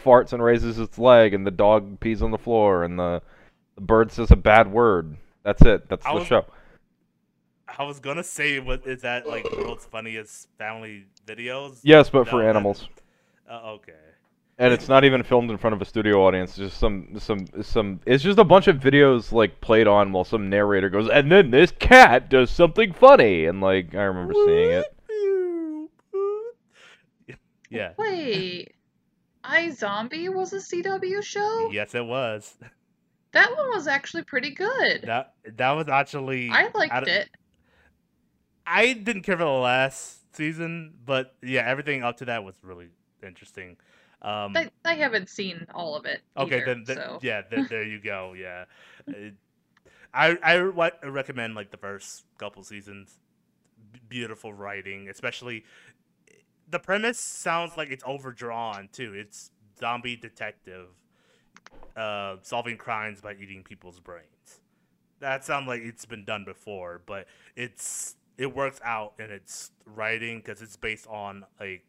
farts 0.04 0.34
and 0.34 0.44
raises 0.44 0.80
its 0.80 0.98
leg, 0.98 1.34
and 1.34 1.46
the 1.48 1.52
dog 1.52 2.00
pees 2.00 2.22
on 2.22 2.32
the 2.32 2.38
floor, 2.38 2.84
and 2.84 3.00
the, 3.00 3.22
the 3.76 3.82
bird 3.82 4.12
says 4.12 4.32
a 4.32 4.36
bad 4.36 4.72
word. 4.72 5.16
That's 5.44 5.62
it. 5.62 5.88
That's 5.90 6.06
I 6.06 6.14
the 6.14 6.20
was- 6.20 6.28
show. 6.28 6.46
I 7.76 7.84
was 7.86 8.00
gonna 8.00 8.24
say, 8.24 8.60
what 8.60 8.86
is 8.86 9.02
that 9.02 9.26
like 9.28 9.50
world's 9.52 9.86
funniest 9.86 10.48
family 10.60 11.06
videos? 11.26 11.80
Yes, 11.84 12.10
but 12.10 12.28
for 12.28 12.36
No, 12.36 12.44
that- 12.44 12.50
animals. 12.50 12.88
Uh, 13.50 13.72
okay. 13.76 13.94
And 14.60 14.72
it's 14.72 14.88
not 14.88 15.04
even 15.04 15.24
filmed 15.24 15.50
in 15.50 15.58
front 15.58 15.74
of 15.74 15.82
a 15.82 15.86
studio 15.86 16.26
audience. 16.26 16.52
It's 16.52 16.58
just 16.60 16.80
some 16.80 17.20
some 17.20 17.48
some. 17.64 18.00
It's 18.06 18.24
just 18.24 18.38
a 18.38 18.44
bunch 18.44 18.68
of 18.68 18.78
videos 18.78 19.32
like 19.32 19.62
played 19.62 19.88
on 19.88 20.12
while 20.12 20.24
some 20.24 20.50
narrator 20.50 20.90
goes, 20.90 21.10
and 21.10 21.32
then 21.32 21.50
this 21.50 21.72
cat 21.72 22.30
does 22.30 22.52
something 22.52 22.94
funny, 22.94 23.46
and 23.46 23.62
like 23.62 23.96
I 23.96 24.04
remember 24.04 24.34
seeing 24.34 24.70
it. 24.70 24.86
Yeah. 27.70 27.94
Wait, 27.98 28.76
iZombie 29.44 30.32
was 30.32 30.54
a 30.54 30.58
CW 30.58 31.24
show. 31.24 31.72
Yes, 31.72 31.96
it 31.96 32.06
was. 32.06 32.56
That 33.32 33.50
one 33.58 33.70
was 33.72 33.88
actually 33.88 34.24
pretty 34.24 34.52
good. 34.52 35.02
That 35.06 35.34
that 35.58 35.72
was 35.72 35.88
actually. 35.88 36.52
I 36.52 36.70
liked 36.76 36.94
out 36.94 37.04
of- 37.04 37.10
it. 37.10 37.30
I 38.68 38.94
didn't 38.94 39.24
care 39.24 39.36
for 39.36 39.44
the 39.44 39.50
last 39.50 40.36
season, 40.36 40.94
but 41.04 41.34
yeah, 41.42 41.64
everything 41.66 42.04
up 42.04 42.18
to 42.18 42.26
that 42.26 42.44
was 42.44 42.56
really 42.62 42.90
interesting. 43.24 43.78
Um, 44.24 44.56
I, 44.56 44.70
I 44.86 44.96
haven't 44.96 45.30
seen 45.30 45.68
all 45.76 45.96
of 45.96 46.06
it. 46.06 46.22
okay, 46.38 46.58
either, 46.58 46.66
then, 46.66 46.84
then 46.86 46.96
so. 46.98 47.20
yeah, 47.22 47.42
there, 47.50 47.66
there 47.70 47.84
you 47.84 48.00
go. 48.00 48.34
Yeah, 48.34 48.66
It- 49.08 49.36
I 50.14 50.38
I 50.44 50.54
re- 50.56 50.92
recommend 51.04 51.56
like 51.56 51.72
the 51.72 51.78
first 51.78 52.26
couple 52.38 52.64
seasons. 52.64 53.20
Beautiful 54.10 54.54
writing, 54.54 55.10
especially 55.10 55.66
the 56.70 56.80
premise 56.80 57.20
sounds 57.20 57.78
like 57.78 57.90
it's 57.92 58.04
overdrawn 58.06 58.90
too. 58.92 59.14
It's 59.14 59.52
zombie 59.80 60.16
detective 60.16 60.88
uh, 61.96 62.38
solving 62.42 62.78
crimes 62.78 63.22
by 63.22 63.34
eating 63.34 63.64
people's 63.64 64.00
brains. 64.00 64.62
That 65.20 65.46
sounds 65.46 65.68
like 65.68 65.82
it's 65.82 66.06
been 66.06 66.26
done 66.26 66.44
before, 66.46 67.02
but 67.06 67.28
it's 67.56 68.16
it 68.38 68.56
works 68.56 68.80
out 68.84 69.14
in 69.20 69.32
its 69.32 69.72
writing 69.86 70.40
because 70.40 70.62
it's 70.62 70.76
based 70.76 71.08
on 71.08 71.46
a 71.62 71.82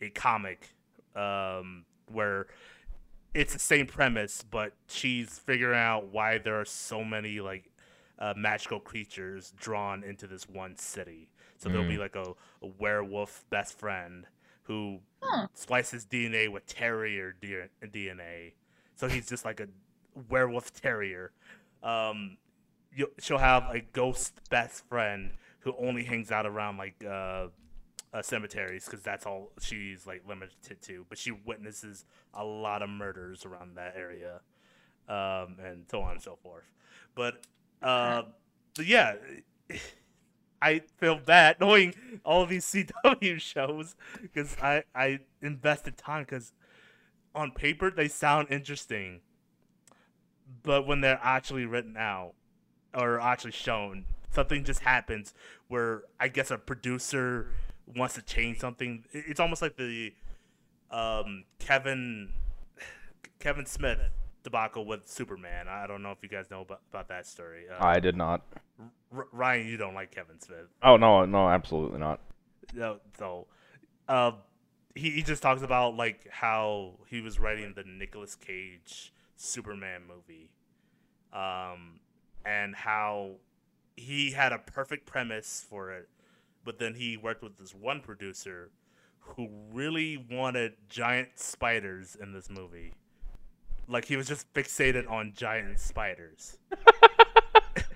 a 0.00 0.10
comic 0.10 0.70
um, 1.16 1.84
where 2.12 2.46
it's 3.34 3.52
the 3.52 3.58
same 3.58 3.86
premise, 3.86 4.44
but 4.50 4.72
she's 4.88 5.38
figuring 5.38 5.78
out 5.78 6.08
why 6.12 6.38
there 6.38 6.58
are 6.60 6.64
so 6.64 7.04
many 7.04 7.40
like 7.40 7.70
uh, 8.18 8.34
magical 8.36 8.80
creatures 8.80 9.52
drawn 9.58 10.02
into 10.04 10.26
this 10.26 10.48
one 10.48 10.76
city. 10.76 11.28
So 11.58 11.68
there'll 11.68 11.84
be 11.84 11.98
Mm. 11.98 12.00
like 12.00 12.16
a, 12.16 12.32
a 12.62 12.66
werewolf 12.78 13.44
best 13.50 13.78
friend 13.78 14.26
who 14.64 15.00
Huh. 15.22 15.48
splices 15.54 16.06
DNA 16.06 16.48
with 16.48 16.66
terrier 16.66 17.34
D- 17.40 17.64
DNA. 17.82 18.54
So 18.94 19.08
he's 19.08 19.28
just 19.28 19.44
like 19.44 19.60
a 19.60 19.68
werewolf 20.28 20.72
terrier. 20.72 21.32
Um, 21.82 22.38
you, 22.94 23.08
she'll 23.20 23.38
have 23.38 23.64
a 23.70 23.80
ghost 23.80 24.40
best 24.50 24.86
friend 24.88 25.32
who 25.60 25.74
only 25.78 26.04
hangs 26.04 26.30
out 26.32 26.46
around 26.46 26.78
like 26.78 27.04
uh, 27.08 27.48
uh, 28.12 28.22
cemeteries 28.22 28.84
because 28.84 29.02
that's 29.02 29.26
all 29.26 29.52
she's 29.60 30.06
like 30.06 30.22
limited 30.28 30.80
to. 30.82 31.06
But 31.08 31.18
she 31.18 31.32
witnesses 31.32 32.04
a 32.34 32.44
lot 32.44 32.82
of 32.82 32.88
murders 32.88 33.44
around 33.44 33.76
that 33.76 33.94
area, 33.96 34.40
um, 35.08 35.56
and 35.62 35.84
so 35.90 36.02
on 36.02 36.12
and 36.12 36.22
so 36.22 36.38
forth. 36.42 36.64
But 37.14 37.42
uh, 37.82 38.22
but 38.74 38.86
yeah, 38.86 39.14
I 40.60 40.82
feel 40.98 41.16
bad 41.16 41.56
knowing 41.60 41.94
all 42.24 42.46
these 42.46 42.64
CW 42.66 43.40
shows 43.40 43.96
because 44.20 44.56
I 44.62 44.84
I 44.94 45.20
invested 45.42 45.96
time 45.96 46.24
because 46.24 46.52
on 47.34 47.50
paper 47.50 47.90
they 47.90 48.08
sound 48.08 48.48
interesting, 48.50 49.20
but 50.62 50.86
when 50.86 51.00
they're 51.00 51.20
actually 51.22 51.66
written 51.66 51.96
out 51.96 52.32
or 52.94 53.20
actually 53.20 53.52
shown, 53.52 54.06
something 54.32 54.64
just 54.64 54.80
happens 54.80 55.34
where 55.68 56.04
I 56.18 56.28
guess 56.28 56.50
a 56.50 56.58
producer 56.58 57.48
wants 57.94 58.14
to 58.14 58.22
change 58.22 58.58
something. 58.58 59.04
It's 59.12 59.40
almost 59.40 59.62
like 59.62 59.76
the 59.76 60.12
um, 60.90 61.44
Kevin 61.58 62.32
Kevin 63.38 63.66
Smith 63.66 63.98
debacle 64.42 64.86
with 64.86 65.08
Superman. 65.08 65.66
I 65.68 65.86
don't 65.86 66.02
know 66.02 66.12
if 66.12 66.18
you 66.22 66.28
guys 66.28 66.50
know 66.50 66.62
about, 66.62 66.80
about 66.90 67.08
that 67.08 67.26
story. 67.26 67.64
Uh, 67.68 67.84
I 67.84 68.00
did 68.00 68.16
not. 68.16 68.42
R- 69.14 69.26
Ryan, 69.32 69.66
you 69.66 69.76
don't 69.76 69.94
like 69.94 70.10
Kevin 70.10 70.40
Smith. 70.40 70.68
Oh 70.82 70.96
no, 70.96 71.24
no, 71.24 71.48
absolutely 71.48 71.98
not. 71.98 72.20
No, 72.74 72.98
so 73.18 73.46
uh, 74.08 74.32
he 74.94 75.10
he 75.10 75.22
just 75.22 75.42
talks 75.42 75.62
about 75.62 75.96
like 75.96 76.28
how 76.30 76.94
he 77.08 77.20
was 77.20 77.38
writing 77.38 77.72
the 77.74 77.84
Nicolas 77.84 78.34
Cage 78.34 79.12
Superman 79.36 80.02
movie, 80.08 80.50
um, 81.32 82.00
and 82.44 82.74
how 82.74 83.32
he 83.96 84.30
had 84.30 84.52
a 84.52 84.58
perfect 84.58 85.06
premise 85.06 85.64
for 85.68 85.92
it, 85.92 86.08
but 86.66 86.78
then 86.78 86.94
he 86.94 87.16
worked 87.16 87.42
with 87.42 87.56
this 87.56 87.74
one 87.74 88.00
producer 88.00 88.70
who 89.20 89.48
really 89.72 90.18
wanted 90.30 90.74
giant 90.90 91.28
spiders 91.36 92.16
in 92.20 92.32
this 92.32 92.50
movie. 92.50 92.92
Like 93.88 94.04
he 94.04 94.16
was 94.16 94.26
just 94.28 94.52
fixated 94.52 95.10
on 95.10 95.32
giant 95.34 95.78
spiders. 95.78 96.58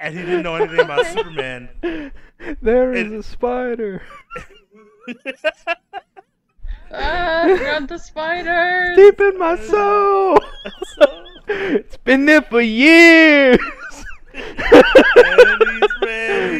and 0.00 0.16
he 0.16 0.20
didn't 0.24 0.42
know 0.44 0.54
anything 0.54 0.80
about 0.80 1.04
Superman. 1.06 1.68
There 2.62 2.92
is 2.94 3.12
It- 3.12 3.18
a 3.18 3.22
spider. 3.22 4.02
Ah, 6.90 7.44
got 7.58 7.88
the 7.88 7.98
spiders. 7.98 8.96
Deep 8.96 9.20
in 9.20 9.38
my 9.38 9.58
soul. 9.58 10.38
It's 11.50 11.96
been 11.96 12.26
there 12.26 12.42
for 12.42 12.60
years. 12.60 13.58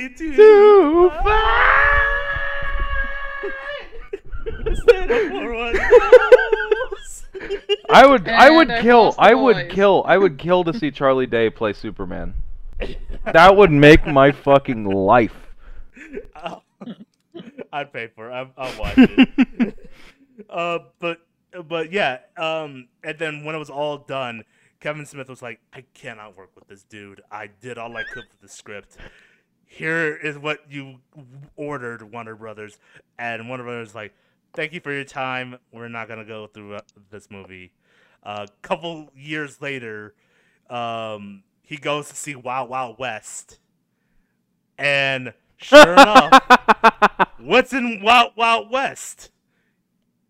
and 0.03 0.11
he's 0.19 0.20
ready 0.20 0.35
to 0.37 1.09
to 4.65 4.77
stand 4.77 5.11
up 5.11 5.23
for 5.29 5.55
what 5.55 5.75
knows. 5.75 7.27
I 7.91 8.07
would, 8.07 8.29
I 8.29 8.51
would 8.51 8.69
And 8.69 8.73
I've 8.79 8.83
kill, 8.83 9.05
lost 9.05 9.16
the 9.16 9.23
I 9.23 9.35
would 9.35 9.57
boys. 9.57 9.73
kill, 9.73 10.05
I 10.07 10.19
would 10.19 10.39
kill 10.39 10.65
to 10.65 10.73
see 10.79 10.91
Charlie 10.91 11.27
Day 11.27 11.51
play 11.51 11.73
Superman. 11.73 12.35
That 13.25 13.57
would 13.57 13.70
make 13.70 14.07
my 14.07 14.33
fucking 14.33 14.85
life. 14.85 15.35
I'll- 16.35 16.65
I'd 17.73 17.93
pay 17.93 18.09
for 18.09 18.31
it. 18.31 18.33
I'll, 18.35 18.51
I'll 18.57 18.81
watch 18.81 18.95
it. 18.97 19.91
uh, 20.51 20.79
but 20.99 21.20
but 21.69 21.93
yeah. 21.93 22.20
Um, 22.37 22.89
and 23.05 23.19
then 23.19 23.45
when 23.45 23.55
it 23.55 23.59
was 23.59 23.69
all 23.70 23.99
done, 23.99 24.45
Kevin 24.81 25.05
Smith 25.07 25.29
was 25.29 25.43
like, 25.43 25.61
"I 25.73 25.85
cannot 25.93 26.37
work 26.37 26.51
with 26.55 26.66
this 26.69 26.83
dude. 26.85 27.20
I 27.31 27.49
did 27.49 27.77
all 27.77 27.95
I 27.97 28.05
could 28.05 28.25
with 28.31 28.41
the 28.41 28.49
script. 28.49 28.97
Here 29.69 30.16
is 30.16 30.39
what 30.39 30.61
you 30.70 31.01
ordered, 31.57 32.03
Warner 32.11 32.35
Brothers." 32.35 32.78
And 33.19 33.49
Warner 33.49 33.65
Brothers 33.65 33.95
like, 33.95 34.15
"Thank 34.55 34.73
you 34.73 34.81
for 34.81 34.93
your 34.93 35.05
time. 35.05 35.59
We're 35.73 35.89
not 35.89 36.09
gonna 36.09 36.24
go 36.24 36.47
through 36.47 36.74
uh, 36.74 36.81
this 37.11 37.31
movie." 37.31 37.73
A 38.23 38.49
couple 38.62 39.11
years 39.15 39.61
later, 39.62 40.15
um, 40.69 41.45
he 41.62 41.77
goes 41.77 42.09
to 42.09 42.16
see 42.16 42.35
Wild 42.35 42.70
Wild 42.70 42.99
West, 42.99 43.59
and 44.78 45.35
sure 45.59 45.93
enough. 45.93 46.32
What's 47.39 47.73
in 47.73 48.01
Wild 48.03 48.32
Wild 48.36 48.70
West? 48.70 49.31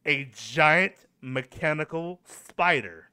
A 0.05 0.31
giant 0.35 0.95
mechanical 1.21 2.21
spider. 2.25 3.11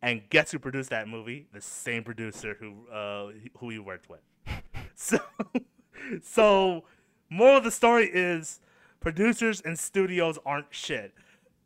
And 0.00 0.22
guess 0.30 0.50
who 0.50 0.58
produced 0.58 0.90
that 0.90 1.06
movie? 1.08 1.46
The 1.52 1.60
same 1.60 2.02
producer 2.02 2.56
who 2.58 2.88
uh, 2.88 3.32
who 3.58 3.70
he 3.70 3.78
worked 3.78 4.08
with. 4.08 4.20
So, 5.02 5.18
so 6.22 6.84
moral 7.28 7.56
of 7.56 7.64
the 7.64 7.72
story 7.72 8.08
is 8.12 8.60
producers 9.00 9.60
and 9.60 9.76
studios 9.76 10.38
aren't 10.46 10.68
shit, 10.70 11.12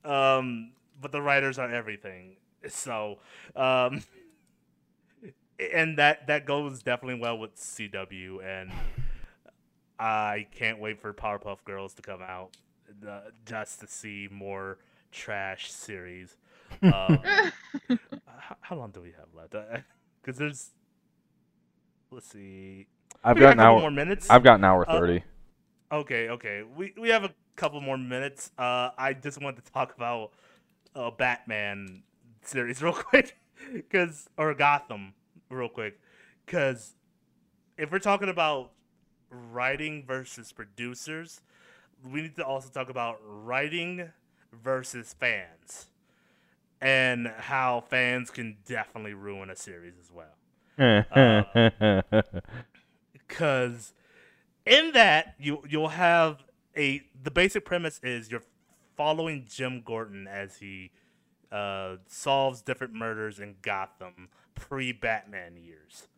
um, 0.07 0.73
but 1.01 1.13
the 1.13 1.21
writers 1.21 1.59
are 1.59 1.71
everything. 1.71 2.37
So, 2.67 3.19
um, 3.55 4.03
and 5.75 5.99
that 5.99 6.27
that 6.29 6.47
goes 6.47 6.83
definitely 6.83 7.21
well 7.21 7.39
with 7.39 7.57
CW 7.57 8.43
and 8.43 8.73
I 9.99 10.47
can't 10.55 10.79
wait 10.79 10.99
for 10.99 11.13
Powerpuff 11.13 11.63
Girls 11.65 11.93
to 11.95 12.03
come 12.03 12.23
out 12.23 12.57
uh, 13.07 13.21
just 13.45 13.81
to 13.81 13.87
see 13.87 14.29
more 14.31 14.79
trash 15.13 15.71
series. 15.71 16.37
Um, 16.83 17.19
h- 17.91 17.99
how 18.61 18.77
long 18.77 18.93
do 18.93 19.01
we 19.01 19.13
have 19.13 19.29
left? 19.35 19.55
Because 20.23 20.39
there's, 20.39 20.71
let's 22.11 22.29
see, 22.29 22.87
I've 23.25 23.39
got 23.39 23.51
got 23.51 23.57
a 23.57 23.57
couple 23.57 23.77
now. 23.77 23.81
more 23.81 23.91
minutes. 23.91 24.29
I've 24.31 24.43
got 24.43 24.59
an 24.59 24.65
hour 24.65 24.85
Uh, 24.87 25.01
thirty. 25.01 25.25
Okay, 25.93 26.29
okay. 26.31 26.63
We 26.65 26.95
we 27.01 27.11
have 27.11 27.25
a 27.25 27.35
couple 27.57 27.81
more 27.81 27.99
minutes. 27.99 28.51
Uh, 28.59 28.91
I 28.99 29.13
just 29.15 29.41
wanted 29.41 29.65
to 29.65 29.73
talk 29.73 29.95
about 29.97 30.33
uh, 30.95 31.11
Batman 31.11 32.03
series 32.43 32.83
real 32.85 32.93
quick, 32.95 33.37
cause 33.91 34.29
or 34.37 34.55
Gotham 34.55 35.15
real 35.51 35.69
quick, 35.69 36.01
cause 36.47 36.95
if 37.79 37.93
we're 37.93 37.99
talking 38.01 38.29
about 38.29 38.73
writing 39.31 40.05
versus 40.07 40.53
producers, 40.53 41.43
we 42.05 42.23
need 42.23 42.37
to 42.37 42.47
also 42.47 42.71
talk 42.71 42.91
about 42.91 43.19
writing 43.27 44.13
versus 44.53 45.15
fans, 45.19 45.87
and 46.81 47.29
how 47.29 47.85
fans 47.89 48.31
can 48.31 48.59
definitely 48.67 49.15
ruin 49.15 49.51
a 49.51 49.57
series 49.57 49.95
as 50.01 50.11
well 50.13 50.37
because 53.27 53.93
in 54.65 54.93
that 54.93 55.35
you 55.39 55.63
you'll 55.69 55.89
have 55.89 56.45
a 56.77 57.03
the 57.23 57.31
basic 57.31 57.65
premise 57.65 58.01
is 58.03 58.31
you're 58.31 58.43
following 58.97 59.47
Jim 59.49 59.83
Gordon 59.85 60.27
as 60.27 60.57
he 60.57 60.91
uh, 61.53 61.97
solves 62.07 62.63
different 62.63 62.95
murders 62.95 63.39
in 63.39 63.57
Gotham 63.63 64.29
pre 64.55 64.93
Batman 64.93 65.57
years, 65.57 66.09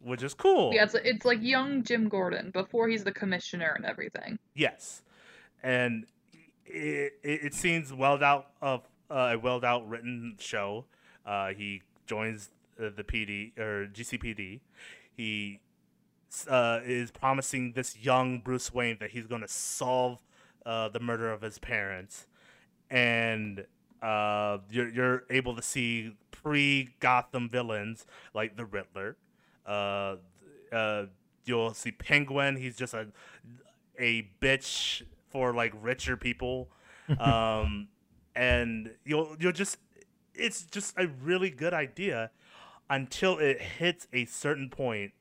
which 0.00 0.22
is 0.22 0.34
cool. 0.34 0.72
Yeah, 0.74 0.84
it's 0.84 0.94
it's 0.94 1.24
like 1.24 1.42
young 1.42 1.82
Jim 1.82 2.08
Gordon 2.08 2.50
before 2.50 2.88
he's 2.88 3.04
the 3.04 3.12
commissioner 3.12 3.72
and 3.76 3.84
everything. 3.84 4.38
Yes, 4.54 5.02
and 5.62 6.06
it, 6.66 7.14
it, 7.22 7.44
it 7.44 7.54
seems 7.54 7.92
well 7.92 8.22
out 8.22 8.48
of 8.60 8.82
uh, 9.10 9.32
a 9.32 9.38
well 9.38 9.64
out 9.64 9.88
written 9.88 10.36
show. 10.38 10.84
Uh, 11.24 11.48
he 11.48 11.82
joins 12.06 12.50
uh, 12.78 12.90
the 12.94 13.04
PD 13.04 13.58
or 13.58 13.86
GCPD. 13.86 14.60
He 15.16 15.60
uh, 16.48 16.80
is 16.84 17.10
promising 17.10 17.72
this 17.72 17.96
young 17.96 18.40
Bruce 18.40 18.72
Wayne 18.72 18.96
that 19.00 19.10
he's 19.10 19.26
going 19.26 19.42
to 19.42 19.48
solve 19.48 20.18
uh, 20.66 20.88
the 20.88 21.00
murder 21.00 21.30
of 21.32 21.42
his 21.42 21.58
parents, 21.58 22.26
and 22.90 23.64
uh, 24.02 24.58
you're 24.70 24.88
you're 24.88 25.24
able 25.30 25.56
to 25.56 25.62
see 25.62 26.12
pre 26.30 26.94
Gotham 27.00 27.48
villains 27.48 28.06
like 28.34 28.56
the 28.56 28.64
Riddler. 28.64 29.16
Uh, 29.66 30.16
uh, 30.72 31.06
you'll 31.44 31.74
see 31.74 31.92
Penguin. 31.92 32.56
He's 32.56 32.76
just 32.76 32.94
a 32.94 33.08
a 33.98 34.28
bitch 34.40 35.02
for 35.30 35.54
like 35.54 35.72
richer 35.80 36.16
people, 36.16 36.68
um, 37.18 37.88
and 38.34 38.90
you'll 39.04 39.36
you'll 39.38 39.52
just 39.52 39.78
it's 40.34 40.64
just 40.64 40.94
a 40.98 41.06
really 41.06 41.50
good 41.50 41.72
idea 41.72 42.30
until 42.90 43.38
it 43.38 43.60
hits 43.60 44.06
a 44.12 44.24
certain 44.26 44.68
point 44.68 45.12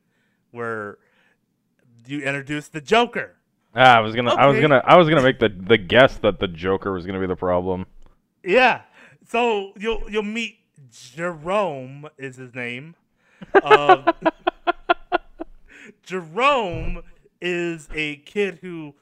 where 0.54 0.98
you 2.08 2.22
introduce 2.22 2.68
the 2.70 2.82
Joker. 2.82 3.36
Ah, 3.76 3.98
I 3.98 4.00
was 4.00 4.16
gonna, 4.16 4.34
I 4.34 4.46
was 4.46 4.60
gonna, 4.60 4.82
I 4.86 4.96
was 4.96 5.10
gonna 5.10 5.24
make 5.24 5.40
the 5.40 5.50
the 5.50 5.78
guess 5.78 6.18
that 6.18 6.40
the 6.40 6.48
Joker 6.48 6.92
was 6.94 7.06
gonna 7.06 7.20
be 7.20 7.28
the 7.28 7.36
problem. 7.36 7.86
Yeah. 8.44 8.82
So 9.28 9.74
you'll 9.78 10.10
you'll 10.10 10.24
meet 10.24 10.60
Jerome 10.92 12.08
is 12.18 12.38
his 12.38 12.54
name. 12.54 12.96
Um, 13.62 14.06
Jerome 16.04 17.04
is 17.42 17.90
a 17.94 18.18
kid 18.18 18.60
who 18.62 18.96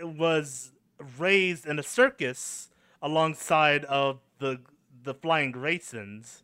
was 0.00 0.72
raised 1.18 1.66
in 1.66 1.78
a 1.78 1.82
circus 1.82 2.70
alongside 3.02 3.84
of 3.84 4.20
the 4.38 4.60
the 5.02 5.12
Flying 5.12 5.52
Graysons. 5.52 6.42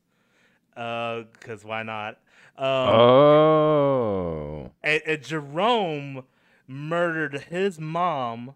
Uh, 0.76 1.22
cause 1.40 1.64
why 1.64 1.82
not? 1.82 2.18
Um, 2.60 2.66
oh. 2.66 4.70
and, 4.82 5.00
and 5.06 5.24
Jerome 5.24 6.24
murdered 6.68 7.44
his 7.48 7.80
mom 7.80 8.54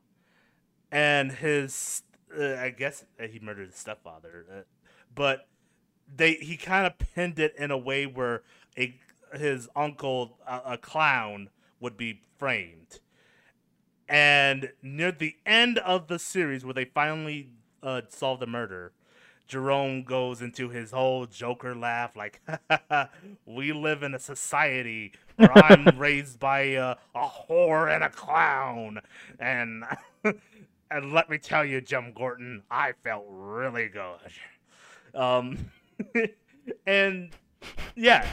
and 0.92 1.32
his 1.32 2.02
uh, 2.38 2.56
I 2.56 2.68
guess 2.68 3.06
uh, 3.18 3.26
he 3.26 3.38
murdered 3.38 3.68
his 3.68 3.76
stepfather, 3.76 4.44
uh, 4.50 4.60
but 5.14 5.48
they 6.14 6.34
he 6.34 6.58
kind 6.58 6.86
of 6.86 6.98
pinned 6.98 7.38
it 7.38 7.54
in 7.58 7.70
a 7.70 7.78
way 7.78 8.04
where 8.04 8.42
a 8.76 8.94
his 9.34 9.70
uncle 9.74 10.38
a, 10.46 10.72
a 10.72 10.78
clown 10.78 11.48
would 11.80 11.96
be 11.96 12.20
framed. 12.38 13.00
And 14.06 14.70
near 14.82 15.12
the 15.12 15.36
end 15.46 15.78
of 15.78 16.08
the 16.08 16.18
series, 16.18 16.62
where 16.62 16.74
they 16.74 16.84
finally 16.84 17.48
uh, 17.82 18.02
solve 18.10 18.40
the 18.40 18.46
murder, 18.46 18.92
Jerome 19.46 20.04
goes 20.04 20.40
into 20.40 20.68
his 20.70 20.90
whole 20.90 21.26
Joker 21.26 21.74
laugh, 21.74 22.16
like, 22.16 22.40
"We 23.46 23.72
live 23.72 24.02
in 24.02 24.14
a 24.14 24.18
society 24.18 25.12
where 25.36 25.56
I'm 25.56 25.86
raised 25.98 26.38
by 26.40 26.60
a, 26.60 26.96
a 27.14 27.28
whore 27.28 27.94
and 27.94 28.02
a 28.02 28.08
clown, 28.08 29.00
and 29.38 29.84
and 30.90 31.12
let 31.12 31.28
me 31.28 31.38
tell 31.38 31.64
you, 31.64 31.80
Jim 31.80 32.12
Gordon, 32.14 32.62
I 32.70 32.92
felt 33.02 33.26
really 33.28 33.88
good." 33.88 34.18
Um, 35.14 35.70
and 36.86 37.30
yeah, 37.94 38.26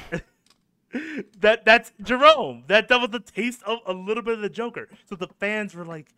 that 1.40 1.66
that's 1.66 1.92
Jerome. 2.02 2.64
That 2.68 2.88
that 2.88 3.02
was 3.02 3.10
the 3.10 3.20
taste 3.20 3.64
of 3.64 3.80
a 3.86 3.94
little 3.94 4.24
bit 4.24 4.36
of 4.36 4.42
the 4.42 4.50
Joker. 4.50 4.88
So 5.10 5.16
the 5.16 5.28
fans 5.40 5.76
were 5.76 5.86
like, 5.86 6.14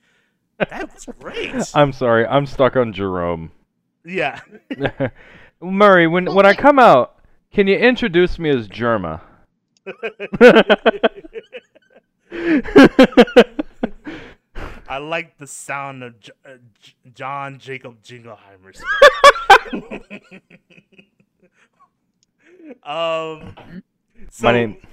"That 0.59 0.93
was 0.93 1.07
great." 1.19 1.71
I'm 1.73 1.91
sorry, 1.93 2.27
I'm 2.27 2.45
stuck 2.45 2.75
on 2.75 2.93
Jerome. 2.93 3.51
Yeah. 4.05 4.39
Murray, 5.61 6.07
when 6.07 6.33
when 6.33 6.45
I 6.45 6.53
come 6.53 6.79
out, 6.79 7.19
can 7.51 7.67
you 7.67 7.77
introduce 7.77 8.37
me 8.39 8.49
as 8.49 8.67
Germa? 8.67 9.21
I 14.87 14.97
like 14.97 15.37
the 15.37 15.47
sound 15.47 16.03
of 16.03 16.19
J- 16.19 16.31
uh, 16.45 16.49
J- 16.81 16.93
John 17.15 17.57
Jacob 17.57 18.03
Jingleheimer's. 18.03 18.83
um, 22.83 23.55
so, 24.29 24.43
My 24.43 24.51
name. 24.51 24.77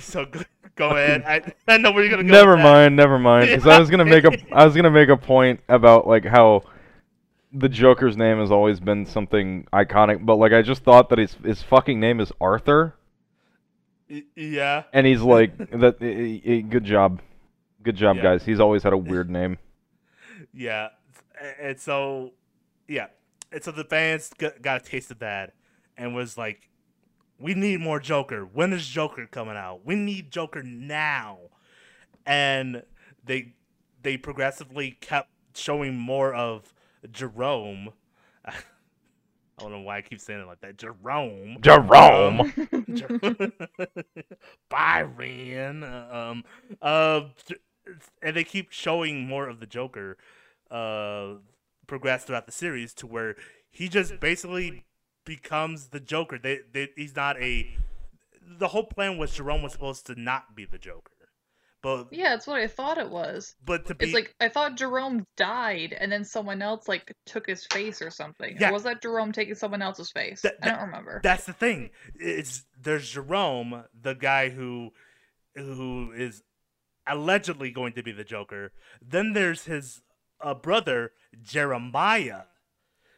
So 0.00 0.26
go, 0.26 0.40
go 0.76 0.90
ahead. 0.90 1.22
I, 1.26 1.40
I 1.72 1.78
know 1.78 1.90
where 1.90 2.02
you're 2.04 2.10
gonna 2.10 2.24
go. 2.24 2.32
never 2.32 2.56
mind, 2.56 2.96
never 2.96 3.18
mind. 3.18 3.48
Because 3.48 3.66
I 3.66 3.78
was 3.78 3.88
gonna 3.88 4.04
make 4.04 4.24
a, 4.24 4.32
I 4.52 4.64
was 4.66 4.74
gonna 4.74 4.90
make 4.90 5.08
a 5.08 5.16
point 5.16 5.60
about 5.70 6.06
like 6.06 6.26
how 6.26 6.64
the 7.56 7.68
Joker's 7.68 8.16
name 8.16 8.38
has 8.40 8.50
always 8.50 8.80
been 8.80 9.06
something 9.06 9.66
iconic, 9.72 10.24
but 10.26 10.36
like 10.36 10.52
I 10.52 10.60
just 10.62 10.82
thought 10.82 11.08
that 11.10 11.18
his 11.18 11.36
his 11.44 11.62
fucking 11.62 12.00
name 12.00 12.20
is 12.20 12.32
Arthur, 12.40 12.94
Y- 14.10 14.24
Yeah. 14.36 14.82
and 14.92 15.06
he's 15.06 15.22
like 15.22 15.56
that. 15.70 15.96
i- 16.00 16.50
i- 16.50 16.60
Good 16.62 16.84
job, 16.84 17.22
good 17.82 17.96
job, 17.96 18.16
Yeah. 18.16 18.22
guys. 18.22 18.44
He's 18.44 18.60
always 18.60 18.82
had 18.82 18.92
a 18.92 18.98
weird 18.98 19.30
name. 19.30 19.58
Yeah, 20.52 20.88
and 21.60 21.78
so, 21.80 22.32
yeah, 22.88 23.06
and 23.52 23.62
so 23.62 23.70
the 23.70 23.84
fans 23.84 24.30
got, 24.36 24.60
got 24.60 24.82
a 24.82 24.84
taste 24.84 25.10
of 25.10 25.20
that, 25.20 25.54
and 25.96 26.14
was 26.14 26.36
like, 26.36 26.68
"We 27.38 27.54
need 27.54 27.80
more 27.80 28.00
Joker. 28.00 28.44
When 28.44 28.72
is 28.72 28.86
Joker 28.86 29.26
coming 29.26 29.56
out? 29.56 29.84
We 29.84 29.94
need 29.94 30.30
Joker 30.30 30.62
now." 30.62 31.38
And 32.26 32.82
they 33.24 33.54
they 34.02 34.16
progressively 34.16 34.92
kept 35.00 35.30
showing 35.54 35.96
more 35.96 36.34
of 36.34 36.73
Jerome. 37.10 37.90
I 38.44 39.62
don't 39.62 39.70
know 39.70 39.80
why 39.80 39.98
I 39.98 40.02
keep 40.02 40.20
saying 40.20 40.40
it 40.40 40.46
like 40.46 40.60
that. 40.62 40.78
Jerome. 40.78 41.58
Jerome. 41.60 42.40
Um, 42.40 43.52
Byron. 44.68 45.84
Um, 45.84 46.44
uh, 46.82 47.20
and 48.22 48.36
they 48.36 48.44
keep 48.44 48.72
showing 48.72 49.26
more 49.26 49.48
of 49.48 49.60
the 49.60 49.66
Joker 49.66 50.16
uh, 50.70 51.34
progress 51.86 52.24
throughout 52.24 52.46
the 52.46 52.52
series 52.52 52.92
to 52.94 53.06
where 53.06 53.36
he 53.70 53.88
just 53.88 54.18
basically 54.18 54.84
becomes 55.24 55.88
the 55.88 56.00
Joker. 56.00 56.38
They, 56.38 56.60
they, 56.72 56.88
he's 56.96 57.14
not 57.14 57.40
a. 57.40 57.76
The 58.58 58.68
whole 58.68 58.84
plan 58.84 59.18
was 59.18 59.34
Jerome 59.34 59.62
was 59.62 59.72
supposed 59.72 60.06
to 60.06 60.20
not 60.20 60.54
be 60.54 60.64
the 60.64 60.78
Joker, 60.78 61.12
but 61.84 62.08
yeah, 62.10 62.30
that's 62.30 62.46
what 62.46 62.58
I 62.58 62.66
thought 62.66 62.96
it 62.96 63.10
was. 63.10 63.54
but 63.62 63.84
to 63.86 63.94
be 63.94 64.06
It's 64.06 64.14
like 64.14 64.34
I 64.40 64.48
thought 64.48 64.76
Jerome 64.76 65.26
died, 65.36 65.94
and 65.96 66.10
then 66.10 66.24
someone 66.24 66.62
else 66.62 66.88
like 66.88 67.14
took 67.26 67.46
his 67.46 67.66
face 67.66 68.00
or 68.00 68.10
something. 68.10 68.56
Yeah. 68.58 68.70
Or 68.70 68.72
was 68.72 68.84
that 68.84 69.02
Jerome 69.02 69.32
taking 69.32 69.54
someone 69.54 69.82
else's 69.82 70.10
face? 70.10 70.40
That- 70.40 70.56
I 70.62 70.70
don't 70.70 70.80
remember. 70.80 71.20
That's 71.22 71.44
the 71.44 71.52
thing. 71.52 71.90
It's 72.14 72.64
there's 72.80 73.08
Jerome, 73.10 73.84
the 74.00 74.14
guy 74.14 74.48
who 74.48 74.90
who 75.54 76.10
is 76.12 76.42
allegedly 77.06 77.70
going 77.70 77.92
to 77.92 78.02
be 78.02 78.12
the 78.12 78.24
Joker. 78.24 78.72
Then 79.00 79.34
there's 79.34 79.66
his 79.66 80.00
uh, 80.40 80.54
brother 80.54 81.12
Jeremiah, 81.42 82.44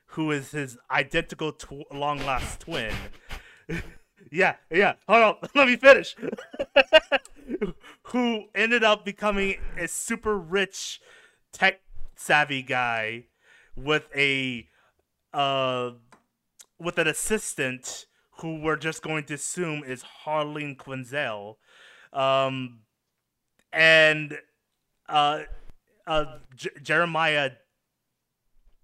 who 0.07 0.33
is 0.33 0.51
his 0.51 0.77
identical 0.91 1.53
tw- 1.53 1.93
long 1.93 2.19
lost 2.27 2.61
twin. 2.61 2.93
yeah, 4.31 4.57
yeah. 4.71 4.95
Hold 5.09 5.23
on, 5.23 5.37
let 5.55 5.69
me 5.69 5.77
finish. 5.77 6.17
who 8.03 8.45
ended 8.55 8.85
up 8.85 9.05
becoming 9.05 9.57
a 9.79 9.89
super 9.89 10.39
rich, 10.39 11.01
tech 11.53 11.81
savvy 12.17 12.63
guy 12.63 13.25
with 13.77 14.09
a 14.17 14.67
uh 15.35 15.91
with 16.79 16.99
an 16.99 17.07
assistant 17.07 18.07
who 18.41 18.61
we're 18.61 18.77
just 18.77 19.03
going 19.03 19.25
to 19.25 19.35
assume 19.35 19.83
is 19.85 20.05
Harleen 20.25 20.77
Quinzel. 20.77 21.57
Um, 22.13 22.81
and 23.73 24.39
uh, 25.09 25.41
uh, 26.07 26.39
J- 26.55 26.71
Jeremiah 26.83 27.53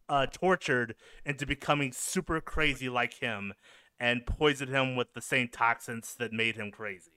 uh, 0.08 0.26
tortured 0.26 0.94
into 1.24 1.46
becoming 1.46 1.92
super 1.92 2.40
crazy 2.40 2.88
like 2.88 3.14
him 3.14 3.52
and 4.00 4.26
poisoned 4.26 4.70
him 4.70 4.96
with 4.96 5.14
the 5.14 5.20
same 5.20 5.48
toxins 5.48 6.14
that 6.18 6.32
made 6.32 6.56
him 6.56 6.70
crazy. 6.70 7.12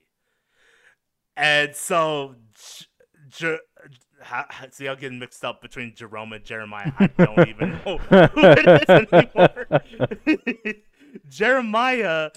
And 1.36 1.74
so, 1.74 2.36
J- 2.54 2.86
J- 3.28 3.58
ha- 4.22 4.46
ha- 4.48 4.66
see, 4.70 4.88
I'm 4.88 4.98
getting 4.98 5.18
mixed 5.18 5.44
up 5.44 5.60
between 5.60 5.94
Jerome 5.94 6.32
and 6.32 6.44
Jeremiah. 6.44 6.92
I 6.98 7.06
don't 7.08 7.48
even 7.48 7.70
know 7.84 7.98
who 7.98 8.40
it 8.42 8.88
is 8.88 8.88
anymore. 10.36 10.82
Jeremiah 11.28 12.30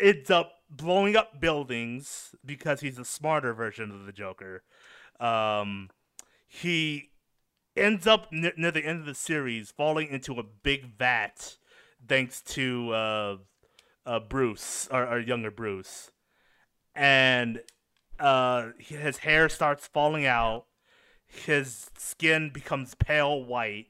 ends 0.00 0.30
up 0.30 0.52
blowing 0.70 1.16
up 1.16 1.40
buildings 1.40 2.34
because 2.44 2.80
he's 2.80 2.98
a 2.98 3.04
smarter 3.04 3.52
version 3.52 3.90
of 3.90 4.06
the 4.06 4.12
Joker. 4.12 4.62
Um, 5.20 5.90
he 6.46 7.10
ends 7.76 8.06
up 8.06 8.28
n- 8.32 8.52
near 8.56 8.70
the 8.70 8.84
end 8.84 9.00
of 9.00 9.06
the 9.06 9.14
series 9.14 9.70
falling 9.70 10.08
into 10.08 10.34
a 10.34 10.42
big 10.42 10.96
vat 10.98 11.56
thanks 12.06 12.40
to 12.42 12.90
uh, 12.92 13.36
uh, 14.08 14.18
Bruce, 14.18 14.88
our, 14.90 15.06
our 15.06 15.20
younger 15.20 15.50
Bruce. 15.50 16.10
And 16.94 17.60
uh, 18.18 18.70
his 18.78 19.18
hair 19.18 19.50
starts 19.50 19.86
falling 19.86 20.24
out, 20.24 20.64
his 21.26 21.90
skin 21.96 22.50
becomes 22.52 22.94
pale 22.94 23.44
white, 23.44 23.88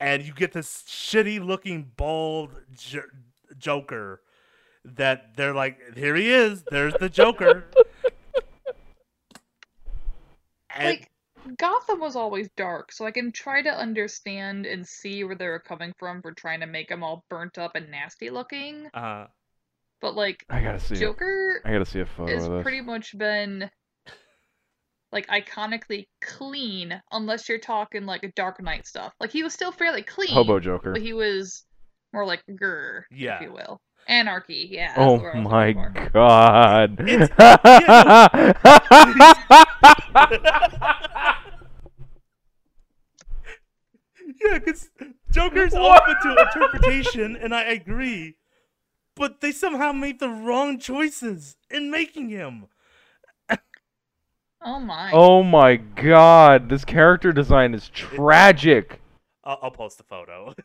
and 0.00 0.24
you 0.24 0.34
get 0.34 0.52
this 0.52 0.82
shitty 0.88 1.42
looking 1.42 1.92
bald 1.96 2.50
j- 2.76 2.98
Joker 3.56 4.20
that 4.84 5.36
they're 5.36 5.54
like, 5.54 5.78
here 5.96 6.16
he 6.16 6.30
is, 6.30 6.64
there's 6.70 6.94
the 6.94 7.08
Joker. 7.08 7.66
and, 10.74 10.98
like 10.98 11.10
Gotham 11.58 12.00
was 12.00 12.16
always 12.16 12.48
dark, 12.56 12.92
so 12.92 13.04
I 13.04 13.10
can 13.10 13.32
try 13.32 13.62
to 13.62 13.70
understand 13.70 14.66
and 14.66 14.86
see 14.86 15.24
where 15.24 15.34
they 15.34 15.46
were 15.46 15.58
coming 15.60 15.92
from 15.98 16.22
for 16.22 16.32
trying 16.32 16.60
to 16.60 16.66
make 16.66 16.88
them 16.88 17.02
all 17.02 17.24
burnt 17.28 17.58
up 17.58 17.72
and 17.74 17.90
nasty 17.90 18.30
looking. 18.30 18.88
uh, 18.94 19.26
But 20.00 20.14
like 20.14 20.44
I 20.48 20.62
gotta 20.62 20.80
see. 20.80 20.94
it. 20.94 21.00
Joker 21.00 21.60
I 21.64 21.72
gotta 21.72 21.84
see 21.84 22.00
a 22.00 22.06
photo 22.06 22.32
has 22.34 22.46
of 22.48 22.62
pretty 22.62 22.80
much 22.80 23.16
been 23.16 23.70
like 25.12 25.26
iconically 25.28 26.06
clean 26.20 27.00
unless 27.12 27.48
you're 27.48 27.58
talking 27.58 28.04
like 28.04 28.24
a 28.24 28.32
Dark 28.32 28.60
Knight 28.62 28.86
stuff. 28.86 29.12
Like 29.20 29.30
he 29.30 29.42
was 29.42 29.52
still 29.52 29.70
fairly 29.72 30.02
clean, 30.02 30.30
Hobo 30.30 30.58
Joker. 30.58 30.92
but 30.92 31.02
he 31.02 31.12
was 31.12 31.64
more 32.12 32.26
like 32.26 32.42
grr, 32.50 33.02
Yeah. 33.10 33.36
if 33.36 33.42
you 33.42 33.52
will. 33.52 33.80
Anarchy, 34.06 34.68
yeah. 34.70 34.94
Oh 34.96 35.16
the 35.16 35.22
word 35.22 35.36
I 35.36 35.38
was 35.38 35.48
my 35.48 35.66
looking 35.68 35.94
for. 35.94 36.10
god. 36.10 37.00
Yeah, 44.42 44.58
because 44.58 44.90
Joker's 45.30 45.72
What? 45.72 46.02
open 46.02 46.16
to 46.22 46.42
interpretation, 46.42 47.36
and 47.36 47.54
I 47.54 47.62
agree. 47.64 48.36
But 49.16 49.40
they 49.40 49.52
somehow 49.52 49.92
made 49.92 50.18
the 50.18 50.28
wrong 50.28 50.78
choices 50.78 51.56
in 51.70 51.90
making 51.90 52.30
him. 52.30 52.66
Oh 54.66 54.80
my. 54.80 55.10
oh 55.12 55.42
my 55.42 55.76
god. 55.76 56.70
This 56.70 56.86
character 56.86 57.32
design 57.32 57.74
is 57.74 57.90
tragic. 57.90 59.00
I'll, 59.44 59.58
I'll 59.62 59.70
post 59.70 60.00
a 60.00 60.04
photo. 60.04 60.54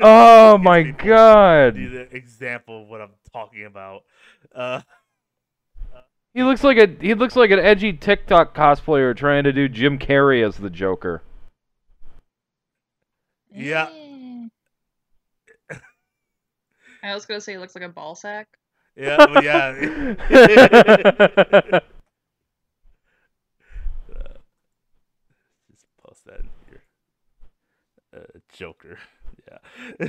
Oh 0.00 0.58
my 0.58 0.82
people 0.82 1.06
god. 1.08 1.74
The 1.74 2.08
example 2.14 2.82
of 2.82 2.88
what 2.88 3.00
I'm 3.00 3.10
talking 3.32 3.64
about. 3.66 4.02
Uh, 4.54 4.80
He 6.34 6.42
looks 6.42 6.64
like 6.64 6.78
a 6.78 6.86
he 7.00 7.14
looks 7.14 7.36
like 7.36 7.50
an 7.50 7.58
edgy 7.58 7.92
TikTok 7.92 8.54
cosplayer 8.56 9.16
trying 9.16 9.44
to 9.44 9.52
do 9.52 9.68
Jim 9.68 9.98
Carrey 9.98 10.46
as 10.46 10.56
the 10.56 10.70
Joker. 10.70 11.22
yeah. 13.54 13.88
I 17.02 17.14
was 17.14 17.26
gonna 17.26 17.40
say 17.40 17.52
he 17.52 17.58
looks 17.58 17.74
like 17.74 17.84
a 17.84 17.88
ball 17.88 18.14
sack. 18.14 18.48
yeah, 18.96 19.16
well, 19.18 19.44
yeah. 19.44 19.72
Just 25.70 25.86
post 26.04 26.24
that 26.26 26.40
in 26.40 26.48
here. 26.68 26.82
Uh, 28.14 28.38
Joker. 28.52 28.98
Yeah. 30.00 30.08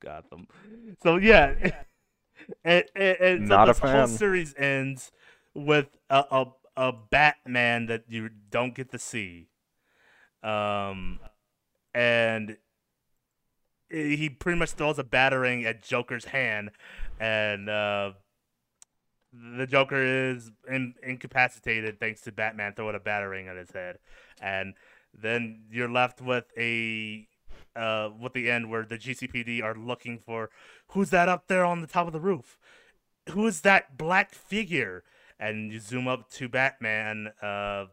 Gotham. 0.00 0.46
So 1.02 1.16
yeah, 1.16 1.54
and, 2.64 2.84
and, 2.94 3.16
and 3.20 3.48
Not 3.48 3.66
so 3.66 3.70
a 3.70 3.74
this 3.74 3.78
whole 3.78 4.06
series 4.06 4.54
ends 4.56 5.12
with 5.54 5.88
a, 6.08 6.24
a 6.30 6.46
a 6.76 6.92
Batman 6.92 7.86
that 7.86 8.04
you 8.08 8.30
don't 8.50 8.74
get 8.74 8.90
to 8.92 8.98
see. 8.98 9.48
Um, 10.42 11.18
and 11.94 12.56
he 13.90 14.28
pretty 14.28 14.58
much 14.58 14.72
throws 14.72 14.98
a 14.98 15.04
batarang 15.04 15.64
at 15.64 15.82
Joker's 15.82 16.26
hand, 16.26 16.70
and 17.18 17.68
uh, 17.68 18.12
the 19.32 19.66
Joker 19.66 20.02
is 20.02 20.50
in, 20.68 20.94
incapacitated 21.02 21.98
thanks 22.00 22.20
to 22.22 22.32
Batman 22.32 22.74
throwing 22.74 22.96
a 22.96 23.00
batarang 23.00 23.48
at 23.48 23.56
his 23.56 23.70
head, 23.70 23.98
and 24.40 24.74
then 25.20 25.64
you're 25.70 25.90
left 25.90 26.20
with 26.20 26.44
a 26.56 27.26
uh, 27.74 28.10
with 28.18 28.32
the 28.32 28.50
end 28.50 28.70
where 28.70 28.84
the 28.84 28.96
GCPD 28.96 29.62
are 29.62 29.74
looking 29.74 30.18
for 30.18 30.50
who's 30.88 31.10
that 31.10 31.28
up 31.28 31.46
there 31.46 31.64
on 31.64 31.80
the 31.80 31.86
top 31.86 32.06
of 32.06 32.12
the 32.12 32.20
roof? 32.20 32.58
Who 33.30 33.46
is 33.46 33.62
that 33.62 33.98
black 33.98 34.34
figure? 34.34 35.04
And 35.38 35.72
you 35.72 35.80
zoom 35.80 36.08
up 36.08 36.30
to 36.30 36.48
Batman, 36.48 37.32
uh, 37.42 37.86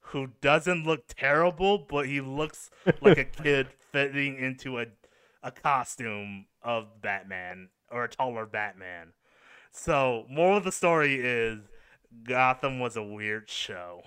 who 0.00 0.28
doesn't 0.40 0.84
look 0.84 1.04
terrible, 1.08 1.78
but 1.78 2.06
he 2.06 2.20
looks 2.20 2.70
like 3.00 3.18
a 3.18 3.24
kid 3.42 3.68
fitting 3.90 4.38
into 4.38 4.78
a 4.78 4.86
a 5.42 5.50
costume 5.50 6.46
of 6.62 7.02
Batman 7.02 7.68
or 7.90 8.04
a 8.04 8.08
taller 8.08 8.46
Batman. 8.46 9.12
So, 9.70 10.26
more 10.28 10.56
of 10.56 10.64
the 10.64 10.72
story 10.72 11.16
is 11.16 11.58
Gotham 12.24 12.78
was 12.78 12.96
a 12.96 13.02
weird 13.02 13.48
show. 13.48 14.02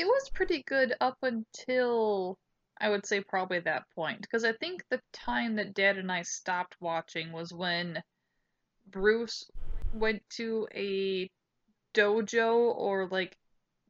It 0.00 0.06
was 0.06 0.30
pretty 0.30 0.62
good 0.66 0.94
up 1.02 1.18
until 1.20 2.38
I 2.80 2.88
would 2.88 3.04
say 3.04 3.20
probably 3.20 3.60
that 3.60 3.84
point. 3.94 4.22
Because 4.22 4.44
I 4.44 4.54
think 4.54 4.82
the 4.88 5.02
time 5.12 5.56
that 5.56 5.74
Dad 5.74 5.98
and 5.98 6.10
I 6.10 6.22
stopped 6.22 6.74
watching 6.80 7.32
was 7.32 7.52
when 7.52 8.02
Bruce 8.90 9.44
went 9.92 10.22
to 10.36 10.66
a 10.74 11.28
dojo 11.92 12.74
or 12.74 13.08
like 13.10 13.36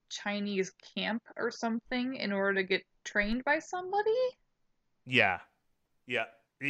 Chinese 0.08 0.72
camp 0.96 1.22
or 1.36 1.52
something 1.52 2.16
in 2.16 2.32
order 2.32 2.54
to 2.54 2.64
get 2.64 2.82
trained 3.04 3.44
by 3.44 3.60
somebody. 3.60 4.10
Yeah. 5.06 5.38
Yeah. 6.08 6.24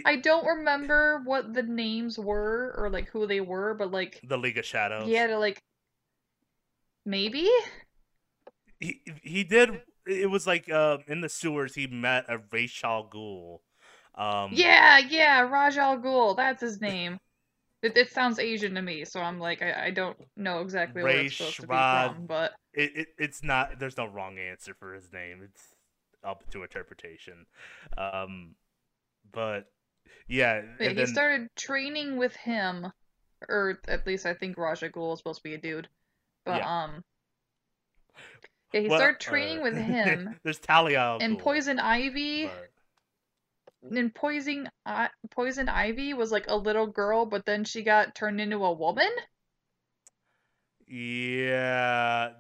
I 0.04 0.16
don't 0.16 0.44
remember 0.44 1.22
what 1.24 1.54
the 1.54 1.62
names 1.62 2.18
were 2.18 2.74
or 2.76 2.90
like 2.90 3.08
who 3.08 3.26
they 3.26 3.40
were, 3.40 3.72
but 3.72 3.90
like 3.90 4.20
the 4.22 4.36
League 4.36 4.58
of 4.58 4.66
Shadows. 4.66 5.08
Yeah, 5.08 5.36
like 5.38 5.62
maybe 7.06 7.48
He 8.80 9.00
he 9.22 9.44
did 9.44 9.82
it 10.06 10.30
was 10.30 10.46
like 10.46 10.70
uh, 10.70 10.98
in 11.06 11.20
the 11.20 11.28
sewers 11.28 11.74
he 11.74 11.86
met 11.86 12.24
a 12.28 12.38
Ra's 12.50 12.80
al 12.82 13.08
Ghul. 13.08 13.60
Um 14.14 14.52
Yeah, 14.56 14.98
yeah, 14.98 15.42
Rajal 15.48 16.02
Ghul, 16.02 16.36
that's 16.36 16.60
his 16.60 16.80
name. 16.80 17.18
It, 17.82 17.96
it 17.96 18.10
sounds 18.10 18.38
Asian 18.38 18.74
to 18.74 18.82
me, 18.82 19.04
so 19.04 19.20
I'm 19.20 19.38
like, 19.38 19.62
I, 19.62 19.86
I 19.86 19.90
don't 19.90 20.16
know 20.36 20.60
exactly 20.60 21.02
where 21.02 21.12
it's 21.12 21.36
supposed 21.36 21.56
to 21.60 21.66
be 21.66 21.68
from, 21.68 22.26
but 22.26 22.52
it, 22.74 22.90
it 22.94 23.08
it's 23.18 23.42
not 23.42 23.78
there's 23.78 23.96
no 23.96 24.06
wrong 24.06 24.38
answer 24.38 24.74
for 24.74 24.94
his 24.94 25.12
name. 25.12 25.42
It's 25.42 25.74
up 26.24 26.48
to 26.50 26.62
interpretation. 26.62 27.46
Um 27.96 28.54
but 29.32 29.66
yeah, 30.28 30.62
he 30.78 30.88
then, 30.94 31.06
started 31.06 31.48
training 31.56 32.16
with 32.16 32.34
him, 32.36 32.92
or 33.48 33.78
at 33.88 34.06
least 34.06 34.26
I 34.26 34.34
think 34.34 34.58
Raj 34.58 34.82
Al 34.82 34.90
Ghul 34.90 35.12
is 35.12 35.18
supposed 35.20 35.38
to 35.38 35.44
be 35.44 35.54
a 35.54 35.58
dude, 35.58 35.88
but 36.44 36.58
Yeah. 36.58 36.84
um, 36.84 37.02
yeah, 38.72 38.80
he 38.80 38.88
well, 38.88 38.98
started 38.98 39.20
training 39.20 39.60
uh, 39.60 39.62
with 39.62 39.76
him, 39.76 40.36
there's 40.42 40.58
Talia 40.58 40.98
al 40.98 41.18
and 41.20 41.38
Poison 41.38 41.78
Ivy, 41.78 42.46
but- 42.46 42.70
and 43.96 44.14
Poison 44.14 44.68
I 44.84 45.08
Poison 45.30 45.68
Ivy 45.68 46.14
was 46.14 46.30
like 46.30 46.46
a 46.48 46.56
little 46.56 46.86
girl, 46.86 47.26
but 47.26 47.46
then 47.46 47.64
she 47.64 47.82
got 47.82 48.14
turned 48.14 48.40
into 48.40 48.64
a 48.64 48.72
woman. 48.72 49.10
Yeah. 50.86 52.30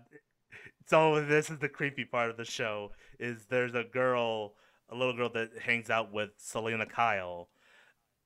So 0.86 1.24
this 1.24 1.50
is 1.50 1.60
the 1.60 1.68
creepy 1.68 2.04
part 2.04 2.30
of 2.30 2.36
the 2.36 2.44
show 2.44 2.90
is 3.20 3.46
there's 3.46 3.74
a 3.74 3.84
girl, 3.84 4.54
a 4.88 4.96
little 4.96 5.14
girl 5.14 5.28
that 5.30 5.50
hangs 5.62 5.88
out 5.88 6.12
with 6.12 6.30
Selina 6.36 6.84
Kyle, 6.84 7.48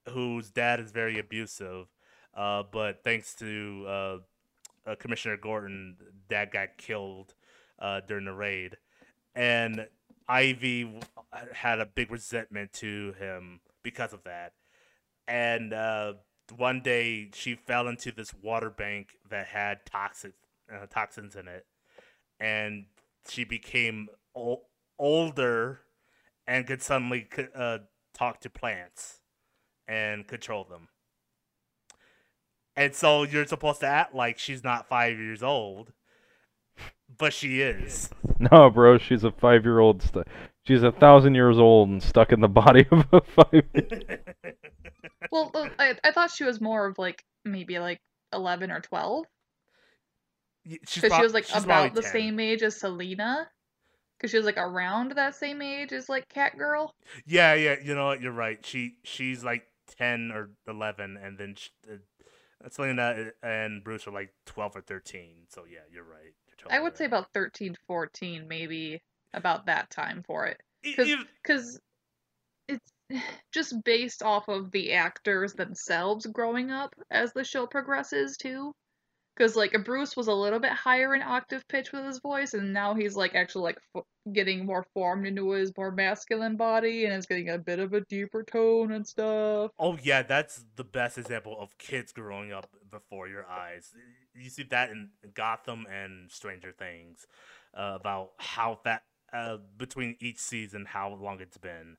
whose 0.09 0.51
dad 0.51 0.81
is 0.81 0.93
very 0.93 1.19
abusive. 1.19 1.89
Uh, 2.35 2.63
but 2.73 3.05
thanks 3.05 3.35
to 3.35 3.85
uh, 3.87 4.17
uh, 4.87 4.95
Commissioner 4.99 5.37
Gordon, 5.37 5.97
dad 6.29 6.53
got 6.53 6.79
killed 6.79 7.35
uh, 7.79 8.01
during 8.07 8.25
the 8.25 8.33
raid, 8.33 8.77
and 9.35 9.89
Ivy 10.29 11.01
had 11.53 11.81
a 11.81 11.87
big 11.87 12.11
resentment 12.11 12.73
to 12.75 13.15
him 13.19 13.61
because 13.83 14.13
of 14.13 14.25
that. 14.25 14.53
And 15.27 15.73
uh, 15.73 16.15
one 16.57 16.81
day 16.83 17.31
she 17.35 17.55
fell 17.55 17.89
into 17.89 18.13
this 18.13 18.33
water 18.35 18.71
bank 18.71 19.17
that 19.31 19.47
had 19.47 19.87
toxic 19.87 20.33
uh, 20.73 20.87
toxins 20.87 21.37
in 21.37 21.49
it, 21.49 21.67
and 22.41 22.87
she 23.29 23.45
became 23.45 24.09
o- 24.37 24.63
older 24.99 25.81
and 26.47 26.67
could 26.67 26.83
suddenly 26.83 27.27
uh, 27.55 27.79
talk 28.13 28.41
to 28.41 28.51
plants 28.51 29.21
and 29.89 30.27
control 30.27 30.65
them. 30.65 30.89
And 32.77 32.95
so 32.95 33.23
you're 33.23 33.47
supposed 33.47 33.81
to 33.81 33.87
act 33.87 34.15
like 34.15 34.39
she's 34.39 34.65
not 34.65 34.89
five 34.89 35.19
years 35.19 35.43
old, 35.43 35.93
but 37.19 37.33
she 37.33 37.61
is. 37.61 38.11
No, 38.41 38.69
bro, 38.69 38.99
she's 38.99 39.23
a 39.23 39.31
five-year-old. 39.31 40.03
Stu- 40.03 40.25
she's 40.67 40.83
a 40.83 40.91
thousand 40.91 41.37
years 41.37 41.57
old 41.57 41.89
and 41.89 42.03
stuck 42.03 42.33
in 42.33 42.41
the 42.41 42.49
body 42.49 42.85
of 42.91 43.07
a 43.13 43.21
five. 43.21 43.65
Well, 45.31 45.51
uh, 45.55 45.69
I 45.79 45.95
I 46.05 46.11
thought 46.11 46.31
she 46.31 46.45
was 46.45 46.61
more 46.61 46.87
of 46.87 46.99
like 46.99 47.25
maybe 47.45 47.79
like 47.79 48.01
eleven 48.33 48.71
or 48.71 48.81
twelve. 48.81 49.27
Because 50.65 51.13
she 51.13 51.23
was 51.23 51.35
like 51.35 51.47
about 51.55 51.95
the 51.95 52.03
10. 52.03 52.11
same 52.13 52.41
age 52.41 52.63
as 52.63 52.79
Selina. 52.79 53.49
Because 54.17 54.31
she 54.31 54.37
was 54.37 54.47
like 54.47 54.57
around 54.59 55.13
that 55.13 55.35
same 55.35 55.61
age 55.61 55.93
as 55.93 56.09
like 56.09 56.29
Catgirl. 56.29 56.91
Yeah, 57.27 57.55
yeah, 57.55 57.77
you 57.83 57.95
know 57.95 58.07
what? 58.07 58.21
You're 58.21 58.33
right. 58.33 58.65
She 58.65 58.97
she's 59.05 59.45
like 59.45 59.65
ten 59.99 60.31
or 60.33 60.51
eleven, 60.69 61.17
and 61.17 61.37
then 61.39 61.55
sh 61.57 61.69
uh, 61.91 61.97
Selina 62.71 63.33
and 63.43 63.83
Bruce 63.85 64.07
are 64.07 64.13
like 64.13 64.33
twelve 64.47 64.77
or 64.77 64.81
thirteen. 64.81 65.47
So 65.49 65.65
yeah, 65.71 65.81
you're 65.93 66.05
right. 66.05 66.35
I 66.71 66.81
would 66.81 66.97
say 66.97 67.05
about 67.05 67.33
13, 67.35 67.77
14, 67.87 68.49
maybe 68.49 69.03
about 69.33 69.67
that 69.67 69.91
time 69.91 70.23
for 70.27 70.47
it. 70.47 70.61
Because 71.43 71.81
it's 72.69 72.93
just 73.53 73.75
based 73.85 74.23
off 74.23 74.49
of 74.49 74.71
the 74.71 74.93
actors 74.93 75.55
themselves 75.55 76.27
growing 76.27 76.71
up 76.71 76.95
as 77.11 77.33
the 77.33 77.45
show 77.45 77.67
progresses 77.67 78.37
too. 78.37 78.73
Because 79.37 79.57
like 79.57 79.73
Bruce 79.85 80.17
was 80.17 80.29
a 80.29 80.33
little 80.35 80.61
bit 80.61 80.73
higher 80.73 81.15
in 81.15 81.23
octave 81.23 81.67
pitch 81.69 81.93
with 81.93 82.05
his 82.05 82.21
voice, 82.21 82.55
and 82.55 82.73
now 82.73 82.95
he's 82.95 83.17
like 83.17 83.35
actually 83.35 83.65
like 83.65 83.79
f- 83.97 84.05
getting 84.33 84.65
more 84.65 84.87
formed 84.95 85.27
into 85.27 85.51
his 85.51 85.73
more 85.77 85.91
masculine 85.91 86.57
body, 86.57 87.05
and 87.05 87.15
is 87.15 87.27
getting 87.27 87.51
a 87.51 87.59
bit 87.59 87.79
of 87.79 87.93
a 87.93 88.01
deeper 88.03 88.45
tone 88.45 88.93
and 88.93 89.07
stuff. 89.07 89.71
Oh 89.79 89.99
yeah, 90.03 90.23
that's 90.23 90.65
the 90.77 90.85
best 90.85 91.19
example 91.19 91.57
of 91.59 91.77
kids 91.79 92.13
growing 92.13 92.53
up 92.53 92.69
before 92.91 93.27
your 93.29 93.47
eyes. 93.49 93.93
You 94.35 94.51
see 94.51 94.65
that 94.71 94.91
in 94.91 95.11
Gotham 95.35 95.87
and 95.93 96.31
Stranger 96.31 96.73
Things 96.73 97.27
uh, 97.77 97.97
about 98.01 98.31
how 98.39 98.81
that 98.85 99.03
uh, 99.33 99.59
between 99.77 100.17
each 100.21 100.39
season 100.39 100.85
how 100.85 101.15
long 101.15 101.41
it's 101.41 101.59
been. 101.59 101.97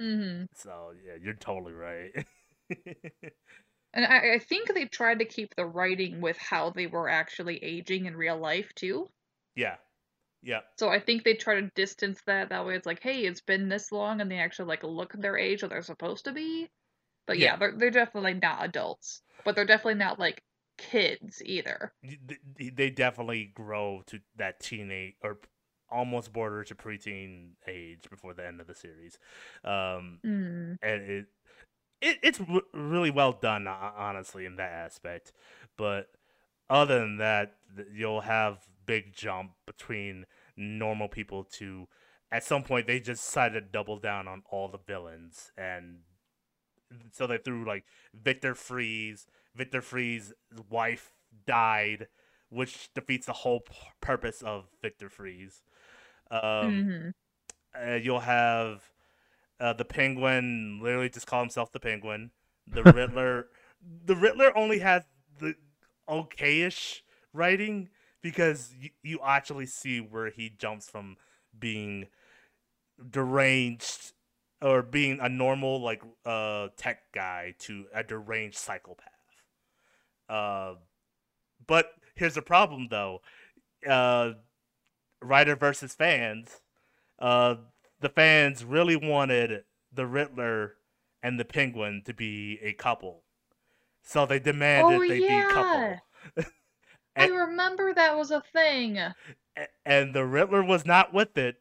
hmm 0.00 0.44
So 0.54 0.92
yeah, 1.06 1.14
you're 1.20 1.34
totally 1.34 1.72
right. 1.72 2.26
And 3.92 4.04
I, 4.04 4.34
I 4.34 4.38
think 4.40 4.74
they 4.74 4.86
tried 4.86 5.20
to 5.20 5.24
keep 5.24 5.54
the 5.54 5.64
writing 5.66 6.20
with 6.20 6.38
how 6.38 6.70
they 6.70 6.88
were 6.88 7.08
actually 7.08 7.62
aging 7.62 8.06
in 8.06 8.16
real 8.16 8.36
life 8.38 8.74
too. 8.74 9.10
yeah, 9.54 9.76
yeah, 10.42 10.62
So 10.78 10.88
I 10.88 10.98
think 10.98 11.22
they 11.22 11.34
try 11.36 11.60
to 11.60 11.70
distance 11.76 12.22
that. 12.22 12.48
That 12.48 12.66
way, 12.66 12.74
it's 12.74 12.84
like, 12.86 13.00
hey, 13.00 13.24
it's 13.24 13.40
been 13.40 13.68
this 13.68 13.92
long, 13.92 14.20
and 14.20 14.28
they 14.28 14.38
actually 14.40 14.66
like 14.66 14.82
look 14.82 15.12
their 15.12 15.36
age 15.38 15.60
that 15.60 15.68
they're 15.70 15.80
supposed 15.82 16.24
to 16.24 16.32
be. 16.32 16.72
But 17.26 17.38
yeah, 17.38 17.54
Yeah. 17.54 17.58
they're 17.58 17.76
they're 17.76 17.90
definitely 17.90 18.34
not 18.34 18.64
adults, 18.64 19.22
but 19.44 19.56
they're 19.56 19.66
definitely 19.66 19.96
not 20.00 20.18
like 20.20 20.42
kids 20.78 21.42
either. 21.44 21.94
They 22.56 22.90
definitely 22.90 23.46
grow 23.46 24.02
to 24.06 24.20
that 24.36 24.60
teenage 24.60 25.16
or 25.22 25.40
almost 25.90 26.32
border 26.32 26.64
to 26.64 26.74
preteen 26.74 27.56
age 27.66 28.08
before 28.08 28.32
the 28.32 28.46
end 28.46 28.60
of 28.60 28.66
the 28.66 28.74
series. 28.74 29.18
Um, 29.64 30.22
Mm. 30.24 30.76
and 30.82 31.02
it, 31.02 31.26
it 32.00 32.18
it's 32.22 32.40
r- 32.40 32.62
really 32.72 33.10
well 33.10 33.32
done 33.32 33.66
honestly 33.66 34.46
in 34.46 34.56
that 34.56 34.72
aspect. 34.72 35.32
But 35.76 36.08
other 36.68 37.00
than 37.00 37.18
that 37.18 37.56
you'll 37.92 38.22
have 38.22 38.66
big 38.86 39.12
jump 39.14 39.52
between 39.66 40.26
normal 40.56 41.08
people 41.08 41.44
to 41.44 41.88
at 42.32 42.44
some 42.44 42.62
point 42.62 42.86
they 42.86 43.00
just 43.00 43.24
decided 43.24 43.54
to 43.60 43.72
double 43.72 43.98
down 43.98 44.28
on 44.28 44.42
all 44.50 44.68
the 44.68 44.78
villains. 44.78 45.52
And 45.56 46.00
so 47.12 47.26
they 47.26 47.38
threw 47.38 47.64
like 47.64 47.84
Victor 48.14 48.54
Fries 48.54 49.26
Victor 49.54 49.80
Fries's 49.82 50.34
wife 50.68 51.12
died 51.46 52.08
which 52.48 52.92
defeats 52.94 53.26
the 53.26 53.32
whole 53.32 53.60
p- 53.60 53.74
purpose 54.00 54.42
of 54.42 54.66
Victor 54.82 55.08
Fries. 55.08 55.62
Um 56.30 56.88
hmm 56.90 57.10
uh, 57.80 57.94
you'll 57.94 58.20
have 58.20 58.82
uh, 59.60 59.72
the 59.72 59.84
penguin 59.84 60.80
literally 60.82 61.08
just 61.08 61.26
call 61.26 61.40
himself 61.40 61.72
the 61.72 61.80
penguin. 61.80 62.30
The 62.66 62.82
riddler 62.92 63.46
the 64.04 64.16
riddler 64.16 64.56
only 64.56 64.78
has 64.80 65.04
the 65.38 65.54
okayish 66.08 67.00
writing 67.32 67.88
because 68.22 68.74
you, 68.78 68.90
you 69.02 69.18
actually 69.24 69.66
see 69.66 70.00
where 70.00 70.30
he 70.30 70.50
jumps 70.50 70.88
from 70.88 71.16
being 71.58 72.08
deranged 73.10 74.12
or 74.60 74.82
being 74.82 75.18
a 75.20 75.28
normal 75.28 75.80
like 75.80 76.02
uh 76.26 76.68
tech 76.76 77.12
guy 77.12 77.54
to 77.60 77.86
a 77.94 78.02
deranged 78.02 78.58
psychopath. 78.58 79.06
Uh 80.28 80.74
but 81.66 81.92
here's 82.14 82.34
the 82.34 82.42
problem 82.42 82.88
though. 82.90 83.20
Uh 83.88 84.32
writer 85.22 85.54
versus 85.56 85.94
fans 85.94 86.60
uh, 87.20 87.56
the 88.00 88.08
fans 88.08 88.64
really 88.64 88.96
wanted 88.96 89.64
the 89.92 90.06
Riddler 90.06 90.76
and 91.22 91.38
the 91.38 91.44
Penguin 91.44 92.02
to 92.06 92.14
be 92.14 92.58
a 92.62 92.72
couple, 92.72 93.24
so 94.02 94.26
they 94.26 94.38
demanded 94.40 94.94
Oh, 94.94 95.00
they 95.08 95.20
be 95.20 95.38
a 95.40 95.44
couple. 95.44 96.02
I 97.16 97.26
remember 97.28 97.94
that 97.94 98.16
was 98.16 98.32
a 98.32 98.40
thing. 98.40 98.98
and 99.84 100.14
the 100.14 100.24
Riddler 100.24 100.62
was 100.62 100.84
not 100.86 101.12
with 101.12 101.36
it, 101.36 101.56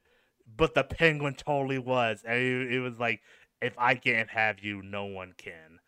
but 0.58 0.74
the 0.74 0.84
Penguin 0.84 1.36
totally 1.36 1.80
was, 1.80 2.24
and 2.26 2.38
it, 2.40 2.74
it 2.74 2.80
was 2.80 3.00
like, 3.00 3.22
if 3.62 3.74
I 3.78 3.96
can't 3.96 4.30
have 4.30 4.60
you, 4.60 4.82
no 4.82 5.06
one 5.06 5.34
can. 5.38 5.80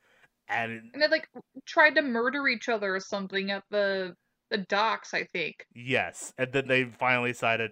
And 0.49 0.93
And 0.93 1.01
they 1.01 1.07
like 1.09 1.29
tried 1.65 1.95
to 1.95 2.01
murder 2.01 2.47
each 2.47 2.69
other 2.69 2.95
or 2.95 2.99
something 3.01 3.51
at 3.51 3.63
the 3.69 4.15
the 4.49 4.57
docks, 4.57 5.13
I 5.13 5.23
think. 5.25 5.65
yes, 5.73 6.33
and 6.37 6.51
then 6.51 6.67
they 6.67 6.85
finally 6.85 7.31
decided, 7.31 7.71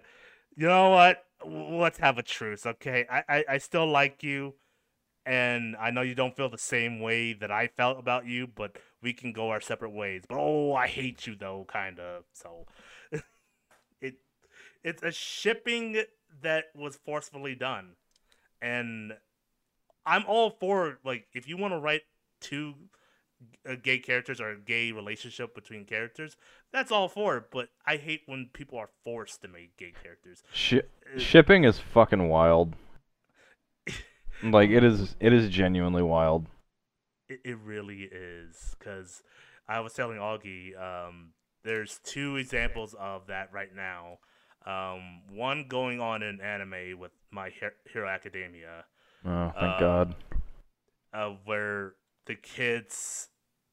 you 0.56 0.66
know 0.66 0.90
what? 0.90 1.24
Let's 1.44 1.98
have 1.98 2.18
a 2.18 2.22
truce, 2.22 2.66
okay? 2.66 3.06
I, 3.10 3.22
I, 3.28 3.44
I 3.50 3.58
still 3.58 3.86
like 3.86 4.22
you, 4.22 4.54
and 5.26 5.76
I 5.76 5.90
know 5.90 6.02
you 6.02 6.14
don't 6.14 6.36
feel 6.36 6.50
the 6.50 6.58
same 6.58 7.00
way 7.00 7.32
that 7.34 7.50
I 7.50 7.68
felt 7.68 7.98
about 7.98 8.26
you, 8.26 8.46
but 8.46 8.76
we 9.02 9.12
can 9.12 9.32
go 9.32 9.50
our 9.50 9.60
separate 9.60 9.90
ways. 9.92 10.24
But 10.28 10.38
oh, 10.38 10.74
I 10.74 10.86
hate 10.88 11.26
you 11.26 11.36
though, 11.36 11.66
kind 11.68 11.98
of. 12.00 12.24
So 12.34 12.66
it 14.00 14.16
it's 14.84 15.02
a 15.02 15.12
shipping 15.12 16.02
that 16.42 16.66
was 16.74 16.96
forcefully 16.96 17.54
done, 17.54 17.96
and 18.62 19.14
I'm 20.06 20.24
all 20.26 20.50
for 20.50 20.98
like 21.04 21.28
if 21.34 21.48
you 21.48 21.56
want 21.56 21.74
to 21.74 21.78
write 21.78 22.02
two 22.40 22.74
uh, 23.68 23.74
gay 23.82 23.98
characters 23.98 24.40
or 24.40 24.50
a 24.50 24.58
gay 24.58 24.92
relationship 24.92 25.54
between 25.54 25.84
characters, 25.84 26.36
that's 26.72 26.90
all 26.92 27.08
for 27.08 27.36
it. 27.38 27.44
But 27.50 27.68
I 27.86 27.96
hate 27.96 28.22
when 28.26 28.50
people 28.52 28.78
are 28.78 28.90
forced 29.04 29.42
to 29.42 29.48
make 29.48 29.76
gay 29.76 29.92
characters. 30.02 30.42
Shi 30.52 30.80
Uh, 30.80 31.18
shipping 31.18 31.64
is 31.64 31.78
fucking 31.78 32.28
wild. 32.28 32.74
Like 34.42 34.70
it 34.70 34.82
is, 34.82 35.16
it 35.20 35.32
is 35.34 35.50
genuinely 35.50 36.02
wild. 36.02 36.46
It, 37.28 37.40
it 37.44 37.58
really 37.62 38.08
is 38.10 38.74
because 38.78 39.22
I 39.68 39.80
was 39.80 39.92
telling 39.92 40.16
Augie, 40.16 40.74
um, 40.80 41.32
there's 41.62 42.00
two 42.04 42.36
examples 42.36 42.94
of 42.98 43.26
that 43.26 43.52
right 43.52 43.68
now. 43.74 44.18
Um, 44.64 45.22
one 45.30 45.66
going 45.68 46.00
on 46.00 46.22
in 46.22 46.40
anime 46.40 46.98
with 46.98 47.12
My 47.30 47.50
Her- 47.60 47.74
Hero 47.92 48.08
Academia, 48.08 48.84
Oh, 49.26 49.52
thank 49.60 49.78
God. 49.78 50.14
uh, 51.12 51.34
where 51.44 51.92
the 52.26 52.34
kids, 52.34 53.28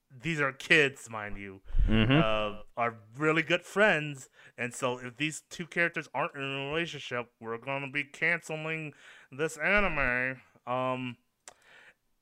these 0.09 0.39
are 0.39 0.51
kids, 0.51 1.09
mind 1.09 1.37
you, 1.37 1.61
hmm 1.85 2.19
uh, 2.19 2.61
are 2.75 2.95
really 3.17 3.43
good 3.43 3.65
friends, 3.65 4.29
and 4.57 4.73
so 4.73 4.99
if 4.99 5.17
these 5.17 5.43
two 5.49 5.65
characters 5.65 6.09
aren't 6.13 6.35
in 6.35 6.41
a 6.43 6.67
relationship, 6.69 7.29
we're 7.39 7.57
gonna 7.57 7.89
be 7.89 8.03
canceling 8.03 8.93
this 9.31 9.57
anime. 9.57 10.41
Um, 10.65 11.17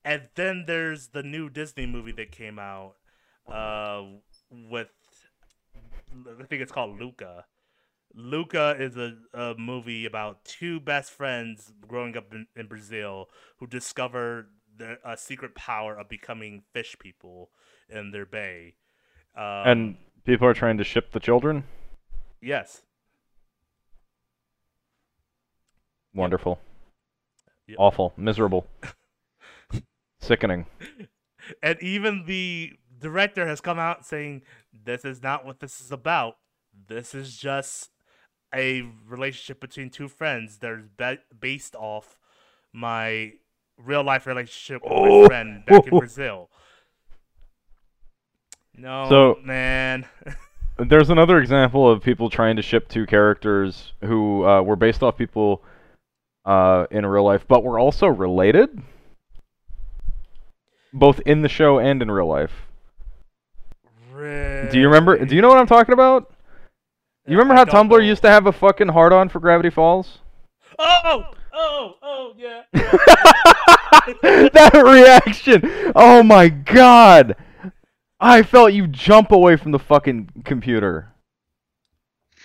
and 0.04 0.30
then 0.36 0.66
there's 0.68 1.08
the 1.10 1.24
new 1.24 1.50
Disney 1.50 1.86
movie 1.86 2.12
that 2.14 2.32
came 2.32 2.60
out, 2.60 2.96
uh, 3.52 4.04
with 4.52 4.90
I 6.40 6.44
think 6.46 6.62
it's 6.62 6.72
called 6.72 7.00
Luca. 7.00 7.46
Luca 8.14 8.76
is 8.80 8.96
a, 8.98 9.16
a 9.34 9.56
movie 9.58 10.06
about 10.06 10.46
two 10.46 10.80
best 10.80 11.12
friends 11.12 11.74
growing 11.88 12.16
up 12.16 12.34
in, 12.34 12.48
in 12.56 12.68
Brazil 12.68 13.28
who 13.58 13.68
discover 13.68 14.48
the, 14.78 14.98
a 15.06 15.18
secret 15.18 15.56
power 15.56 15.98
of 15.98 16.10
becoming 16.10 16.64
fish 16.74 16.96
people 17.00 17.50
in 17.90 18.12
their 18.12 18.26
bay. 18.26 18.76
Um, 19.38 19.44
and 19.66 19.98
people 20.26 20.48
are 20.48 20.54
trying 20.54 20.78
to 20.78 20.84
ship 20.84 21.12
the 21.12 21.20
children. 21.20 21.64
yes, 22.42 22.82
Wonderful. 26.14 26.60
Yep. 27.68 27.76
Awful. 27.78 28.14
Miserable. 28.16 28.68
Sickening. 30.22 30.66
and 31.62 31.82
even 31.82 32.24
the 32.26 32.72
director 33.00 33.46
has 33.46 33.60
come 33.60 33.78
out 33.78 34.06
saying 34.06 34.44
this 34.72 35.04
is 35.04 35.22
not 35.22 35.46
what 35.46 35.60
this 35.60 35.82
is 35.82 35.92
about. 35.92 36.38
This 36.88 37.14
is 37.14 37.36
just 37.38 37.90
a 38.54 38.84
relationship 39.06 39.60
between 39.60 39.90
two 39.90 40.08
friends. 40.08 40.60
They're 40.60 40.86
ba- 40.96 41.20
based 41.38 41.76
off 41.76 42.18
my 42.72 43.34
real 43.78 44.04
life 44.04 44.26
relationship 44.28 44.82
with 44.84 44.92
Oh. 44.94 45.22
my 45.22 45.28
friend 45.28 45.66
back 45.66 45.88
in 45.88 45.98
Brazil. 46.00 46.50
No, 48.78 49.08
So- 49.10 49.40
man. 49.44 50.06
There's 50.78 51.10
another 51.10 51.40
example 51.40 51.90
of 51.90 52.04
people 52.04 52.30
trying 52.30 52.58
to 52.58 52.62
ship 52.62 52.90
two 52.90 53.06
characters 53.06 53.94
who 54.02 54.46
uh, 54.46 54.62
were 54.62 54.76
based 54.76 55.04
off 55.04 55.16
people 55.18 55.64
uh, 56.44 56.86
in 56.92 57.06
real 57.06 57.24
life, 57.24 57.46
but 57.48 57.64
were 57.64 57.80
also 57.80 58.08
related, 58.08 58.82
both 60.92 61.22
in 61.22 61.44
the 61.44 61.48
show 61.48 61.80
and 61.80 62.02
in 62.02 62.12
real 62.12 62.28
life. 62.28 62.52
Do 64.14 64.70
you 64.74 64.88
remember? 64.88 65.24
Do 65.24 65.34
you 65.34 65.42
know 65.42 65.48
what 65.48 65.60
I'm 65.60 65.66
talking 65.68 65.94
about? 65.94 66.34
You 67.26 67.38
remember 67.38 67.54
I 67.54 67.58
how 67.60 67.66
Tumblr 67.66 67.90
know. 67.92 67.98
used 68.00 68.22
to 68.24 68.30
have 68.30 68.46
a 68.46 68.52
fucking 68.52 68.90
hard 68.90 69.14
on 69.14 69.30
for 69.30 69.40
Gravity 69.40 69.70
Falls? 69.70 70.20
Oh, 70.78 71.24
oh, 71.56 71.94
oh, 72.02 72.34
yeah. 72.38 72.64
that 72.74 74.82
reaction! 74.86 75.62
Oh 75.96 76.24
my 76.24 76.50
god! 76.50 77.36
I 78.20 78.44
felt 78.44 78.74
you 78.74 78.88
jump 78.88 79.32
away 79.32 79.56
from 79.56 79.72
the 79.72 79.80
fucking 79.80 80.30
computer. 80.46 81.14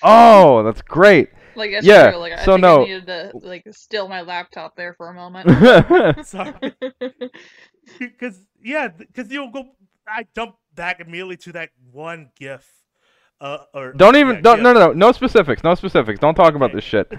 Oh, 0.02 0.62
that's 0.62 0.82
great. 0.82 1.30
Like 1.54 1.72
that's 1.72 1.86
Yeah, 1.86 2.10
true. 2.10 2.20
Like 2.20 2.32
I 2.32 2.44
so 2.44 2.52
think 2.52 2.62
no. 2.62 2.82
I 2.82 2.84
needed 2.84 3.06
to 3.06 3.30
like 3.34 3.64
steal 3.72 4.08
my 4.08 4.22
laptop 4.22 4.76
there 4.76 4.94
for 4.94 5.08
a 5.08 5.14
moment. 5.14 6.24
Sorry. 6.26 6.54
Because 7.98 8.38
yeah, 8.62 8.88
because 8.88 9.32
you'll 9.32 9.50
go. 9.50 9.64
I 10.06 10.26
jump 10.34 10.56
back 10.74 11.00
immediately 11.00 11.36
to 11.38 11.52
that 11.52 11.70
one 11.90 12.30
GIF 12.38 12.64
Uh, 13.40 13.58
or 13.72 13.92
Don't 13.94 14.16
even 14.16 14.36
yeah, 14.36 14.40
don't 14.42 14.56
yeah. 14.58 14.62
no 14.64 14.72
no 14.74 14.80
no 14.88 14.92
no 14.92 15.12
specifics 15.12 15.64
no 15.64 15.74
specifics 15.74 16.20
don't 16.20 16.34
talk 16.34 16.54
about 16.54 16.66
Okay. 16.70 16.74
this 16.76 16.84
shit 16.84 17.10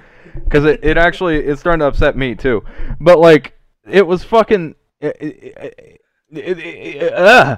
because 0.44 0.66
it, 0.66 0.80
it 0.84 0.96
actually 0.98 1.38
it's 1.38 1.60
starting 1.60 1.80
to 1.80 1.86
upset 1.88 2.16
me 2.16 2.36
too 2.36 2.64
but 3.00 3.18
like 3.18 3.54
it 3.90 4.06
was 4.06 4.24
fucking 4.24 4.76
it, 5.00 5.18
it, 5.20 6.02
it, 6.32 6.60
it, 6.60 7.14
uh. 7.14 7.58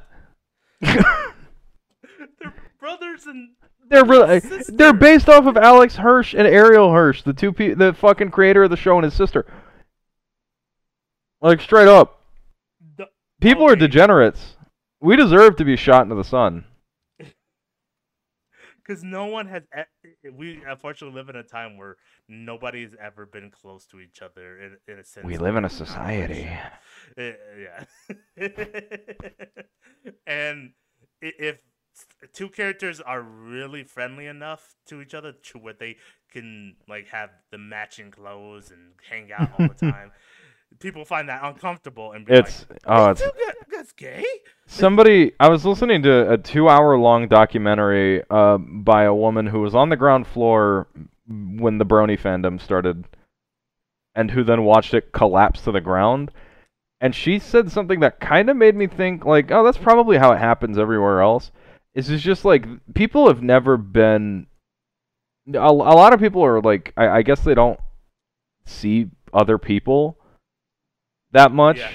They're 2.40 2.54
brothers 2.80 3.26
and 3.26 3.50
they're 3.90 4.06
really 4.06 4.40
Sister. 4.40 4.72
they're 4.72 4.94
based 4.94 5.28
off 5.30 5.46
of 5.46 5.58
Alex 5.58 5.98
Hirsch 5.98 6.34
and 6.34 6.48
Ariel 6.48 6.92
Hirsch 6.94 7.22
the 7.24 7.34
two 7.34 7.52
pe- 7.52 7.74
the 7.74 7.94
fucking 7.94 8.32
creator 8.32 8.64
of 8.64 8.70
the 8.70 8.78
show 8.78 8.96
and 8.96 9.04
his 9.04 9.14
sister 9.14 9.46
like 11.42 11.60
straight 11.62 11.88
up 11.90 12.22
the, 12.98 13.08
people 13.42 13.68
are 13.68 13.76
degenerates 13.76 14.56
we 15.02 15.16
deserve 15.18 15.58
to 15.58 15.66
be 15.66 15.76
shot 15.76 16.04
into 16.04 16.16
the 16.16 16.24
sun 16.24 16.64
because 18.86 19.04
no 19.04 19.26
one 19.26 19.48
has. 19.48 19.64
e- 19.78 20.30
We 20.32 20.62
unfortunately 20.68 21.16
live 21.16 21.30
in 21.30 21.36
a 21.36 21.44
time 21.44 21.78
where 21.78 21.98
nobody's 22.28 22.96
ever 23.00 23.26
been 23.26 23.50
close 23.52 23.86
to 23.88 24.00
each 24.00 24.22
other 24.22 24.60
in, 24.60 24.78
in 24.88 25.00
a 25.00 25.04
sense. 25.04 25.26
we 25.26 25.38
live 25.38 25.56
in 25.56 25.66
a 25.66 25.70
society 25.70 26.50
Uh, 27.18 27.32
yeah. 27.58 27.86
and 30.28 30.72
if 31.22 31.58
two 32.34 32.50
characters 32.50 33.00
are 33.00 33.22
really 33.22 33.84
friendly 33.84 34.26
enough 34.26 34.76
to 34.88 35.02
each 35.02 35.14
other 35.14 35.32
to 35.32 35.58
where 35.60 35.74
they 35.74 35.98
can 36.32 36.76
like 36.88 37.08
have 37.10 37.30
the 37.52 37.58
matching 37.58 38.10
clothes 38.12 38.72
and 38.72 38.94
hang 39.10 39.32
out 39.32 39.52
all 39.60 39.68
the 39.68 39.74
time, 39.92 40.12
people 40.80 41.06
find 41.06 41.30
that 41.30 41.42
uncomfortable 41.44 42.12
and 42.12 42.26
be 42.26 42.34
it's 42.34 42.66
like, 42.70 42.80
oh 42.86 43.12
it's 43.12 43.22
"This 43.22 43.32
dude 43.32 43.54
that's 43.72 43.92
gay. 43.94 44.24
Somebody, 44.66 45.34
I 45.40 45.50
was 45.50 45.66
listening 45.66 46.04
to 46.04 46.32
a 46.32 46.38
two-hour-long 46.38 47.28
documentary 47.28 48.24
uh, 48.30 48.58
by 48.58 49.04
a 49.04 49.14
woman 49.14 49.48
who 49.48 49.62
was 49.62 49.76
on 49.76 49.90
the 49.90 49.98
ground 49.98 50.26
floor 50.26 50.88
when 51.28 51.78
the 51.78 51.86
Brony 51.86 52.20
fandom 52.20 52.62
started, 52.62 53.06
and 54.16 54.32
who 54.32 54.44
then 54.44 54.64
watched 54.64 54.94
it 54.94 55.12
collapse 55.12 55.62
to 55.64 55.72
the 55.72 55.82
ground. 55.82 56.32
And 57.02 57.14
she 57.14 57.40
said 57.40 57.72
something 57.72 58.00
that 58.00 58.22
kind 58.22 58.50
of 58.50 58.56
made 58.56 58.76
me 58.76 58.88
think, 58.88 59.26
like, 59.26 59.52
oh, 59.52 59.64
that's 59.64 59.78
probably 59.78 60.18
how 60.18 60.32
it 60.32 60.40
happens 60.40 60.78
everywhere 60.78 61.22
else. 61.22 61.52
Is 61.94 62.10
it's 62.10 62.24
just 62.24 62.46
like 62.46 62.66
people 62.94 63.28
have 63.28 63.42
never 63.42 63.78
been. 63.78 64.48
A, 65.54 65.58
a 65.58 65.72
lot 65.72 66.14
of 66.14 66.22
people 66.22 66.44
are 66.44 66.62
like, 66.62 66.94
I, 66.96 67.10
I 67.10 67.22
guess 67.22 67.42
they 67.42 67.54
don't 67.54 67.80
see 68.66 69.10
other 69.34 69.58
people 69.58 70.18
that 71.34 71.52
much. 71.52 71.78
Yeah. 71.78 71.92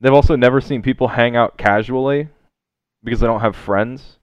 They've 0.00 0.12
also 0.12 0.36
never 0.36 0.60
seen 0.60 0.82
people 0.82 1.08
hang 1.08 1.36
out 1.36 1.56
casually 1.58 2.28
because 3.02 3.20
they 3.20 3.26
don't 3.26 3.40
have 3.40 3.56
friends. 3.56 4.18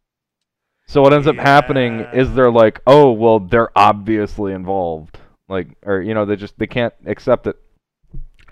So 0.88 1.02
what 1.02 1.14
ends 1.14 1.28
up 1.28 1.38
happening 1.38 2.02
is 2.14 2.34
they're 2.34 2.52
like, 2.52 2.82
"Oh, 2.86 3.12
well, 3.12 3.40
they're 3.40 3.78
obviously 3.78 4.54
involved." 4.54 5.20
Like 5.48 5.70
or 5.84 6.02
you 6.02 6.14
know, 6.14 6.26
they 6.26 6.36
just 6.36 6.58
they 6.58 6.68
can't 6.68 6.94
accept 7.06 7.48
it 7.48 7.56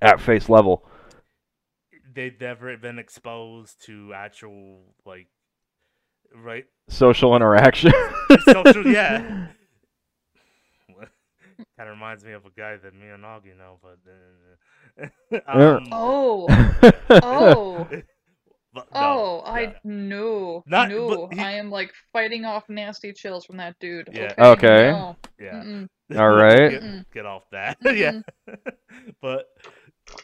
at 0.02 0.22
face 0.22 0.50
level. 0.50 0.86
They've 2.14 2.40
never 2.40 2.76
been 2.78 3.00
exposed 3.00 3.84
to 3.86 4.14
actual 4.14 4.80
like 5.06 5.28
right 6.36 6.66
Social 6.90 7.36
interaction. 7.36 7.94
social 8.46 8.88
yeah. 8.88 9.48
kind 11.78 11.90
of 11.90 11.96
reminds 11.96 12.24
me 12.24 12.32
of 12.34 12.46
a 12.46 12.50
guy 12.58 12.78
that 12.78 12.94
me 12.94 13.08
and 13.10 13.24
Augie 13.24 13.58
know, 13.58 13.80
but 13.82 14.00
uh, 15.48 15.78
um, 15.78 15.88
Oh, 15.92 16.48
oh, 17.10 17.88
but 18.74 18.88
no, 18.94 19.00
oh! 19.02 19.42
I 19.46 19.62
yeah. 19.62 19.72
no, 19.84 20.64
Not- 20.68 20.90
no. 20.90 21.28
he- 21.32 21.40
I 21.40 21.54
am 21.54 21.72
like 21.72 21.92
fighting 22.14 22.46
off 22.46 22.70
nasty 22.70 23.14
chills 23.14 23.46
from 23.46 23.58
that 23.58 23.76
dude. 23.80 24.10
Yeah. 24.12 24.34
Okay. 24.38 24.92
no. 24.92 25.16
yeah. 25.40 25.54
Mm-mm. 25.64 25.88
All 26.18 26.30
right. 26.30 26.72
get, 26.72 27.12
get 27.14 27.26
off 27.26 27.44
that. 27.52 27.78
yeah, 27.84 28.22
but 29.22 29.46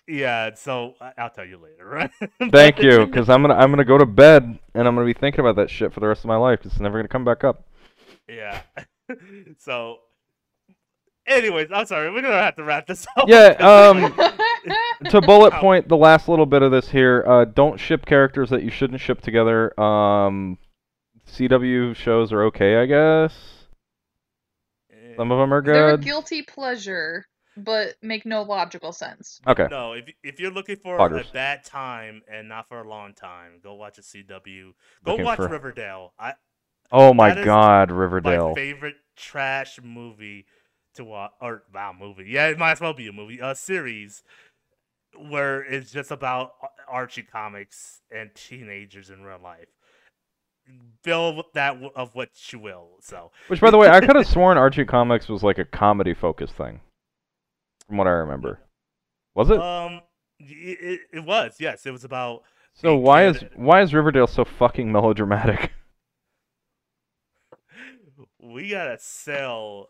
yeah. 0.08 0.54
So 0.56 0.94
I- 1.02 1.14
I'll 1.18 1.30
tell 1.30 1.46
you 1.46 1.58
later, 1.58 1.86
right? 1.88 2.12
Thank 2.52 2.80
you, 2.82 3.06
because 3.06 3.30
I'm 3.30 3.42
gonna 3.42 3.56
I'm 3.56 3.70
gonna 3.72 3.86
go 3.86 3.98
to 3.98 4.06
bed 4.06 4.44
and 4.74 4.88
I'm 4.88 4.96
gonna 4.96 5.06
be 5.06 5.14
thinking 5.14 5.42
about 5.42 5.56
that 5.58 5.70
shit 5.70 5.94
for 5.94 6.00
the 6.00 6.08
rest 6.08 6.22
of 6.22 6.28
my 6.28 6.38
life. 6.38 6.62
It's 6.66 6.80
never 6.80 6.98
gonna 6.98 7.08
come 7.08 7.26
back 7.26 7.44
up. 7.44 7.68
Yeah. 8.28 8.62
so, 9.60 9.98
anyways, 11.28 11.70
I'm 11.74 11.86
sorry. 11.86 12.12
We're 12.12 12.22
gonna 12.22 12.42
have 12.42 12.56
to 12.58 12.64
wrap 12.64 12.88
this 12.88 13.06
up. 13.18 13.28
Yeah. 13.28 13.56
Um. 13.60 14.14
To 15.12 15.22
bullet 15.22 15.54
point 15.54 15.88
the 15.90 15.98
last 15.98 16.28
little 16.28 16.46
bit 16.48 16.62
of 16.64 16.72
this 16.72 16.90
here, 16.90 17.24
uh, 17.28 17.46
don't 17.46 17.78
ship 17.80 18.06
characters 18.06 18.50
that 18.50 18.64
you 18.64 18.72
shouldn't 18.72 19.00
ship 19.02 19.22
together. 19.22 19.78
Um, 19.80 20.58
CW 21.30 21.96
shows 21.96 22.32
are 22.32 22.44
okay, 22.46 22.78
I 22.78 22.86
guess. 22.88 23.34
Some 25.18 25.32
of 25.32 25.38
them 25.38 25.54
are 25.54 25.62
good. 25.62 25.76
They're 25.76 25.94
a 25.94 25.98
guilty 25.98 26.42
pleasure, 26.42 27.26
but 27.56 27.96
make 28.02 28.26
no 28.26 28.42
logical 28.44 28.92
sense. 28.92 29.40
Okay. 29.48 29.68
No, 29.70 29.94
if 29.94 30.06
if 30.24 30.40
you're 30.40 30.52
looking 30.52 30.78
for 30.78 30.98
Poggers. 30.98 31.30
a 31.30 31.34
bad 31.34 31.64
time 31.64 32.22
and 32.32 32.50
not 32.50 32.68
for 32.68 32.80
a 32.82 32.88
long 32.90 33.14
time, 33.14 33.60
go 33.62 33.76
watch 33.76 33.98
a 33.98 34.02
CW. 34.02 34.72
Go 35.04 35.12
Looking 35.12 35.26
watch 35.26 35.38
for- 35.38 35.48
Riverdale. 35.50 36.14
I 36.18 36.34
Oh 36.92 37.14
my 37.14 37.30
That 37.30 37.40
is 37.40 37.46
God, 37.46 37.90
my 37.90 37.96
Riverdale. 37.96 38.56
favorite 38.56 38.96
trash 39.16 39.80
movie 39.84 40.46
to 40.96 41.04
watch, 41.04 41.32
or 41.42 41.64
wow, 41.74 41.94
movie. 41.98 42.26
Yeah, 42.28 42.48
it 42.48 42.58
might 42.58 42.74
as 42.74 42.82
well 42.82 42.94
be 42.94 43.08
a 43.08 43.14
movie, 43.14 43.40
a 43.42 43.56
series 43.56 44.24
where 45.18 45.64
it's 45.64 45.92
just 45.92 46.12
about 46.12 46.52
Archie 46.88 47.24
comics 47.24 48.02
and 48.12 48.34
teenagers 48.36 49.10
in 49.10 49.24
real 49.24 49.40
life. 49.42 49.68
Fill 51.04 51.36
with 51.36 51.54
that 51.54 51.74
w- 51.74 51.92
of 51.96 52.16
what 52.16 52.30
you 52.52 52.60
will. 52.60 52.90
So 53.02 53.32
Which, 53.48 53.62
by 53.62 53.72
the 53.72 53.78
way, 53.78 53.88
I 53.88 54.02
could 54.02 54.16
have 54.16 54.28
sworn 54.28 54.58
Archie 54.58 54.86
Comics 54.86 55.30
was 55.30 55.44
like 55.44 55.60
a 55.60 55.66
comedy 55.66 56.14
focused 56.14 56.56
thing, 56.56 56.82
from 57.88 57.98
what 57.98 58.08
I 58.08 58.12
remember. 58.12 58.60
Was 59.36 59.50
it? 59.52 59.60
um, 59.60 60.02
it, 60.40 61.02
it 61.14 61.24
was 61.24 61.58
yes, 61.60 61.86
it 61.86 61.92
was 61.92 62.04
about 62.04 62.44
so 62.76 62.98
why 62.98 63.26
is 63.28 63.44
why 63.56 63.82
is 63.82 63.94
Riverdale 63.94 64.28
so 64.28 64.44
fucking 64.44 64.92
melodramatic? 64.92 65.72
we 68.42 68.70
gotta 68.70 68.98
sell 69.00 69.88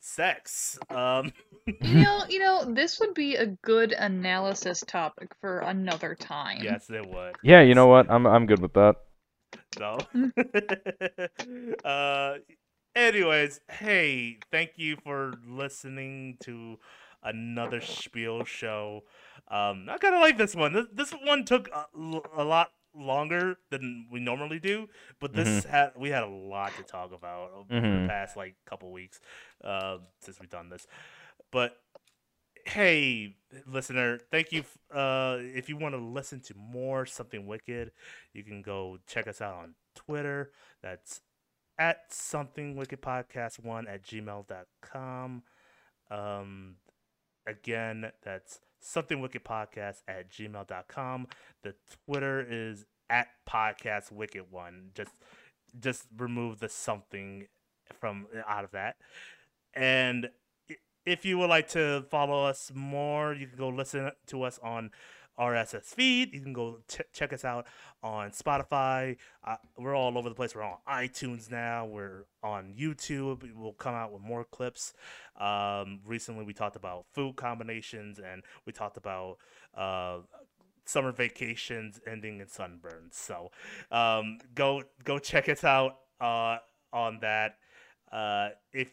sex. 0.00 0.78
Um, 0.90 1.32
You 1.82 2.02
know, 2.02 2.24
you 2.28 2.40
know, 2.40 2.64
this 2.74 2.98
would 3.00 3.14
be 3.14 3.36
a 3.36 3.46
good 3.46 3.92
analysis 3.92 4.82
topic 4.86 5.30
for 5.40 5.60
another 5.60 6.14
time. 6.14 6.62
yes, 6.62 6.90
it 6.90 7.08
would. 7.08 7.36
Yeah, 7.42 7.60
you 7.62 7.74
know 7.74 7.86
what? 7.86 8.10
I'm 8.10 8.26
I'm 8.26 8.46
good 8.46 8.60
with 8.60 8.72
that. 8.74 8.96
So, 9.78 9.98
uh, 11.88 12.38
anyways, 12.96 13.60
hey, 13.70 14.38
thank 14.50 14.72
you 14.76 14.96
for 14.96 15.34
listening 15.46 16.38
to 16.40 16.78
another 17.22 17.80
spiel 17.80 18.44
show. 18.44 19.04
Um, 19.48 19.86
I 19.88 19.98
kind 19.98 20.14
of 20.14 20.20
like 20.20 20.38
this 20.38 20.54
one. 20.54 20.72
This, 20.72 20.86
this 20.92 21.12
one 21.12 21.44
took 21.44 21.68
a 22.36 22.44
lot 22.44 22.72
longer 22.94 23.56
than 23.70 24.06
we 24.10 24.20
normally 24.20 24.58
do, 24.58 24.88
but 25.20 25.32
this 25.32 25.64
had 25.64 25.92
we 25.96 26.10
had 26.10 26.22
a 26.22 26.28
lot 26.28 26.72
to 26.76 26.82
talk 26.82 27.12
about 27.12 27.50
over 27.52 27.68
the 27.80 27.86
Mhm. 27.86 28.08
past 28.08 28.36
like 28.36 28.56
couple 28.66 28.90
weeks 28.92 29.20
uh, 29.62 29.98
since 30.20 30.40
we've 30.40 30.50
done 30.50 30.68
this. 30.70 30.86
But 31.52 31.76
hey, 32.66 33.36
listener, 33.66 34.18
thank 34.30 34.52
you. 34.52 34.60
f- 34.60 34.78
Uh, 34.94 35.38
if 35.40 35.68
you 35.68 35.76
want 35.76 35.94
to 35.94 35.98
listen 36.00 36.40
to 36.40 36.54
more 36.54 37.06
something 37.06 37.46
wicked, 37.46 37.92
you 38.32 38.42
can 38.44 38.60
go 38.62 38.98
check 39.06 39.26
us 39.26 39.40
out 39.40 39.54
on 39.54 39.74
Twitter. 39.94 40.52
That's 40.82 41.20
at 41.78 42.12
something 42.12 42.76
wicked 42.76 43.00
podcast 43.00 43.58
one 43.60 43.86
at 43.88 44.02
gmail.com. 44.02 45.42
Um, 46.10 46.76
again, 47.46 48.12
that's 48.22 48.60
something 48.80 49.20
wicked 49.20 49.44
podcast 49.44 50.02
at 50.08 50.30
gmail.com. 50.30 51.26
The 51.62 51.74
Twitter 52.06 52.46
is 52.48 52.84
at 53.08 53.28
podcast 53.48 54.12
wicked 54.12 54.50
one. 54.50 54.90
Just, 54.94 55.12
just 55.78 56.06
remove 56.16 56.60
the 56.60 56.68
something 56.68 57.46
from 58.00 58.26
out 58.46 58.64
of 58.64 58.70
that. 58.72 58.96
And 59.74 60.30
if 61.06 61.24
you 61.24 61.38
would 61.38 61.50
like 61.50 61.68
to 61.68 62.04
follow 62.10 62.44
us 62.44 62.70
more, 62.74 63.34
you 63.34 63.46
can 63.46 63.58
go 63.58 63.68
listen 63.68 64.10
to 64.26 64.42
us 64.42 64.58
on 64.62 64.90
RSS 65.40 65.94
feed. 65.94 66.34
You 66.34 66.40
can 66.40 66.52
go 66.52 66.78
ch- 66.86 67.00
check 67.12 67.32
us 67.32 67.44
out 67.44 67.66
on 68.02 68.30
Spotify. 68.30 69.16
Uh, 69.42 69.56
we're 69.78 69.96
all 69.96 70.16
over 70.18 70.28
the 70.28 70.34
place. 70.34 70.54
We're 70.54 70.62
on 70.62 70.76
iTunes 70.88 71.50
now. 71.50 71.86
We're 71.86 72.26
on 72.42 72.74
YouTube. 72.78 73.50
We'll 73.56 73.72
come 73.72 73.94
out 73.94 74.12
with 74.12 74.22
more 74.22 74.44
clips. 74.44 74.92
Um, 75.38 76.00
recently, 76.04 76.44
we 76.44 76.52
talked 76.52 76.76
about 76.76 77.06
food 77.12 77.36
combinations 77.36 78.18
and 78.18 78.42
we 78.66 78.72
talked 78.72 78.98
about 78.98 79.38
uh, 79.74 80.18
summer 80.84 81.12
vacations 81.12 82.00
ending 82.06 82.40
in 82.40 82.46
sunburns. 82.46 83.14
So 83.14 83.50
um, 83.90 84.38
go 84.54 84.82
go 85.04 85.18
check 85.18 85.48
us 85.48 85.64
out 85.64 85.96
uh, 86.20 86.58
on 86.92 87.18
that. 87.22 87.56
Uh, 88.12 88.50
if 88.72 88.92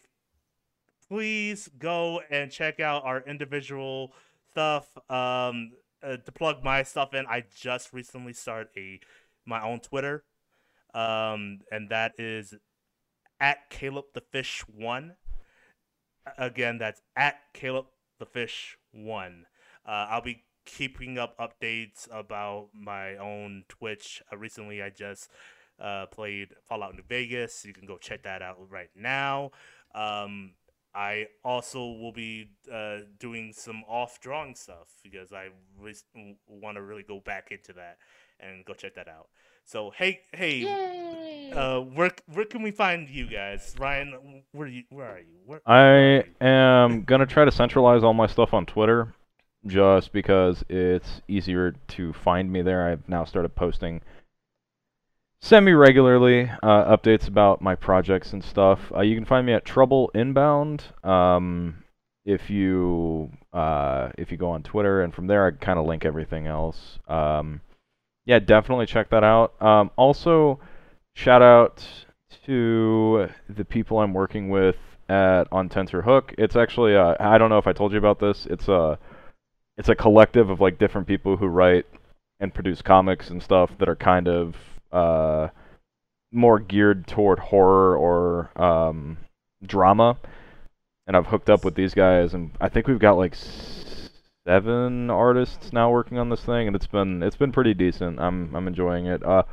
please 1.08 1.68
go 1.78 2.20
and 2.30 2.50
check 2.50 2.80
out 2.80 3.04
our 3.04 3.22
individual 3.22 4.12
stuff. 4.50 4.86
Um, 5.10 5.72
uh, 6.02 6.16
to 6.16 6.32
plug 6.32 6.62
my 6.62 6.82
stuff 6.82 7.14
in, 7.14 7.26
I 7.26 7.44
just 7.56 7.92
recently 7.92 8.32
started 8.32 8.68
a 8.76 9.00
my 9.46 9.62
own 9.62 9.80
Twitter, 9.80 10.24
um, 10.94 11.60
and 11.70 11.88
that 11.90 12.12
is 12.18 12.54
at 13.40 13.70
Caleb 13.70 14.06
the 14.14 14.20
Fish 14.20 14.64
One. 14.68 15.14
Again, 16.36 16.78
that's 16.78 17.00
at 17.16 17.36
Caleb 17.54 17.86
the 18.18 18.26
Fish 18.26 18.76
One. 18.92 19.46
Uh, 19.86 20.06
I'll 20.10 20.22
be 20.22 20.44
keeping 20.66 21.18
up 21.18 21.38
updates 21.38 22.06
about 22.10 22.68
my 22.74 23.16
own 23.16 23.64
Twitch. 23.68 24.22
Uh, 24.30 24.36
recently, 24.36 24.82
I 24.82 24.90
just 24.90 25.30
uh, 25.80 26.06
played 26.06 26.48
Fallout 26.68 26.94
New 26.94 27.04
Vegas. 27.08 27.64
You 27.64 27.72
can 27.72 27.86
go 27.86 27.96
check 27.96 28.24
that 28.24 28.42
out 28.42 28.58
right 28.68 28.90
now. 28.94 29.52
Um, 29.94 30.52
I 30.98 31.28
also 31.44 31.78
will 31.78 32.10
be 32.10 32.50
uh, 32.72 32.98
doing 33.20 33.52
some 33.54 33.84
off 33.86 34.20
drawing 34.20 34.56
stuff 34.56 34.88
because 35.04 35.32
I 35.32 35.50
re- 35.80 35.94
want 36.48 36.76
to 36.76 36.82
really 36.82 37.04
go 37.04 37.20
back 37.20 37.52
into 37.52 37.72
that 37.74 37.98
and 38.40 38.64
go 38.64 38.74
check 38.74 38.96
that 38.96 39.06
out. 39.06 39.28
So 39.64 39.92
hey, 39.96 40.22
hey, 40.32 40.56
Yay! 40.56 41.52
uh, 41.52 41.80
where 41.82 42.10
where 42.32 42.46
can 42.46 42.62
we 42.62 42.72
find 42.72 43.08
you 43.08 43.28
guys, 43.28 43.76
Ryan? 43.78 44.42
Where 44.50 44.66
are 44.66 44.70
you? 44.70 44.82
Where 44.90 45.06
are 45.06 45.20
you? 45.20 45.36
Where, 45.46 45.60
I 45.66 45.78
are 45.78 46.16
you? 46.16 46.24
am 46.40 47.04
gonna 47.04 47.26
try 47.26 47.44
to 47.44 47.52
centralize 47.52 48.02
all 48.02 48.14
my 48.14 48.26
stuff 48.26 48.52
on 48.52 48.66
Twitter, 48.66 49.14
just 49.66 50.12
because 50.12 50.64
it's 50.68 51.22
easier 51.28 51.76
to 51.88 52.12
find 52.12 52.50
me 52.50 52.62
there. 52.62 52.88
I've 52.88 53.08
now 53.08 53.24
started 53.24 53.54
posting 53.54 54.00
semi-regularly 55.40 56.50
uh, 56.62 56.96
updates 56.96 57.28
about 57.28 57.62
my 57.62 57.74
projects 57.74 58.32
and 58.32 58.42
stuff. 58.42 58.92
Uh, 58.94 59.00
you 59.00 59.14
can 59.14 59.24
find 59.24 59.46
me 59.46 59.52
at 59.52 59.64
Trouble 59.64 60.10
Inbound. 60.14 60.84
Um, 61.04 61.84
if 62.24 62.50
you 62.50 63.30
uh, 63.52 64.10
if 64.18 64.30
you 64.30 64.36
go 64.36 64.50
on 64.50 64.62
Twitter, 64.62 65.00
and 65.02 65.14
from 65.14 65.26
there 65.26 65.46
I 65.46 65.50
kind 65.52 65.78
of 65.78 65.86
link 65.86 66.04
everything 66.04 66.46
else. 66.46 66.98
Um, 67.08 67.62
yeah, 68.26 68.38
definitely 68.38 68.86
check 68.86 69.08
that 69.10 69.24
out. 69.24 69.60
Um, 69.62 69.90
also, 69.96 70.60
shout 71.14 71.40
out 71.40 71.82
to 72.44 73.28
the 73.48 73.64
people 73.64 73.98
I'm 74.00 74.12
working 74.12 74.50
with 74.50 74.76
at 75.08 75.44
on 75.50 75.70
Tensor 75.70 76.04
Hook. 76.04 76.34
It's 76.36 76.56
actually 76.56 76.94
uh, 76.94 77.14
I 77.18 77.38
don't 77.38 77.48
know 77.48 77.58
if 77.58 77.66
I 77.66 77.72
told 77.72 77.92
you 77.92 77.98
about 77.98 78.20
this. 78.20 78.46
It's 78.50 78.68
a 78.68 78.98
it's 79.78 79.88
a 79.88 79.94
collective 79.94 80.50
of 80.50 80.60
like 80.60 80.78
different 80.78 81.06
people 81.06 81.38
who 81.38 81.46
write 81.46 81.86
and 82.40 82.52
produce 82.52 82.82
comics 82.82 83.30
and 83.30 83.42
stuff 83.42 83.70
that 83.78 83.88
are 83.88 83.96
kind 83.96 84.28
of 84.28 84.54
uh, 84.92 85.48
more 86.32 86.58
geared 86.58 87.06
toward 87.06 87.38
horror 87.38 87.96
or 87.96 88.50
um, 88.62 89.18
drama. 89.64 90.16
And 91.06 91.16
I've 91.16 91.26
hooked 91.26 91.48
up 91.48 91.64
with 91.64 91.74
these 91.74 91.94
guys, 91.94 92.34
and 92.34 92.50
I 92.60 92.68
think 92.68 92.86
we've 92.86 92.98
got 92.98 93.16
like 93.16 93.34
seven 94.44 95.08
artists 95.10 95.72
now 95.72 95.90
working 95.90 96.18
on 96.18 96.28
this 96.28 96.40
thing, 96.42 96.66
and 96.66 96.76
it's 96.76 96.86
been 96.86 97.22
it's 97.22 97.36
been 97.36 97.52
pretty 97.52 97.74
decent. 97.74 98.20
I'm 98.20 98.54
I'm 98.54 98.68
enjoying 98.68 99.06
it. 99.06 99.22
Uh, 99.24 99.44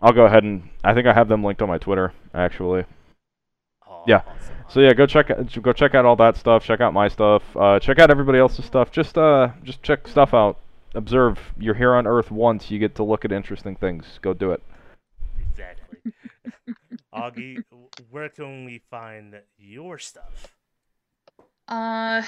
I'll 0.00 0.12
go 0.12 0.26
ahead 0.26 0.44
and 0.44 0.68
I 0.84 0.94
think 0.94 1.06
I 1.06 1.12
have 1.14 1.28
them 1.28 1.42
linked 1.42 1.62
on 1.62 1.68
my 1.68 1.78
Twitter 1.78 2.12
actually. 2.34 2.84
Oh, 3.88 4.04
yeah. 4.06 4.20
awesome, 4.26 4.54
So 4.68 4.80
yeah, 4.80 4.92
go 4.92 5.06
check 5.06 5.30
out- 5.30 5.62
go 5.62 5.72
check 5.72 5.94
out 5.94 6.04
all 6.04 6.16
that 6.16 6.36
stuff. 6.36 6.62
Check 6.64 6.80
out 6.80 6.92
my 6.92 7.08
stuff. 7.08 7.42
Uh, 7.56 7.80
check 7.80 7.98
out 7.98 8.10
everybody 8.10 8.38
else's 8.38 8.64
stuff. 8.64 8.92
Just 8.92 9.18
uh, 9.18 9.48
just 9.64 9.82
check 9.82 10.06
stuff 10.06 10.34
out. 10.34 10.58
Observe. 10.94 11.38
You're 11.58 11.74
here 11.74 11.94
on 11.94 12.06
Earth 12.06 12.30
once. 12.30 12.70
You 12.70 12.78
get 12.78 12.94
to 12.96 13.02
look 13.02 13.24
at 13.24 13.32
interesting 13.32 13.76
things. 13.76 14.18
Go 14.22 14.32
do 14.32 14.52
it. 14.52 14.62
Exactly. 15.40 16.12
Augie, 17.14 17.62
where 18.10 18.28
can 18.28 18.64
we 18.64 18.82
find 18.90 19.40
your 19.58 19.98
stuff? 19.98 20.56
Uh, 21.68 22.22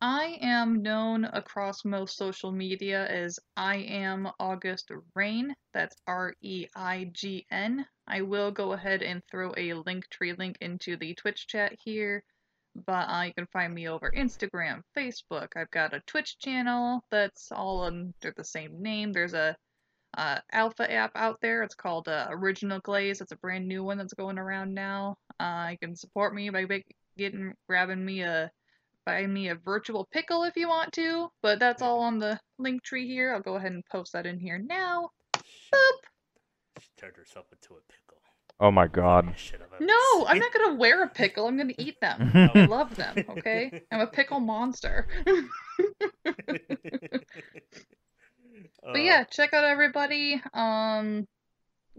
I 0.00 0.38
am 0.40 0.80
known 0.80 1.24
across 1.24 1.84
most 1.84 2.16
social 2.16 2.52
media 2.52 3.04
as 3.08 3.40
I 3.56 3.78
am 3.78 4.28
August 4.38 4.92
Rain. 5.16 5.56
That's 5.74 5.96
R 6.06 6.34
E 6.40 6.66
I 6.76 7.10
G 7.12 7.46
N. 7.50 7.84
I 8.06 8.20
will 8.20 8.52
go 8.52 8.74
ahead 8.74 9.02
and 9.02 9.22
throw 9.28 9.52
a 9.56 9.72
link 9.72 10.08
tree 10.10 10.34
link 10.34 10.58
into 10.60 10.96
the 10.96 11.14
Twitch 11.14 11.48
chat 11.48 11.76
here, 11.82 12.22
but 12.86 13.08
uh, 13.08 13.22
you 13.22 13.34
can 13.34 13.46
find 13.46 13.74
me 13.74 13.88
over 13.88 14.12
Instagram, 14.16 14.82
Facebook. 14.96 15.48
I've 15.56 15.70
got 15.70 15.94
a 15.94 16.02
Twitch 16.06 16.38
channel 16.38 17.04
that's 17.10 17.50
all 17.52 17.82
under 17.82 18.34
the 18.36 18.44
same 18.44 18.82
name. 18.82 19.12
There's 19.12 19.34
a 19.34 19.56
uh, 20.16 20.38
alpha 20.52 20.90
app 20.90 21.12
out 21.14 21.40
there. 21.40 21.62
It's 21.62 21.74
called 21.74 22.08
uh, 22.08 22.26
Original 22.30 22.80
Glaze. 22.80 23.20
It's 23.20 23.32
a 23.32 23.36
brand 23.36 23.66
new 23.66 23.84
one 23.84 23.98
that's 23.98 24.14
going 24.14 24.38
around 24.38 24.74
now. 24.74 25.16
Uh, 25.38 25.68
you 25.72 25.78
can 25.78 25.96
support 25.96 26.34
me 26.34 26.50
by 26.50 26.66
getting 27.16 27.54
grabbing 27.68 28.04
me 28.04 28.22
a 28.22 28.50
buy 29.04 29.24
me 29.26 29.48
a 29.48 29.54
virtual 29.54 30.06
pickle 30.10 30.44
if 30.44 30.56
you 30.56 30.68
want 30.68 30.92
to, 30.94 31.28
but 31.42 31.60
that's 31.60 31.80
all 31.80 32.00
on 32.00 32.18
the 32.18 32.38
link 32.58 32.82
tree 32.82 33.06
here. 33.06 33.32
I'll 33.32 33.40
go 33.40 33.54
ahead 33.54 33.72
and 33.72 33.84
post 33.86 34.12
that 34.12 34.26
in 34.26 34.40
here 34.40 34.58
now. 34.58 35.10
Boop. 35.34 36.00
She 36.80 36.88
turned 36.98 37.16
herself 37.16 37.46
into 37.52 37.74
a 37.74 37.80
pickle. 37.88 38.05
Oh 38.58 38.70
my 38.70 38.86
God. 38.86 39.24
Funniest 39.24 39.44
shit 39.44 39.60
I've 39.60 39.72
ever 39.74 39.84
No, 39.84 40.26
I'm 40.26 40.38
not 40.38 40.52
gonna 40.52 40.74
wear 40.76 41.02
a 41.02 41.08
pickle. 41.08 41.46
I'm 41.46 41.56
gonna 41.56 41.74
eat 41.78 42.00
them. 42.00 42.30
I 42.54 42.66
love 42.66 42.96
them. 42.96 43.16
Okay, 43.28 43.82
I'm 43.92 44.00
a 44.00 44.06
pickle 44.06 44.40
monster. 44.40 45.06
But 48.82 49.02
yeah, 49.02 49.24
check 49.24 49.52
out 49.52 49.64
everybody. 49.64 50.40
Um, 50.54 51.26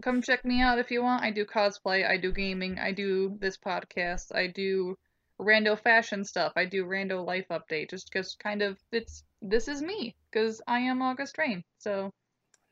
come 0.02 0.22
check 0.22 0.44
me 0.44 0.62
out 0.62 0.78
if 0.78 0.90
you 0.90 1.02
want. 1.02 1.22
I 1.22 1.30
do 1.30 1.44
cosplay. 1.44 2.08
I 2.08 2.16
do 2.16 2.32
gaming. 2.32 2.78
I 2.78 2.92
do 2.92 3.36
this 3.40 3.58
podcast. 3.58 4.34
I 4.34 4.46
do 4.46 4.96
rando 5.38 5.78
fashion 5.78 6.24
stuff. 6.24 6.52
I 6.56 6.64
do 6.64 6.84
rando 6.84 7.24
life 7.24 7.46
update. 7.50 7.90
Just 7.90 8.10
because 8.10 8.36
kind 8.36 8.62
of 8.62 8.78
it's 8.90 9.22
this 9.42 9.68
is 9.68 9.82
me 9.82 10.16
because 10.30 10.62
I 10.66 10.80
am 10.80 11.02
August 11.02 11.36
Rain. 11.36 11.62
So 11.78 12.10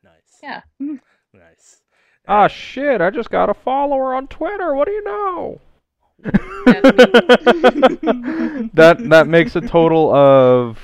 nice. 0.03 0.41
yeah. 0.43 0.63
Nice. 0.81 1.83
Ah 2.29 2.49
shit! 2.49 3.01
I 3.01 3.11
just 3.11 3.31
got 3.31 3.49
a 3.49 3.55
follower 3.55 4.15
on 4.15 4.27
Twitter. 4.29 4.75
What 4.75 4.87
do 4.87 4.93
you 4.93 5.05
know? 5.05 5.61
That 8.75 8.99
that 9.11 9.27
makes 9.29 9.55
a 9.57 9.61
total 9.61 10.13
of 10.15 10.79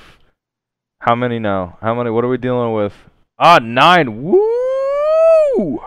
how 1.00 1.14
many 1.14 1.38
now? 1.38 1.78
How 1.80 1.94
many? 1.94 2.10
What 2.10 2.24
are 2.24 2.28
we 2.28 2.36
dealing 2.38 2.72
with? 2.74 2.94
Ah, 3.38 3.58
nine. 3.60 4.22
Woo! 4.22 5.80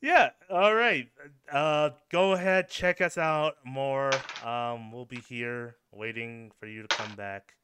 yeah. 0.00 0.30
All 0.50 0.74
right. 0.74 1.08
Uh, 1.50 1.90
go 2.10 2.32
ahead, 2.32 2.68
check 2.68 3.00
us 3.00 3.18
out 3.18 3.56
more. 3.64 4.10
Um, 4.44 4.92
we'll 4.92 5.06
be 5.06 5.20
here 5.28 5.76
waiting 5.92 6.50
for 6.58 6.66
you 6.66 6.82
to 6.82 6.88
come 6.88 7.14
back. 7.14 7.54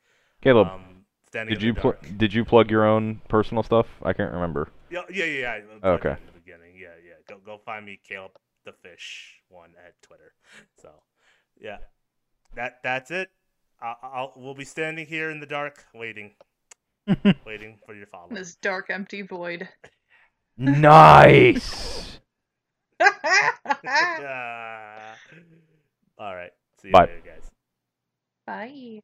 Caleb, 0.43 0.69
Um, 0.69 1.05
did 1.33 1.63
you 1.63 1.75
pl- 1.75 1.97
did 2.17 2.33
you 2.33 2.45
plug 2.45 2.71
your 2.71 2.85
own 2.85 3.21
personal 3.29 3.63
stuff? 3.63 3.87
I 4.03 4.13
can't 4.13 4.33
remember. 4.33 4.69
Yeah, 4.91 5.03
yeah, 5.11 5.25
yeah. 5.25 5.41
yeah. 5.41 5.51
I 5.53 5.61
plugged 5.61 5.85
it 5.85 5.89
Okay. 5.89 6.21
In 6.21 6.27
the 6.27 6.33
beginning. 6.41 6.77
Yeah, 6.79 6.89
yeah. 7.05 7.15
Go, 7.29 7.39
go 7.45 7.59
find 7.59 7.85
me, 7.85 7.99
Caleb 8.07 8.33
the 8.65 8.73
Fish 8.73 9.41
one 9.49 9.71
at 9.85 10.01
Twitter. 10.03 10.33
So, 10.81 10.91
yeah, 11.61 11.79
that 12.55 12.79
that's 12.83 13.11
it. 13.11 13.31
I'll, 13.81 13.97
I'll 14.03 14.33
we'll 14.37 14.55
be 14.55 14.65
standing 14.65 15.07
here 15.07 15.31
in 15.31 15.41
the 15.41 15.47
dark, 15.47 15.85
waiting, 15.95 16.35
waiting 17.47 17.79
for 17.85 17.95
your 17.95 18.07
follow. 18.07 18.29
this 18.31 18.55
dark, 18.57 18.87
empty 18.91 19.23
void. 19.23 19.69
nice. 20.57 22.19
Ah. 23.87 25.17
All 26.19 26.35
right. 26.35 26.53
See 26.81 26.89
you 26.89 26.93
Bye. 26.93 27.07
later, 27.07 27.23
guys. 27.25 27.51
Bye. 28.47 29.01